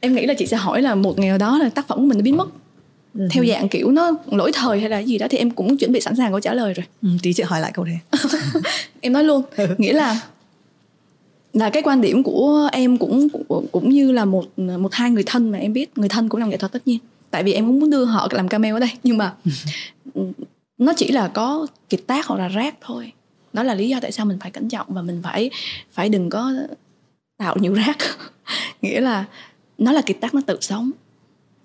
em 0.00 0.14
nghĩ 0.14 0.26
là 0.26 0.34
chị 0.34 0.46
sẽ 0.46 0.56
hỏi 0.56 0.82
là 0.82 0.94
một 0.94 1.18
ngày 1.18 1.28
nào 1.28 1.38
đó 1.38 1.58
là 1.58 1.68
tác 1.68 1.88
phẩm 1.88 1.98
của 1.98 2.06
mình 2.06 2.18
nó 2.18 2.22
biến 2.22 2.36
mất. 2.36 2.48
Ừ. 3.14 3.28
theo 3.30 3.44
dạng 3.44 3.68
kiểu 3.68 3.90
nó 3.90 4.12
lỗi 4.30 4.52
thời 4.54 4.80
hay 4.80 4.88
là 4.90 4.98
gì 4.98 5.18
đó 5.18 5.26
thì 5.30 5.38
em 5.38 5.50
cũng 5.50 5.76
chuẩn 5.76 5.92
bị 5.92 6.00
sẵn 6.00 6.16
sàng 6.16 6.30
câu 6.30 6.40
trả 6.40 6.54
lời 6.54 6.74
rồi. 6.74 6.84
Ừ, 7.02 7.08
tí 7.22 7.32
chị 7.32 7.42
hỏi 7.42 7.60
lại 7.60 7.70
câu 7.74 7.84
đấy. 7.84 7.98
Em 9.00 9.12
nói 9.12 9.24
luôn 9.24 9.42
nghĩa 9.78 9.92
là 9.92 10.20
là 11.52 11.70
cái 11.70 11.82
quan 11.82 12.00
điểm 12.00 12.22
của 12.22 12.68
em 12.72 12.98
cũng 12.98 13.28
cũng 13.72 13.90
như 13.90 14.12
là 14.12 14.24
một 14.24 14.58
một 14.58 14.92
hai 14.92 15.10
người 15.10 15.22
thân 15.26 15.50
mà 15.50 15.58
em 15.58 15.72
biết 15.72 15.98
người 15.98 16.08
thân 16.08 16.28
cũng 16.28 16.40
làm 16.40 16.50
nghệ 16.50 16.56
thuật 16.56 16.72
tất 16.72 16.86
nhiên. 16.86 16.98
Tại 17.30 17.42
vì 17.42 17.52
em 17.52 17.66
cũng 17.66 17.80
muốn 17.80 17.90
đưa 17.90 18.04
họ 18.04 18.28
làm 18.30 18.48
cameo 18.48 18.76
ở 18.76 18.80
đây 18.80 18.90
nhưng 19.02 19.18
mà 19.18 19.34
nó 20.78 20.92
chỉ 20.96 21.10
là 21.10 21.28
có 21.28 21.66
kiệt 21.88 22.00
tác 22.06 22.26
hoặc 22.26 22.36
là 22.36 22.48
rác 22.48 22.74
thôi. 22.80 23.12
Đó 23.52 23.62
là 23.62 23.74
lý 23.74 23.88
do 23.88 23.98
tại 24.02 24.12
sao 24.12 24.26
mình 24.26 24.38
phải 24.40 24.50
cẩn 24.50 24.68
trọng 24.68 24.86
và 24.88 25.02
mình 25.02 25.20
phải 25.22 25.50
phải 25.92 26.08
đừng 26.08 26.30
có 26.30 26.52
tạo 27.38 27.56
nhiều 27.60 27.74
rác. 27.74 27.96
Nghĩa 28.82 29.00
là 29.00 29.24
nó 29.78 29.92
là 29.92 30.02
kiệt 30.02 30.16
tác 30.20 30.34
nó 30.34 30.40
tự 30.46 30.58
sống. 30.60 30.90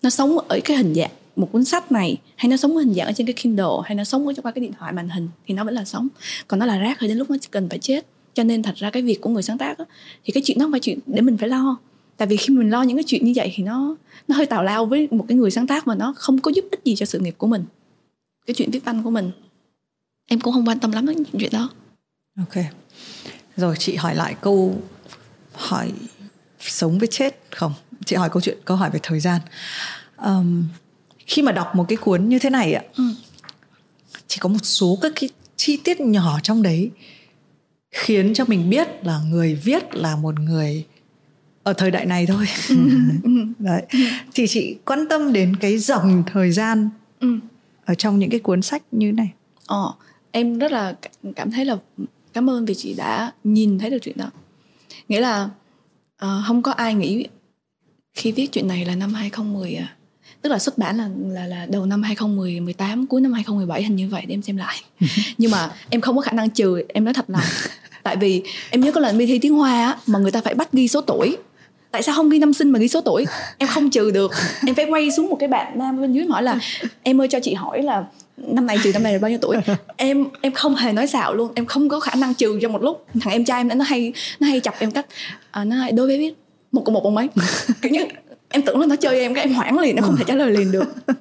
Nó 0.02 0.10
sống 0.10 0.40
ở 0.40 0.60
cái 0.64 0.78
hình 0.78 0.94
dạng 0.94 1.12
một 1.36 1.50
cuốn 1.52 1.66
sách 1.66 1.92
này 1.92 2.18
hay 2.36 2.50
nó 2.50 2.58
sống 2.58 2.78
hình 2.78 2.94
dạng 2.94 3.08
ở 3.08 3.14
trên 3.14 3.28
cái 3.28 3.34
Kindle 3.34 3.66
hay 3.86 3.96
nó 3.96 4.04
sống 4.04 4.28
ở 4.28 4.34
qua 4.44 4.52
cái 4.52 4.62
điện 4.62 4.74
thoại 4.80 4.94
màn 4.94 5.10
hình 5.10 5.30
thì 5.48 5.54
nó 5.54 5.64
vẫn 5.64 5.74
là 5.74 5.86
sống. 5.86 6.08
Còn 6.48 6.60
nó 6.60 6.66
là 6.66 6.78
rác 6.78 6.98
thì 7.00 7.08
đến 7.08 7.18
lúc 7.18 7.30
nó 7.30 7.38
cần 7.52 7.70
phải 7.70 7.80
chết 7.80 8.06
cho 8.34 8.44
nên 8.44 8.64
thật 8.64 8.76
ra 8.76 8.90
cái 8.90 9.04
việc 9.04 9.22
của 9.22 9.30
người 9.30 9.44
sáng 9.44 9.58
tác 9.58 9.78
á, 9.78 9.86
thì 10.24 10.32
cái 10.34 10.44
chuyện 10.46 10.58
đó 10.58 10.66
không 10.66 10.72
phải 10.72 10.80
chuyện 10.80 11.00
để 11.06 11.22
mình 11.22 11.38
phải 11.38 11.50
lo. 11.50 11.78
Tại 12.18 12.28
vì 12.28 12.38
khi 12.38 12.54
mình 12.54 12.70
lo 12.70 12.82
những 12.82 12.98
cái 12.98 13.04
chuyện 13.08 13.26
như 13.26 13.34
vậy 13.36 13.52
thì 13.56 13.64
nó 13.64 13.96
nó 14.28 14.36
hơi 14.36 14.46
tào 14.46 14.64
lao 14.64 14.86
với 14.86 15.08
một 15.12 15.26
cái 15.28 15.38
người 15.38 15.52
sáng 15.52 15.68
tác 15.68 15.88
mà 15.88 15.96
nó 15.96 16.14
không 16.18 16.42
có 16.42 16.52
giúp 16.56 16.66
ích 16.72 16.82
gì 16.86 16.96
cho 16.96 17.06
sự 17.06 17.20
nghiệp 17.20 17.36
của 17.38 17.48
mình 17.48 17.66
cái 18.46 18.54
chuyện 18.54 18.72
viết 18.72 18.86
văn 18.86 19.04
của 19.04 19.10
mình. 19.10 19.32
Em 20.28 20.40
cũng 20.40 20.54
không 20.54 20.68
quan 20.68 20.80
tâm 20.80 20.92
lắm 20.92 21.06
đến 21.06 21.24
chuyện 21.40 21.52
đó. 21.52 21.70
Ok. 22.38 22.64
Rồi 23.58 23.76
chị 23.80 23.96
hỏi 23.96 24.16
lại 24.16 24.36
câu 24.42 24.82
hỏi 25.54 25.92
sống 26.60 27.00
với 27.00 27.08
chết 27.12 27.40
không? 27.52 27.74
Chị 28.06 28.16
hỏi 28.16 28.30
câu 28.30 28.42
chuyện 28.42 28.58
câu 28.66 28.78
hỏi 28.78 28.90
về 28.90 29.00
thời 29.04 29.20
gian. 29.20 29.42
Um, 30.18 30.64
khi 31.18 31.42
mà 31.42 31.52
đọc 31.52 31.76
một 31.76 31.86
cái 31.88 31.98
cuốn 31.98 32.30
như 32.30 32.40
thế 32.40 32.50
này 32.50 32.74
ạ 32.74 32.84
ừ. 32.98 33.04
chỉ 34.28 34.38
có 34.40 34.50
một 34.50 34.60
số 34.64 34.98
các 35.02 35.12
cái 35.16 35.30
chi 35.56 35.78
tiết 35.84 36.00
nhỏ 36.00 36.40
trong 36.44 36.64
đấy 36.64 36.92
khiến 37.94 38.34
cho 38.34 38.46
mình 38.48 38.70
biết 38.70 38.88
là 39.04 39.20
người 39.30 39.56
viết 39.56 39.96
là 39.96 40.16
một 40.16 40.40
người 40.40 40.86
ở 41.64 41.74
thời 41.74 41.92
đại 41.92 42.06
này 42.06 42.26
thôi. 42.26 42.46
Đấy. 43.60 43.86
Thì 44.34 44.48
chị 44.48 44.78
quan 44.86 45.06
tâm 45.10 45.34
đến 45.34 45.56
cái 45.56 45.78
dòng 45.78 46.24
thời 46.28 46.52
gian 46.52 46.90
ừ. 47.20 47.40
ở 47.86 47.94
trong 47.94 48.20
những 48.20 48.30
cái 48.30 48.40
cuốn 48.40 48.62
sách 48.62 48.84
như 48.92 49.12
này. 49.12 49.30
Ờ 49.68 49.94
em 50.32 50.60
rất 50.60 50.72
là 50.72 50.96
cảm 51.36 51.52
thấy 51.52 51.66
là 51.66 51.78
cảm 52.34 52.50
ơn 52.50 52.66
vì 52.66 52.76
chị 52.76 52.94
đã 52.94 53.32
nhìn 53.44 53.80
thấy 53.80 53.90
được 53.90 53.98
chuyện 54.02 54.18
đó. 54.18 54.32
Nghĩa 55.08 55.22
là 55.22 55.50
uh, 56.26 56.46
không 56.48 56.62
có 56.62 56.72
ai 56.72 56.96
nghĩ 56.96 57.28
khi 58.14 58.32
viết 58.32 58.52
chuyện 58.52 58.68
này 58.68 58.86
là 58.86 58.96
năm 58.96 59.14
2010 59.14 59.76
à 59.76 59.96
tức 60.44 60.50
là 60.50 60.60
xuất 60.60 60.78
bản 60.78 60.98
là 60.98 61.10
là 61.28 61.48
là 61.48 61.66
đầu 61.70 61.86
năm 61.86 62.04
2018 62.04 63.08
cuối 63.08 63.22
năm 63.22 63.34
2017 63.34 63.84
hình 63.84 63.96
như 63.96 64.08
vậy 64.08 64.24
để 64.28 64.34
em 64.34 64.42
xem 64.42 64.58
lại. 64.58 64.76
Nhưng 65.38 65.52
mà 65.52 65.72
em 65.90 66.02
không 66.02 66.16
có 66.16 66.22
khả 66.22 66.32
năng 66.32 66.50
trừ 66.50 66.84
em 66.88 67.06
nói 67.06 67.14
thật 67.14 67.26
lòng 67.28 67.42
tại 68.04 68.16
vì 68.16 68.44
em 68.70 68.82
nhớ 68.82 68.92
có 68.92 69.02
lần 69.02 69.18
đi 69.18 69.26
thi 69.26 69.40
tiếng 69.40 69.54
hoa 69.54 69.86
á 69.86 69.98
mà 70.08 70.20
người 70.20 70.32
ta 70.32 70.42
phải 70.42 70.54
bắt 70.54 70.72
ghi 70.74 70.88
số 70.88 71.02
tuổi. 71.02 71.38
Tại 71.92 72.04
sao 72.04 72.16
không 72.16 72.30
ghi 72.30 72.40
năm 72.40 72.54
sinh 72.54 72.70
mà 72.70 72.80
ghi 72.80 72.88
số 72.88 73.02
tuổi? 73.02 73.26
Em 73.58 73.70
không 73.70 73.90
trừ 73.90 74.12
được. 74.12 74.32
Em 74.68 74.76
phải 74.76 74.86
quay 74.86 75.12
xuống 75.12 75.30
một 75.30 75.38
cái 75.40 75.50
bạn 75.50 75.80
nam 75.80 76.02
bên 76.02 76.14
dưới 76.14 76.26
hỏi 76.26 76.44
là 76.44 76.60
em 77.04 77.22
ơi 77.22 77.28
cho 77.28 77.40
chị 77.40 77.54
hỏi 77.54 77.82
là 77.82 78.06
năm 78.38 78.68
này 78.68 78.78
trừ 78.84 78.94
năm 78.94 79.04
này 79.04 79.14
là 79.14 79.20
bao 79.20 79.30
nhiêu 79.30 79.40
tuổi? 79.42 79.58
Em 79.98 80.26
em 80.42 80.52
không 80.52 80.76
hề 80.76 80.94
nói 80.94 81.08
xạo 81.08 81.34
luôn. 81.34 81.52
Em 81.56 81.66
không 81.66 81.90
có 81.90 82.00
khả 82.00 82.16
năng 82.16 82.34
trừ 82.34 82.60
trong 82.62 82.74
một 82.74 82.84
lúc. 82.84 83.06
Thằng 83.22 83.34
em 83.34 83.46
trai 83.46 83.60
em 83.60 83.78
nó 83.78 83.86
hay 83.86 84.14
nó 84.40 84.48
hay 84.48 84.60
chọc 84.60 84.80
em 84.80 84.92
cách 84.92 85.06
à, 85.52 85.64
nó 85.64 85.76
hay 85.76 85.92
đối 85.92 86.08
với 86.08 86.18
biết 86.18 86.34
một 86.74 86.82
cộng 86.86 86.94
một 86.94 87.04
bằng 87.04 87.16
mấy? 87.16 87.28
Kiểu 87.82 87.92
như 87.92 88.00
em 88.54 88.62
tưởng 88.62 88.80
là 88.80 88.86
nó 88.86 88.96
chơi 88.96 89.20
em 89.20 89.34
cái 89.34 89.44
em 89.44 89.54
hoảng 89.54 89.80
liền 89.80 89.96
nó 89.96 90.02
không 90.02 90.18
thể 90.18 90.24
trả 90.28 90.36
lời 90.36 90.52
liền 90.52 90.72
được. 90.72 90.94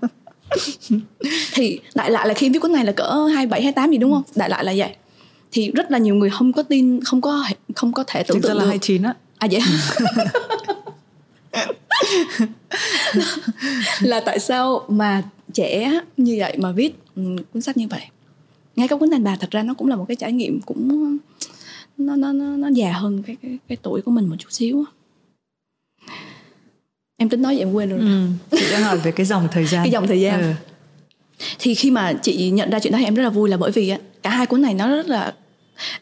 Thì 1.54 1.80
đại 1.94 2.10
lại 2.10 2.28
là 2.28 2.34
khi 2.34 2.48
viết 2.48 2.58
cuốn 2.58 2.72
này 2.72 2.84
là 2.84 2.92
cỡ 2.92 3.26
hai 3.34 3.46
bảy 3.46 3.62
hai 3.62 3.72
tám 3.72 3.90
gì 3.90 3.98
đúng 3.98 4.12
không? 4.12 4.22
Đại 4.34 4.50
lại 4.50 4.64
là 4.64 4.72
vậy. 4.76 4.94
Thì 5.52 5.70
rất 5.70 5.90
là 5.90 5.98
nhiều 5.98 6.14
người 6.14 6.30
không 6.30 6.52
có 6.52 6.62
tin 6.62 7.04
không 7.04 7.20
có 7.20 7.44
không 7.76 7.92
có 7.92 8.04
thể 8.06 8.22
tưởng 8.22 8.40
tượng 8.40 8.56
là 8.56 8.64
hai 8.64 8.78
chín 8.78 9.02
á. 9.02 9.14
À 9.38 9.48
vậy 9.50 9.60
là 14.00 14.20
tại 14.20 14.38
sao 14.38 14.84
mà 14.88 15.22
trẻ 15.52 16.00
như 16.16 16.36
vậy 16.38 16.56
mà 16.58 16.72
viết 16.72 16.94
ừ, 17.16 17.22
cuốn 17.52 17.62
sách 17.62 17.76
như 17.76 17.88
vậy? 17.88 18.02
Ngay 18.76 18.88
cả 18.88 18.96
cuốn 18.96 19.10
đàn 19.10 19.24
bà 19.24 19.36
thật 19.36 19.50
ra 19.50 19.62
nó 19.62 19.74
cũng 19.74 19.88
là 19.88 19.96
một 19.96 20.04
cái 20.08 20.16
trải 20.16 20.32
nghiệm 20.32 20.60
cũng 20.60 21.18
nó 21.98 22.16
nó 22.16 22.32
nó, 22.32 22.56
nó 22.56 22.68
già 22.68 22.92
hơn 22.92 23.22
cái, 23.22 23.36
cái 23.42 23.58
cái 23.68 23.76
tuổi 23.82 24.02
của 24.02 24.10
mình 24.10 24.28
một 24.28 24.36
chút 24.38 24.48
xíu 24.50 24.84
em 27.22 27.28
tính 27.28 27.42
nói 27.42 27.54
vậy 27.54 27.62
em 27.62 27.72
quên 27.72 27.90
rồi. 27.90 27.98
Ừ, 27.98 28.26
chị 28.58 28.66
đang 28.72 28.82
hỏi 28.82 28.98
về 28.98 29.12
cái 29.12 29.26
dòng 29.26 29.48
thời 29.52 29.66
gian. 29.66 29.82
Cái 29.84 29.90
dòng 29.90 30.06
thời 30.06 30.20
gian. 30.20 30.40
Ừ. 30.40 30.52
thì 31.58 31.74
khi 31.74 31.90
mà 31.90 32.12
chị 32.22 32.50
nhận 32.50 32.70
ra 32.70 32.78
chuyện 32.78 32.92
đó 32.92 32.98
thì 32.98 33.04
em 33.04 33.14
rất 33.14 33.22
là 33.22 33.30
vui 33.30 33.48
là 33.48 33.56
bởi 33.56 33.70
vì 33.70 33.94
cả 34.22 34.30
hai 34.30 34.46
cuốn 34.46 34.62
này 34.62 34.74
nó 34.74 34.88
rất 34.88 35.08
là 35.08 35.34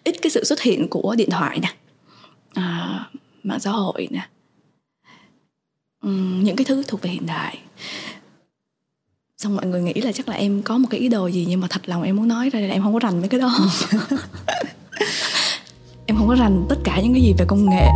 ít 0.04 0.16
cái 0.22 0.30
sự 0.30 0.44
xuất 0.44 0.60
hiện 0.60 0.88
của 0.88 1.14
điện 1.18 1.30
thoại 1.30 1.58
nè 1.62 1.72
à, 2.54 2.88
mạng 3.42 3.60
xã 3.60 3.70
hội 3.70 4.08
nè 4.10 4.28
uhm, 6.06 6.44
những 6.44 6.56
cái 6.56 6.64
thứ 6.64 6.82
thuộc 6.88 7.02
về 7.02 7.10
hiện 7.10 7.26
đại. 7.26 7.58
Xong 9.38 9.56
mọi 9.56 9.66
người 9.66 9.82
nghĩ 9.82 9.94
là 9.94 10.12
chắc 10.12 10.28
là 10.28 10.34
em 10.34 10.62
có 10.62 10.78
một 10.78 10.88
cái 10.90 11.00
ý 11.00 11.08
đồ 11.08 11.26
gì 11.26 11.46
nhưng 11.48 11.60
mà 11.60 11.66
thật 11.70 11.88
lòng 11.88 12.02
em 12.02 12.16
muốn 12.16 12.28
nói 12.28 12.50
ra 12.50 12.60
là 12.60 12.68
em 12.68 12.82
không 12.82 12.92
có 12.92 12.98
rành 12.98 13.20
mấy 13.20 13.28
cái 13.28 13.40
đó. 13.40 13.58
Em 16.06 16.16
không 16.16 16.28
có 16.28 16.36
rành 16.36 16.66
tất 16.68 16.76
cả 16.84 17.00
những 17.02 17.12
cái 17.12 17.22
gì 17.22 17.34
về 17.38 17.44
công 17.48 17.70
nghệ 17.70 17.86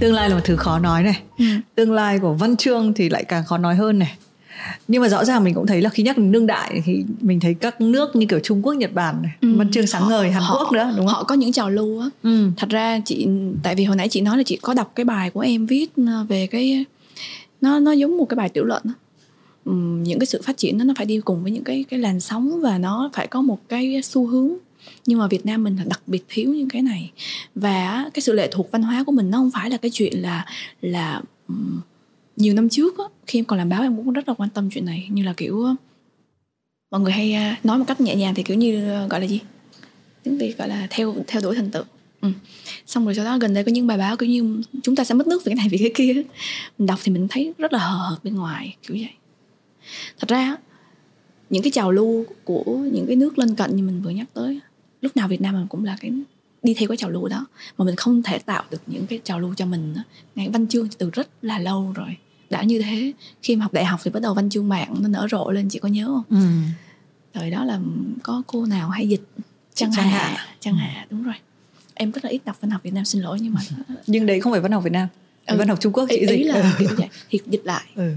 tương 0.00 0.14
lai 0.14 0.28
là 0.28 0.34
một 0.34 0.40
thứ 0.44 0.56
khó 0.56 0.78
nói 0.78 1.02
này 1.02 1.22
ừ. 1.38 1.44
tương 1.74 1.92
lai 1.92 2.18
của 2.18 2.32
văn 2.32 2.56
chương 2.56 2.94
thì 2.94 3.08
lại 3.08 3.24
càng 3.24 3.44
khó 3.44 3.58
nói 3.58 3.74
hơn 3.74 3.98
này 3.98 4.16
nhưng 4.88 5.02
mà 5.02 5.08
rõ 5.08 5.24
ràng 5.24 5.44
mình 5.44 5.54
cũng 5.54 5.66
thấy 5.66 5.82
là 5.82 5.90
khi 5.90 6.02
nhắc 6.02 6.18
đến 6.18 6.32
đương 6.32 6.46
đại 6.46 6.82
thì 6.84 7.04
mình 7.20 7.40
thấy 7.40 7.54
các 7.54 7.80
nước 7.80 8.16
như 8.16 8.26
kiểu 8.26 8.40
Trung 8.42 8.66
Quốc, 8.66 8.72
Nhật 8.72 8.92
Bản 8.94 9.22
này, 9.22 9.32
ừ. 9.40 9.54
văn 9.56 9.70
chương 9.70 9.86
sáng 9.86 10.08
ngời, 10.08 10.30
Hàn 10.30 10.42
họ, 10.42 10.58
Quốc 10.58 10.72
nữa 10.72 10.92
đúng 10.96 11.06
không? 11.06 11.14
Họ 11.14 11.24
có 11.24 11.34
những 11.34 11.52
trào 11.52 11.70
lưu 11.70 12.00
á. 12.00 12.08
Ừ. 12.22 12.50
Thật 12.56 12.70
ra 12.70 13.00
chị 13.04 13.28
tại 13.62 13.74
vì 13.74 13.84
hồi 13.84 13.96
nãy 13.96 14.08
chị 14.08 14.20
nói 14.20 14.36
là 14.36 14.42
chị 14.42 14.58
có 14.62 14.74
đọc 14.74 14.92
cái 14.94 15.04
bài 15.04 15.30
của 15.30 15.40
em 15.40 15.66
viết 15.66 15.86
ờ, 15.96 16.24
về 16.28 16.46
cái 16.46 16.84
nó 17.60 17.78
nó 17.78 17.92
giống 17.92 18.18
một 18.18 18.24
cái 18.28 18.36
bài 18.36 18.48
tiểu 18.48 18.64
luận 18.64 18.82
á. 18.84 18.92
Ừ, 19.64 19.72
những 20.02 20.18
cái 20.18 20.26
sự 20.26 20.42
phát 20.44 20.56
triển 20.56 20.78
nó 20.78 20.84
nó 20.84 20.94
phải 20.96 21.06
đi 21.06 21.20
cùng 21.20 21.42
với 21.42 21.52
những 21.52 21.64
cái 21.64 21.84
cái 21.88 22.00
làn 22.00 22.20
sóng 22.20 22.60
và 22.60 22.78
nó 22.78 23.10
phải 23.12 23.26
có 23.26 23.42
một 23.42 23.58
cái 23.68 24.00
xu 24.02 24.26
hướng 24.26 24.54
nhưng 25.06 25.18
mà 25.18 25.28
Việt 25.28 25.46
Nam 25.46 25.64
mình 25.64 25.76
là 25.76 25.84
đặc 25.84 26.02
biệt 26.06 26.24
thiếu 26.28 26.54
những 26.54 26.68
cái 26.68 26.82
này. 26.82 27.10
Và 27.54 28.10
cái 28.14 28.22
sự 28.22 28.32
lệ 28.32 28.48
thuộc 28.52 28.70
văn 28.70 28.82
hóa 28.82 29.04
của 29.04 29.12
mình 29.12 29.30
nó 29.30 29.38
không 29.38 29.50
phải 29.50 29.70
là 29.70 29.76
cái 29.76 29.90
chuyện 29.94 30.22
là 30.22 30.46
là 30.80 31.22
nhiều 32.36 32.54
năm 32.54 32.68
trước 32.68 32.98
á, 32.98 33.04
khi 33.26 33.38
em 33.38 33.44
còn 33.44 33.58
làm 33.58 33.68
báo 33.68 33.82
em 33.82 33.96
cũng 33.96 34.12
rất 34.12 34.28
là 34.28 34.34
quan 34.34 34.50
tâm 34.50 34.70
chuyện 34.70 34.84
này. 34.84 35.08
Như 35.10 35.22
là 35.22 35.32
kiểu 35.36 35.64
ờ, 35.64 35.74
mọi 36.90 37.00
người 37.00 37.12
hay 37.12 37.34
ờ, 37.34 37.54
nói 37.64 37.78
một 37.78 37.84
cách 37.88 38.00
nhẹ 38.00 38.14
nhàng 38.14 38.34
thì 38.34 38.42
kiểu 38.42 38.56
như 38.56 38.90
ờ, 38.90 39.08
gọi 39.08 39.20
là 39.20 39.26
gì? 39.26 39.40
Tiếng 40.22 40.38
việt 40.38 40.58
gọi 40.58 40.68
là 40.68 40.86
theo 40.90 41.14
theo 41.26 41.42
đuổi 41.42 41.54
thành 41.54 41.70
tựu. 41.70 41.82
Ừ. 42.22 42.28
xong 42.86 43.04
rồi 43.04 43.14
sau 43.14 43.24
đó 43.24 43.38
gần 43.38 43.54
đây 43.54 43.64
có 43.64 43.72
những 43.72 43.86
bài 43.86 43.98
báo 43.98 44.16
kiểu 44.16 44.28
như 44.28 44.62
chúng 44.82 44.96
ta 44.96 45.04
sẽ 45.04 45.14
mất 45.14 45.26
nước 45.26 45.44
vì 45.44 45.50
cái 45.50 45.54
này 45.54 45.68
vì 45.70 45.78
cái 45.78 45.90
kia. 45.94 46.22
Mình 46.78 46.86
đọc 46.86 46.98
thì 47.02 47.12
mình 47.12 47.26
thấy 47.30 47.52
rất 47.58 47.72
là 47.72 47.78
hờ 47.78 48.08
hợt 48.08 48.24
bên 48.24 48.34
ngoài 48.34 48.76
kiểu 48.82 48.96
vậy. 49.00 49.10
Thật 50.18 50.28
ra 50.28 50.56
những 51.50 51.62
cái 51.62 51.70
trào 51.70 51.92
lưu 51.92 52.24
của 52.44 52.64
những 52.92 53.06
cái 53.06 53.16
nước 53.16 53.38
lân 53.38 53.54
cận 53.54 53.76
như 53.76 53.82
mình 53.82 54.02
vừa 54.02 54.10
nhắc 54.10 54.26
tới 54.34 54.60
lúc 55.02 55.16
nào 55.16 55.28
Việt 55.28 55.40
Nam 55.40 55.54
mình 55.54 55.66
cũng 55.68 55.84
là 55.84 55.96
cái 56.00 56.12
đi 56.62 56.74
theo 56.74 56.88
cái 56.88 56.96
trào 56.96 57.10
lưu 57.10 57.28
đó 57.28 57.46
mà 57.78 57.84
mình 57.84 57.96
không 57.96 58.22
thể 58.22 58.38
tạo 58.38 58.64
được 58.70 58.82
những 58.86 59.06
cái 59.06 59.20
trào 59.24 59.40
lưu 59.40 59.54
cho 59.54 59.66
mình 59.66 59.94
ngay 60.34 60.48
văn 60.48 60.66
chương 60.66 60.88
từ 60.98 61.10
rất 61.10 61.28
là 61.42 61.58
lâu 61.58 61.92
rồi 61.94 62.16
đã 62.52 62.62
như 62.62 62.82
thế. 62.82 63.12
Khi 63.42 63.56
mà 63.56 63.62
học 63.62 63.72
đại 63.72 63.84
học 63.84 64.00
thì 64.04 64.10
bắt 64.10 64.22
đầu 64.22 64.34
văn 64.34 64.50
chương 64.50 64.68
mạng 64.68 64.94
nó 65.00 65.08
nở 65.08 65.26
rộ 65.30 65.50
lên 65.50 65.68
chị 65.68 65.78
có 65.78 65.88
nhớ 65.88 66.06
không? 66.06 66.40
Ừ. 66.40 66.46
thời 67.34 67.50
đó 67.50 67.64
là 67.64 67.80
có 68.22 68.42
cô 68.46 68.66
nào 68.66 68.88
hay 68.88 69.08
dịch 69.08 69.22
Trăng 69.74 69.92
Hà. 69.92 70.46
Trăng 70.60 70.74
Hà 70.74 71.06
đúng 71.10 71.22
rồi. 71.22 71.34
Em 71.94 72.10
rất 72.10 72.24
là 72.24 72.30
ít 72.30 72.44
đọc 72.44 72.56
văn 72.60 72.70
học 72.70 72.82
Việt 72.82 72.94
Nam 72.94 73.04
xin 73.04 73.22
lỗi 73.22 73.38
nhưng 73.40 73.54
mà 73.54 73.60
nhưng 74.06 74.26
đấy 74.26 74.40
không 74.40 74.52
phải 74.52 74.60
văn 74.60 74.72
học 74.72 74.84
Việt 74.84 74.92
Nam 74.92 75.08
ừ. 75.46 75.56
văn 75.56 75.68
học 75.68 75.80
Trung 75.80 75.92
Quốc 75.92 76.06
chị 76.10 76.16
ý, 76.16 76.26
dịch. 76.26 76.36
ý 76.36 76.44
là 76.44 76.54
ừ. 76.54 76.68
kiểu 76.78 76.88
vậy 76.96 77.08
thì 77.30 77.40
dịch 77.46 77.64
lại. 77.64 77.84
Ừ. 77.94 78.12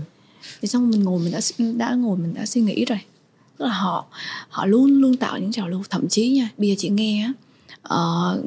thì 0.62 0.68
xong 0.68 0.90
mình 0.90 1.04
ngồi 1.04 1.20
mình 1.20 1.32
đã 1.32 1.40
đã 1.78 1.94
ngồi 1.94 2.18
mình 2.18 2.34
đã 2.34 2.46
suy 2.46 2.62
nghĩ 2.62 2.86
rồi 2.86 3.00
tức 3.58 3.66
là 3.66 3.74
họ 3.74 4.06
họ 4.50 4.66
luôn 4.66 5.02
luôn 5.02 5.18
tạo 5.18 5.40
những 5.40 5.52
trào 5.52 5.70
lưu. 5.70 5.84
Thậm 5.90 6.08
chí 6.10 6.30
nha 6.30 6.50
bây 6.58 6.70
giờ 6.70 6.76
chị 6.78 6.90
nghe 6.90 7.24
á 7.24 7.34
uh, 7.96 8.46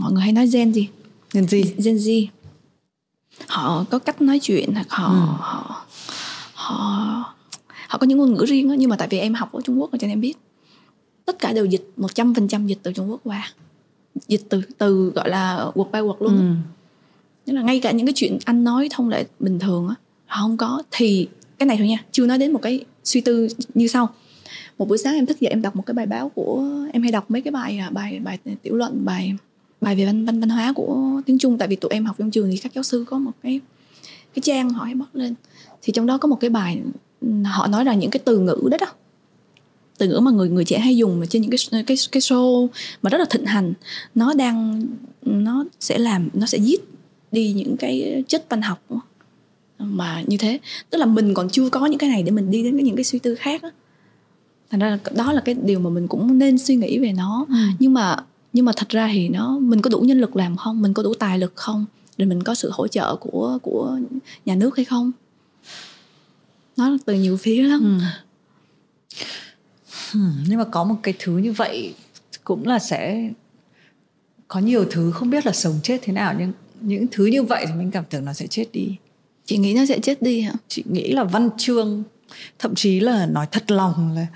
mọi 0.00 0.12
người 0.12 0.22
hay 0.22 0.32
nói 0.32 0.46
gen 0.46 0.72
gì 0.72 0.88
gen 1.32 1.44
Z. 1.44 1.64
Gen 1.84 1.96
Z. 1.96 2.26
Họ 3.48 3.84
có 3.90 3.98
cách 3.98 4.22
nói 4.22 4.38
chuyện 4.38 4.74
hoặc 4.74 4.86
họ 4.90 5.08
ừ. 5.08 5.18
họ 5.38 5.86
họ 6.54 7.34
họ 7.88 7.98
có 7.98 8.06
những 8.06 8.18
ngôn 8.18 8.34
ngữ 8.34 8.44
riêng 8.46 8.68
đó, 8.68 8.74
nhưng 8.78 8.90
mà 8.90 8.96
tại 8.96 9.08
vì 9.10 9.18
em 9.18 9.34
học 9.34 9.52
ở 9.52 9.60
Trung 9.64 9.80
Quốc 9.80 9.90
cho 9.92 9.98
nên 10.00 10.10
em 10.10 10.20
biết. 10.20 10.34
Tất 11.24 11.38
cả 11.38 11.52
đều 11.52 11.64
dịch 11.64 11.92
một 11.96 12.14
trăm 12.14 12.34
phần 12.34 12.48
trăm 12.48 12.66
dịch 12.66 12.78
từ 12.82 12.92
Trung 12.92 13.10
Quốc 13.10 13.20
qua. 13.24 13.52
Dịch 14.28 14.42
từ 14.48 14.62
từ 14.78 15.12
gọi 15.14 15.28
là 15.28 15.70
quật 15.74 15.90
bay 15.90 16.02
quật 16.02 16.16
luôn 16.22 16.36
ừ. 16.36 16.54
Nên 17.46 17.56
là 17.56 17.62
ngay 17.62 17.80
cả 17.80 17.90
những 17.90 18.06
cái 18.06 18.12
chuyện 18.16 18.38
anh 18.44 18.64
nói 18.64 18.88
thông 18.92 19.08
lệ 19.08 19.24
bình 19.40 19.58
thường 19.58 19.88
á 19.88 19.94
họ 20.26 20.42
không 20.42 20.56
có. 20.56 20.82
Thì 20.90 21.28
cái 21.62 21.66
này 21.66 21.76
thôi 21.78 21.88
nha, 21.88 22.04
chưa 22.12 22.26
nói 22.26 22.38
đến 22.38 22.52
một 22.52 22.62
cái 22.62 22.84
suy 23.04 23.20
tư 23.20 23.48
như 23.74 23.86
sau. 23.86 24.08
Một 24.78 24.88
buổi 24.88 24.98
sáng 24.98 25.14
em 25.14 25.26
thức 25.26 25.40
dậy 25.40 25.50
em 25.50 25.62
đọc 25.62 25.76
một 25.76 25.82
cái 25.86 25.94
bài 25.94 26.06
báo 26.06 26.28
của, 26.28 26.64
em 26.92 27.02
hay 27.02 27.12
đọc 27.12 27.30
mấy 27.30 27.42
cái 27.42 27.52
bài 27.52 27.78
à, 27.78 27.90
bài 27.90 28.20
bài 28.24 28.38
tiểu 28.62 28.76
luận, 28.76 29.04
bài 29.04 29.34
bài 29.80 29.96
về 29.96 30.06
văn 30.06 30.24
văn 30.24 30.40
văn 30.40 30.48
hóa 30.48 30.72
của 30.72 31.20
tiếng 31.26 31.38
Trung. 31.38 31.58
Tại 31.58 31.68
vì 31.68 31.76
tụi 31.76 31.90
em 31.90 32.04
học 32.04 32.16
trong 32.18 32.30
trường 32.30 32.50
thì 32.50 32.56
các 32.56 32.74
giáo 32.74 32.82
sư 32.82 33.04
có 33.08 33.18
một 33.18 33.30
cái 33.42 33.60
cái 34.34 34.40
trang 34.42 34.70
họ 34.70 34.84
hay 34.84 34.94
bắt 34.94 35.08
lên. 35.12 35.34
Thì 35.82 35.92
trong 35.92 36.06
đó 36.06 36.18
có 36.18 36.28
một 36.28 36.36
cái 36.40 36.50
bài 36.50 36.80
họ 37.44 37.66
nói 37.66 37.84
là 37.84 37.94
những 37.94 38.10
cái 38.10 38.20
từ 38.24 38.38
ngữ 38.38 38.68
đó 38.70 38.76
đó. 38.80 38.86
Từ 39.98 40.08
ngữ 40.08 40.20
mà 40.20 40.30
người 40.30 40.48
người 40.48 40.64
trẻ 40.64 40.78
hay 40.78 40.96
dùng 40.96 41.20
mà 41.20 41.26
trên 41.26 41.42
những 41.42 41.50
cái 41.50 41.84
cái 41.86 41.96
cái 42.12 42.20
show 42.20 42.68
mà 43.02 43.10
rất 43.10 43.18
là 43.18 43.26
thịnh 43.30 43.46
hành. 43.46 43.72
Nó 44.14 44.34
đang, 44.34 44.86
nó 45.22 45.64
sẽ 45.80 45.98
làm, 45.98 46.28
nó 46.34 46.46
sẽ 46.46 46.58
giết 46.58 46.84
đi 47.32 47.52
những 47.52 47.76
cái 47.76 48.24
chất 48.28 48.46
văn 48.48 48.62
học 48.62 48.78
mà 49.84 50.22
như 50.26 50.36
thế 50.36 50.58
tức 50.90 50.98
là 50.98 51.06
mình 51.06 51.34
còn 51.34 51.48
chưa 51.48 51.68
có 51.68 51.86
những 51.86 51.98
cái 51.98 52.10
này 52.10 52.22
để 52.22 52.30
mình 52.30 52.50
đi 52.50 52.62
đến 52.62 52.76
những 52.76 52.96
cái 52.96 53.04
suy 53.04 53.18
tư 53.18 53.34
khác 53.34 53.62
thành 54.72 54.80
ra 54.80 54.90
là 54.90 54.98
đó 55.16 55.32
là 55.32 55.42
cái 55.44 55.54
điều 55.54 55.78
mà 55.80 55.90
mình 55.90 56.08
cũng 56.08 56.38
nên 56.38 56.58
suy 56.58 56.76
nghĩ 56.76 56.98
về 56.98 57.12
nó. 57.12 57.46
Ừ. 57.48 57.54
nhưng 57.78 57.94
mà 57.94 58.16
nhưng 58.52 58.64
mà 58.64 58.72
thật 58.76 58.88
ra 58.88 59.10
thì 59.12 59.28
nó 59.28 59.58
mình 59.58 59.82
có 59.82 59.90
đủ 59.90 60.00
nhân 60.00 60.20
lực 60.20 60.36
làm 60.36 60.56
không? 60.56 60.82
Mình 60.82 60.94
có 60.94 61.02
đủ 61.02 61.14
tài 61.14 61.38
lực 61.38 61.52
không? 61.56 61.84
Rồi 62.18 62.26
mình 62.26 62.42
có 62.42 62.54
sự 62.54 62.70
hỗ 62.72 62.88
trợ 62.88 63.16
của 63.16 63.58
của 63.62 63.98
nhà 64.46 64.54
nước 64.54 64.76
hay 64.76 64.84
không? 64.84 65.12
Nó 66.76 66.96
từ 67.06 67.14
nhiều 67.14 67.36
phía 67.36 67.62
lắm. 67.62 67.98
Ừ. 68.00 68.06
Ừ, 70.14 70.20
nhưng 70.48 70.58
mà 70.58 70.64
có 70.64 70.84
một 70.84 70.96
cái 71.02 71.14
thứ 71.18 71.36
như 71.36 71.52
vậy 71.52 71.94
cũng 72.44 72.66
là 72.66 72.78
sẽ 72.78 73.30
có 74.48 74.60
nhiều 74.60 74.84
thứ 74.90 75.10
không 75.10 75.30
biết 75.30 75.46
là 75.46 75.52
sống 75.52 75.80
chết 75.82 75.98
thế 76.02 76.12
nào 76.12 76.34
nhưng 76.38 76.52
những 76.80 77.06
thứ 77.10 77.26
như 77.26 77.42
vậy 77.42 77.64
thì 77.68 77.74
mình 77.74 77.90
cảm 77.90 78.04
tưởng 78.10 78.24
nó 78.24 78.32
sẽ 78.32 78.46
chết 78.46 78.64
đi 78.72 78.96
chị 79.44 79.56
nghĩ 79.56 79.74
nó 79.74 79.86
sẽ 79.86 79.98
chết 79.98 80.22
đi 80.22 80.40
hả? 80.40 80.52
Chị 80.68 80.84
nghĩ 80.90 81.12
là 81.12 81.24
văn 81.24 81.48
chương 81.58 82.02
thậm 82.58 82.74
chí 82.74 83.00
là 83.00 83.26
nói 83.26 83.46
thật 83.52 83.70
lòng 83.70 84.12
là 84.14 84.26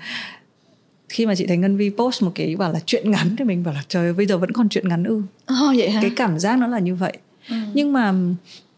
khi 1.09 1.25
mà 1.25 1.35
chị 1.35 1.45
thấy 1.47 1.57
ngân 1.57 1.77
vi 1.77 1.89
post 1.89 2.23
một 2.23 2.31
cái 2.35 2.55
bảo 2.55 2.73
là 2.73 2.79
chuyện 2.85 3.11
ngắn 3.11 3.35
thì 3.37 3.45
mình 3.45 3.63
bảo 3.63 3.73
là 3.73 3.83
trời 3.87 4.13
bây 4.13 4.25
giờ 4.25 4.37
vẫn 4.37 4.51
còn 4.51 4.69
chuyện 4.69 4.89
ngắn 4.89 5.03
ư. 5.03 5.15
Oh, 5.53 5.77
vậy 5.77 5.89
hả? 5.89 6.01
Cái 6.01 6.11
cảm 6.15 6.39
giác 6.39 6.59
nó 6.59 6.67
là 6.67 6.79
như 6.79 6.95
vậy. 6.95 7.13
Ừ. 7.49 7.55
nhưng 7.73 7.93
mà 7.93 8.13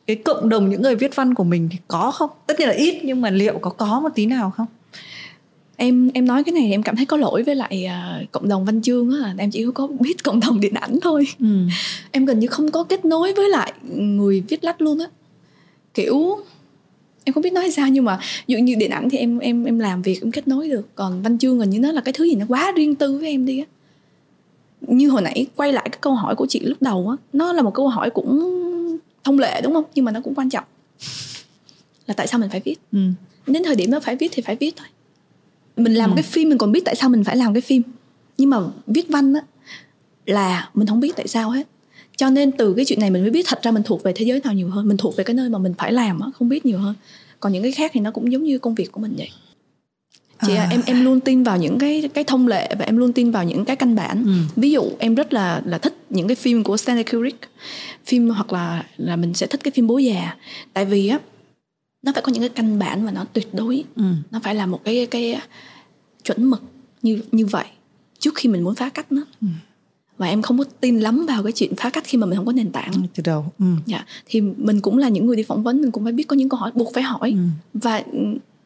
cái 0.08 0.16
cộng 0.16 0.50
đồng 0.50 0.70
những 0.70 0.82
người 0.82 0.96
viết 0.96 1.16
văn 1.16 1.34
của 1.34 1.44
mình 1.44 1.70
thì 1.72 1.78
có 1.88 2.12
không? 2.12 2.30
Tất 2.48 2.60
nhiên 2.60 2.68
là 2.68 2.74
ít 2.74 3.00
nhưng 3.04 3.22
mà 3.22 3.30
liệu 3.30 3.58
có 3.62 3.70
có 3.70 4.00
một 4.00 4.10
tí 4.16 4.26
nào 4.26 4.52
không? 4.52 4.68
Em 5.78 6.12
em 6.14 6.26
nói 6.26 6.44
cái 6.44 6.54
này 6.54 6.72
em 6.72 6.84
cảm 6.84 6.96
thấy 6.96 7.06
có 7.06 7.18
lỗi 7.18 7.44
với 7.44 7.56
lại 7.56 7.88
uh, 7.88 8.32
cộng 8.32 8.50
đồng 8.50 8.66
văn 8.66 8.82
chương 8.82 9.24
á. 9.24 9.34
Em 9.38 9.52
chỉ 9.52 9.66
có 9.74 9.88
biết 10.00 10.24
cộng 10.24 10.40
đồng 10.40 10.60
điện 10.60 10.74
ảnh 10.74 11.00
thôi. 11.02 11.28
Ừ. 11.40 11.46
em 12.12 12.26
gần 12.26 12.40
như 12.40 12.48
không 12.48 12.72
có 12.72 12.84
kết 12.84 13.06
nối 13.06 13.34
với 13.34 13.50
lại 13.50 13.74
người 13.96 14.44
viết 14.48 14.64
lách 14.64 14.82
luôn 14.82 15.00
á 15.00 15.06
kiểu 16.00 16.40
em 17.24 17.34
không 17.34 17.44
biết 17.44 17.54
nói 17.54 17.72
sao 17.72 17.88
nhưng 17.88 18.06
mà 18.06 18.20
dụ 18.48 18.58
như 18.58 18.76
điện 18.76 18.92
ảnh 18.92 19.10
thì 19.10 19.18
em 19.18 19.40
em 19.40 19.64
em 19.64 19.80
làm 19.80 20.02
việc 20.02 20.22
em 20.22 20.32
kết 20.32 20.48
nối 20.48 20.70
được. 20.70 20.88
Còn 20.96 21.22
văn 21.22 21.38
chương 21.38 21.60
gần 21.60 21.70
như 21.70 21.80
nó 21.80 21.92
là 21.92 22.02
cái 22.02 22.14
thứ 22.14 22.26
gì 22.26 22.36
nó 22.36 22.46
quá 22.50 22.72
riêng 22.76 22.96
tư 22.96 23.18
với 23.18 23.30
em 23.30 23.46
đi 23.46 23.60
á. 23.60 23.66
Như 24.82 25.10
hồi 25.10 25.22
nãy 25.22 25.48
quay 25.56 25.74
lại 25.74 25.90
cái 25.92 26.00
câu 26.02 26.14
hỏi 26.14 26.36
của 26.36 26.46
chị 26.50 26.60
lúc 26.60 26.82
đầu 26.82 27.10
á 27.10 27.16
nó 27.34 27.54
là 27.54 27.62
một 27.62 27.74
câu 27.74 27.88
hỏi 27.88 28.10
cũng 28.10 28.60
thông 29.24 29.40
lệ 29.40 29.62
đúng 29.62 29.74
không? 29.74 29.84
Nhưng 29.96 30.06
mà 30.06 30.12
nó 30.12 30.22
cũng 30.22 30.36
quan 30.36 30.50
trọng. 30.50 30.64
Là 32.08 32.14
tại 32.14 32.28
sao 32.28 32.40
mình 32.40 32.50
phải 32.50 32.62
viết? 32.66 32.76
Ừ. 32.92 33.00
đến 33.48 33.64
thời 33.66 33.76
điểm 33.76 33.92
đó 33.92 34.00
phải 34.00 34.16
viết 34.16 34.32
thì 34.32 34.42
phải 34.42 34.56
viết 34.56 34.76
thôi. 34.78 34.88
Mình 35.78 35.94
làm 35.94 36.10
ừ. 36.10 36.16
cái 36.16 36.24
phim 36.24 36.50
mình 36.50 36.58
còn 36.58 36.72
biết 36.72 36.86
tại 36.86 36.96
sao 36.96 37.10
mình 37.10 37.24
phải 37.24 37.38
làm 37.38 37.54
cái 37.54 37.62
phim. 37.62 37.82
Nhưng 38.38 38.50
mà 38.50 38.58
viết 38.88 39.10
văn 39.10 39.34
á 39.34 39.42
là 40.26 40.70
mình 40.74 40.88
không 40.88 41.00
biết 41.00 41.16
tại 41.16 41.28
sao 41.28 41.50
hết 41.50 41.68
cho 42.20 42.30
nên 42.30 42.52
từ 42.52 42.74
cái 42.74 42.86
chuyện 42.86 43.00
này 43.00 43.10
mình 43.10 43.22
mới 43.22 43.32
biết 43.32 43.46
thật 43.48 43.60
ra 43.64 43.72
mình 43.72 43.84
thuộc 43.84 44.04
về 44.04 44.14
thế 44.16 44.26
giới 44.26 44.42
nào 44.44 44.54
nhiều 44.54 44.70
hơn 44.70 44.88
mình 44.88 44.98
thuộc 44.98 45.16
về 45.16 45.24
cái 45.24 45.34
nơi 45.34 45.50
mà 45.50 45.60
mình 45.60 45.74
phải 45.78 45.92
làm 45.94 46.20
á 46.20 46.28
không 46.40 46.50
biết 46.50 46.66
nhiều 46.66 46.80
hơn 46.80 46.96
còn 47.40 47.54
những 47.54 47.64
cái 47.64 47.72
khác 47.72 47.92
thì 47.94 48.00
nó 48.00 48.12
cũng 48.12 48.32
giống 48.32 48.44
như 48.44 48.60
công 48.60 48.76
việc 48.76 48.92
của 48.92 49.02
mình 49.02 49.14
vậy 49.18 49.30
chị 50.48 50.56
à. 50.56 50.68
em 50.72 50.82
em 50.86 51.06
luôn 51.06 51.20
tin 51.20 51.44
vào 51.44 51.58
những 51.58 51.80
cái 51.80 52.10
cái 52.14 52.24
thông 52.24 52.48
lệ 52.48 52.76
và 52.80 52.86
em 52.86 52.98
luôn 52.98 53.14
tin 53.14 53.32
vào 53.32 53.44
những 53.44 53.66
cái 53.66 53.76
căn 53.76 53.96
bản 53.96 54.24
ừ. 54.26 54.32
ví 54.56 54.72
dụ 54.72 54.84
em 55.00 55.16
rất 55.16 55.34
là 55.34 55.62
là 55.66 55.78
thích 55.78 55.98
những 56.10 56.28
cái 56.28 56.36
phim 56.36 56.64
của 56.64 56.78
Stanley 56.78 57.04
Kubrick 57.04 57.50
phim 58.06 58.30
hoặc 58.30 58.54
là 58.54 58.86
là 58.98 59.16
mình 59.16 59.34
sẽ 59.34 59.48
thích 59.48 59.60
cái 59.64 59.72
phim 59.72 59.88
bố 59.88 59.98
già 59.98 60.36
tại 60.74 60.86
vì 60.86 61.08
á 61.08 61.20
nó 62.06 62.12
phải 62.14 62.22
có 62.22 62.32
những 62.32 62.42
cái 62.42 62.50
căn 62.50 62.80
bản 62.80 63.06
và 63.06 63.12
nó 63.12 63.26
tuyệt 63.34 63.54
đối 63.54 63.84
ừ. 63.96 64.04
nó 64.32 64.40
phải 64.44 64.56
là 64.56 64.66
một 64.66 64.82
cái 64.84 65.06
cái 65.06 65.40
chuẩn 66.24 66.50
mực 66.50 66.62
như 67.02 67.22
như 67.32 67.46
vậy 67.46 67.66
trước 68.20 68.36
khi 68.36 68.50
mình 68.50 68.64
muốn 68.64 68.76
phá 68.76 68.90
cách 68.90 69.12
nó 69.12 69.22
ừ. 69.42 69.48
Và 70.20 70.28
em 70.28 70.42
không 70.42 70.58
có 70.58 70.64
tin 70.80 71.00
lắm 71.00 71.26
vào 71.26 71.44
cái 71.44 71.52
chuyện 71.52 71.76
phá 71.76 71.90
cách 71.90 72.04
khi 72.08 72.18
mà 72.18 72.28
mình 72.28 72.38
không 72.38 72.46
có 72.46 72.52
nền 72.52 72.72
tảng 72.72 72.92
từ 73.16 73.24
đầu 73.26 73.46
ừ. 73.60 73.66
dạ 73.86 74.06
thì 74.26 74.42
mình 74.42 74.82
cũng 74.82 74.98
là 74.98 75.10
những 75.10 75.26
người 75.26 75.36
đi 75.36 75.44
phỏng 75.44 75.64
vấn 75.64 75.82
mình 75.82 75.92
cũng 75.92 76.04
phải 76.04 76.14
biết 76.14 76.28
có 76.28 76.36
những 76.36 76.50
câu 76.50 76.60
hỏi 76.60 76.72
buộc 76.76 76.94
phải 76.94 77.04
hỏi 77.04 77.32
ừ. 77.32 77.40
và 77.74 78.04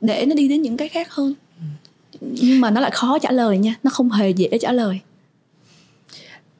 để 0.01 0.25
nó 0.25 0.35
đi 0.35 0.47
đến 0.47 0.61
những 0.61 0.77
cái 0.77 0.89
khác 0.89 1.11
hơn 1.11 1.33
ừ. 1.59 2.27
nhưng 2.41 2.61
mà 2.61 2.71
nó 2.71 2.81
lại 2.81 2.91
khó 2.93 3.19
trả 3.19 3.31
lời 3.31 3.57
nha 3.57 3.75
nó 3.83 3.91
không 3.91 4.11
hề 4.11 4.29
dễ 4.29 4.57
trả 4.61 4.71
lời 4.71 4.99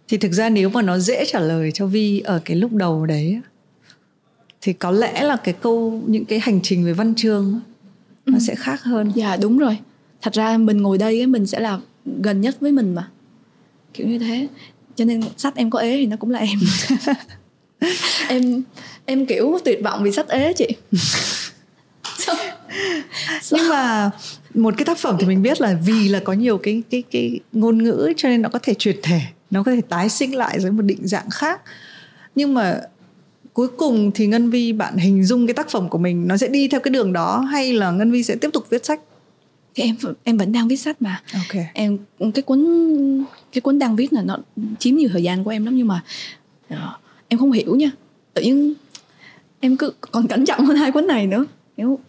thì 0.07 0.17
thực 0.17 0.31
ra 0.31 0.49
nếu 0.49 0.69
mà 0.69 0.81
nó 0.81 0.97
dễ 0.97 1.25
trả 1.27 1.39
lời 1.39 1.71
cho 1.71 1.87
vi 1.87 2.19
ở 2.19 2.41
cái 2.45 2.57
lúc 2.57 2.73
đầu 2.73 3.05
đấy 3.05 3.39
thì 4.61 4.73
có 4.73 4.91
lẽ 4.91 5.23
là 5.23 5.35
cái 5.35 5.53
câu 5.53 6.01
những 6.07 6.25
cái 6.25 6.39
hành 6.39 6.59
trình 6.63 6.85
về 6.85 6.93
văn 6.93 7.15
chương 7.15 7.59
nó 8.25 8.37
ừ. 8.37 8.39
sẽ 8.47 8.55
khác 8.55 8.83
hơn 8.83 9.11
dạ 9.15 9.37
đúng 9.37 9.57
rồi 9.57 9.77
thật 10.21 10.33
ra 10.33 10.57
mình 10.57 10.81
ngồi 10.81 10.97
đây 10.97 11.27
mình 11.27 11.45
sẽ 11.45 11.59
là 11.59 11.79
gần 12.21 12.41
nhất 12.41 12.57
với 12.59 12.71
mình 12.71 12.95
mà 12.95 13.09
kiểu 13.93 14.07
như 14.07 14.19
thế 14.19 14.47
cho 14.95 15.05
nên 15.05 15.21
sách 15.37 15.55
em 15.55 15.69
có 15.69 15.79
ế 15.79 15.97
thì 15.97 16.05
nó 16.05 16.17
cũng 16.17 16.31
là 16.31 16.39
em. 16.39 16.59
Em 18.27 18.63
em 19.05 19.25
kiểu 19.25 19.59
tuyệt 19.65 19.79
vọng 19.83 20.03
vì 20.03 20.11
sách 20.11 20.27
ế 20.27 20.53
chị. 20.53 20.67
Nhưng 23.51 23.69
mà 23.69 24.11
một 24.53 24.73
cái 24.77 24.85
tác 24.85 24.97
phẩm 24.97 25.15
thì 25.19 25.27
mình 25.27 25.41
biết 25.41 25.61
là 25.61 25.77
vì 25.85 26.09
là 26.09 26.19
có 26.19 26.33
nhiều 26.33 26.57
cái 26.57 26.83
cái 26.89 27.03
cái 27.11 27.39
ngôn 27.51 27.83
ngữ 27.83 28.13
cho 28.17 28.29
nên 28.29 28.41
nó 28.41 28.49
có 28.49 28.59
thể 28.63 28.73
truyền 28.73 28.95
thể, 29.03 29.21
nó 29.51 29.63
có 29.63 29.71
thể 29.71 29.81
tái 29.89 30.09
sinh 30.09 30.35
lại 30.35 30.59
dưới 30.59 30.71
một 30.71 30.81
định 30.81 31.07
dạng 31.07 31.29
khác. 31.29 31.61
Nhưng 32.35 32.53
mà 32.53 32.81
cuối 33.53 33.67
cùng 33.67 34.11
thì 34.15 34.27
ngân 34.27 34.49
vi 34.49 34.73
bạn 34.73 34.97
hình 34.97 35.23
dung 35.23 35.47
cái 35.47 35.53
tác 35.53 35.69
phẩm 35.69 35.89
của 35.89 35.97
mình 35.97 36.27
nó 36.27 36.37
sẽ 36.37 36.47
đi 36.47 36.67
theo 36.67 36.79
cái 36.79 36.91
đường 36.91 37.13
đó 37.13 37.39
hay 37.39 37.73
là 37.73 37.91
ngân 37.91 38.11
vi 38.11 38.23
sẽ 38.23 38.35
tiếp 38.35 38.49
tục 38.53 38.69
viết 38.69 38.85
sách? 38.85 38.99
Thì 39.76 39.84
em 39.84 39.95
em 40.24 40.38
vẫn 40.38 40.51
đang 40.51 40.67
viết 40.67 40.76
sách 40.76 41.01
mà. 41.01 41.21
Okay. 41.34 41.65
em 41.74 41.97
cái 42.34 42.41
cuốn 42.41 42.65
cái 43.51 43.61
cuốn 43.61 43.80
đang 43.80 43.95
viết 43.95 44.13
là 44.13 44.21
nó 44.21 44.38
chiếm 44.80 44.95
nhiều 44.95 45.09
thời 45.13 45.24
gian 45.24 45.43
của 45.43 45.49
em 45.49 45.65
lắm 45.65 45.76
nhưng 45.78 45.88
mà 45.88 46.03
uh, 46.74 46.80
em 47.28 47.39
không 47.39 47.51
hiểu 47.51 47.76
nha. 47.76 47.91
Tự 48.34 48.41
nhiên 48.41 48.74
em 49.59 49.78
cứ 49.78 49.93
còn 50.11 50.28
cẩn 50.28 50.45
trọng 50.45 50.65
hơn 50.65 50.78
hai 50.78 50.91
cuốn 50.91 51.07
này 51.07 51.28
nữa. 51.28 51.45
Kiểu 51.78 51.88
uh, 51.88 52.01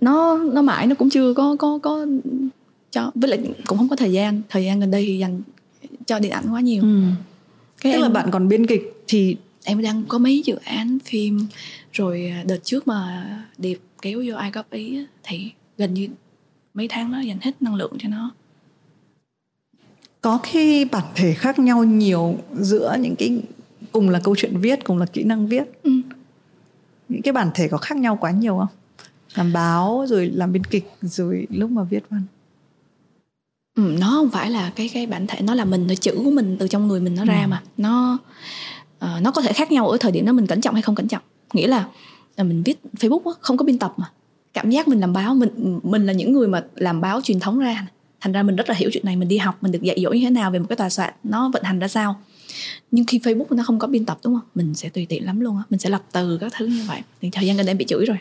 nó 0.00 0.38
nó 0.38 0.62
mãi 0.62 0.86
nó 0.86 0.94
cũng 0.94 1.10
chưa 1.10 1.34
có 1.34 1.56
có 1.58 1.78
có 1.82 2.06
cho 2.90 3.10
với 3.14 3.30
lại 3.30 3.40
cũng 3.66 3.78
không 3.78 3.88
có 3.88 3.96
thời 3.96 4.12
gian. 4.12 4.42
Thời 4.48 4.64
gian 4.64 4.80
gần 4.80 4.90
đây 4.90 5.04
thì 5.06 5.18
dành 5.18 5.42
cho 6.06 6.18
điện 6.18 6.32
ảnh 6.32 6.44
quá 6.52 6.60
nhiều. 6.60 6.82
Ừ. 6.82 7.00
cái 7.80 7.92
tức 7.92 7.98
em, 7.98 8.02
là 8.02 8.08
bạn 8.08 8.30
còn 8.30 8.48
biên 8.48 8.66
kịch 8.66 9.04
thì 9.08 9.36
em 9.64 9.82
đang 9.82 10.04
có 10.08 10.18
mấy 10.18 10.42
dự 10.44 10.56
án 10.64 10.98
phim. 11.04 11.46
Rồi 11.92 12.26
à, 12.26 12.44
đợt 12.46 12.58
trước 12.64 12.88
mà 12.88 13.26
điệp 13.58 13.80
kéo 14.02 14.22
vô 14.26 14.34
ai 14.34 14.50
góp 14.50 14.70
ý 14.70 14.98
thì 15.22 15.50
gần 15.78 15.94
như 15.94 16.08
mấy 16.74 16.88
tháng 16.88 17.12
đó 17.12 17.20
dành 17.20 17.38
hết 17.40 17.62
năng 17.62 17.74
lượng 17.74 17.92
cho 17.98 18.08
nó. 18.08 18.30
Có 20.20 20.38
khi 20.42 20.84
bản 20.84 21.04
thể 21.14 21.34
khác 21.34 21.58
nhau 21.58 21.84
nhiều 21.84 22.36
giữa 22.54 22.96
những 23.00 23.16
cái 23.18 23.42
cùng 23.92 24.08
là 24.08 24.20
câu 24.24 24.36
chuyện 24.38 24.60
viết 24.60 24.84
cùng 24.84 24.98
là 24.98 25.06
kỹ 25.06 25.24
năng 25.24 25.46
viết. 25.46 25.64
Ừ. 25.82 25.90
những 27.08 27.22
cái 27.22 27.32
bản 27.32 27.50
thể 27.54 27.68
có 27.68 27.76
khác 27.76 27.98
nhau 27.98 28.18
quá 28.20 28.30
nhiều 28.30 28.58
không? 28.58 28.68
Làm 29.34 29.52
báo 29.52 30.06
rồi 30.08 30.30
làm 30.34 30.52
biên 30.52 30.64
kịch 30.64 30.92
rồi 31.00 31.46
lúc 31.50 31.70
mà 31.70 31.82
viết 31.82 32.02
văn. 32.10 32.22
Ừ, 33.74 33.96
nó 33.98 34.10
không 34.10 34.30
phải 34.30 34.50
là 34.50 34.72
cái 34.76 34.90
cái 34.94 35.06
bản 35.06 35.26
thể 35.26 35.40
nó 35.40 35.54
là 35.54 35.64
mình 35.64 35.88
chữ 36.00 36.20
của 36.24 36.30
mình 36.30 36.56
từ 36.60 36.68
trong 36.68 36.88
người 36.88 37.00
mình 37.00 37.14
nó 37.14 37.22
ừ. 37.22 37.26
ra 37.26 37.46
mà. 37.46 37.62
Nó 37.76 38.18
uh, 39.04 39.22
nó 39.22 39.30
có 39.30 39.42
thể 39.42 39.52
khác 39.52 39.72
nhau 39.72 39.88
ở 39.88 39.96
thời 40.00 40.12
điểm 40.12 40.26
đó 40.26 40.32
mình 40.32 40.46
cẩn 40.46 40.60
trọng 40.60 40.74
hay 40.74 40.82
không 40.82 40.94
cẩn 40.94 41.08
trọng. 41.08 41.22
Nghĩa 41.52 41.66
là, 41.66 41.88
là 42.36 42.44
mình 42.44 42.62
viết 42.62 42.80
facebook 42.92 43.30
á, 43.30 43.32
không 43.40 43.56
có 43.56 43.64
biên 43.64 43.78
tập 43.78 43.94
mà 43.96 44.10
cảm 44.56 44.70
giác 44.70 44.88
mình 44.88 45.00
làm 45.00 45.12
báo, 45.12 45.34
mình 45.34 45.80
mình 45.82 46.06
là 46.06 46.12
những 46.12 46.32
người 46.32 46.48
mà 46.48 46.64
làm 46.74 47.00
báo 47.00 47.20
truyền 47.20 47.40
thống 47.40 47.58
ra. 47.58 47.86
Thành 48.20 48.32
ra 48.32 48.42
mình 48.42 48.56
rất 48.56 48.68
là 48.68 48.74
hiểu 48.74 48.90
chuyện 48.92 49.04
này, 49.06 49.16
mình 49.16 49.28
đi 49.28 49.38
học, 49.38 49.58
mình 49.60 49.72
được 49.72 49.82
dạy 49.82 49.98
dỗ 50.02 50.10
như 50.10 50.24
thế 50.24 50.30
nào 50.30 50.50
về 50.50 50.58
một 50.58 50.66
cái 50.68 50.76
tòa 50.76 50.88
soạn, 50.88 51.14
nó 51.24 51.50
vận 51.52 51.62
hành 51.62 51.78
ra 51.78 51.88
sao. 51.88 52.20
Nhưng 52.90 53.04
khi 53.06 53.18
facebook 53.18 53.56
nó 53.56 53.62
không 53.62 53.78
có 53.78 53.86
biên 53.86 54.04
tập, 54.04 54.18
đúng 54.24 54.34
không? 54.34 54.48
Mình 54.54 54.74
sẽ 54.74 54.88
tùy 54.88 55.06
tiện 55.08 55.24
lắm 55.24 55.40
luôn 55.40 55.56
á. 55.56 55.62
Mình 55.70 55.80
sẽ 55.80 55.90
lập 55.90 56.02
từ 56.12 56.38
các 56.40 56.52
thứ 56.56 56.66
như 56.66 56.84
vậy. 56.88 57.00
Thì 57.20 57.30
thời 57.32 57.46
gian 57.46 57.56
gần 57.56 57.66
đây 57.66 57.70
em 57.70 57.78
bị 57.78 57.84
chửi 57.84 58.06
rồi. 58.06 58.16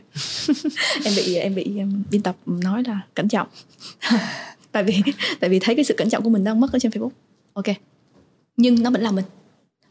Em 1.06 1.14
bị 1.16 1.36
em 1.36 1.56
bị, 1.56 1.78
em 1.78 2.04
biên 2.12 2.22
tập 2.22 2.36
nói 2.46 2.84
là 2.88 3.02
cẩn 3.14 3.28
trọng. 3.28 3.48
Tại 4.72 4.84
vì 4.84 5.02
tại 5.40 5.50
vì 5.50 5.60
thấy 5.60 5.76
cái 5.76 5.86
sự 5.86 5.94
cẩn 5.98 6.10
trọng 6.10 6.24
của 6.24 6.30
mình 6.30 6.44
đang 6.44 6.60
mất 6.60 6.72
ở 6.72 6.80
trên 6.80 6.92
facebook. 6.92 7.10
Ok. 7.54 7.68
Nhưng 8.58 8.84
nó 8.84 8.90
vẫn 8.90 9.02
là 9.02 9.12
mình. 9.12 9.26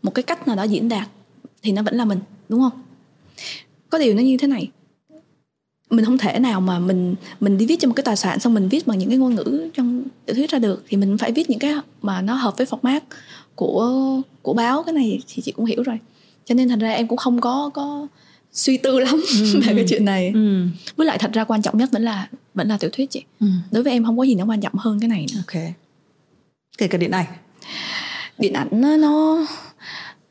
Một 0.03 0.15
cái 0.15 0.23
cách 0.23 0.47
nào 0.49 0.57
đó 0.57 0.63
diễn 0.63 0.89
đạt 0.89 1.09
thì 1.63 1.73
nó 1.73 1.83
vẫn 1.83 1.95
là 1.95 2.05
mình, 2.05 2.19
đúng 2.49 2.61
không? 2.61 2.83
Có 3.91 3.99
điều 3.99 4.15
nó 4.15 4.23
như 4.23 4.37
thế 4.37 4.49
này 4.49 4.71
mình 5.95 6.05
không 6.05 6.19
thể 6.19 6.39
nào 6.39 6.61
mà 6.61 6.79
mình 6.79 7.15
mình 7.41 7.59
đi 7.59 7.67
viết 7.67 7.77
cho 7.81 7.89
một 7.89 7.95
cái 7.95 8.05
tài 8.05 8.17
sản 8.17 8.41
xong 8.41 8.55
mình 8.55 8.69
viết 8.69 8.87
bằng 8.87 8.99
những 8.99 9.09
cái 9.09 9.19
ngôn 9.19 9.35
ngữ 9.35 9.71
trong 9.75 10.05
tiểu 10.27 10.37
thuyết 10.37 10.51
ra 10.51 10.59
được. 10.59 10.85
Thì 10.89 10.97
mình 10.97 11.19
phải 11.19 11.33
viết 11.33 11.51
những 11.51 11.59
cái 11.59 11.75
mà 12.03 12.23
nó 12.23 12.35
hợp 12.35 12.57
với 12.57 12.67
format 12.67 13.01
của 13.55 13.93
của 14.43 14.55
báo. 14.55 14.83
Cái 14.83 14.93
này 14.93 15.21
thì 15.29 15.43
chị 15.43 15.53
cũng 15.53 15.65
hiểu 15.65 15.83
rồi. 15.83 15.99
Cho 16.45 16.55
nên 16.55 16.69
thành 16.69 16.79
ra 16.79 16.91
em 16.91 17.09
cũng 17.09 17.19
không 17.19 17.41
có 17.41 17.71
có 17.75 18.07
suy 18.53 18.77
tư 18.77 18.99
lắm 18.99 19.23
ừ. 19.41 19.61
về 19.67 19.75
cái 19.75 19.85
chuyện 19.89 20.05
này. 20.05 20.31
Ừ. 20.35 20.67
với 20.97 21.07
lại 21.07 21.19
thật 21.19 21.33
ra 21.33 21.45
quan 21.45 21.63
trọng 21.63 21.79
nhất 21.79 21.89
vẫn 21.93 22.03
là 22.03 22.29
vẫn 22.55 22.69
là 22.69 22.77
tiểu 22.77 22.91
thuyết 22.93 23.11
chị. 23.11 23.23
Ừ. 23.41 23.47
đối 23.71 23.83
với 23.83 23.93
em 23.93 24.05
không 24.05 24.19
có 24.19 24.25
gì 24.25 24.35
nó 24.35 24.45
quan 24.45 24.61
trọng 24.61 24.75
hơn 24.75 25.01
cái 25.01 25.09
này 25.09 25.27
nữa. 25.35 25.41
ok. 25.47 25.63
Kể 26.79 26.87
cả 26.87 26.99
điện 26.99 27.11
ảnh. 27.11 27.27
Điện 28.39 28.53
ảnh 28.53 28.69
nó, 28.71 28.97
nó 28.97 29.47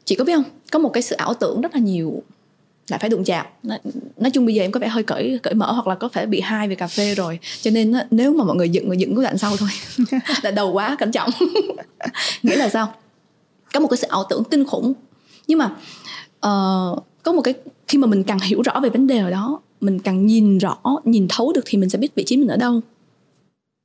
chị 0.05 0.15
có 0.15 0.25
biết 0.25 0.35
không? 0.35 0.43
Có 0.71 0.79
một 0.79 0.89
cái 0.89 1.03
sự 1.03 1.15
ảo 1.15 1.33
tưởng 1.33 1.61
rất 1.61 1.73
là 1.73 1.79
nhiều 1.79 2.23
lại 2.87 2.99
phải 2.99 3.09
đụng 3.09 3.23
chạm. 3.23 3.45
Nói 4.17 4.31
chung 4.33 4.45
bây 4.45 4.55
giờ 4.55 4.63
em 4.63 4.71
có 4.71 4.79
vẻ 4.79 4.87
hơi 4.87 5.03
cởi 5.03 5.39
cởi 5.43 5.53
mở 5.53 5.71
hoặc 5.71 5.87
là 5.87 5.95
có 5.95 6.09
thể 6.09 6.25
bị 6.25 6.41
hai 6.41 6.67
về 6.67 6.75
cà 6.75 6.87
phê 6.87 7.15
rồi. 7.15 7.39
Cho 7.61 7.71
nên 7.71 7.93
nếu 8.11 8.33
mà 8.33 8.43
mọi 8.43 8.55
người 8.55 8.69
dựng 8.69 8.87
người 8.87 8.97
dựng 8.97 9.15
cái 9.15 9.23
đoạn 9.23 9.37
sau 9.37 9.57
thôi 9.57 9.69
là 10.43 10.51
đầu 10.51 10.71
quá 10.71 10.95
cẩn 10.99 11.11
trọng. 11.11 11.29
Nghĩa 12.43 12.55
là 12.55 12.69
sao? 12.69 12.93
Có 13.73 13.79
một 13.79 13.87
cái 13.87 13.97
sự 13.97 14.07
ảo 14.07 14.23
tưởng 14.29 14.43
kinh 14.51 14.65
khủng. 14.65 14.93
Nhưng 15.47 15.59
mà 15.59 15.65
uh, 16.35 17.03
có 17.23 17.31
một 17.31 17.41
cái 17.41 17.53
khi 17.87 17.97
mà 17.97 18.07
mình 18.07 18.23
càng 18.23 18.39
hiểu 18.39 18.61
rõ 18.61 18.79
về 18.79 18.89
vấn 18.89 19.07
đề 19.07 19.31
đó 19.31 19.61
mình 19.81 19.99
càng 19.99 20.25
nhìn 20.25 20.57
rõ 20.57 20.77
nhìn 21.03 21.27
thấu 21.29 21.53
được 21.53 21.61
thì 21.65 21.77
mình 21.77 21.89
sẽ 21.89 21.97
biết 21.97 22.15
vị 22.15 22.23
trí 22.23 22.37
mình 22.37 22.47
ở 22.47 22.57
đâu. 22.57 22.81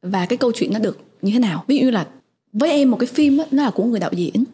Và 0.02 0.26
cái 0.26 0.36
câu 0.36 0.52
chuyện 0.52 0.72
nó 0.72 0.78
được 0.78 0.98
như 1.22 1.32
thế 1.32 1.38
nào? 1.38 1.64
Ví 1.66 1.76
dụ 1.76 1.84
như 1.84 1.90
là 1.90 2.06
với 2.52 2.70
em 2.70 2.90
một 2.90 2.96
cái 3.00 3.06
phim 3.06 3.36
đó, 3.36 3.44
nó 3.50 3.62
là 3.62 3.70
của 3.70 3.84
người 3.84 4.00
đạo 4.00 4.10
diễn. 4.12 4.44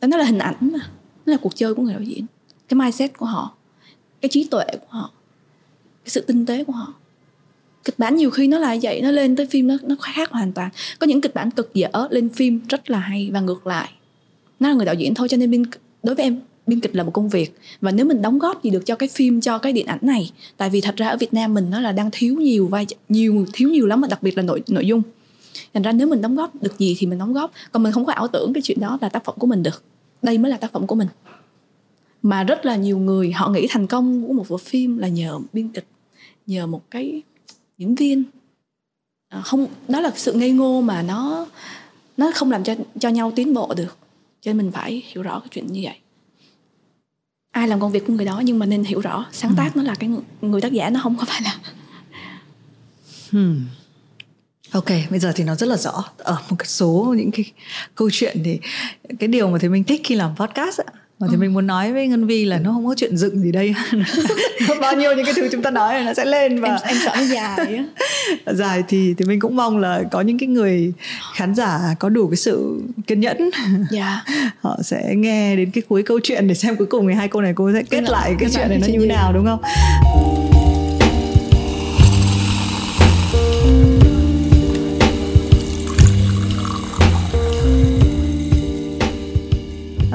Nó 0.00 0.16
là 0.16 0.24
hình 0.24 0.38
ảnh 0.38 0.56
mà 0.60 0.78
nó 1.26 1.32
là 1.32 1.36
cuộc 1.42 1.56
chơi 1.56 1.74
của 1.74 1.82
người 1.82 1.94
đạo 1.94 2.02
diễn 2.02 2.26
cái 2.68 2.78
mindset 2.78 3.18
của 3.18 3.26
họ, 3.26 3.54
cái 4.20 4.28
trí 4.28 4.44
tuệ 4.44 4.64
của 4.80 4.86
họ, 4.88 5.10
cái 6.04 6.10
sự 6.10 6.20
tinh 6.20 6.46
tế 6.46 6.64
của 6.64 6.72
họ. 6.72 6.94
Kịch 7.84 7.98
bản 7.98 8.16
nhiều 8.16 8.30
khi 8.30 8.48
nó 8.48 8.58
là 8.58 8.76
vậy, 8.82 9.00
nó 9.02 9.10
lên 9.10 9.36
tới 9.36 9.46
phim 9.46 9.66
nó 9.66 9.76
nó 9.82 9.96
khác 10.00 10.30
hoàn 10.30 10.52
toàn. 10.52 10.70
Có 10.98 11.06
những 11.06 11.20
kịch 11.20 11.34
bản 11.34 11.50
cực 11.50 11.74
dở 11.74 11.88
lên 12.10 12.28
phim 12.28 12.60
rất 12.68 12.90
là 12.90 12.98
hay 12.98 13.30
và 13.32 13.40
ngược 13.40 13.66
lại. 13.66 13.90
Nó 14.60 14.68
là 14.68 14.74
người 14.74 14.86
đạo 14.86 14.94
diễn 14.94 15.14
thôi, 15.14 15.28
cho 15.28 15.36
nên 15.36 15.50
biên 15.50 15.62
đối 16.02 16.14
với 16.14 16.24
em 16.24 16.40
biên 16.66 16.80
kịch 16.80 16.96
là 16.96 17.02
một 17.02 17.10
công 17.10 17.28
việc. 17.28 17.58
Và 17.80 17.90
nếu 17.90 18.06
mình 18.06 18.22
đóng 18.22 18.38
góp 18.38 18.62
gì 18.62 18.70
được 18.70 18.86
cho 18.86 18.96
cái 18.96 19.08
phim, 19.08 19.40
cho 19.40 19.58
cái 19.58 19.72
điện 19.72 19.86
ảnh 19.86 19.98
này, 20.02 20.32
tại 20.56 20.70
vì 20.70 20.80
thật 20.80 20.96
ra 20.96 21.08
ở 21.08 21.16
Việt 21.16 21.34
Nam 21.34 21.54
mình 21.54 21.70
nó 21.70 21.80
là 21.80 21.92
đang 21.92 22.10
thiếu 22.12 22.36
nhiều 22.36 22.66
vai, 22.66 22.86
nhiều, 23.08 23.46
thiếu 23.52 23.68
nhiều 23.68 23.86
lắm 23.86 24.00
mà 24.00 24.08
đặc 24.08 24.22
biệt 24.22 24.36
là 24.36 24.42
nội 24.42 24.62
nội 24.68 24.86
dung. 24.86 25.02
Thành 25.74 25.82
ra 25.82 25.92
nếu 25.92 26.06
mình 26.06 26.22
đóng 26.22 26.36
góp 26.36 26.62
được 26.62 26.78
gì 26.78 26.96
thì 26.98 27.06
mình 27.06 27.18
đóng 27.18 27.32
góp. 27.32 27.52
Còn 27.72 27.82
mình 27.82 27.92
không 27.92 28.04
có 28.04 28.12
ảo 28.12 28.28
tưởng 28.28 28.52
cái 28.52 28.62
chuyện 28.62 28.80
đó 28.80 28.98
là 29.00 29.08
tác 29.08 29.24
phẩm 29.24 29.34
của 29.38 29.46
mình 29.46 29.62
được. 29.62 29.82
Đây 30.22 30.38
mới 30.38 30.50
là 30.50 30.56
tác 30.56 30.72
phẩm 30.72 30.86
của 30.86 30.94
mình 30.94 31.08
mà 32.24 32.44
rất 32.44 32.66
là 32.66 32.76
nhiều 32.76 32.98
người 32.98 33.32
họ 33.32 33.48
nghĩ 33.48 33.66
thành 33.70 33.86
công 33.86 34.26
của 34.26 34.32
một 34.32 34.44
bộ 34.48 34.56
phim 34.56 34.98
là 34.98 35.08
nhờ 35.08 35.38
biên 35.52 35.68
kịch 35.68 35.86
nhờ 36.46 36.66
một 36.66 36.90
cái 36.90 37.22
diễn 37.78 37.94
viên. 37.94 38.24
À, 39.28 39.40
không 39.40 39.66
đó 39.88 40.00
là 40.00 40.10
sự 40.16 40.32
ngây 40.32 40.50
ngô 40.50 40.80
mà 40.80 41.02
nó 41.02 41.46
nó 42.16 42.30
không 42.34 42.50
làm 42.50 42.64
cho 42.64 42.74
cho 43.00 43.08
nhau 43.08 43.32
tiến 43.36 43.54
bộ 43.54 43.74
được. 43.76 43.96
Cho 44.40 44.52
nên 44.52 44.56
mình 44.56 44.72
phải 44.72 45.02
hiểu 45.06 45.22
rõ 45.22 45.40
cái 45.40 45.48
chuyện 45.50 45.66
như 45.66 45.80
vậy. 45.84 45.96
Ai 47.50 47.68
làm 47.68 47.80
công 47.80 47.92
việc 47.92 48.06
của 48.06 48.12
người 48.12 48.24
đó 48.24 48.42
nhưng 48.44 48.58
mà 48.58 48.66
nên 48.66 48.84
hiểu 48.84 49.00
rõ 49.00 49.26
sáng 49.32 49.50
ừ. 49.50 49.54
tác 49.56 49.76
nó 49.76 49.82
là 49.82 49.94
cái 49.94 50.10
người, 50.40 50.60
tác 50.60 50.72
giả 50.72 50.90
nó 50.90 51.00
không 51.02 51.16
có 51.16 51.24
phải 51.24 51.40
là 51.44 51.58
hmm. 53.30 53.60
Ok, 54.70 54.90
bây 55.10 55.18
giờ 55.20 55.32
thì 55.34 55.44
nó 55.44 55.54
rất 55.54 55.66
là 55.66 55.76
rõ. 55.76 56.04
Ở 56.18 56.38
một 56.50 56.56
số 56.64 57.14
những 57.18 57.30
cái 57.30 57.52
câu 57.94 58.10
chuyện 58.12 58.42
thì 58.44 58.60
cái 59.18 59.28
điều 59.28 59.48
mà 59.48 59.58
thấy 59.58 59.70
mình 59.70 59.84
thích 59.84 60.00
khi 60.04 60.14
làm 60.14 60.36
podcast 60.36 60.80
ạ 60.80 61.03
mà 61.20 61.26
thì 61.30 61.36
ừ. 61.36 61.40
mình 61.40 61.54
muốn 61.54 61.66
nói 61.66 61.92
với 61.92 62.06
ngân 62.06 62.26
vi 62.26 62.44
là 62.44 62.58
nó 62.58 62.72
không 62.72 62.86
có 62.86 62.94
chuyện 62.96 63.16
dựng 63.16 63.40
gì 63.40 63.52
đây 63.52 63.74
bao 64.80 64.96
nhiêu 64.96 65.12
những 65.16 65.24
cái 65.24 65.34
thứ 65.36 65.48
chúng 65.52 65.62
ta 65.62 65.70
nói 65.70 65.94
là 65.94 66.04
nó 66.04 66.14
sẽ 66.14 66.24
lên 66.24 66.60
và 66.60 66.68
em, 66.68 66.78
em 66.84 66.96
sợ 67.04 67.12
nó 67.16 67.22
dài 67.22 67.84
dài 68.54 68.82
thì 68.88 69.14
thì 69.18 69.24
mình 69.24 69.40
cũng 69.40 69.56
mong 69.56 69.78
là 69.78 70.02
có 70.12 70.20
những 70.20 70.38
cái 70.38 70.48
người 70.48 70.92
khán 71.34 71.54
giả 71.54 71.80
có 71.98 72.08
đủ 72.08 72.28
cái 72.28 72.36
sự 72.36 72.82
kiên 73.06 73.20
nhẫn 73.20 73.38
yeah. 73.38 73.50
Dạ. 73.90 74.24
họ 74.60 74.78
sẽ 74.82 75.14
nghe 75.16 75.56
đến 75.56 75.70
cái 75.70 75.82
cuối 75.88 76.02
câu 76.02 76.20
chuyện 76.22 76.48
để 76.48 76.54
xem 76.54 76.76
cuối 76.76 76.86
cùng 76.86 77.08
thì 77.08 77.14
hai 77.14 77.28
câu 77.28 77.42
này 77.42 77.52
cô 77.56 77.70
sẽ 77.72 77.82
kết 77.90 78.02
lại 78.02 78.34
cái 78.38 78.50
chuyện 78.54 78.68
này 78.68 78.78
nó 78.78 78.86
như 78.86 78.98
thế 79.00 79.06
nào 79.06 79.32
đúng 79.32 79.44
không 79.44 80.43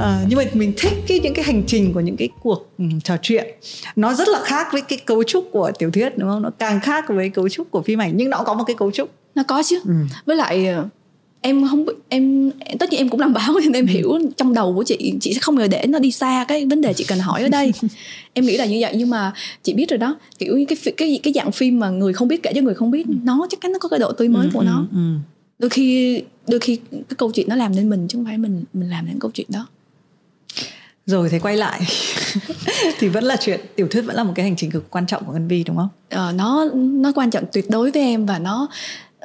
à, 0.01 0.25
nhưng 0.27 0.37
mà 0.37 0.43
mình 0.53 0.73
thích 0.77 0.93
cái 1.07 1.19
những 1.19 1.33
cái 1.33 1.45
hành 1.45 1.63
trình 1.67 1.93
của 1.93 1.99
những 1.99 2.17
cái 2.17 2.29
cuộc 2.41 2.69
um, 2.77 2.99
trò 2.99 3.17
chuyện. 3.21 3.47
Nó 3.95 4.13
rất 4.13 4.27
là 4.27 4.41
khác 4.43 4.67
với 4.71 4.81
cái 4.81 4.99
cấu 5.05 5.23
trúc 5.23 5.49
của 5.51 5.71
tiểu 5.79 5.91
thuyết 5.91 6.17
đúng 6.17 6.29
không? 6.29 6.41
Nó 6.41 6.49
càng 6.59 6.79
khác 6.79 7.05
với 7.07 7.29
cấu 7.29 7.49
trúc 7.49 7.71
của 7.71 7.81
phim 7.81 8.01
ảnh 8.01 8.11
nhưng 8.15 8.29
nó 8.29 8.43
có 8.43 8.53
một 8.53 8.63
cái 8.67 8.75
cấu 8.75 8.91
trúc. 8.91 9.09
Nó 9.35 9.43
có 9.47 9.63
chứ. 9.63 9.79
Ừ. 9.85 9.93
với 10.25 10.35
lại 10.35 10.67
ờ, 10.67 10.87
em 11.41 11.67
không 11.67 11.85
em 12.09 12.51
tất 12.79 12.89
nhiên 12.89 13.01
em 13.01 13.09
cũng 13.09 13.19
làm 13.19 13.33
báo 13.33 13.53
nên 13.63 13.73
em 13.73 13.87
ừ. 13.87 13.91
hiểu 13.91 14.19
trong 14.37 14.53
đầu 14.53 14.73
của 14.75 14.83
chị 14.83 15.13
chị 15.21 15.33
sẽ 15.33 15.39
không 15.39 15.55
ngờ 15.55 15.67
để 15.67 15.85
nó 15.87 15.99
đi 15.99 16.11
xa 16.11 16.45
cái 16.47 16.65
vấn 16.65 16.81
đề 16.81 16.93
chị 16.93 17.05
cần 17.07 17.19
hỏi 17.19 17.41
ở 17.43 17.49
đây. 17.49 17.71
Em 18.33 18.45
nghĩ 18.45 18.57
là 18.57 18.65
như 18.65 18.77
vậy 18.81 18.93
nhưng 18.97 19.09
mà 19.09 19.33
chị 19.63 19.73
biết 19.73 19.89
rồi 19.89 19.97
đó 19.97 20.15
kiểu 20.39 20.65
cái 20.67 20.93
cái 20.97 21.19
cái 21.23 21.33
dạng 21.33 21.51
phim 21.51 21.79
mà 21.79 21.89
người 21.89 22.13
không 22.13 22.27
biết 22.27 22.43
kể 22.43 22.51
cho 22.55 22.61
người 22.61 22.73
không 22.73 22.91
biết 22.91 23.05
nó 23.23 23.47
chắc 23.49 23.61
chắn 23.61 23.71
nó 23.71 23.79
có 23.79 23.89
cái 23.89 23.99
độ 23.99 24.11
tươi 24.11 24.29
mới 24.29 24.45
ừ, 24.45 24.51
của 24.53 24.63
nó. 24.63 24.87
ừ, 24.91 24.97
ừ. 24.97 25.15
đôi 25.59 25.69
khi 25.69 26.21
đôi 26.47 26.59
khi 26.59 26.75
cái 26.91 27.15
câu 27.17 27.31
chuyện 27.31 27.49
nó 27.49 27.55
làm 27.55 27.75
nên 27.75 27.89
mình 27.89 28.07
chứ 28.07 28.17
không 28.17 28.25
phải 28.25 28.37
mình 28.37 28.63
mình 28.73 28.89
làm 28.89 29.05
nên 29.05 29.19
câu 29.19 29.31
chuyện 29.33 29.47
đó 29.49 29.67
rồi 31.09 31.29
thế 31.29 31.39
quay 31.39 31.57
lại. 31.57 31.81
Thì 32.99 33.07
vẫn 33.07 33.23
là 33.23 33.35
chuyện 33.35 33.59
tiểu 33.75 33.87
thuyết 33.87 34.01
vẫn 34.01 34.15
là 34.15 34.23
một 34.23 34.33
cái 34.35 34.43
hành 34.43 34.55
trình 34.55 34.71
cực 34.71 34.89
quan 34.89 35.05
trọng 35.05 35.25
của 35.25 35.33
Ngân 35.33 35.47
Vi 35.47 35.63
đúng 35.63 35.77
không? 35.77 35.89
Ờ, 36.09 36.31
nó 36.35 36.65
nó 36.73 37.11
quan 37.15 37.31
trọng 37.31 37.43
tuyệt 37.53 37.65
đối 37.69 37.91
với 37.91 38.01
em 38.01 38.25
và 38.25 38.39
nó 38.39 38.67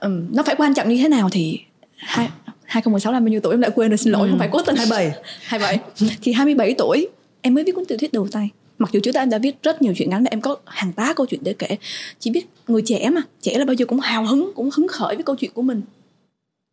um, 0.00 0.26
nó 0.32 0.42
phải 0.42 0.54
quan 0.58 0.74
trọng 0.74 0.88
như 0.88 0.98
thế 1.02 1.08
nào 1.08 1.28
thì 1.32 1.60
hai 1.96 2.28
2016 2.64 3.12
là 3.12 3.20
bao 3.20 3.28
nhiêu 3.28 3.40
tuổi 3.40 3.54
em 3.54 3.60
đã 3.60 3.68
quên 3.68 3.90
rồi 3.90 3.98
xin 3.98 4.12
lỗi 4.12 4.28
ừ. 4.28 4.30
không 4.30 4.38
phải 4.38 4.48
cố 4.52 4.62
tình 4.62 4.76
27 4.76 5.22
27 5.42 5.78
thì 6.22 6.32
27 6.32 6.74
tuổi 6.78 7.08
em 7.42 7.54
mới 7.54 7.64
viết 7.64 7.72
cuốn 7.72 7.84
tiểu 7.84 7.98
thuyết 7.98 8.12
đầu 8.12 8.28
tay. 8.32 8.48
Mặc 8.78 8.90
dù 8.92 9.00
trước 9.00 9.12
đó 9.12 9.20
em 9.20 9.30
đã 9.30 9.38
viết 9.38 9.62
rất 9.62 9.82
nhiều 9.82 9.94
chuyện 9.96 10.10
ngắn 10.10 10.24
em 10.24 10.40
có 10.40 10.56
hàng 10.64 10.92
tá 10.92 11.12
câu 11.16 11.26
chuyện 11.26 11.40
để 11.44 11.54
kể. 11.58 11.76
Chỉ 12.18 12.30
biết 12.30 12.46
người 12.68 12.82
trẻ 12.84 13.10
mà 13.10 13.20
trẻ 13.40 13.58
là 13.58 13.64
bao 13.64 13.74
giờ 13.74 13.86
cũng 13.86 14.00
hào 14.00 14.26
hứng 14.26 14.52
cũng 14.54 14.70
hứng 14.76 14.88
khởi 14.88 15.14
với 15.14 15.24
câu 15.24 15.36
chuyện 15.36 15.50
của 15.54 15.62
mình. 15.62 15.82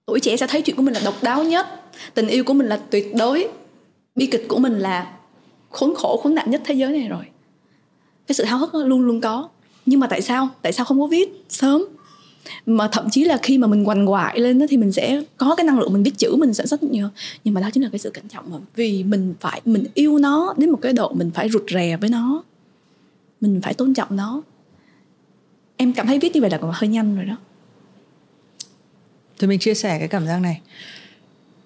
Tuổi 0.05 0.19
trẻ 0.19 0.37
sẽ 0.37 0.47
thấy 0.47 0.61
chuyện 0.61 0.75
của 0.75 0.81
mình 0.81 0.93
là 0.93 1.01
độc 1.05 1.23
đáo 1.23 1.43
nhất 1.43 1.67
tình 2.13 2.27
yêu 2.27 2.43
của 2.43 2.53
mình 2.53 2.67
là 2.67 2.79
tuyệt 2.89 3.15
đối 3.15 3.47
bi 4.15 4.25
kịch 4.25 4.45
của 4.47 4.59
mình 4.59 4.73
là 4.73 5.13
khốn 5.69 5.93
khổ, 5.95 6.17
khốn 6.23 6.35
nạn 6.35 6.51
nhất 6.51 6.61
thế 6.65 6.73
giới 6.73 6.91
này 6.91 7.07
rồi. 7.07 7.25
Cái 8.27 8.35
sự 8.35 8.43
háo 8.43 8.59
hức 8.59 8.75
luôn 8.75 9.01
luôn 9.01 9.21
có. 9.21 9.49
Nhưng 9.85 9.99
mà 9.99 10.07
tại 10.07 10.21
sao? 10.21 10.49
Tại 10.61 10.73
sao 10.73 10.85
không 10.85 10.99
có 10.99 11.07
viết 11.07 11.45
sớm? 11.49 11.85
Mà 12.65 12.89
thậm 12.91 13.09
chí 13.11 13.23
là 13.23 13.39
khi 13.43 13.57
mà 13.57 13.67
mình 13.67 13.87
quằn 13.87 14.05
quại 14.05 14.39
lên 14.39 14.59
đó 14.59 14.65
thì 14.69 14.77
mình 14.77 14.91
sẽ 14.91 15.21
có 15.37 15.55
cái 15.55 15.65
năng 15.65 15.79
lượng 15.79 15.93
mình 15.93 16.03
viết 16.03 16.17
chữ 16.17 16.35
mình 16.35 16.53
sản 16.53 16.67
xuất 16.67 16.83
nhiều. 16.83 17.07
Nhưng 17.43 17.53
mà 17.53 17.61
đó 17.61 17.69
chính 17.73 17.83
là 17.83 17.89
cái 17.91 17.99
sự 17.99 18.09
cẩn 18.09 18.27
trọng 18.27 18.51
mà. 18.51 18.57
Vì 18.75 19.03
mình 19.03 19.33
phải, 19.39 19.61
mình 19.65 19.83
yêu 19.93 20.17
nó 20.17 20.53
đến 20.57 20.69
một 20.69 20.79
cái 20.81 20.93
độ 20.93 21.13
mình 21.13 21.31
phải 21.33 21.49
rụt 21.49 21.63
rè 21.73 21.97
với 21.97 22.09
nó. 22.09 22.43
Mình 23.41 23.61
phải 23.63 23.73
tôn 23.73 23.93
trọng 23.93 24.15
nó. 24.15 24.41
Em 25.77 25.93
cảm 25.93 26.07
thấy 26.07 26.19
viết 26.19 26.35
như 26.35 26.41
vậy 26.41 26.49
là 26.49 26.57
còn 26.57 26.71
hơi 26.73 26.87
nhanh 26.87 27.15
rồi 27.15 27.25
đó. 27.25 27.37
Thì 29.39 29.47
mình 29.47 29.59
chia 29.59 29.73
sẻ 29.73 29.99
cái 29.99 30.07
cảm 30.07 30.25
giác 30.25 30.39
này. 30.39 30.61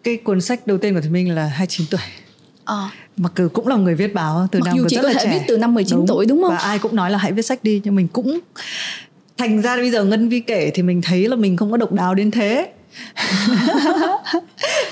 Cái 0.03 0.17
cuốn 0.17 0.41
sách 0.41 0.67
đầu 0.67 0.77
tiên 0.77 0.93
của 0.93 1.01
thì 1.03 1.09
mình 1.09 1.35
là 1.35 1.45
29 1.45 1.87
tuổi 1.89 2.24
à. 2.65 2.89
mặc 3.17 3.33
dù 3.37 3.49
cũng 3.49 3.67
là 3.67 3.75
người 3.75 3.95
viết 3.95 4.13
báo 4.13 4.47
từ 4.51 4.59
mặc 4.59 4.65
năm 4.65 4.77
dù 4.77 4.87
rất 4.87 5.01
có 5.01 5.07
thể 5.13 5.19
trẻ. 5.23 5.31
viết 5.33 5.45
từ 5.47 5.57
năm 5.57 5.73
19 5.73 5.97
đúng. 5.97 6.07
tuổi 6.07 6.25
đúng 6.25 6.41
không? 6.41 6.51
Và 6.51 6.57
ai 6.57 6.79
cũng 6.79 6.95
nói 6.95 7.11
là 7.11 7.17
hãy 7.17 7.31
viết 7.31 7.41
sách 7.41 7.63
đi 7.63 7.81
nhưng 7.83 7.95
mình 7.95 8.07
cũng 8.07 8.39
thành 9.37 9.61
ra 9.61 9.75
bây 9.75 9.91
giờ 9.91 10.03
ngân 10.03 10.29
vi 10.29 10.39
kể 10.39 10.71
thì 10.73 10.83
mình 10.83 11.01
thấy 11.01 11.27
là 11.27 11.35
mình 11.35 11.57
không 11.57 11.71
có 11.71 11.77
độc 11.77 11.91
đáo 11.91 12.15
đến 12.15 12.31
thế. 12.31 12.71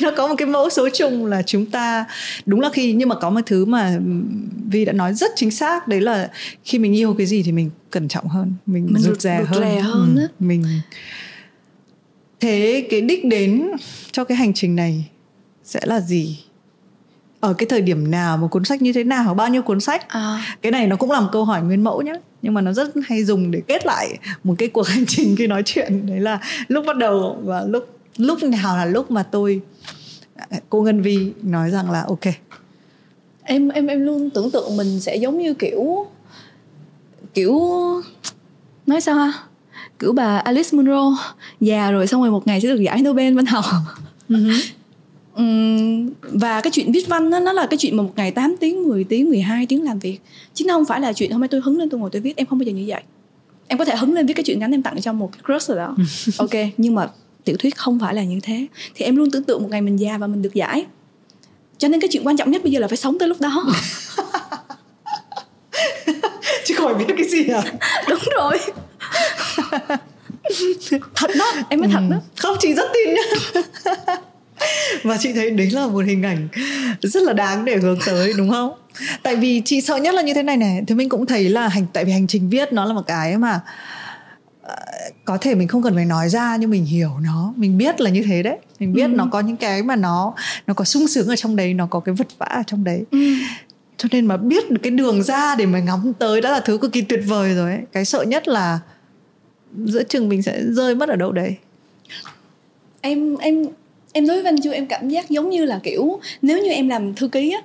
Nó 0.02 0.12
có 0.18 0.28
một 0.28 0.36
cái 0.38 0.48
mẫu 0.48 0.70
số 0.70 0.90
chung 0.94 1.26
là 1.26 1.42
chúng 1.42 1.66
ta 1.66 2.06
đúng 2.46 2.62
là 2.62 2.70
khi 2.74 2.94
nhưng 2.94 3.10
mà 3.10 3.16
có 3.16 3.30
một 3.30 3.42
thứ 3.46 3.66
mà 3.66 4.00
vi 4.70 4.86
đã 4.86 4.94
nói 4.94 5.14
rất 5.14 5.32
chính 5.36 5.52
xác 5.52 5.88
đấy 5.88 6.02
là 6.02 6.32
khi 6.64 6.80
mình 6.80 6.96
yêu 6.96 7.16
cái 7.18 7.28
gì 7.28 7.44
thì 7.44 7.52
mình 7.52 7.70
cẩn 7.92 8.08
trọng 8.08 8.28
hơn 8.28 8.54
mình, 8.66 8.88
mình 8.92 9.02
rụt 9.04 9.22
rè 9.22 9.44
hơn, 9.48 9.62
rè 9.62 9.80
hơn 9.80 10.16
ừ, 10.16 10.28
mình 10.40 10.64
thế 12.40 12.88
cái 12.90 13.02
đích 13.02 13.26
đến 13.26 13.72
cho 14.12 14.24
cái 14.24 14.38
hành 14.38 14.54
trình 14.54 14.76
này 14.76 15.06
sẽ 15.64 15.80
là 15.84 16.00
gì 16.00 16.40
ở 17.44 17.54
cái 17.54 17.68
thời 17.68 17.82
điểm 17.82 18.12
nào 18.12 18.38
một 18.38 18.48
cuốn 18.48 18.66
sách 18.66 18.82
như 18.82 18.94
thế 18.94 19.04
nào 19.04 19.34
bao 19.34 19.50
nhiêu 19.50 19.62
cuốn 19.62 19.80
sách. 19.80 20.10
À. 20.10 20.56
cái 20.62 20.72
này 20.72 20.88
nó 20.88 20.96
cũng 20.96 21.12
là 21.12 21.20
một 21.20 21.30
câu 21.32 21.46
hỏi 21.46 21.62
nguyên 21.62 21.84
mẫu 21.84 22.02
nhé 22.02 22.14
nhưng 22.42 22.54
mà 22.54 22.62
nó 22.62 22.74
rất 22.74 22.90
hay 23.06 23.24
dùng 23.24 23.52
để 23.52 23.62
kết 23.68 23.86
lại 23.86 24.18
một 24.44 24.56
cái 24.58 24.68
cuộc 24.68 24.88
hành 24.88 25.06
trình 25.08 25.36
khi 25.36 25.48
nói 25.48 25.64
chuyện. 25.66 26.06
Đấy 26.06 26.20
là 26.20 26.40
lúc 26.68 26.86
bắt 26.88 26.98
đầu 26.98 27.38
và 27.44 27.64
lúc 27.64 28.00
lúc 28.18 28.44
nào 28.44 28.78
là 28.78 28.86
lúc 28.86 29.12
mà 29.12 29.24
tôi 29.24 29.62
cô 30.70 30.82
ngân 30.82 31.02
vi 31.02 31.32
nói 31.42 31.72
rằng 31.72 31.92
là 31.92 32.02
ok. 32.08 32.34
Em 33.44 33.70
em 33.70 33.88
em 33.88 34.06
luôn 34.06 34.30
tưởng 34.30 34.52
tượng 34.52 34.78
mình 34.78 35.00
sẽ 35.00 35.16
giống 35.16 35.38
như 35.38 35.54
kiểu 35.54 36.08
kiểu 37.34 37.62
nói 38.86 39.02
sao 39.02 39.16
ha? 39.16 39.34
Kiểu 40.00 40.14
bà 40.14 40.38
Alice 40.38 40.70
Munro 40.72 41.18
già 41.60 41.92
rồi 41.92 42.08
xong 42.08 42.22
rồi 42.22 42.32
một 42.32 42.48
ngày 42.48 42.62
sẽ 42.62 42.68
được 42.68 42.80
giải 42.80 43.02
Nobel 43.02 43.36
văn 43.36 43.46
học. 43.46 43.66
Uh-huh 44.30 44.62
và 46.22 46.62
cái 46.62 46.72
chuyện 46.72 46.92
viết 46.92 47.08
văn 47.08 47.30
đó, 47.30 47.40
nó 47.40 47.54
là 47.54 47.66
cái 47.66 47.78
chuyện 47.78 47.98
mà 47.98 48.04
một 48.04 48.12
ngày 48.16 48.32
8 48.32 48.56
tiếng, 48.60 48.88
10 48.88 49.04
tiếng, 49.04 49.30
12 49.30 49.66
tiếng 49.66 49.84
làm 49.84 50.00
việc. 50.00 50.20
Chứ 50.54 50.66
nó 50.66 50.74
không 50.74 50.86
phải 50.86 51.02
là 51.02 51.14
chuyện 51.14 51.32
hôm 51.32 51.42
nay 51.42 51.48
tôi 51.48 51.62
hứng 51.62 51.78
lên 51.78 51.90
tôi 51.90 52.00
ngồi 52.00 52.10
tôi 52.10 52.22
viết 52.22 52.38
Em 52.38 52.48
không 52.48 52.60
bao 52.60 52.64
giờ 52.64 52.72
như 52.72 52.84
vậy. 52.88 53.02
Em 53.68 53.78
có 53.78 53.86
thể 53.86 53.96
hứng 53.96 54.14
lên 54.14 54.26
viết 54.26 54.34
cái 54.34 54.44
chuyện 54.44 54.60
ngắn 54.60 54.72
em 54.72 54.84
tặng 54.84 55.02
cho 55.02 55.14
một 55.14 55.32
cái 55.32 55.42
crush 55.46 55.70
rồi 55.70 55.78
đó. 55.78 55.96
Ok, 56.38 56.52
nhưng 56.78 56.96
mà 56.96 57.10
tiểu 57.44 57.56
thuyết 57.60 57.76
không 57.78 58.00
phải 58.00 58.14
là 58.14 58.24
như 58.24 58.40
thế. 58.44 58.68
Thì 58.96 59.06
em 59.06 59.16
luôn 59.16 59.32
tưởng 59.32 59.44
tượng 59.44 59.62
một 59.62 59.68
ngày 59.72 59.82
mình 59.82 60.00
già 60.00 60.18
và 60.18 60.28
mình 60.28 60.42
được 60.42 60.54
giải. 60.54 60.86
Cho 61.78 61.88
nên 61.88 62.00
cái 62.00 62.08
chuyện 62.12 62.28
quan 62.28 62.38
trọng 62.38 62.52
nhất 62.52 62.64
bây 62.64 62.72
giờ 62.72 62.80
là 62.80 62.88
phải 62.88 62.98
sống 62.98 63.20
tới 63.20 63.28
lúc 63.28 63.42
đó. 63.42 63.66
Chứ 66.66 66.76
khỏi 66.76 66.96
biết 66.96 67.14
cái 67.18 67.28
gì 67.28 67.48
à? 67.48 67.64
Đúng 68.10 68.20
rồi. 68.36 68.60
Thật 71.16 71.32
đó, 71.40 71.54
em 71.70 71.80
mới 71.80 71.90
thật 71.94 72.02
đó. 72.10 72.18
Không, 72.38 72.58
chị 72.60 72.74
rất 72.74 72.90
tin 72.94 73.14
nhá 73.14 73.22
và 75.04 75.18
chị 75.20 75.34
thấy 75.34 75.50
đấy 75.50 75.70
là 75.72 75.88
một 75.88 76.06
hình 76.06 76.24
ảnh 76.24 76.48
rất 77.02 77.24
là 77.24 77.34
đáng 77.34 77.66
để 77.66 77.78
hướng 77.78 78.00
tới 78.06 78.34
đúng 78.38 78.50
không 78.50 78.74
tại 79.24 79.36
vì 79.36 79.62
chị 79.66 79.82
sợ 79.82 79.96
nhất 79.96 80.14
là 80.14 80.22
như 80.22 80.34
thế 80.34 80.44
này 80.44 80.58
này 80.58 80.84
thì 80.88 80.96
mình 80.96 81.10
cũng 81.10 81.26
thấy 81.26 81.50
là 81.50 81.68
hành 81.68 81.86
tại 81.94 82.06
vì 82.06 82.12
hành 82.12 82.28
trình 82.28 82.50
viết 82.50 82.74
nó 82.74 82.86
là 82.86 82.94
một 82.94 83.04
cái 83.08 83.38
mà 83.38 83.60
uh, 84.62 84.72
có 85.26 85.38
thể 85.42 85.56
mình 85.56 85.68
không 85.68 85.84
cần 85.84 85.96
phải 85.96 86.06
nói 86.06 86.30
ra 86.30 86.56
nhưng 86.56 86.70
mình 86.70 86.86
hiểu 86.86 87.12
nó 87.22 87.54
mình 87.56 87.78
biết 87.78 88.02
là 88.02 88.10
như 88.10 88.24
thế 88.24 88.44
đấy 88.44 88.58
mình 88.80 88.94
biết 88.94 89.08
ừ. 89.08 89.16
nó 89.16 89.28
có 89.32 89.40
những 89.40 89.58
cái 89.58 89.84
mà 89.84 89.96
nó 89.96 90.34
nó 90.68 90.74
có 90.74 90.86
sung 90.86 91.08
sướng 91.08 91.28
ở 91.28 91.36
trong 91.36 91.56
đấy 91.56 91.74
nó 91.74 91.88
có 91.88 92.00
cái 92.00 92.16
vật 92.16 92.28
vã 92.38 92.46
ở 92.46 92.64
trong 92.68 92.84
đấy 92.84 93.04
ừ. 93.12 93.34
cho 93.98 94.10
nên 94.12 94.26
mà 94.26 94.38
biết 94.38 94.72
được 94.72 94.80
cái 94.84 94.92
đường 94.92 95.24
ra 95.24 95.56
để 95.56 95.66
mà 95.66 95.80
ngắm 95.80 96.14
tới 96.20 96.42
đó 96.42 96.52
là 96.52 96.60
thứ 96.60 96.78
cực 96.78 96.92
kỳ 96.92 97.02
tuyệt 97.02 97.22
vời 97.28 97.54
rồi 97.56 97.72
ấy. 97.72 97.82
cái 97.92 98.06
sợ 98.06 98.22
nhất 98.22 98.48
là 98.48 98.80
giữa 99.86 100.04
chừng 100.04 100.30
mình 100.30 100.42
sẽ 100.42 100.62
rơi 100.64 100.96
mất 100.96 101.10
ở 101.10 101.16
đâu 101.16 101.32
đấy 101.32 101.56
em 103.02 103.38
em 103.38 103.66
em 104.14 104.28
đối 104.28 104.36
với 104.36 104.44
Văn 104.44 104.62
Chu 104.62 104.72
em 104.72 104.86
cảm 104.86 105.10
giác 105.10 105.30
giống 105.30 105.50
như 105.50 105.66
là 105.66 105.80
kiểu 105.84 106.20
nếu 106.42 106.64
như 106.64 106.70
em 106.70 106.90
làm 106.90 107.14
thư 107.14 107.28
ký 107.28 107.52
á 107.52 107.62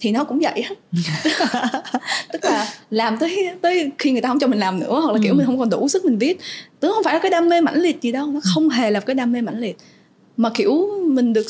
thì 0.00 0.12
nó 0.12 0.24
cũng 0.24 0.38
vậy 0.38 0.64
á. 0.68 0.74
Tức 2.32 2.44
là 2.44 2.68
làm 2.90 3.18
tới 3.18 3.48
tới 3.60 3.90
khi 3.98 4.12
người 4.12 4.20
ta 4.20 4.28
không 4.28 4.38
cho 4.38 4.46
mình 4.46 4.58
làm 4.58 4.80
nữa 4.80 5.00
hoặc 5.00 5.12
là 5.12 5.18
kiểu 5.22 5.32
ừ. 5.32 5.36
mình 5.36 5.46
không 5.46 5.58
còn 5.58 5.70
đủ 5.70 5.88
sức 5.88 6.04
mình 6.04 6.18
viết. 6.18 6.40
Tức 6.80 6.92
không 6.94 7.04
phải 7.04 7.14
là 7.14 7.20
cái 7.20 7.30
đam 7.30 7.48
mê 7.48 7.60
mãnh 7.60 7.82
liệt 7.82 8.02
gì 8.02 8.12
đâu 8.12 8.26
nó 8.26 8.40
không 8.54 8.68
hề 8.68 8.90
là 8.90 9.00
cái 9.00 9.14
đam 9.14 9.32
mê 9.32 9.40
mãnh 9.40 9.60
liệt. 9.60 9.76
Mà 10.36 10.50
kiểu 10.54 10.88
mình 11.06 11.32
được 11.32 11.46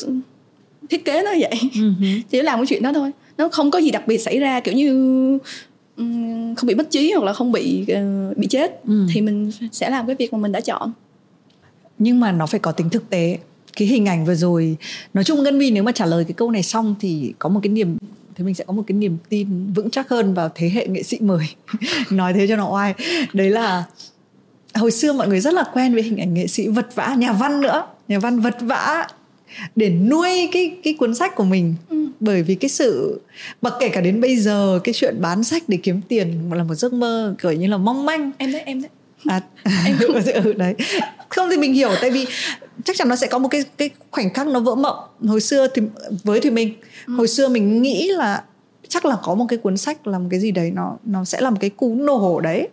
thiết 0.90 1.04
kế 1.04 1.22
nó 1.22 1.30
vậy. 1.30 1.60
Uh-huh. 1.72 2.20
chỉ 2.30 2.42
làm 2.42 2.58
cái 2.58 2.66
chuyện 2.66 2.82
đó 2.82 2.92
thôi. 2.92 3.10
Nó 3.38 3.48
không 3.48 3.70
có 3.70 3.78
gì 3.78 3.90
đặc 3.90 4.06
biệt 4.06 4.18
xảy 4.18 4.38
ra 4.38 4.60
kiểu 4.60 4.74
như 4.74 4.92
không 6.56 6.66
bị 6.66 6.74
mất 6.74 6.90
trí 6.90 7.12
hoặc 7.12 7.24
là 7.24 7.32
không 7.32 7.52
bị 7.52 7.84
uh, 7.92 8.36
bị 8.36 8.46
chết 8.46 8.80
ừ. 8.86 9.06
thì 9.14 9.20
mình 9.20 9.50
sẽ 9.72 9.90
làm 9.90 10.06
cái 10.06 10.16
việc 10.16 10.32
mà 10.32 10.38
mình 10.38 10.52
đã 10.52 10.60
chọn. 10.60 10.92
Nhưng 11.98 12.20
mà 12.20 12.32
nó 12.32 12.46
phải 12.46 12.60
có 12.60 12.72
tính 12.72 12.90
thực 12.90 13.10
tế 13.10 13.38
cái 13.76 13.88
hình 13.88 14.06
ảnh 14.06 14.24
vừa 14.24 14.34
rồi. 14.34 14.76
Nói 15.14 15.24
chung 15.24 15.42
ngân 15.42 15.58
vi 15.58 15.70
nếu 15.70 15.82
mà 15.82 15.92
trả 15.92 16.06
lời 16.06 16.24
cái 16.24 16.32
câu 16.32 16.50
này 16.50 16.62
xong 16.62 16.94
thì 17.00 17.32
có 17.38 17.48
một 17.48 17.60
cái 17.62 17.72
niềm 17.72 17.96
thì 18.34 18.44
mình 18.44 18.54
sẽ 18.54 18.64
có 18.64 18.72
một 18.72 18.82
cái 18.86 18.96
niềm 18.96 19.16
tin 19.28 19.72
vững 19.72 19.90
chắc 19.90 20.08
hơn 20.08 20.34
vào 20.34 20.50
thế 20.54 20.70
hệ 20.74 20.86
nghệ 20.86 21.02
sĩ 21.02 21.18
mới. 21.20 21.46
Nói 22.10 22.32
thế 22.32 22.46
cho 22.46 22.56
nó 22.56 22.68
oai. 22.68 22.94
Đấy 23.32 23.50
là 23.50 23.84
hồi 24.74 24.90
xưa 24.90 25.12
mọi 25.12 25.28
người 25.28 25.40
rất 25.40 25.54
là 25.54 25.64
quen 25.74 25.94
với 25.94 26.02
hình 26.02 26.16
ảnh 26.16 26.34
nghệ 26.34 26.46
sĩ 26.46 26.68
vật 26.68 26.94
vã 26.94 27.14
nhà 27.18 27.32
văn 27.32 27.60
nữa. 27.60 27.86
Nhà 28.08 28.18
văn 28.18 28.40
vật 28.40 28.56
vã 28.60 29.06
để 29.76 29.90
nuôi 29.90 30.48
cái 30.52 30.76
cái 30.84 30.94
cuốn 30.98 31.14
sách 31.14 31.34
của 31.34 31.44
mình. 31.44 31.74
Ừ. 31.88 32.02
bởi 32.20 32.42
vì 32.42 32.54
cái 32.54 32.68
sự 32.68 33.20
mặc 33.62 33.74
kể 33.80 33.88
cả 33.88 34.00
đến 34.00 34.20
bây 34.20 34.36
giờ 34.36 34.80
cái 34.84 34.94
chuyện 34.94 35.20
bán 35.20 35.44
sách 35.44 35.62
để 35.68 35.78
kiếm 35.82 36.00
tiền 36.08 36.50
là 36.52 36.64
một 36.64 36.74
giấc 36.74 36.92
mơ 36.92 37.34
kiểu 37.42 37.52
như 37.52 37.66
là 37.66 37.76
mong 37.76 38.06
manh. 38.06 38.30
Em 38.38 38.52
đấy 38.52 38.62
em 38.66 38.82
đấy 38.82 38.90
à 39.26 39.40
em 39.86 39.98
không 39.98 40.16
ừ, 40.44 40.52
đấy. 40.52 40.74
Không 41.28 41.50
thì 41.50 41.56
mình 41.56 41.74
hiểu 41.74 41.90
tại 42.00 42.10
vì 42.10 42.26
chắc 42.84 42.96
chắn 42.96 43.08
nó 43.08 43.16
sẽ 43.16 43.26
có 43.26 43.38
một 43.38 43.48
cái 43.48 43.64
cái 43.76 43.90
khoảnh 44.10 44.34
khắc 44.34 44.46
nó 44.46 44.60
vỡ 44.60 44.74
mộng. 44.74 44.98
Hồi 45.26 45.40
xưa 45.40 45.66
thì 45.74 45.82
với 46.24 46.40
thì 46.40 46.50
mình 46.50 46.74
ừ. 47.06 47.14
hồi 47.16 47.28
xưa 47.28 47.48
mình 47.48 47.82
nghĩ 47.82 48.08
là 48.12 48.42
chắc 48.88 49.04
là 49.04 49.16
có 49.22 49.34
một 49.34 49.46
cái 49.48 49.58
cuốn 49.58 49.76
sách 49.76 50.06
làm 50.06 50.28
cái 50.28 50.40
gì 50.40 50.50
đấy 50.50 50.70
nó 50.70 50.96
nó 51.04 51.24
sẽ 51.24 51.40
làm 51.40 51.56
cái 51.56 51.70
cú 51.70 51.94
nổ 51.94 52.40
đấy 52.40 52.68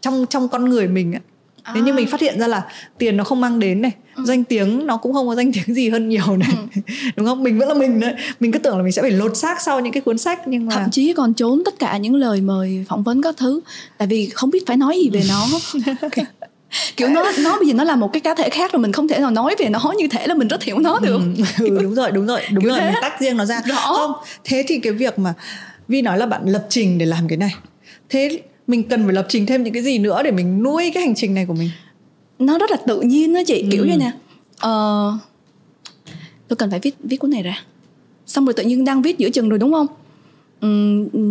trong 0.00 0.26
trong 0.30 0.48
con 0.48 0.68
người 0.68 0.88
mình 0.88 1.12
ấy 1.12 1.20
à. 1.62 1.72
nếu 1.74 1.84
như 1.84 1.92
mình 1.92 2.06
phát 2.06 2.20
hiện 2.20 2.40
ra 2.40 2.46
là 2.46 2.62
tiền 2.98 3.16
nó 3.16 3.24
không 3.24 3.40
mang 3.40 3.58
đến 3.58 3.82
này 3.82 3.92
ừ. 4.16 4.24
danh 4.26 4.44
tiếng 4.44 4.86
nó 4.86 4.96
cũng 4.96 5.12
không 5.12 5.28
có 5.28 5.34
danh 5.34 5.52
tiếng 5.52 5.74
gì 5.74 5.88
hơn 5.88 6.08
nhiều 6.08 6.36
này 6.36 6.50
ừ. 6.74 6.80
đúng 7.16 7.26
không 7.26 7.42
mình 7.42 7.58
vẫn 7.58 7.68
là 7.68 7.74
mình 7.74 8.00
đấy 8.00 8.14
mình 8.40 8.52
cứ 8.52 8.58
tưởng 8.58 8.76
là 8.76 8.82
mình 8.82 8.92
sẽ 8.92 9.02
phải 9.02 9.10
lột 9.10 9.36
xác 9.36 9.62
sau 9.62 9.80
những 9.80 9.92
cái 9.92 10.00
cuốn 10.00 10.18
sách 10.18 10.40
nhưng 10.46 10.66
mà 10.66 10.74
thậm 10.74 10.90
chí 10.90 11.12
còn 11.12 11.34
trốn 11.34 11.62
tất 11.64 11.78
cả 11.78 11.96
những 11.96 12.14
lời 12.14 12.40
mời 12.40 12.84
phỏng 12.88 13.02
vấn 13.02 13.22
các 13.22 13.36
thứ 13.36 13.60
tại 13.98 14.08
vì 14.08 14.28
không 14.34 14.50
biết 14.50 14.66
phải 14.66 14.76
nói 14.76 14.98
gì 14.98 15.10
về 15.10 15.22
nó 15.28 15.46
kiểu 16.96 17.08
nó 17.08 17.32
nó 17.38 17.58
bây 17.58 17.68
giờ 17.68 17.74
nó 17.74 17.84
là 17.84 17.96
một 17.96 18.12
cái 18.12 18.20
cá 18.20 18.34
thể 18.34 18.48
khác 18.50 18.72
rồi 18.72 18.82
mình 18.82 18.92
không 18.92 19.08
thể 19.08 19.18
nào 19.18 19.30
nói 19.30 19.54
về 19.58 19.68
nó 19.68 19.92
như 19.98 20.08
thể 20.08 20.26
là 20.26 20.34
mình 20.34 20.48
rất 20.48 20.62
hiểu 20.62 20.78
nó 20.78 20.98
được 20.98 21.20
ừ, 21.36 21.44
ừ 21.58 21.78
đúng 21.82 21.94
rồi 21.94 22.10
đúng 22.10 22.26
rồi 22.26 22.40
đúng 22.50 22.64
rồi 22.64 22.78
thế. 22.78 22.86
mình 22.86 22.94
tách 23.02 23.20
riêng 23.20 23.36
nó 23.36 23.44
ra 23.44 23.62
Rõ. 23.66 23.74
không 23.74 24.12
thế 24.44 24.64
thì 24.68 24.78
cái 24.78 24.92
việc 24.92 25.18
mà 25.18 25.34
vi 25.88 26.02
nói 26.02 26.18
là 26.18 26.26
bạn 26.26 26.46
lập 26.46 26.66
trình 26.68 26.98
để 26.98 27.06
làm 27.06 27.28
cái 27.28 27.36
này 27.36 27.54
thế 28.08 28.40
mình 28.66 28.88
cần 28.88 29.04
phải 29.04 29.14
lập 29.14 29.26
trình 29.28 29.46
thêm 29.46 29.64
những 29.64 29.74
cái 29.74 29.82
gì 29.82 29.98
nữa 29.98 30.22
để 30.22 30.30
mình 30.30 30.62
nuôi 30.62 30.90
cái 30.94 31.02
hành 31.02 31.14
trình 31.14 31.34
này 31.34 31.46
của 31.46 31.54
mình? 31.54 31.70
Nó 32.38 32.58
rất 32.58 32.70
là 32.70 32.76
tự 32.86 33.00
nhiên 33.00 33.34
đó 33.34 33.40
chị 33.46 33.64
kiểu 33.70 33.82
ừ. 33.82 33.88
như 33.88 33.96
nè. 33.96 34.12
Ờ, 34.58 35.18
tôi 36.48 36.56
cần 36.56 36.70
phải 36.70 36.80
viết 36.82 36.94
viết 37.00 37.16
cuốn 37.16 37.30
này 37.30 37.42
ra. 37.42 37.64
Xong 38.26 38.44
rồi 38.44 38.54
tự 38.54 38.62
nhiên 38.62 38.84
đang 38.84 39.02
viết 39.02 39.18
giữa 39.18 39.30
chừng 39.30 39.48
rồi 39.48 39.58
đúng 39.58 39.72
không? 39.72 39.86
Ừ, 40.60 40.68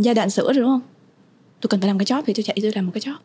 giai 0.02 0.16
đoạn 0.16 0.30
sửa 0.30 0.54
rồi 0.54 0.62
đúng 0.62 0.70
không? 0.70 0.82
Tôi 1.62 1.68
cần 1.68 1.80
phải 1.80 1.88
làm 1.88 1.98
cái 1.98 2.06
job 2.06 2.22
thì 2.26 2.34
tôi 2.34 2.44
chạy 2.44 2.58
tôi 2.62 2.72
làm 2.76 2.86
một 2.86 2.92
cái 2.94 3.02
job. 3.02 3.16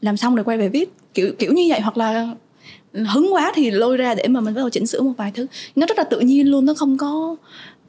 Làm 0.00 0.16
xong 0.16 0.34
rồi 0.34 0.44
quay 0.44 0.58
về 0.58 0.68
viết. 0.68 0.92
Kiểu 1.14 1.32
kiểu 1.38 1.52
như 1.52 1.66
vậy 1.68 1.80
hoặc 1.80 1.96
là 1.96 2.34
hứng 2.92 3.34
quá 3.34 3.52
thì 3.54 3.70
lôi 3.70 3.96
ra 3.96 4.14
để 4.14 4.28
mà 4.28 4.40
mình 4.40 4.54
bắt 4.54 4.60
đầu 4.60 4.70
chỉnh 4.70 4.86
sửa 4.86 5.00
một 5.00 5.12
vài 5.16 5.32
thứ. 5.34 5.46
Nó 5.76 5.86
rất 5.86 5.98
là 5.98 6.04
tự 6.04 6.20
nhiên 6.20 6.50
luôn 6.50 6.64
nó 6.64 6.74
không 6.74 6.98
có 6.98 7.36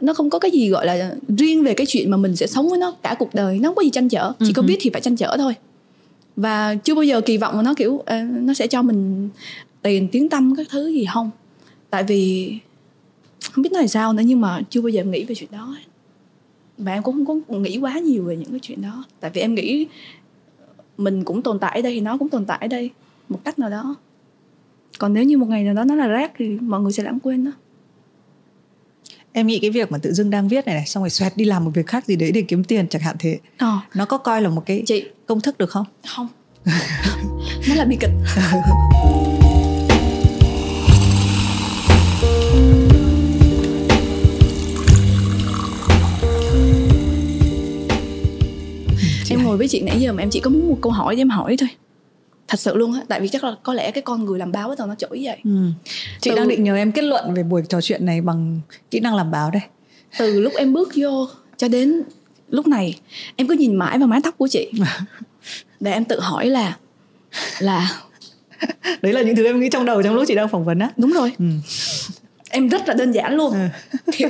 nó 0.02 0.14
không 0.14 0.30
có 0.30 0.40
cái 0.40 0.52
gì 0.52 0.70
gọi 0.70 0.86
là 0.86 1.16
riêng 1.38 1.64
về 1.64 1.74
cái 1.74 1.88
chuyện 1.88 2.12
mà 2.12 2.18
mình 2.18 2.36
sẽ 2.36 2.48
sống 2.48 2.70
với 2.70 2.80
nó 2.80 2.92
cả 3.04 3.16
cuộc 3.20 3.34
đời 3.34 3.60
nó 3.60 3.70
không 3.70 3.76
có 3.76 3.82
gì 3.82 3.90
tranh 3.90 4.10
chở 4.10 4.34
chỉ 4.40 4.54
có 4.54 4.62
biết 4.62 4.76
ừ 4.76 4.80
thì 4.82 4.90
phải 4.90 5.02
tranh 5.02 5.16
chở 5.16 5.36
thôi. 5.38 5.54
Và 6.36 6.76
chưa 6.76 6.96
bao 6.96 7.04
giờ 7.04 7.22
kỳ 7.22 7.38
vọng 7.38 7.58
mà 7.58 7.64
nó 7.64 7.74
kiểu 7.74 7.94
uh, 7.94 8.06
nó 8.32 8.54
sẽ 8.54 8.68
cho 8.68 8.82
mình 8.82 9.30
tiền 9.82 10.08
tiếng 10.12 10.30
tâm 10.30 10.56
các 10.56 10.68
thứ 10.70 10.88
gì 10.88 11.06
không. 11.14 11.30
Tại 11.90 12.04
vì 12.04 12.54
không 13.52 13.62
biết 13.62 13.72
nói 13.72 13.82
là 13.82 13.88
sao 13.88 14.14
nữa 14.14 14.24
nhưng 14.26 14.42
mà 14.42 14.62
chưa 14.70 14.82
bao 14.82 14.90
giờ 14.90 15.04
nghĩ 15.04 15.24
về 15.24 15.36
chuyện 15.36 15.50
đó. 15.52 15.78
Và 16.78 16.94
em 16.94 17.04
cũng 17.04 17.26
không 17.26 17.42
có 17.48 17.56
nghĩ 17.56 17.78
quá 17.78 18.00
nhiều 18.00 18.24
về 18.24 18.36
những 18.36 18.52
cái 18.52 18.60
chuyện 18.60 18.82
đó. 18.82 19.04
Tại 19.20 19.32
vì 19.34 19.42
em 19.42 19.56
nghĩ 19.56 19.88
mình 20.98 21.24
cũng 21.24 21.42
tồn 21.42 21.60
tại 21.60 21.76
ở 21.76 21.82
đây 21.82 21.94
thì 21.94 22.02
nó 22.02 22.18
cũng 22.18 22.30
tồn 22.30 22.46
tại 22.46 22.58
ở 22.62 22.68
đây 22.68 22.90
một 23.30 23.40
cách 23.44 23.60
nào 23.60 23.70
đó. 23.70 23.96
Còn 24.98 25.14
nếu 25.14 25.24
như 25.24 25.38
một 25.38 25.50
ngày 25.50 25.64
nào 25.64 25.74
đó 25.74 25.84
nó 25.84 25.96
là 25.96 26.08
rác 26.08 26.32
thì 26.38 26.50
mọi 26.62 26.82
người 26.82 26.92
sẽ 26.92 27.04
lãng 27.04 27.20
quên 27.20 27.46
đó 27.46 27.52
em 29.38 29.48
nghĩ 29.48 29.60
cái 29.60 29.70
việc 29.70 29.92
mà 29.92 29.98
tự 29.98 30.14
dưng 30.14 30.30
đang 30.30 30.48
viết 30.48 30.66
này 30.66 30.76
này 30.76 30.86
xong 30.86 31.04
rồi 31.04 31.10
xoẹt 31.10 31.38
đi 31.38 31.46
làm 31.46 31.66
một 31.66 31.72
việc 31.74 31.88
khác 31.88 32.06
gì 32.06 32.16
đấy 32.16 32.32
để 32.32 32.42
kiếm 32.42 32.64
tiền 32.64 32.88
chẳng 32.88 33.02
hạn 33.02 33.16
thế. 33.20 33.40
Ờ. 33.58 33.80
nó 33.96 34.06
có 34.06 34.18
coi 34.18 34.42
là 34.42 34.50
một 34.50 34.64
cái 34.66 34.84
chị. 34.86 35.06
công 35.26 35.42
thức 35.42 35.58
được 35.58 35.70
không? 35.70 35.86
Không. 36.16 36.28
Nó 37.70 37.76
là 37.76 37.86
bi 37.86 37.98
kịch. 38.00 38.10
Em 49.30 49.44
ngồi 49.44 49.58
với 49.58 49.68
chị 49.68 49.82
nãy 49.82 50.00
giờ 50.00 50.14
mà 50.14 50.24
em 50.24 50.30
chỉ 50.30 50.40
có 50.40 50.50
muốn 50.50 50.68
một 50.68 50.78
câu 50.82 50.92
hỏi 50.92 51.16
để 51.16 51.22
em 51.22 51.30
hỏi 51.30 51.58
thôi 51.60 51.70
thật 52.48 52.60
sự 52.60 52.76
luôn 52.76 52.94
á 52.94 53.02
tại 53.08 53.22
vì 53.22 53.28
chắc 53.28 53.44
là 53.44 53.56
có 53.64 53.74
lẽ 53.74 53.92
cái 53.92 54.02
con 54.02 54.26
người 54.26 54.40
làm 54.40 54.52
báo 54.52 54.70
bắt 54.70 54.78
đầu 54.78 54.88
nó 54.88 54.96
trỗi 54.96 55.20
vậy 55.24 55.38
ừ. 55.44 55.70
chị 56.22 56.32
từ... 56.32 56.36
đang 56.36 56.48
định 56.48 56.64
nhờ 56.64 56.76
em 56.76 56.92
kết 56.92 57.02
luận 57.02 57.34
về 57.34 57.44
buổi 57.44 57.62
trò 57.70 57.82
chuyện 57.82 58.06
này 58.06 58.22
bằng 58.22 58.60
kỹ 58.92 59.00
năng 59.00 59.16
làm 59.16 59.32
báo 59.32 59.52
đây 59.52 59.62
từ 60.20 60.40
lúc 60.40 60.54
em 60.58 60.74
bước 60.74 60.90
vô 60.96 61.28
cho 61.58 61.68
đến 61.68 62.04
lúc 62.50 62.68
này 62.68 63.00
em 63.36 63.48
cứ 63.48 63.56
nhìn 63.56 63.76
mãi 63.76 63.98
vào 63.98 64.08
mái 64.08 64.20
tóc 64.24 64.38
của 64.38 64.48
chị 64.48 64.72
để 65.80 65.92
em 65.92 66.06
tự 66.06 66.20
hỏi 66.20 66.48
là 66.48 66.78
là 67.60 68.02
đấy 69.02 69.14
là 69.14 69.22
những 69.22 69.36
thứ 69.36 69.46
em 69.46 69.60
nghĩ 69.60 69.70
trong 69.72 69.86
đầu 69.86 70.04
trong 70.04 70.16
lúc 70.16 70.24
chị 70.28 70.36
đang 70.36 70.50
phỏng 70.50 70.66
vấn 70.66 70.80
á 70.80 70.92
đúng 70.98 71.12
rồi 71.12 71.32
ừ. 71.40 71.46
em 72.50 72.70
rất 72.70 72.88
là 72.88 72.94
đơn 72.94 73.12
giản 73.12 73.34
luôn 73.34 73.54
ừ. 73.54 73.68
kiểu, 74.12 74.30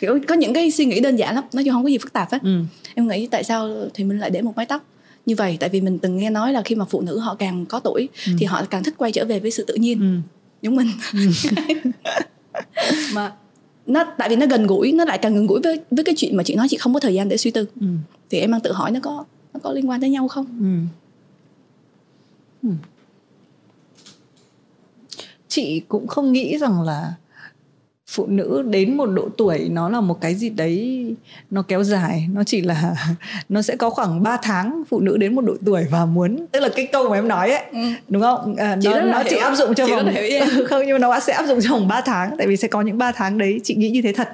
kiểu 0.00 0.18
có 0.28 0.34
những 0.34 0.54
cái 0.54 0.70
suy 0.70 0.84
nghĩ 0.84 1.00
đơn 1.00 1.16
giản 1.16 1.34
lắm 1.34 1.44
nói 1.52 1.64
chung 1.64 1.74
không 1.74 1.82
có 1.82 1.88
gì 1.88 1.98
phức 1.98 2.12
tạp 2.12 2.32
hết 2.32 2.42
ừ. 2.42 2.60
em 2.94 3.08
nghĩ 3.08 3.26
tại 3.26 3.44
sao 3.44 3.70
thì 3.94 4.04
mình 4.04 4.18
lại 4.18 4.30
để 4.30 4.42
một 4.42 4.56
mái 4.56 4.66
tóc 4.66 4.84
như 5.26 5.34
vậy 5.36 5.56
tại 5.60 5.68
vì 5.68 5.80
mình 5.80 5.98
từng 5.98 6.16
nghe 6.16 6.30
nói 6.30 6.52
là 6.52 6.62
khi 6.62 6.74
mà 6.74 6.84
phụ 6.84 7.00
nữ 7.00 7.18
họ 7.18 7.34
càng 7.34 7.66
có 7.66 7.80
tuổi 7.80 8.08
ừ. 8.26 8.32
thì 8.38 8.46
họ 8.46 8.64
càng 8.70 8.82
thích 8.82 8.94
quay 8.96 9.12
trở 9.12 9.24
về 9.24 9.40
với 9.40 9.50
sự 9.50 9.64
tự 9.64 9.74
nhiên 9.74 10.00
ừ. 10.00 10.36
giống 10.62 10.76
mình 10.76 10.88
ừ. 11.12 11.30
mà 13.14 13.32
nó 13.86 14.04
tại 14.18 14.28
vì 14.28 14.36
nó 14.36 14.46
gần 14.46 14.66
gũi 14.66 14.92
nó 14.92 15.04
lại 15.04 15.18
càng 15.18 15.34
gần 15.34 15.46
gũi 15.46 15.60
với 15.60 15.80
với 15.90 16.04
cái 16.04 16.14
chuyện 16.18 16.36
mà 16.36 16.42
chị 16.42 16.54
nói 16.54 16.66
chị 16.70 16.76
không 16.76 16.94
có 16.94 17.00
thời 17.00 17.14
gian 17.14 17.28
để 17.28 17.36
suy 17.36 17.50
tư 17.50 17.66
ừ. 17.80 17.86
thì 18.30 18.38
em 18.38 18.52
đang 18.52 18.60
tự 18.60 18.72
hỏi 18.72 18.90
nó 18.90 19.00
có 19.02 19.24
nó 19.54 19.60
có 19.62 19.72
liên 19.72 19.90
quan 19.90 20.00
tới 20.00 20.10
nhau 20.10 20.28
không 20.28 20.46
ừ. 20.60 20.78
Ừ. 22.68 22.74
chị 25.48 25.80
cũng 25.88 26.06
không 26.06 26.32
nghĩ 26.32 26.58
rằng 26.58 26.82
là 26.82 27.14
phụ 28.10 28.26
nữ 28.26 28.62
đến 28.70 28.96
một 28.96 29.06
độ 29.06 29.28
tuổi 29.36 29.58
nó 29.58 29.88
là 29.88 30.00
một 30.00 30.20
cái 30.20 30.34
gì 30.34 30.48
đấy 30.48 31.04
nó 31.50 31.62
kéo 31.62 31.84
dài. 31.84 32.28
Nó 32.32 32.44
chỉ 32.44 32.60
là 32.60 32.94
nó 33.48 33.62
sẽ 33.62 33.76
có 33.76 33.90
khoảng 33.90 34.22
3 34.22 34.36
tháng 34.42 34.82
phụ 34.88 35.00
nữ 35.00 35.16
đến 35.16 35.34
một 35.34 35.42
độ 35.42 35.54
tuổi 35.66 35.86
và 35.90 36.04
muốn 36.04 36.46
tức 36.52 36.60
là 36.60 36.68
cái 36.76 36.86
câu 36.86 37.08
mà 37.08 37.16
em 37.16 37.28
nói 37.28 37.50
ấy 37.50 37.64
ừ. 37.72 37.78
đúng 38.08 38.22
không? 38.22 38.56
À, 38.56 38.76
chị 38.82 38.88
nó, 38.88 39.00
nó 39.00 39.22
chỉ 39.30 39.36
áp 39.36 39.54
dụng 39.54 39.74
cho 39.74 39.86
vòng 39.86 40.14
không 40.68 40.82
nhưng 40.86 40.92
mà 40.92 40.98
nó 40.98 41.20
sẽ 41.20 41.32
áp 41.32 41.46
dụng 41.46 41.60
trong 41.60 41.72
vòng 41.72 41.88
3 41.88 42.00
tháng 42.00 42.36
tại 42.38 42.46
vì 42.46 42.56
sẽ 42.56 42.68
có 42.68 42.82
những 42.82 42.98
3 42.98 43.12
tháng 43.12 43.38
đấy 43.38 43.60
chị 43.64 43.74
nghĩ 43.74 43.90
như 43.90 44.02
thế 44.02 44.12
thật. 44.12 44.28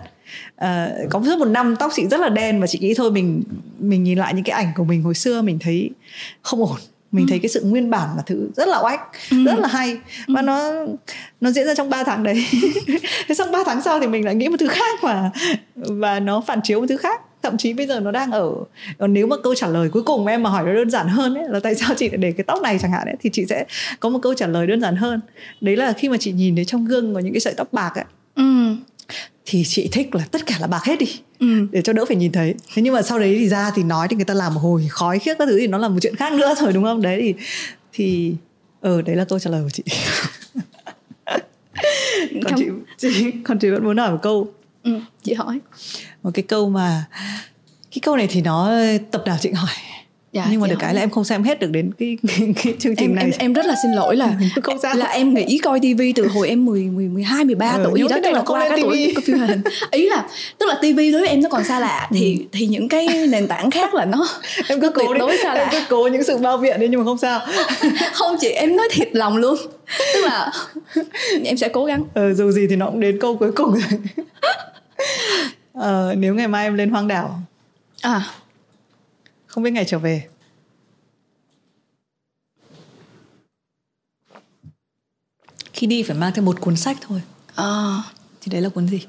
À, 0.57 0.91
có 1.11 1.23
suốt 1.27 1.39
một 1.39 1.45
năm 1.45 1.77
tóc 1.77 1.91
chị 1.95 2.07
rất 2.11 2.21
là 2.21 2.29
đen 2.29 2.61
và 2.61 2.67
chị 2.67 2.79
nghĩ 2.79 2.95
thôi 2.95 3.11
mình 3.11 3.43
mình 3.79 4.05
nhìn 4.05 4.19
lại 4.19 4.35
những 4.35 4.45
cái 4.45 4.57
ảnh 4.57 4.73
của 4.77 4.85
mình 4.85 5.03
hồi 5.03 5.15
xưa 5.15 5.43
mình 5.43 5.59
thấy 5.61 5.91
không 6.43 6.61
ổn 6.61 6.77
mình 7.17 7.27
ừ. 7.27 7.31
thấy 7.31 7.39
cái 7.39 7.49
sự 7.49 7.63
nguyên 7.65 7.91
bản 7.91 8.09
là 8.17 8.23
thứ 8.27 8.49
rất 8.57 8.69
là 8.69 8.79
oách 8.79 9.01
ừ. 9.31 9.45
rất 9.45 9.59
là 9.59 9.69
hay 9.69 9.99
và 10.29 10.41
ừ. 10.41 10.45
nó 10.45 10.73
nó 11.41 11.51
diễn 11.51 11.67
ra 11.67 11.75
trong 11.75 11.91
3 11.91 12.05
tháng 12.05 12.23
đấy 12.23 12.47
thế 13.29 13.35
xong 13.35 13.53
3 13.53 13.59
tháng 13.67 13.83
sau 13.83 14.01
thì 14.01 14.07
mình 14.07 14.25
lại 14.25 14.35
nghĩ 14.35 14.49
một 14.49 14.57
thứ 14.61 14.69
khác 14.69 15.05
mà 15.05 15.31
và 15.75 16.21
nó 16.21 16.41
phản 16.41 16.61
chiếu 16.63 16.81
một 16.81 16.87
thứ 16.89 16.97
khác 16.97 17.21
thậm 17.43 17.57
chí 17.57 17.73
bây 17.73 17.87
giờ 17.87 18.01
nó 18.01 18.11
đang 18.11 18.31
ở 18.31 18.53
nếu 18.99 19.27
mà 19.27 19.37
câu 19.43 19.55
trả 19.55 19.67
lời 19.67 19.89
cuối 19.89 20.03
cùng 20.03 20.27
em 20.27 20.43
mà 20.43 20.51
hỏi 20.51 20.65
nó 20.67 20.73
đơn 20.73 20.91
giản 20.91 21.09
hơn 21.09 21.35
ấy 21.35 21.45
là 21.49 21.61
tại 21.61 21.75
sao 21.75 21.95
chị 21.97 22.09
lại 22.09 22.17
để 22.17 22.33
cái 22.33 22.45
tóc 22.45 22.63
này 22.63 22.79
chẳng 22.83 22.91
hạn 22.93 23.07
ấy 23.07 23.17
thì 23.21 23.31
chị 23.33 23.47
sẽ 23.49 23.65
có 24.01 24.09
một 24.09 24.19
câu 24.23 24.35
trả 24.35 24.47
lời 24.47 24.67
đơn 24.67 24.81
giản 24.81 24.97
hơn 24.97 25.21
đấy 25.61 25.77
là 25.77 25.93
khi 25.93 26.09
mà 26.09 26.17
chị 26.17 26.33
nhìn 26.33 26.57
thấy 26.57 26.65
trong 26.65 26.85
gương 26.85 27.15
có 27.15 27.21
những 27.21 27.33
cái 27.33 27.41
sợi 27.41 27.55
tóc 27.57 27.73
bạc 27.73 27.93
ấy 27.95 28.05
ừ. 28.35 28.77
Thì 29.47 29.65
chị 29.67 29.89
thích 29.93 30.15
là 30.15 30.25
tất 30.31 30.47
cả 30.47 30.57
là 30.61 30.67
bạc 30.67 30.85
hết 30.85 30.99
đi. 30.99 31.21
Ừ. 31.39 31.67
để 31.73 31.83
cho 31.83 31.93
đỡ 31.93 32.05
phải 32.05 32.17
nhìn 32.17 32.33
thấy. 32.33 32.55
Thế 32.75 32.83
nhưng 32.83 32.95
mà 32.95 33.03
sau 33.03 33.19
đấy 33.19 33.37
thì 33.39 33.49
ra 33.49 33.71
thì 33.75 33.83
nói 33.83 34.09
thì 34.09 34.17
người 34.17 34.25
ta 34.25 34.35
làm 34.35 34.55
một 34.55 34.61
hồi 34.61 34.87
khói 34.91 35.19
khiếc 35.19 35.39
các 35.39 35.47
thứ 35.47 35.59
thì 35.61 35.67
nó 35.67 35.79
là 35.79 35.89
một 35.89 35.99
chuyện 36.03 36.17
khác 36.17 36.33
nữa 36.33 36.55
rồi 36.61 36.73
đúng 36.73 36.85
không? 36.85 37.03
Đấy 37.03 37.21
thì 37.23 37.35
thì 37.93 38.35
ờ 38.81 39.03
đấy 39.03 39.17
là 39.17 39.25
câu 39.25 39.39
trả 39.39 39.51
lời 39.51 39.63
của 39.63 39.71
chị. 39.71 39.83
Còn 42.45 42.55
chị, 42.57 42.65
chị 42.99 43.31
còn 43.45 43.59
chị 43.59 43.71
vẫn 43.71 43.85
muốn 43.85 43.97
hỏi 43.97 44.11
một 44.11 44.19
câu. 44.23 44.53
Ừ, 44.83 45.01
chị 45.23 45.35
hỏi. 45.35 45.59
Một 46.23 46.31
cái 46.35 46.43
câu 46.43 46.69
mà 46.69 47.05
cái 47.91 48.01
câu 48.03 48.17
này 48.17 48.27
thì 48.31 48.43
nó 48.43 48.73
tập 49.11 49.23
nào 49.27 49.37
chị 49.41 49.53
hỏi 49.53 49.71
dạ, 50.37 50.47
nhưng 50.51 50.61
mà 50.61 50.67
được 50.67 50.77
cái 50.79 50.95
là 50.95 51.01
em 51.01 51.11
không 51.11 51.25
xem 51.25 51.43
hết 51.43 51.61
được 51.61 51.71
đến 51.71 51.91
cái 51.99 52.19
cái, 52.29 52.55
cái 52.63 52.75
chương 52.79 52.97
trình 52.97 53.09
em, 53.09 53.15
này. 53.15 53.25
em 53.25 53.33
em 53.39 53.53
rất 53.53 53.67
là 53.67 53.75
xin 53.83 53.93
lỗi 53.93 54.17
là 54.17 54.33
không 54.63 54.79
sao. 54.83 54.95
là 54.95 55.07
em 55.07 55.35
nghĩ 55.35 55.59
coi 55.59 55.81
tivi 55.81 56.13
từ 56.13 56.27
hồi 56.27 56.49
em 56.49 56.65
10 56.65 56.83
10 56.83 57.09
12 57.09 57.45
13 57.45 57.73
ừ, 57.73 57.83
tuổi 57.85 58.01
gì 58.01 58.09
đó 58.09 58.17
tức 58.25 58.31
là 58.31 58.43
qua 58.47 58.69
cái 58.69 58.79
tuổi 58.83 59.13
của 59.15 59.21
phim 59.25 59.39
hình. 59.39 59.63
Ý 59.91 60.09
là 60.09 60.25
tức 60.59 60.67
là 60.67 60.79
tivi 60.81 61.13
đối 61.13 61.21
với 61.21 61.31
em 61.31 61.43
nó 61.43 61.49
còn 61.49 61.65
xa 61.65 61.81
lạ 61.81 62.09
thì 62.11 62.39
ừ. 62.39 62.45
thì 62.53 62.67
những 62.67 62.89
cái 62.89 63.09
nền 63.29 63.49
tảng 63.49 63.71
khác 63.71 63.95
là 63.95 64.05
nó 64.05 64.29
em 64.69 64.81
cứ 64.81 64.91
cố 64.91 65.15
đối 65.15 65.37
xa 65.43 65.55
lạ. 65.55 65.61
Em 65.61 65.69
cứ 65.73 65.79
cố 65.89 66.09
những 66.13 66.25
sự 66.25 66.39
bao 66.39 66.57
biện 66.57 66.81
đi 66.81 66.89
nhưng 66.89 67.01
mà 67.01 67.05
không 67.05 67.19
sao. 67.19 67.41
Không 68.13 68.37
chị 68.41 68.49
em 68.49 68.77
nói 68.77 68.89
thiệt 68.93 69.09
lòng 69.13 69.37
luôn. 69.37 69.57
Tức 70.15 70.21
là 70.25 70.53
em 71.45 71.57
sẽ 71.57 71.69
cố 71.69 71.85
gắng. 71.85 72.05
Ừ, 72.15 72.35
dù 72.35 72.51
gì 72.51 72.67
thì 72.71 72.77
nó 72.77 72.87
cũng 72.87 73.01
đến 73.01 73.19
câu 73.21 73.37
cuối 73.37 73.53
cùng 73.53 73.75
rồi. 73.75 74.01
Ờ, 75.73 76.15
nếu 76.19 76.35
ngày 76.35 76.49
mai 76.49 76.67
em 76.67 76.75
lên 76.75 76.91
hoang 76.91 77.09
đảo. 77.09 77.41
À 78.03 78.23
không 79.57 79.63
biết 79.63 79.71
ngày 79.71 79.85
trở 79.85 79.99
về. 79.99 80.29
Khi 85.73 85.87
đi 85.87 86.03
phải 86.03 86.17
mang 86.17 86.33
theo 86.35 86.45
một 86.45 86.61
cuốn 86.61 86.77
sách 86.77 86.97
thôi. 87.01 87.23
À. 87.55 88.03
thì 88.41 88.53
đấy 88.53 88.63
là 88.63 88.69
cuốn 88.69 88.89
gì? 88.89 89.07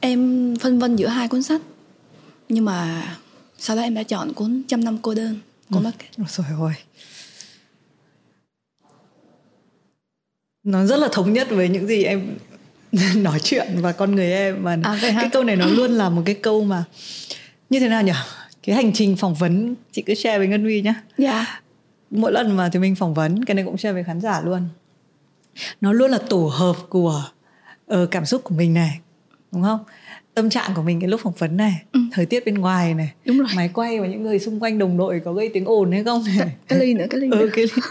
Em 0.00 0.54
phân 0.60 0.78
vân 0.78 0.96
giữa 0.96 1.08
hai 1.08 1.28
cuốn 1.28 1.42
sách. 1.42 1.60
Nhưng 2.48 2.64
mà 2.64 3.02
sau 3.58 3.76
đó 3.76 3.82
em 3.82 3.94
đã 3.94 4.02
chọn 4.02 4.32
cuốn 4.32 4.62
trăm 4.68 4.84
năm 4.84 4.98
cô 5.02 5.14
đơn 5.14 5.40
của 5.70 5.78
ừ. 5.78 5.82
Mark 5.82 6.28
rồi 6.28 6.46
ôi 6.58 6.72
nó 10.62 10.86
rất 10.86 10.96
là 10.96 11.08
thống 11.12 11.32
nhất 11.32 11.48
với 11.50 11.68
những 11.68 11.86
gì 11.86 12.04
em 12.04 12.38
nói 13.16 13.40
chuyện 13.42 13.66
và 13.80 13.92
con 13.92 14.14
người 14.14 14.32
em. 14.32 14.64
Mà 14.64 14.78
à, 14.84 14.98
cái 15.00 15.28
câu 15.32 15.44
này 15.44 15.56
nó 15.56 15.66
luôn 15.66 15.90
là 15.90 16.08
một 16.08 16.22
cái 16.24 16.34
câu 16.34 16.64
mà 16.64 16.84
như 17.70 17.80
thế 17.80 17.88
nào 17.88 18.02
nhỉ? 18.02 18.12
Cái 18.62 18.76
hành 18.76 18.92
trình 18.92 19.16
phỏng 19.16 19.34
vấn 19.34 19.74
chị 19.92 20.02
cứ 20.02 20.14
share 20.14 20.38
với 20.38 20.46
ngân 20.46 20.62
huy 20.62 20.82
nhá. 20.82 20.94
Dạ. 21.18 21.32
Yeah. 21.32 21.62
mỗi 22.10 22.32
lần 22.32 22.56
mà 22.56 22.68
thì 22.72 22.78
mình 22.78 22.94
phỏng 22.94 23.14
vấn 23.14 23.44
cái 23.44 23.54
này 23.54 23.64
cũng 23.64 23.78
share 23.78 23.92
với 23.92 24.04
khán 24.04 24.20
giả 24.20 24.40
luôn. 24.40 24.68
Nó 25.80 25.92
luôn 25.92 26.10
là 26.10 26.18
tổ 26.28 26.50
hợp 26.54 26.76
của 26.88 27.24
uh, 27.94 28.10
cảm 28.10 28.24
xúc 28.24 28.44
của 28.44 28.54
mình 28.54 28.74
này 28.74 29.00
đúng 29.52 29.62
không? 29.62 29.80
Tâm 30.34 30.50
trạng 30.50 30.74
của 30.74 30.82
mình 30.82 31.00
cái 31.00 31.08
lúc 31.08 31.20
phỏng 31.20 31.32
vấn 31.38 31.56
này 31.56 31.82
ừ. 31.92 32.00
thời 32.12 32.26
tiết 32.26 32.44
bên 32.44 32.54
ngoài 32.54 32.94
này 32.94 33.12
đúng 33.24 33.38
rồi. 33.38 33.48
máy 33.56 33.70
quay 33.74 34.00
và 34.00 34.06
những 34.06 34.22
người 34.22 34.38
xung 34.38 34.60
quanh 34.60 34.78
đồng 34.78 34.96
đội 34.96 35.20
có 35.24 35.32
gây 35.32 35.50
tiếng 35.54 35.64
ồn 35.64 35.92
hay 35.92 36.04
không? 36.04 36.24
Này 36.38 36.52
cái 36.68 36.78
ly 36.78 36.94
nữa 36.94 37.06
cái 37.10 37.20
ly 37.20 37.28
ừ, 37.30 37.36
nữa. 37.36 37.48
cái 37.52 37.64
ly. 37.64 37.82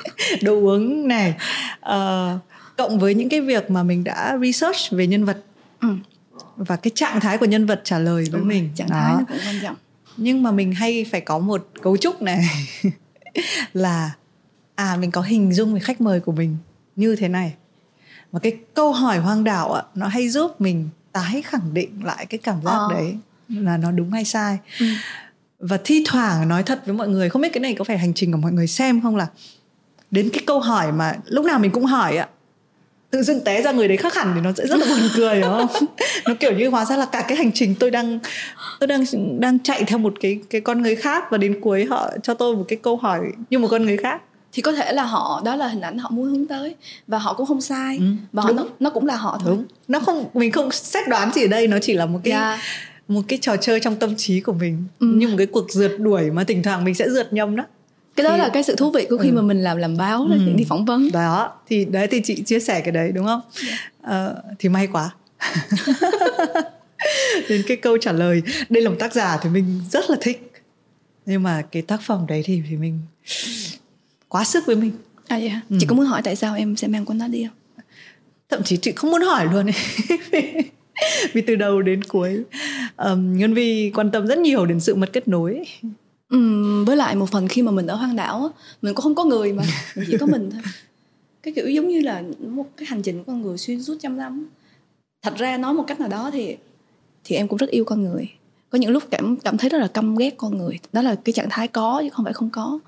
đồ 0.41 0.53
uống 0.53 1.07
này. 1.07 1.33
Uh, 1.79 2.39
cộng 2.77 2.99
với 2.99 3.15
những 3.15 3.29
cái 3.29 3.41
việc 3.41 3.71
mà 3.71 3.83
mình 3.83 4.03
đã 4.03 4.37
research 4.41 4.91
về 4.91 5.07
nhân 5.07 5.25
vật 5.25 5.43
ừ. 5.81 5.87
và 6.55 6.75
cái 6.75 6.91
trạng 6.95 7.19
thái 7.19 7.37
của 7.37 7.45
nhân 7.45 7.65
vật 7.65 7.81
trả 7.83 7.99
lời 7.99 8.25
với 8.31 8.41
mình 8.41 8.69
trạng 8.75 8.89
Đó. 8.89 8.95
thái 8.95 9.13
nó 9.13 9.25
cũng 9.29 9.37
quan 9.45 9.55
trọng 9.61 9.75
nhưng 10.17 10.43
mà 10.43 10.51
mình 10.51 10.71
hay 10.71 11.05
phải 11.11 11.21
có 11.21 11.39
một 11.39 11.67
cấu 11.81 11.97
trúc 11.97 12.21
này 12.21 12.45
là 13.73 14.11
à 14.75 14.97
mình 14.97 15.11
có 15.11 15.21
hình 15.21 15.53
dung 15.53 15.73
về 15.73 15.79
khách 15.79 16.01
mời 16.01 16.19
của 16.19 16.31
mình 16.31 16.57
như 16.95 17.15
thế 17.15 17.27
này 17.27 17.53
và 18.31 18.39
cái 18.39 18.57
câu 18.73 18.91
hỏi 18.91 19.17
hoang 19.17 19.43
đảo 19.43 19.73
ạ 19.73 19.83
nó 19.95 20.07
hay 20.07 20.29
giúp 20.29 20.61
mình 20.61 20.89
tái 21.11 21.41
khẳng 21.41 21.73
định 21.73 22.05
lại 22.05 22.25
cái 22.25 22.37
cảm 22.37 22.61
giác 22.63 22.71
ờ. 22.71 22.87
đấy 22.91 23.17
là 23.49 23.77
nó 23.77 23.91
đúng 23.91 24.11
hay 24.11 24.25
sai 24.25 24.57
ừ. 24.79 24.85
và 25.59 25.79
thi 25.83 26.03
thoảng 26.07 26.47
nói 26.47 26.63
thật 26.63 26.81
với 26.85 26.95
mọi 26.95 27.09
người 27.09 27.29
không 27.29 27.41
biết 27.41 27.53
cái 27.53 27.61
này 27.61 27.75
có 27.77 27.83
phải 27.83 27.97
hành 27.97 28.13
trình 28.13 28.31
của 28.31 28.37
mọi 28.37 28.51
người 28.51 28.67
xem 28.67 29.01
không 29.01 29.15
là 29.15 29.27
đến 30.11 30.29
cái 30.33 30.43
câu 30.47 30.59
hỏi 30.59 30.91
mà 30.91 31.15
lúc 31.25 31.45
nào 31.45 31.59
mình 31.59 31.71
cũng 31.71 31.85
hỏi 31.85 32.17
ạ 32.17 32.27
tự 33.11 33.23
dưng 33.23 33.41
té 33.41 33.61
ra 33.61 33.71
người 33.71 33.87
đấy 33.87 33.97
khác 33.97 34.13
hẳn 34.13 34.31
thì 34.35 34.41
nó 34.41 34.51
sẽ 34.57 34.67
rất 34.67 34.79
là 34.79 34.85
buồn 34.89 35.09
cười 35.15 35.41
đúng 35.41 35.51
không? 35.51 35.85
Nó 36.25 36.33
kiểu 36.39 36.51
như 36.51 36.69
hóa 36.69 36.85
ra 36.85 36.97
là 36.97 37.05
cả 37.05 37.25
cái 37.27 37.37
hành 37.37 37.51
trình 37.51 37.75
tôi 37.79 37.91
đang 37.91 38.19
tôi 38.79 38.87
đang 38.87 39.03
đang 39.39 39.59
chạy 39.59 39.83
theo 39.83 39.97
một 39.97 40.13
cái 40.19 40.39
cái 40.49 40.61
con 40.61 40.81
người 40.81 40.95
khác 40.95 41.23
và 41.31 41.37
đến 41.37 41.61
cuối 41.61 41.85
họ 41.85 42.09
cho 42.23 42.33
tôi 42.33 42.55
một 42.55 42.65
cái 42.67 42.79
câu 42.81 42.97
hỏi 42.97 43.19
như 43.49 43.59
một 43.59 43.67
con 43.71 43.85
người 43.85 43.97
khác. 43.97 44.21
Thì 44.53 44.61
có 44.61 44.71
thể 44.71 44.93
là 44.93 45.03
họ 45.03 45.41
đó 45.45 45.55
là 45.55 45.67
hình 45.67 45.81
ảnh 45.81 45.97
họ 45.97 46.09
muốn 46.09 46.25
hướng 46.25 46.47
tới 46.47 46.75
và 47.07 47.17
họ 47.17 47.33
cũng 47.33 47.45
không 47.45 47.61
sai 47.61 47.97
ừ, 47.97 48.05
và 48.33 48.43
họ 48.43 48.51
nó, 48.51 48.65
nó 48.79 48.89
cũng 48.89 49.05
là 49.05 49.15
họ 49.15 49.39
thôi. 49.43 49.55
Đúng. 49.55 49.65
Nó 49.87 49.99
không 49.99 50.25
mình 50.33 50.51
không 50.51 50.71
xét 50.71 51.07
đoán 51.07 51.33
gì 51.33 51.45
ở 51.45 51.47
đây 51.47 51.67
nó 51.67 51.77
chỉ 51.81 51.93
là 51.93 52.05
một 52.05 52.19
cái 52.23 52.33
yeah. 52.33 52.59
Một 53.07 53.21
cái 53.27 53.39
trò 53.41 53.57
chơi 53.57 53.79
trong 53.79 53.95
tâm 53.95 54.15
trí 54.17 54.39
của 54.39 54.53
mình 54.53 54.83
ừ. 54.99 55.07
như 55.07 55.27
một 55.27 55.35
cái 55.37 55.47
cuộc 55.47 55.71
rượt 55.71 55.91
đuổi 55.99 56.31
mà 56.31 56.43
thỉnh 56.43 56.63
thoảng 56.63 56.83
mình 56.83 56.95
sẽ 56.95 57.09
rượt 57.09 57.33
nhầm 57.33 57.55
đó 57.55 57.63
cái 58.15 58.23
đó 58.23 58.31
thì, 58.31 58.37
là 58.37 58.49
cái 58.53 58.63
sự 58.63 58.75
thú 58.75 58.91
vị 58.91 59.07
của 59.09 59.17
khi 59.17 59.29
ừ. 59.29 59.33
mà 59.33 59.41
mình 59.41 59.63
làm 59.63 59.77
làm 59.77 59.97
báo 59.97 60.27
ừ. 60.31 60.37
đi 60.55 60.65
phỏng 60.69 60.85
vấn 60.85 61.11
đó 61.11 61.53
thì 61.67 61.85
đấy 61.85 62.07
thì 62.11 62.21
chị 62.23 62.43
chia 62.45 62.59
sẻ 62.59 62.81
cái 62.81 62.91
đấy 62.91 63.11
đúng 63.11 63.25
không 63.25 63.41
yeah. 63.67 63.71
Dạ. 63.71 63.77
ờ, 64.01 64.43
thì 64.59 64.69
may 64.69 64.87
quá 64.87 65.09
đến 67.49 67.61
cái 67.67 67.77
câu 67.77 67.97
trả 67.97 68.11
lời 68.11 68.41
đây 68.69 68.83
là 68.83 68.89
một 68.89 68.95
tác 68.99 69.13
giả 69.13 69.37
thì 69.41 69.49
mình 69.49 69.81
rất 69.91 70.09
là 70.09 70.17
thích 70.21 70.51
nhưng 71.25 71.43
mà 71.43 71.61
cái 71.61 71.81
tác 71.81 72.01
phẩm 72.01 72.25
đấy 72.27 72.41
thì 72.45 72.61
thì 72.69 72.75
mình 72.75 72.99
quá 74.27 74.43
sức 74.43 74.65
với 74.65 74.75
mình 74.75 74.91
à 75.27 75.37
dạ 75.37 75.61
ừ. 75.69 75.77
chị 75.79 75.85
có 75.89 75.95
muốn 75.95 76.05
hỏi 76.05 76.21
tại 76.23 76.35
sao 76.35 76.55
em 76.55 76.75
sẽ 76.75 76.87
mang 76.87 77.05
cuốn 77.05 77.19
đó 77.19 77.27
đi 77.27 77.47
không 77.47 77.85
thậm 78.49 78.63
chí 78.63 78.77
chị 78.77 78.91
không 78.91 79.11
muốn 79.11 79.21
hỏi 79.21 79.47
luôn 79.53 79.65
ấy 79.65 79.75
vì 81.33 81.41
từ 81.41 81.55
đầu 81.55 81.81
đến 81.81 82.03
cuối 82.03 82.43
um, 82.97 83.37
ngân 83.37 83.53
vi 83.53 83.91
quan 83.95 84.11
tâm 84.11 84.27
rất 84.27 84.37
nhiều 84.37 84.65
đến 84.65 84.79
sự 84.79 84.95
mật 84.95 85.09
kết 85.13 85.27
nối 85.27 85.63
ừ, 86.31 86.83
với 86.83 86.97
lại 86.97 87.15
một 87.15 87.29
phần 87.29 87.47
khi 87.47 87.61
mà 87.61 87.71
mình 87.71 87.87
ở 87.87 87.95
hoang 87.95 88.15
đảo 88.15 88.51
mình 88.81 88.93
cũng 88.93 89.03
không 89.03 89.15
có 89.15 89.25
người 89.25 89.53
mà 89.53 89.63
chỉ 90.07 90.17
có 90.17 90.25
mình 90.25 90.49
thôi. 90.51 90.61
Cái 91.43 91.53
kiểu 91.53 91.69
giống 91.69 91.87
như 91.87 92.01
là 92.01 92.23
một 92.39 92.65
cái 92.77 92.85
hành 92.85 93.01
trình 93.01 93.17
của 93.17 93.23
con 93.27 93.41
người 93.41 93.57
xuyên 93.57 93.83
suốt 93.83 93.97
trăm 93.99 94.17
năm 94.17 94.47
thật 95.21 95.33
ra 95.37 95.57
nói 95.57 95.73
một 95.73 95.83
cách 95.87 95.99
nào 95.99 96.09
đó 96.09 96.29
thì 96.33 96.55
thì 97.23 97.35
em 97.35 97.47
cũng 97.47 97.57
rất 97.57 97.69
yêu 97.69 97.85
con 97.85 98.01
người. 98.01 98.29
Có 98.69 98.77
những 98.77 98.91
lúc 98.91 99.03
cảm 99.11 99.37
cảm 99.37 99.57
thấy 99.57 99.69
rất 99.69 99.77
là 99.77 99.87
căm 99.87 100.15
ghét 100.15 100.33
con 100.37 100.57
người. 100.57 100.79
Đó 100.93 101.01
là 101.01 101.15
cái 101.15 101.33
trạng 101.33 101.49
thái 101.49 101.67
có 101.67 102.01
chứ 102.03 102.09
không 102.09 102.25
phải 102.25 102.33
không 102.33 102.49
có. 102.49 102.79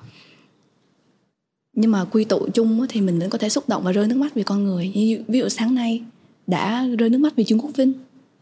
Nhưng 1.73 1.91
mà 1.91 2.05
quy 2.05 2.23
tụ 2.23 2.47
chung 2.53 2.85
thì 2.89 3.01
mình 3.01 3.19
vẫn 3.19 3.29
có 3.29 3.37
thể 3.37 3.49
xúc 3.49 3.69
động 3.69 3.83
và 3.83 3.91
rơi 3.91 4.07
nước 4.07 4.17
mắt 4.17 4.33
vì 4.33 4.43
con 4.43 4.63
người. 4.63 4.91
Như 4.95 5.23
ví 5.27 5.39
dụ 5.39 5.49
sáng 5.49 5.75
nay 5.75 6.03
đã 6.47 6.87
rơi 6.99 7.09
nước 7.09 7.17
mắt 7.17 7.33
vì 7.35 7.43
Trương 7.43 7.59
Quốc 7.59 7.71
Vinh. 7.75 7.93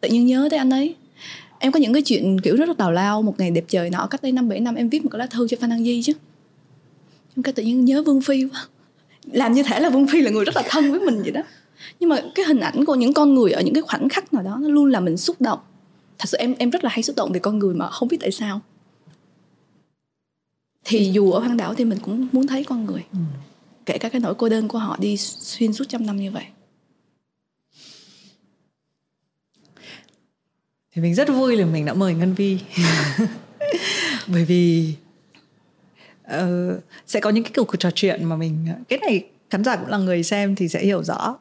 Tự 0.02 0.10
nhiên 0.10 0.26
nhớ 0.26 0.48
tới 0.52 0.60
anh 0.60 0.69
ấy 0.69 0.95
em 1.61 1.71
có 1.71 1.79
những 1.79 1.93
cái 1.93 2.01
chuyện 2.01 2.41
kiểu 2.41 2.55
rất 2.55 2.67
là 2.67 2.73
tào 2.77 2.91
lao 2.91 3.21
một 3.21 3.39
ngày 3.39 3.51
đẹp 3.51 3.65
trời 3.67 3.89
nọ 3.89 4.07
cách 4.07 4.21
đây 4.21 4.31
năm 4.31 4.49
bảy 4.49 4.59
năm 4.59 4.75
em 4.75 4.89
viết 4.89 5.03
một 5.03 5.09
cái 5.11 5.19
lá 5.19 5.27
thư 5.27 5.47
cho 5.47 5.57
Phan 5.61 5.69
Đăng 5.69 5.83
Di 5.83 6.01
chứ. 6.03 6.13
Nhưng 7.35 7.43
cái 7.43 7.53
tự 7.53 7.63
nhiên 7.63 7.85
nhớ 7.85 8.03
Vương 8.03 8.21
Phi 8.21 8.45
quá. 8.45 8.65
Làm 9.31 9.53
như 9.53 9.63
thể 9.63 9.79
là 9.79 9.89
Vương 9.89 10.07
Phi 10.07 10.21
là 10.21 10.31
người 10.31 10.45
rất 10.45 10.55
là 10.55 10.63
thân 10.69 10.91
với 10.91 10.99
mình 10.99 11.21
vậy 11.21 11.31
đó. 11.31 11.41
Nhưng 11.99 12.09
mà 12.09 12.21
cái 12.35 12.45
hình 12.45 12.59
ảnh 12.59 12.85
của 12.85 12.95
những 12.95 13.13
con 13.13 13.33
người 13.33 13.51
ở 13.51 13.61
những 13.61 13.73
cái 13.73 13.81
khoảnh 13.81 14.09
khắc 14.09 14.33
nào 14.33 14.43
đó 14.43 14.57
nó 14.61 14.67
luôn 14.69 14.91
làm 14.91 15.05
mình 15.05 15.17
xúc 15.17 15.41
động. 15.41 15.59
Thật 16.19 16.25
sự 16.29 16.38
em 16.38 16.55
em 16.59 16.69
rất 16.69 16.83
là 16.83 16.89
hay 16.89 17.03
xúc 17.03 17.15
động 17.15 17.31
về 17.31 17.39
con 17.39 17.59
người 17.59 17.75
mà 17.75 17.89
không 17.89 18.07
biết 18.07 18.17
tại 18.21 18.31
sao. 18.31 18.61
Thì 20.85 21.11
dù 21.13 21.31
ở 21.31 21.39
hoang 21.39 21.57
đảo 21.57 21.73
thì 21.73 21.85
mình 21.85 21.99
cũng 22.01 22.27
muốn 22.31 22.47
thấy 22.47 22.63
con 22.63 22.85
người. 22.85 23.03
Ừ. 23.13 23.19
kể 23.85 23.97
cả 23.97 24.09
cái 24.09 24.21
nỗi 24.21 24.33
cô 24.35 24.49
đơn 24.49 24.67
của 24.67 24.77
họ 24.77 24.97
đi 24.99 25.17
xuyên 25.17 25.73
suốt 25.73 25.85
trăm 25.89 26.05
năm 26.05 26.17
như 26.17 26.31
vậy 26.31 26.43
thì 30.95 31.01
mình 31.01 31.15
rất 31.15 31.30
vui 31.30 31.57
là 31.57 31.65
mình 31.65 31.85
đã 31.85 31.93
mời 31.93 32.13
ngân 32.13 32.34
vi. 32.34 32.59
Bởi 34.27 34.45
vì 34.45 34.93
uh, 36.35 36.84
sẽ 37.07 37.19
có 37.19 37.30
những 37.30 37.43
cái 37.43 37.51
cuộc 37.55 37.80
trò 37.80 37.91
chuyện 37.91 38.23
mà 38.23 38.35
mình 38.35 38.68
cái 38.89 38.99
này 38.99 39.26
khán 39.49 39.63
giả 39.63 39.76
cũng 39.76 39.88
là 39.88 39.97
người 39.97 40.23
xem 40.23 40.55
thì 40.55 40.68
sẽ 40.68 40.80
hiểu 40.84 41.03
rõ. 41.03 41.38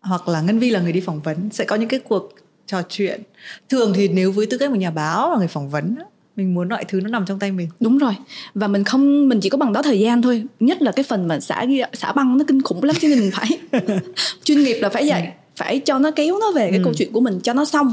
Hoặc 0.00 0.28
là 0.28 0.40
ngân 0.40 0.58
vi 0.58 0.70
là 0.70 0.80
người 0.80 0.92
đi 0.92 1.00
phỏng 1.00 1.20
vấn 1.20 1.50
sẽ 1.52 1.64
có 1.64 1.76
những 1.76 1.88
cái 1.88 2.00
cuộc 2.00 2.34
trò 2.66 2.82
chuyện. 2.88 3.22
Thường 3.68 3.92
thì 3.94 4.08
nếu 4.08 4.32
với 4.32 4.46
tư 4.46 4.58
cách 4.58 4.70
một 4.70 4.76
nhà 4.76 4.90
báo 4.90 5.30
và 5.30 5.38
người 5.38 5.48
phỏng 5.48 5.70
vấn 5.70 5.96
mình 6.36 6.54
muốn 6.54 6.68
mọi 6.68 6.84
thứ 6.84 7.00
nó 7.00 7.10
nằm 7.10 7.26
trong 7.26 7.38
tay 7.38 7.52
mình. 7.52 7.68
Đúng 7.80 7.98
rồi. 7.98 8.14
Và 8.54 8.68
mình 8.68 8.84
không 8.84 9.28
mình 9.28 9.40
chỉ 9.40 9.48
có 9.48 9.58
bằng 9.58 9.72
đó 9.72 9.82
thời 9.82 10.00
gian 10.00 10.22
thôi. 10.22 10.44
Nhất 10.60 10.82
là 10.82 10.92
cái 10.92 11.02
phần 11.02 11.28
mà 11.28 11.40
xả 11.40 11.64
xả 11.92 12.12
băng 12.12 12.38
nó 12.38 12.44
kinh 12.48 12.62
khủng 12.62 12.84
lắm 12.84 12.96
cho 13.00 13.08
nên 13.08 13.20
mình 13.20 13.30
phải 13.34 13.48
chuyên 14.44 14.64
nghiệp 14.64 14.80
là 14.80 14.88
phải 14.88 15.08
vậy 15.08 15.22
ừ. 15.22 15.28
phải 15.56 15.80
cho 15.80 15.98
nó 15.98 16.10
kéo 16.10 16.38
nó 16.38 16.52
về 16.52 16.70
cái 16.70 16.78
ừ. 16.78 16.84
câu 16.84 16.94
chuyện 16.94 17.12
của 17.12 17.20
mình 17.20 17.40
cho 17.40 17.52
nó 17.52 17.64
xong 17.64 17.92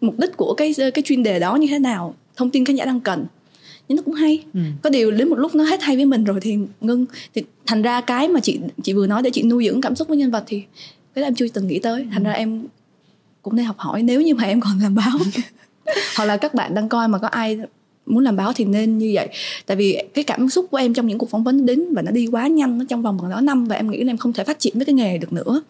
mục 0.00 0.18
đích 0.18 0.36
của 0.36 0.54
cái 0.54 0.74
cái 0.94 1.02
chuyên 1.04 1.22
đề 1.22 1.38
đó 1.38 1.56
như 1.56 1.66
thế 1.70 1.78
nào 1.78 2.14
thông 2.36 2.50
tin 2.50 2.64
khán 2.64 2.76
giả 2.76 2.84
đang 2.84 3.00
cần. 3.00 3.26
Nhưng 3.88 3.96
nó 3.96 4.02
cũng 4.02 4.14
hay. 4.14 4.44
Ừ. 4.54 4.60
có 4.82 4.90
điều 4.90 5.10
đến 5.10 5.28
một 5.28 5.38
lúc 5.38 5.54
nó 5.54 5.64
hết 5.64 5.82
hay 5.82 5.96
với 5.96 6.04
mình 6.04 6.24
rồi 6.24 6.40
thì 6.40 6.58
ngưng. 6.80 7.06
Thì 7.34 7.42
thành 7.66 7.82
ra 7.82 8.00
cái 8.00 8.28
mà 8.28 8.40
chị 8.40 8.60
chị 8.82 8.92
vừa 8.92 9.06
nói 9.06 9.22
để 9.22 9.30
chị 9.30 9.42
nuôi 9.42 9.66
dưỡng 9.66 9.80
cảm 9.80 9.94
xúc 9.94 10.08
với 10.08 10.16
nhân 10.16 10.30
vật 10.30 10.44
thì 10.46 10.62
cái 11.14 11.22
đó 11.22 11.26
em 11.26 11.34
chưa 11.34 11.48
từng 11.48 11.66
nghĩ 11.66 11.78
tới. 11.78 12.06
Thành 12.12 12.24
ừ. 12.24 12.28
ra 12.28 12.32
em 12.32 12.66
cũng 13.42 13.56
nên 13.56 13.66
học 13.66 13.78
hỏi. 13.78 14.02
Nếu 14.02 14.20
như 14.20 14.34
mà 14.34 14.44
em 14.44 14.60
còn 14.60 14.80
làm 14.82 14.94
báo 14.94 15.18
hoặc 16.16 16.24
là 16.24 16.36
các 16.36 16.54
bạn 16.54 16.74
đang 16.74 16.88
coi 16.88 17.08
mà 17.08 17.18
có 17.18 17.28
ai 17.28 17.58
muốn 18.06 18.24
làm 18.24 18.36
báo 18.36 18.52
thì 18.52 18.64
nên 18.64 18.98
như 18.98 19.10
vậy. 19.14 19.28
Tại 19.66 19.76
vì 19.76 19.98
cái 20.14 20.24
cảm 20.24 20.48
xúc 20.48 20.66
của 20.70 20.76
em 20.76 20.94
trong 20.94 21.06
những 21.06 21.18
cuộc 21.18 21.30
phỏng 21.30 21.44
vấn 21.44 21.66
đến 21.66 21.94
và 21.94 22.02
nó 22.02 22.10
đi 22.10 22.26
quá 22.26 22.46
nhanh 22.46 22.78
nó 22.78 22.84
trong 22.88 23.02
vòng 23.02 23.18
bằng 23.22 23.30
đó 23.30 23.40
năm 23.40 23.64
và 23.64 23.76
em 23.76 23.90
nghĩ 23.90 24.04
là 24.04 24.10
em 24.10 24.16
không 24.16 24.32
thể 24.32 24.44
phát 24.44 24.58
triển 24.58 24.72
với 24.74 24.84
cái 24.84 24.94
nghề 24.94 25.18
được 25.18 25.32
nữa. 25.32 25.62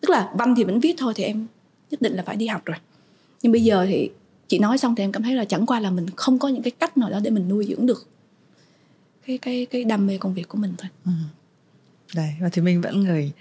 Tức 0.00 0.10
là 0.10 0.30
văn 0.38 0.54
thì 0.56 0.64
vẫn 0.64 0.80
viết 0.80 0.94
thôi 0.98 1.12
thì 1.16 1.24
em 1.24 1.46
nhất 1.90 2.02
định 2.02 2.12
là 2.12 2.22
phải 2.26 2.36
đi 2.36 2.46
học 2.46 2.62
rồi 2.64 2.76
nhưng 3.42 3.52
bây 3.52 3.62
giờ 3.62 3.86
thì 3.88 4.10
chị 4.48 4.58
nói 4.58 4.78
xong 4.78 4.94
thì 4.94 5.04
em 5.04 5.12
cảm 5.12 5.22
thấy 5.22 5.34
là 5.34 5.44
chẳng 5.44 5.66
qua 5.66 5.80
là 5.80 5.90
mình 5.90 6.06
không 6.16 6.38
có 6.38 6.48
những 6.48 6.62
cái 6.62 6.70
cách 6.70 6.98
nào 6.98 7.10
đó 7.10 7.20
để 7.22 7.30
mình 7.30 7.48
nuôi 7.48 7.66
dưỡng 7.68 7.86
được 7.86 8.08
cái 9.26 9.38
cái 9.38 9.66
cái 9.70 9.84
đam 9.84 10.06
mê 10.06 10.18
công 10.18 10.34
việc 10.34 10.48
của 10.48 10.58
mình 10.58 10.74
thôi. 10.78 10.90
Ừ. 11.04 11.12
đấy 12.14 12.34
và 12.40 12.48
thì 12.48 12.62
mình 12.62 12.80
vẫn 12.80 13.00
người 13.00 13.32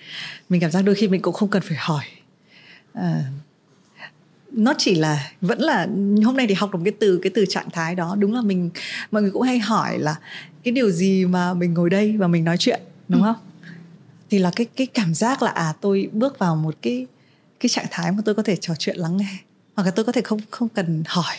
mình 0.49 0.61
cảm 0.61 0.71
giác 0.71 0.81
đôi 0.81 0.95
khi 0.95 1.07
mình 1.07 1.21
cũng 1.21 1.33
không 1.33 1.49
cần 1.49 1.61
phải 1.65 1.77
hỏi. 1.79 2.03
À, 2.93 3.23
nó 4.51 4.73
chỉ 4.77 4.95
là 4.95 5.31
vẫn 5.41 5.59
là 5.59 5.87
hôm 6.25 6.37
nay 6.37 6.45
thì 6.47 6.53
học 6.53 6.73
được 6.73 6.79
cái 6.85 6.93
từ 6.99 7.19
cái 7.23 7.31
từ 7.35 7.45
trạng 7.49 7.69
thái 7.69 7.95
đó. 7.95 8.15
Đúng 8.19 8.33
là 8.33 8.41
mình 8.41 8.69
mọi 9.11 9.21
người 9.21 9.31
cũng 9.31 9.41
hay 9.41 9.59
hỏi 9.59 9.99
là 9.99 10.15
cái 10.63 10.71
điều 10.71 10.91
gì 10.91 11.25
mà 11.25 11.53
mình 11.53 11.73
ngồi 11.73 11.89
đây 11.89 12.17
và 12.17 12.27
mình 12.27 12.43
nói 12.43 12.57
chuyện 12.57 12.79
đúng 13.07 13.23
ừ. 13.23 13.25
không? 13.25 13.43
Thì 14.29 14.39
là 14.39 14.51
cái 14.55 14.67
cái 14.75 14.87
cảm 14.87 15.13
giác 15.13 15.41
là 15.41 15.51
à 15.51 15.73
tôi 15.81 16.09
bước 16.11 16.39
vào 16.39 16.55
một 16.55 16.75
cái 16.81 17.07
cái 17.59 17.69
trạng 17.69 17.85
thái 17.91 18.11
mà 18.11 18.17
tôi 18.25 18.35
có 18.35 18.43
thể 18.43 18.55
trò 18.55 18.73
chuyện 18.79 18.97
lắng 18.97 19.17
nghe 19.17 19.37
hoặc 19.77 19.83
là 19.83 19.91
tôi 19.91 20.05
có 20.05 20.11
thể 20.11 20.21
không 20.21 20.39
không 20.51 20.69
cần 20.69 21.03
hỏi. 21.07 21.35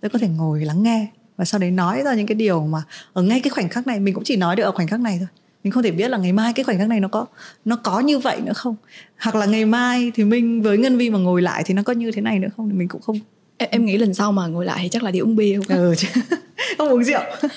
Tôi 0.00 0.10
có 0.10 0.18
thể 0.18 0.28
ngồi 0.28 0.64
lắng 0.64 0.82
nghe 0.82 1.06
và 1.36 1.44
sau 1.44 1.58
đấy 1.58 1.70
nói 1.70 2.02
ra 2.02 2.14
những 2.14 2.26
cái 2.26 2.34
điều 2.34 2.66
mà 2.66 2.82
ở 3.12 3.22
ngay 3.22 3.40
cái 3.40 3.50
khoảnh 3.50 3.68
khắc 3.68 3.86
này 3.86 4.00
mình 4.00 4.14
cũng 4.14 4.24
chỉ 4.24 4.36
nói 4.36 4.56
được 4.56 4.62
ở 4.62 4.72
khoảnh 4.72 4.86
khắc 4.86 5.00
này 5.00 5.16
thôi. 5.18 5.28
Mình 5.64 5.72
không 5.72 5.82
thể 5.82 5.90
biết 5.90 6.08
là 6.08 6.18
ngày 6.18 6.32
mai 6.32 6.52
cái 6.52 6.64
khoảnh 6.64 6.78
khắc 6.78 6.88
này 6.88 7.00
nó 7.00 7.08
có 7.08 7.26
nó 7.64 7.76
có 7.76 8.00
như 8.00 8.18
vậy 8.18 8.40
nữa 8.40 8.52
không? 8.52 8.76
Hoặc 9.18 9.34
là 9.34 9.46
ngày 9.46 9.64
mai 9.64 10.12
thì 10.14 10.24
mình 10.24 10.62
với 10.62 10.78
ngân 10.78 10.98
vi 10.98 11.10
mà 11.10 11.18
ngồi 11.18 11.42
lại 11.42 11.62
thì 11.66 11.74
nó 11.74 11.82
có 11.82 11.92
như 11.92 12.12
thế 12.12 12.22
này 12.22 12.38
nữa 12.38 12.48
không? 12.56 12.68
Thì 12.68 12.74
mình 12.76 12.88
cũng 12.88 13.02
không 13.02 13.20
em, 13.56 13.68
em 13.70 13.84
nghĩ 13.84 13.98
lần 13.98 14.14
sau 14.14 14.32
mà 14.32 14.46
ngồi 14.46 14.64
lại 14.64 14.78
thì 14.82 14.88
chắc 14.88 15.02
là 15.02 15.10
đi 15.10 15.18
uống 15.18 15.36
bia 15.36 15.58
không? 15.58 15.76
Ừ, 15.76 15.94
không 16.78 16.88
uống 16.88 17.04
rượu. 17.04 17.20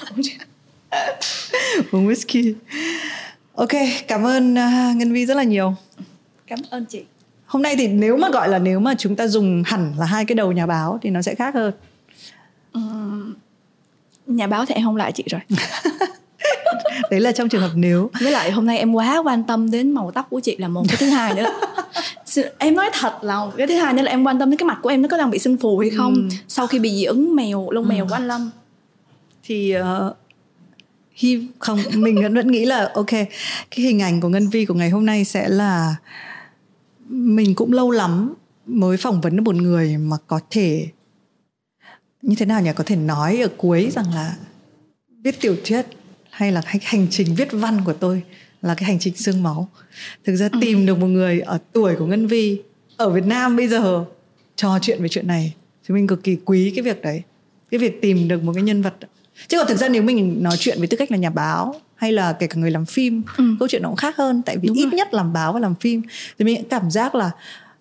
Uống 1.92 2.08
whisky. 2.08 2.54
Ok 3.56 3.72
cảm 4.08 4.26
ơn 4.26 4.54
uh, 4.54 4.96
ngân 4.96 5.14
vi 5.14 5.26
rất 5.26 5.38
là 5.38 5.44
nhiều. 5.44 5.76
Cảm 6.48 6.60
ơn 6.70 6.86
chị 6.86 7.02
hôm 7.52 7.62
nay 7.62 7.76
thì 7.76 7.88
nếu 7.88 8.18
mà 8.18 8.30
gọi 8.30 8.50
là 8.50 8.60
nếu 8.60 8.80
mà 8.80 8.94
chúng 8.98 9.16
ta 9.16 9.28
dùng 9.28 9.64
hẳn 9.66 9.94
là 10.00 10.06
hai 10.06 10.26
cái 10.26 10.36
đầu 10.36 10.52
nhà 10.52 10.66
báo 10.66 11.00
thì 11.02 11.10
nó 11.10 11.22
sẽ 11.22 11.36
khác 11.36 11.54
hơn. 11.54 11.74
Uhm, 12.78 13.34
nhà 14.28 14.48
báo 14.48 14.66
thì 14.66 14.76
em 14.76 14.84
không 14.86 14.96
lại 14.96 15.12
chị 15.12 15.24
rồi. 15.30 15.42
Đấy 17.12 17.20
là 17.20 17.32
trong 17.32 17.50
trường 17.50 17.62
hợp 17.62 17.72
nếu. 17.76 18.10
Với 18.22 18.32
lại 18.32 18.52
hôm 18.52 18.66
nay 18.66 18.78
em 18.78 18.94
quá 18.94 19.22
quan 19.26 19.44
tâm 19.44 19.72
đến 19.72 19.92
màu 19.92 20.12
tóc 20.12 20.28
của 20.30 20.40
chị 20.40 20.58
là 20.58 20.68
một 20.68 20.84
cái 20.88 20.98
thứ 21.00 21.10
hai 21.10 21.34
nữa. 21.34 21.60
Em 22.58 22.76
nói 22.76 22.90
thật 22.94 23.14
là 23.22 23.40
cái 23.58 23.68
thứ 23.68 23.76
hai 23.76 23.94
nữa 23.94 24.02
là 24.02 24.12
em 24.12 24.24
quan 24.24 24.40
tâm 24.40 24.50
đến 24.50 24.58
cái 24.58 24.68
mặt 24.68 24.80
của 24.82 24.90
em 24.90 25.02
nó 25.02 25.08
có 25.08 25.18
đang 25.18 25.32
bị 25.32 25.40
sưng 25.40 25.58
phù 25.58 25.80
hay 25.80 25.90
không. 25.90 26.14
Ừ. 26.14 26.36
sau 26.48 26.68
khi 26.68 26.80
bị 26.80 26.90
dị 26.90 27.04
ứng 27.04 27.36
mèo 27.36 27.72
lông 27.72 27.84
ừ. 27.84 27.90
mèo 27.90 28.08
của 28.08 28.14
anh 28.14 28.28
lâm. 28.28 28.52
Thì 29.44 29.76
uh, 29.78 30.16
hy 31.14 31.48
không 31.60 31.80
mình 31.94 32.22
vẫn 32.22 32.36
vẫn 32.36 32.52
nghĩ 32.52 32.66
là 32.66 32.92
ok 32.94 33.12
cái 33.72 33.86
hình 33.86 34.02
ảnh 34.02 34.22
của 34.22 34.30
ngân 34.30 34.50
vi 34.50 34.66
của 34.66 34.74
ngày 34.74 34.90
hôm 34.90 35.06
nay 35.06 35.26
sẽ 35.26 35.48
là 35.50 35.96
mình 37.12 37.56
cũng 37.56 37.74
lâu 37.74 37.92
lắm 37.92 38.34
mới 38.66 38.98
phỏng 38.98 39.22
vấn 39.22 39.36
được 39.36 39.44
một 39.46 39.56
người 39.56 39.98
mà 39.98 40.18
có 40.28 40.40
thể 40.50 40.88
như 42.22 42.36
thế 42.36 42.46
nào 42.46 42.62
nhỉ? 42.62 42.72
Có 42.76 42.84
thể 42.88 42.96
nói 42.96 43.38
ở 43.42 43.48
cuối 43.58 43.90
rằng 43.92 44.14
là 44.14 44.36
viết 45.24 45.42
tiểu 45.42 45.56
thuyết 45.66 45.86
hay 46.30 46.52
là 46.52 46.62
hành 46.66 47.08
trình 47.10 47.36
viết 47.36 47.48
văn 47.52 47.82
của 47.86 47.94
tôi 47.94 48.24
là 48.62 48.76
cái 48.76 48.86
hành 48.86 49.00
trình 49.00 49.16
xương 49.16 49.44
máu. 49.44 49.70
Thực 50.24 50.36
ra 50.36 50.50
ừ. 50.52 50.60
tìm 50.62 50.86
được 50.86 50.98
một 50.98 51.08
người 51.08 51.40
ở 51.40 51.58
tuổi 51.74 51.96
của 51.96 52.06
ngân 52.06 52.28
vi 52.28 52.62
ở 52.98 53.10
việt 53.10 53.26
nam 53.26 53.56
bây 53.56 53.68
giờ 53.68 54.06
trò 54.56 54.80
chuyện 54.82 55.02
về 55.02 55.10
chuyện 55.10 55.28
này. 55.28 55.54
Thì 55.88 55.96
mình 55.96 56.08
cực 56.08 56.24
kỳ 56.24 56.38
quý 56.46 56.72
cái 56.76 56.84
việc 56.84 57.02
đấy 57.02 57.22
cái 57.72 57.80
việc 57.80 58.02
tìm 58.02 58.28
được 58.28 58.44
một 58.44 58.54
cái 58.54 58.64
nhân 58.64 58.82
vật. 58.82 58.96
Chứ 59.48 59.58
còn 59.58 59.68
thực 59.68 59.78
ra 59.78 59.90
nếu 59.90 60.04
mình 60.04 60.44
nói 60.44 60.56
chuyện 60.60 60.78
với 60.80 60.88
tư 60.88 60.98
cách 60.98 61.12
là 61.12 61.18
nhà 61.18 61.30
báo 61.30 61.76
hay 62.02 62.12
là 62.12 62.34
kể 62.34 62.48
cả 62.48 62.56
người 62.60 62.72
làm 62.72 62.86
phim 62.86 63.24
ừ. 63.38 63.44
câu 63.60 63.68
chuyện 63.68 63.82
nó 63.82 63.90
cũng 63.90 63.96
khác 63.96 64.18
hơn 64.18 64.42
tại 64.46 64.58
vì 64.58 64.68
Đúng 64.68 64.78
ít 64.78 64.84
rồi. 64.84 64.94
nhất 64.94 65.14
làm 65.14 65.34
báo 65.34 65.54
và 65.54 65.60
làm 65.60 65.76
phim 65.76 66.02
thì 66.40 66.46
mình 66.46 66.64
cảm 66.70 66.92
giác 66.92 67.16
là 67.16 67.32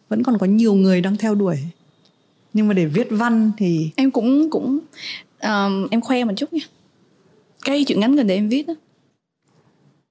vẫn 0.09 0.23
còn 0.23 0.39
có 0.39 0.47
nhiều 0.47 0.75
người 0.75 1.01
đang 1.01 1.17
theo 1.17 1.35
đuổi 1.35 1.59
nhưng 2.53 2.69
mà 2.69 2.75
để 2.75 2.87
viết 2.87 3.07
văn 3.11 3.53
thì 3.59 3.91
em 3.97 4.11
cũng 4.11 4.51
cũng 4.51 4.79
um, 5.43 5.87
em 5.91 6.01
khoe 6.01 6.25
một 6.25 6.33
chút 6.37 6.53
nha 6.53 6.63
cái 7.65 7.85
chuyện 7.85 8.01
ngắn 8.01 8.17
gần 8.17 8.27
đây 8.27 8.37
em 8.37 8.49
viết 8.49 8.67
đó 8.67 8.75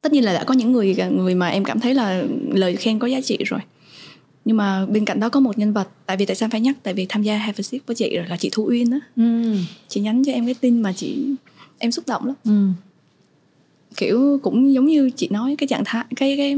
tất 0.02 0.14
nhiên 0.14 0.24
là 0.24 0.34
đã 0.34 0.44
có 0.44 0.54
những 0.54 0.72
người 0.72 0.96
người 1.12 1.36
mà 1.36 1.48
em 1.48 1.64
cảm 1.64 1.80
thấy 1.80 1.94
là 1.94 2.24
lời 2.50 2.76
khen 2.76 3.00
có 3.00 3.08
giá 3.08 3.22
trị 3.22 3.38
rồi 3.46 3.60
nhưng 4.46 4.58
mà 4.58 4.86
bên 4.86 5.06
cạnh 5.06 5.20
đó 5.20 5.30
có 5.30 5.40
một 5.40 5.58
nhân 5.58 5.74
vật 5.74 5.88
tại 6.06 6.18
vì 6.18 6.26
tại 6.26 6.36
sao 6.36 6.50
phải 6.52 6.62
nhắc 6.62 6.76
tại 6.84 6.94
vì 6.94 7.06
tham 7.10 7.24
gia 7.24 7.38
have 7.38 7.56
a 7.58 7.62
sip 7.62 7.82
với 7.86 7.96
chị 7.96 8.16
rồi 8.18 8.26
là 8.30 8.38
chị 8.38 8.50
thu 8.52 8.66
uyên 8.70 8.92
á 8.92 9.00
ừ. 9.16 9.56
chị 9.88 10.02
nhắn 10.02 10.24
cho 10.26 10.32
em 10.32 10.46
cái 10.46 10.54
tin 10.54 10.82
mà 10.82 10.94
chị 10.94 11.26
em 11.78 11.92
xúc 11.92 12.08
động 12.08 12.26
lắm 12.26 12.36
ừ 12.44 12.89
kiểu 13.98 14.40
cũng 14.44 14.74
giống 14.74 14.86
như 14.86 15.10
chị 15.10 15.28
nói, 15.32 15.56
cái 15.58 15.68
trạng 15.68 15.84
thái, 15.86 16.06
cái 16.16 16.38
cái 16.38 16.56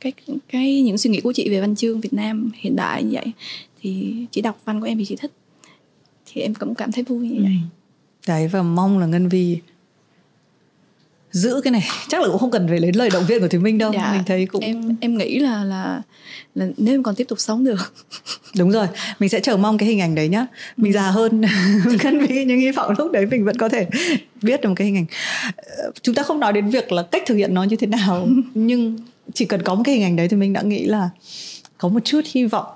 cái 0.00 0.12
cái 0.48 0.82
những 0.82 0.98
suy 0.98 1.10
nghĩ 1.10 1.20
của 1.20 1.32
chị 1.32 1.48
về 1.50 1.60
văn 1.60 1.76
chương 1.76 2.00
Việt 2.00 2.12
Nam 2.12 2.50
hiện 2.54 2.76
đại 2.76 3.02
như 3.02 3.10
vậy 3.12 3.32
thì 3.80 4.14
chị 4.30 4.40
đọc 4.40 4.60
văn 4.64 4.80
của 4.80 4.86
em 4.86 4.98
thì 4.98 5.04
chị 5.04 5.16
thích 5.16 5.32
thì 6.26 6.40
em 6.40 6.54
cũng 6.54 6.74
cảm 6.74 6.92
thấy 6.92 7.04
vui 7.04 7.28
như 7.28 7.42
vậy 7.42 7.56
ừ. 7.62 8.28
đấy 8.28 8.48
và 8.48 8.62
mong 8.62 8.98
là 8.98 9.06
ngân 9.06 9.28
vi 9.28 9.58
giữ 11.32 11.60
cái 11.64 11.70
này. 11.70 11.88
Chắc 12.08 12.22
là 12.22 12.28
cũng 12.28 12.38
không 12.38 12.50
cần 12.50 12.68
phải 12.68 12.80
lấy 12.80 12.92
lời 12.92 13.10
động 13.12 13.24
viên 13.26 13.40
của 13.40 13.48
thùy 13.48 13.60
minh 13.60 13.78
đâu. 13.78 13.92
Dạ, 13.94 14.12
mình 14.12 14.22
thấy 14.26 14.46
cũng 14.46 14.62
em 14.62 14.96
em 15.00 15.18
nghĩ 15.18 15.38
là 15.38 15.64
là 15.64 16.02
là 16.54 16.66
nếu 16.76 16.94
em 16.94 17.02
còn 17.02 17.14
tiếp 17.14 17.24
tục 17.28 17.40
sống 17.40 17.64
được. 17.64 17.94
Đúng 18.56 18.70
rồi 18.70 18.86
mình 19.18 19.28
sẽ 19.28 19.40
chờ 19.40 19.56
mong 19.56 19.78
cái 19.78 19.88
hình 19.88 20.00
ảnh 20.00 20.14
đấy 20.14 20.28
nhá. 20.28 20.46
Mình 20.76 20.92
ừ. 20.92 20.96
già 20.96 21.10
hơn 21.10 21.42
cân 22.02 22.18
vi 22.18 22.44
nhưng 22.44 22.60
hy 22.60 22.70
vọng 22.70 22.94
lúc 22.98 23.12
đấy 23.12 23.26
mình 23.26 23.44
vẫn 23.44 23.56
có 23.56 23.68
thể 23.68 23.86
biết 24.42 24.60
được 24.60 24.68
một 24.68 24.74
cái 24.74 24.86
hình 24.86 24.96
ảnh. 24.96 25.06
Chúng 26.02 26.14
ta 26.14 26.22
không 26.22 26.40
nói 26.40 26.52
đến 26.52 26.70
việc 26.70 26.92
là 26.92 27.02
cách 27.02 27.22
thực 27.26 27.34
hiện 27.34 27.54
nó 27.54 27.62
như 27.62 27.76
thế 27.76 27.86
nào 27.86 28.28
nhưng 28.54 28.98
chỉ 29.34 29.44
cần 29.44 29.62
có 29.62 29.74
một 29.74 29.82
cái 29.84 29.94
hình 29.94 30.04
ảnh 30.04 30.16
đấy 30.16 30.28
thì 30.28 30.36
mình 30.36 30.52
đã 30.52 30.62
nghĩ 30.62 30.84
là 30.84 31.10
có 31.78 31.88
một 31.88 32.00
chút 32.04 32.20
hy 32.34 32.44
vọng 32.44 32.66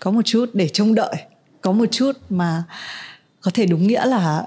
có 0.00 0.10
một 0.10 0.22
chút 0.24 0.50
để 0.52 0.68
trông 0.68 0.94
đợi 0.94 1.14
có 1.60 1.72
một 1.72 1.86
chút 1.90 2.12
mà 2.30 2.62
có 3.40 3.50
thể 3.54 3.66
đúng 3.66 3.86
nghĩa 3.86 4.06
là 4.06 4.44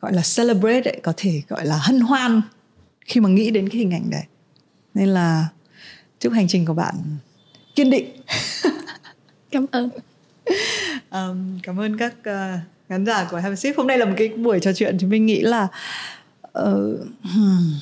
gọi 0.00 0.12
là 0.12 0.22
celebrate 0.36 0.90
ấy, 0.90 1.00
có 1.02 1.12
thể 1.16 1.42
gọi 1.48 1.66
là 1.66 1.78
hân 1.82 2.00
hoan 2.00 2.40
khi 3.08 3.20
mà 3.20 3.28
nghĩ 3.28 3.50
đến 3.50 3.68
cái 3.68 3.78
hình 3.78 3.90
ảnh 3.90 4.10
đấy. 4.10 4.24
Nên 4.94 5.08
là 5.08 5.48
chúc 6.20 6.32
hành 6.32 6.48
trình 6.48 6.66
của 6.66 6.74
bạn 6.74 6.94
kiên 7.74 7.90
định. 7.90 8.08
Cảm 9.50 9.66
ơn. 9.70 9.90
Um, 11.10 11.58
cảm 11.62 11.80
ơn 11.80 11.98
các 11.98 12.14
uh, 12.20 12.60
khán 12.88 13.06
giả 13.06 13.28
của 13.30 13.36
Have 13.36 13.52
a 13.52 13.56
Sip 13.56 13.76
hôm 13.76 13.86
nay 13.86 13.98
là 13.98 14.04
một 14.04 14.14
cái 14.16 14.28
buổi 14.28 14.60
trò 14.60 14.72
chuyện 14.72 14.96
chúng 15.00 15.10
mình 15.10 15.26
nghĩ 15.26 15.40
là 15.40 15.68
uh, 16.58 17.00
hmm, 17.22 17.72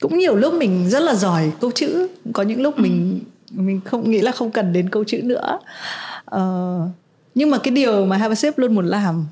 cũng 0.00 0.18
nhiều 0.18 0.36
lúc 0.36 0.54
mình 0.54 0.90
rất 0.90 1.00
là 1.02 1.14
giỏi 1.14 1.52
câu 1.60 1.70
chữ 1.70 2.08
có 2.32 2.42
những 2.42 2.62
lúc 2.62 2.78
mình 2.78 3.20
mình 3.50 3.80
không 3.84 4.10
nghĩ 4.10 4.20
là 4.20 4.32
không 4.32 4.50
cần 4.50 4.72
đến 4.72 4.90
câu 4.90 5.04
chữ 5.04 5.20
nữa. 5.22 5.58
Uh, 6.36 6.90
nhưng 7.34 7.50
mà 7.50 7.58
cái 7.58 7.74
điều 7.74 8.06
mà 8.06 8.16
Have 8.16 8.32
a 8.32 8.34
Sip 8.34 8.58
luôn 8.58 8.74
muốn 8.74 8.86
làm 8.86 9.26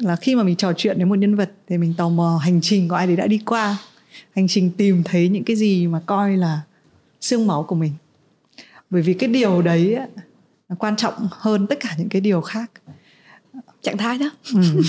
là 0.00 0.16
khi 0.16 0.34
mà 0.34 0.42
mình 0.42 0.56
trò 0.56 0.72
chuyện 0.76 0.96
với 0.96 1.06
một 1.06 1.18
nhân 1.18 1.34
vật 1.34 1.52
thì 1.68 1.78
mình 1.78 1.94
tò 1.96 2.08
mò 2.08 2.40
hành 2.42 2.60
trình 2.62 2.88
của 2.88 2.94
ai 2.94 3.06
đấy 3.06 3.16
đã 3.16 3.26
đi 3.26 3.40
qua 3.46 3.76
hành 4.36 4.48
trình 4.48 4.70
tìm 4.76 5.02
thấy 5.04 5.28
những 5.28 5.44
cái 5.44 5.56
gì 5.56 5.86
mà 5.86 6.00
coi 6.06 6.36
là 6.36 6.60
xương 7.20 7.46
máu 7.46 7.62
của 7.62 7.74
mình. 7.74 7.92
Bởi 8.90 9.02
vì 9.02 9.14
cái 9.14 9.28
điều 9.28 9.62
đấy 9.62 9.98
là 10.68 10.76
quan 10.78 10.96
trọng 10.96 11.28
hơn 11.30 11.66
tất 11.66 11.78
cả 11.80 11.94
những 11.98 12.08
cái 12.08 12.20
điều 12.20 12.40
khác. 12.40 12.70
Trạng 13.82 13.96
thái 13.96 14.18
đó. 14.18 14.30
Ừ. 14.54 14.82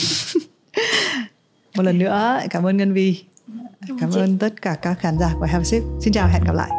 một 1.75 1.83
lần 1.83 1.99
nữa 1.99 2.39
cảm 2.49 2.65
ơn 2.65 2.77
ngân 2.77 2.93
vi. 2.93 3.23
Cảm, 3.87 3.97
cảm 3.99 4.11
ơn 4.11 4.37
tất 4.37 4.61
cả 4.61 4.77
các 4.81 4.99
khán 4.99 5.17
giả 5.19 5.33
của 5.39 5.45
Have 5.45 5.63
Sip. 5.63 5.83
Xin 6.01 6.13
chào 6.13 6.27
hẹn 6.27 6.43
gặp 6.43 6.53
lại 6.53 6.69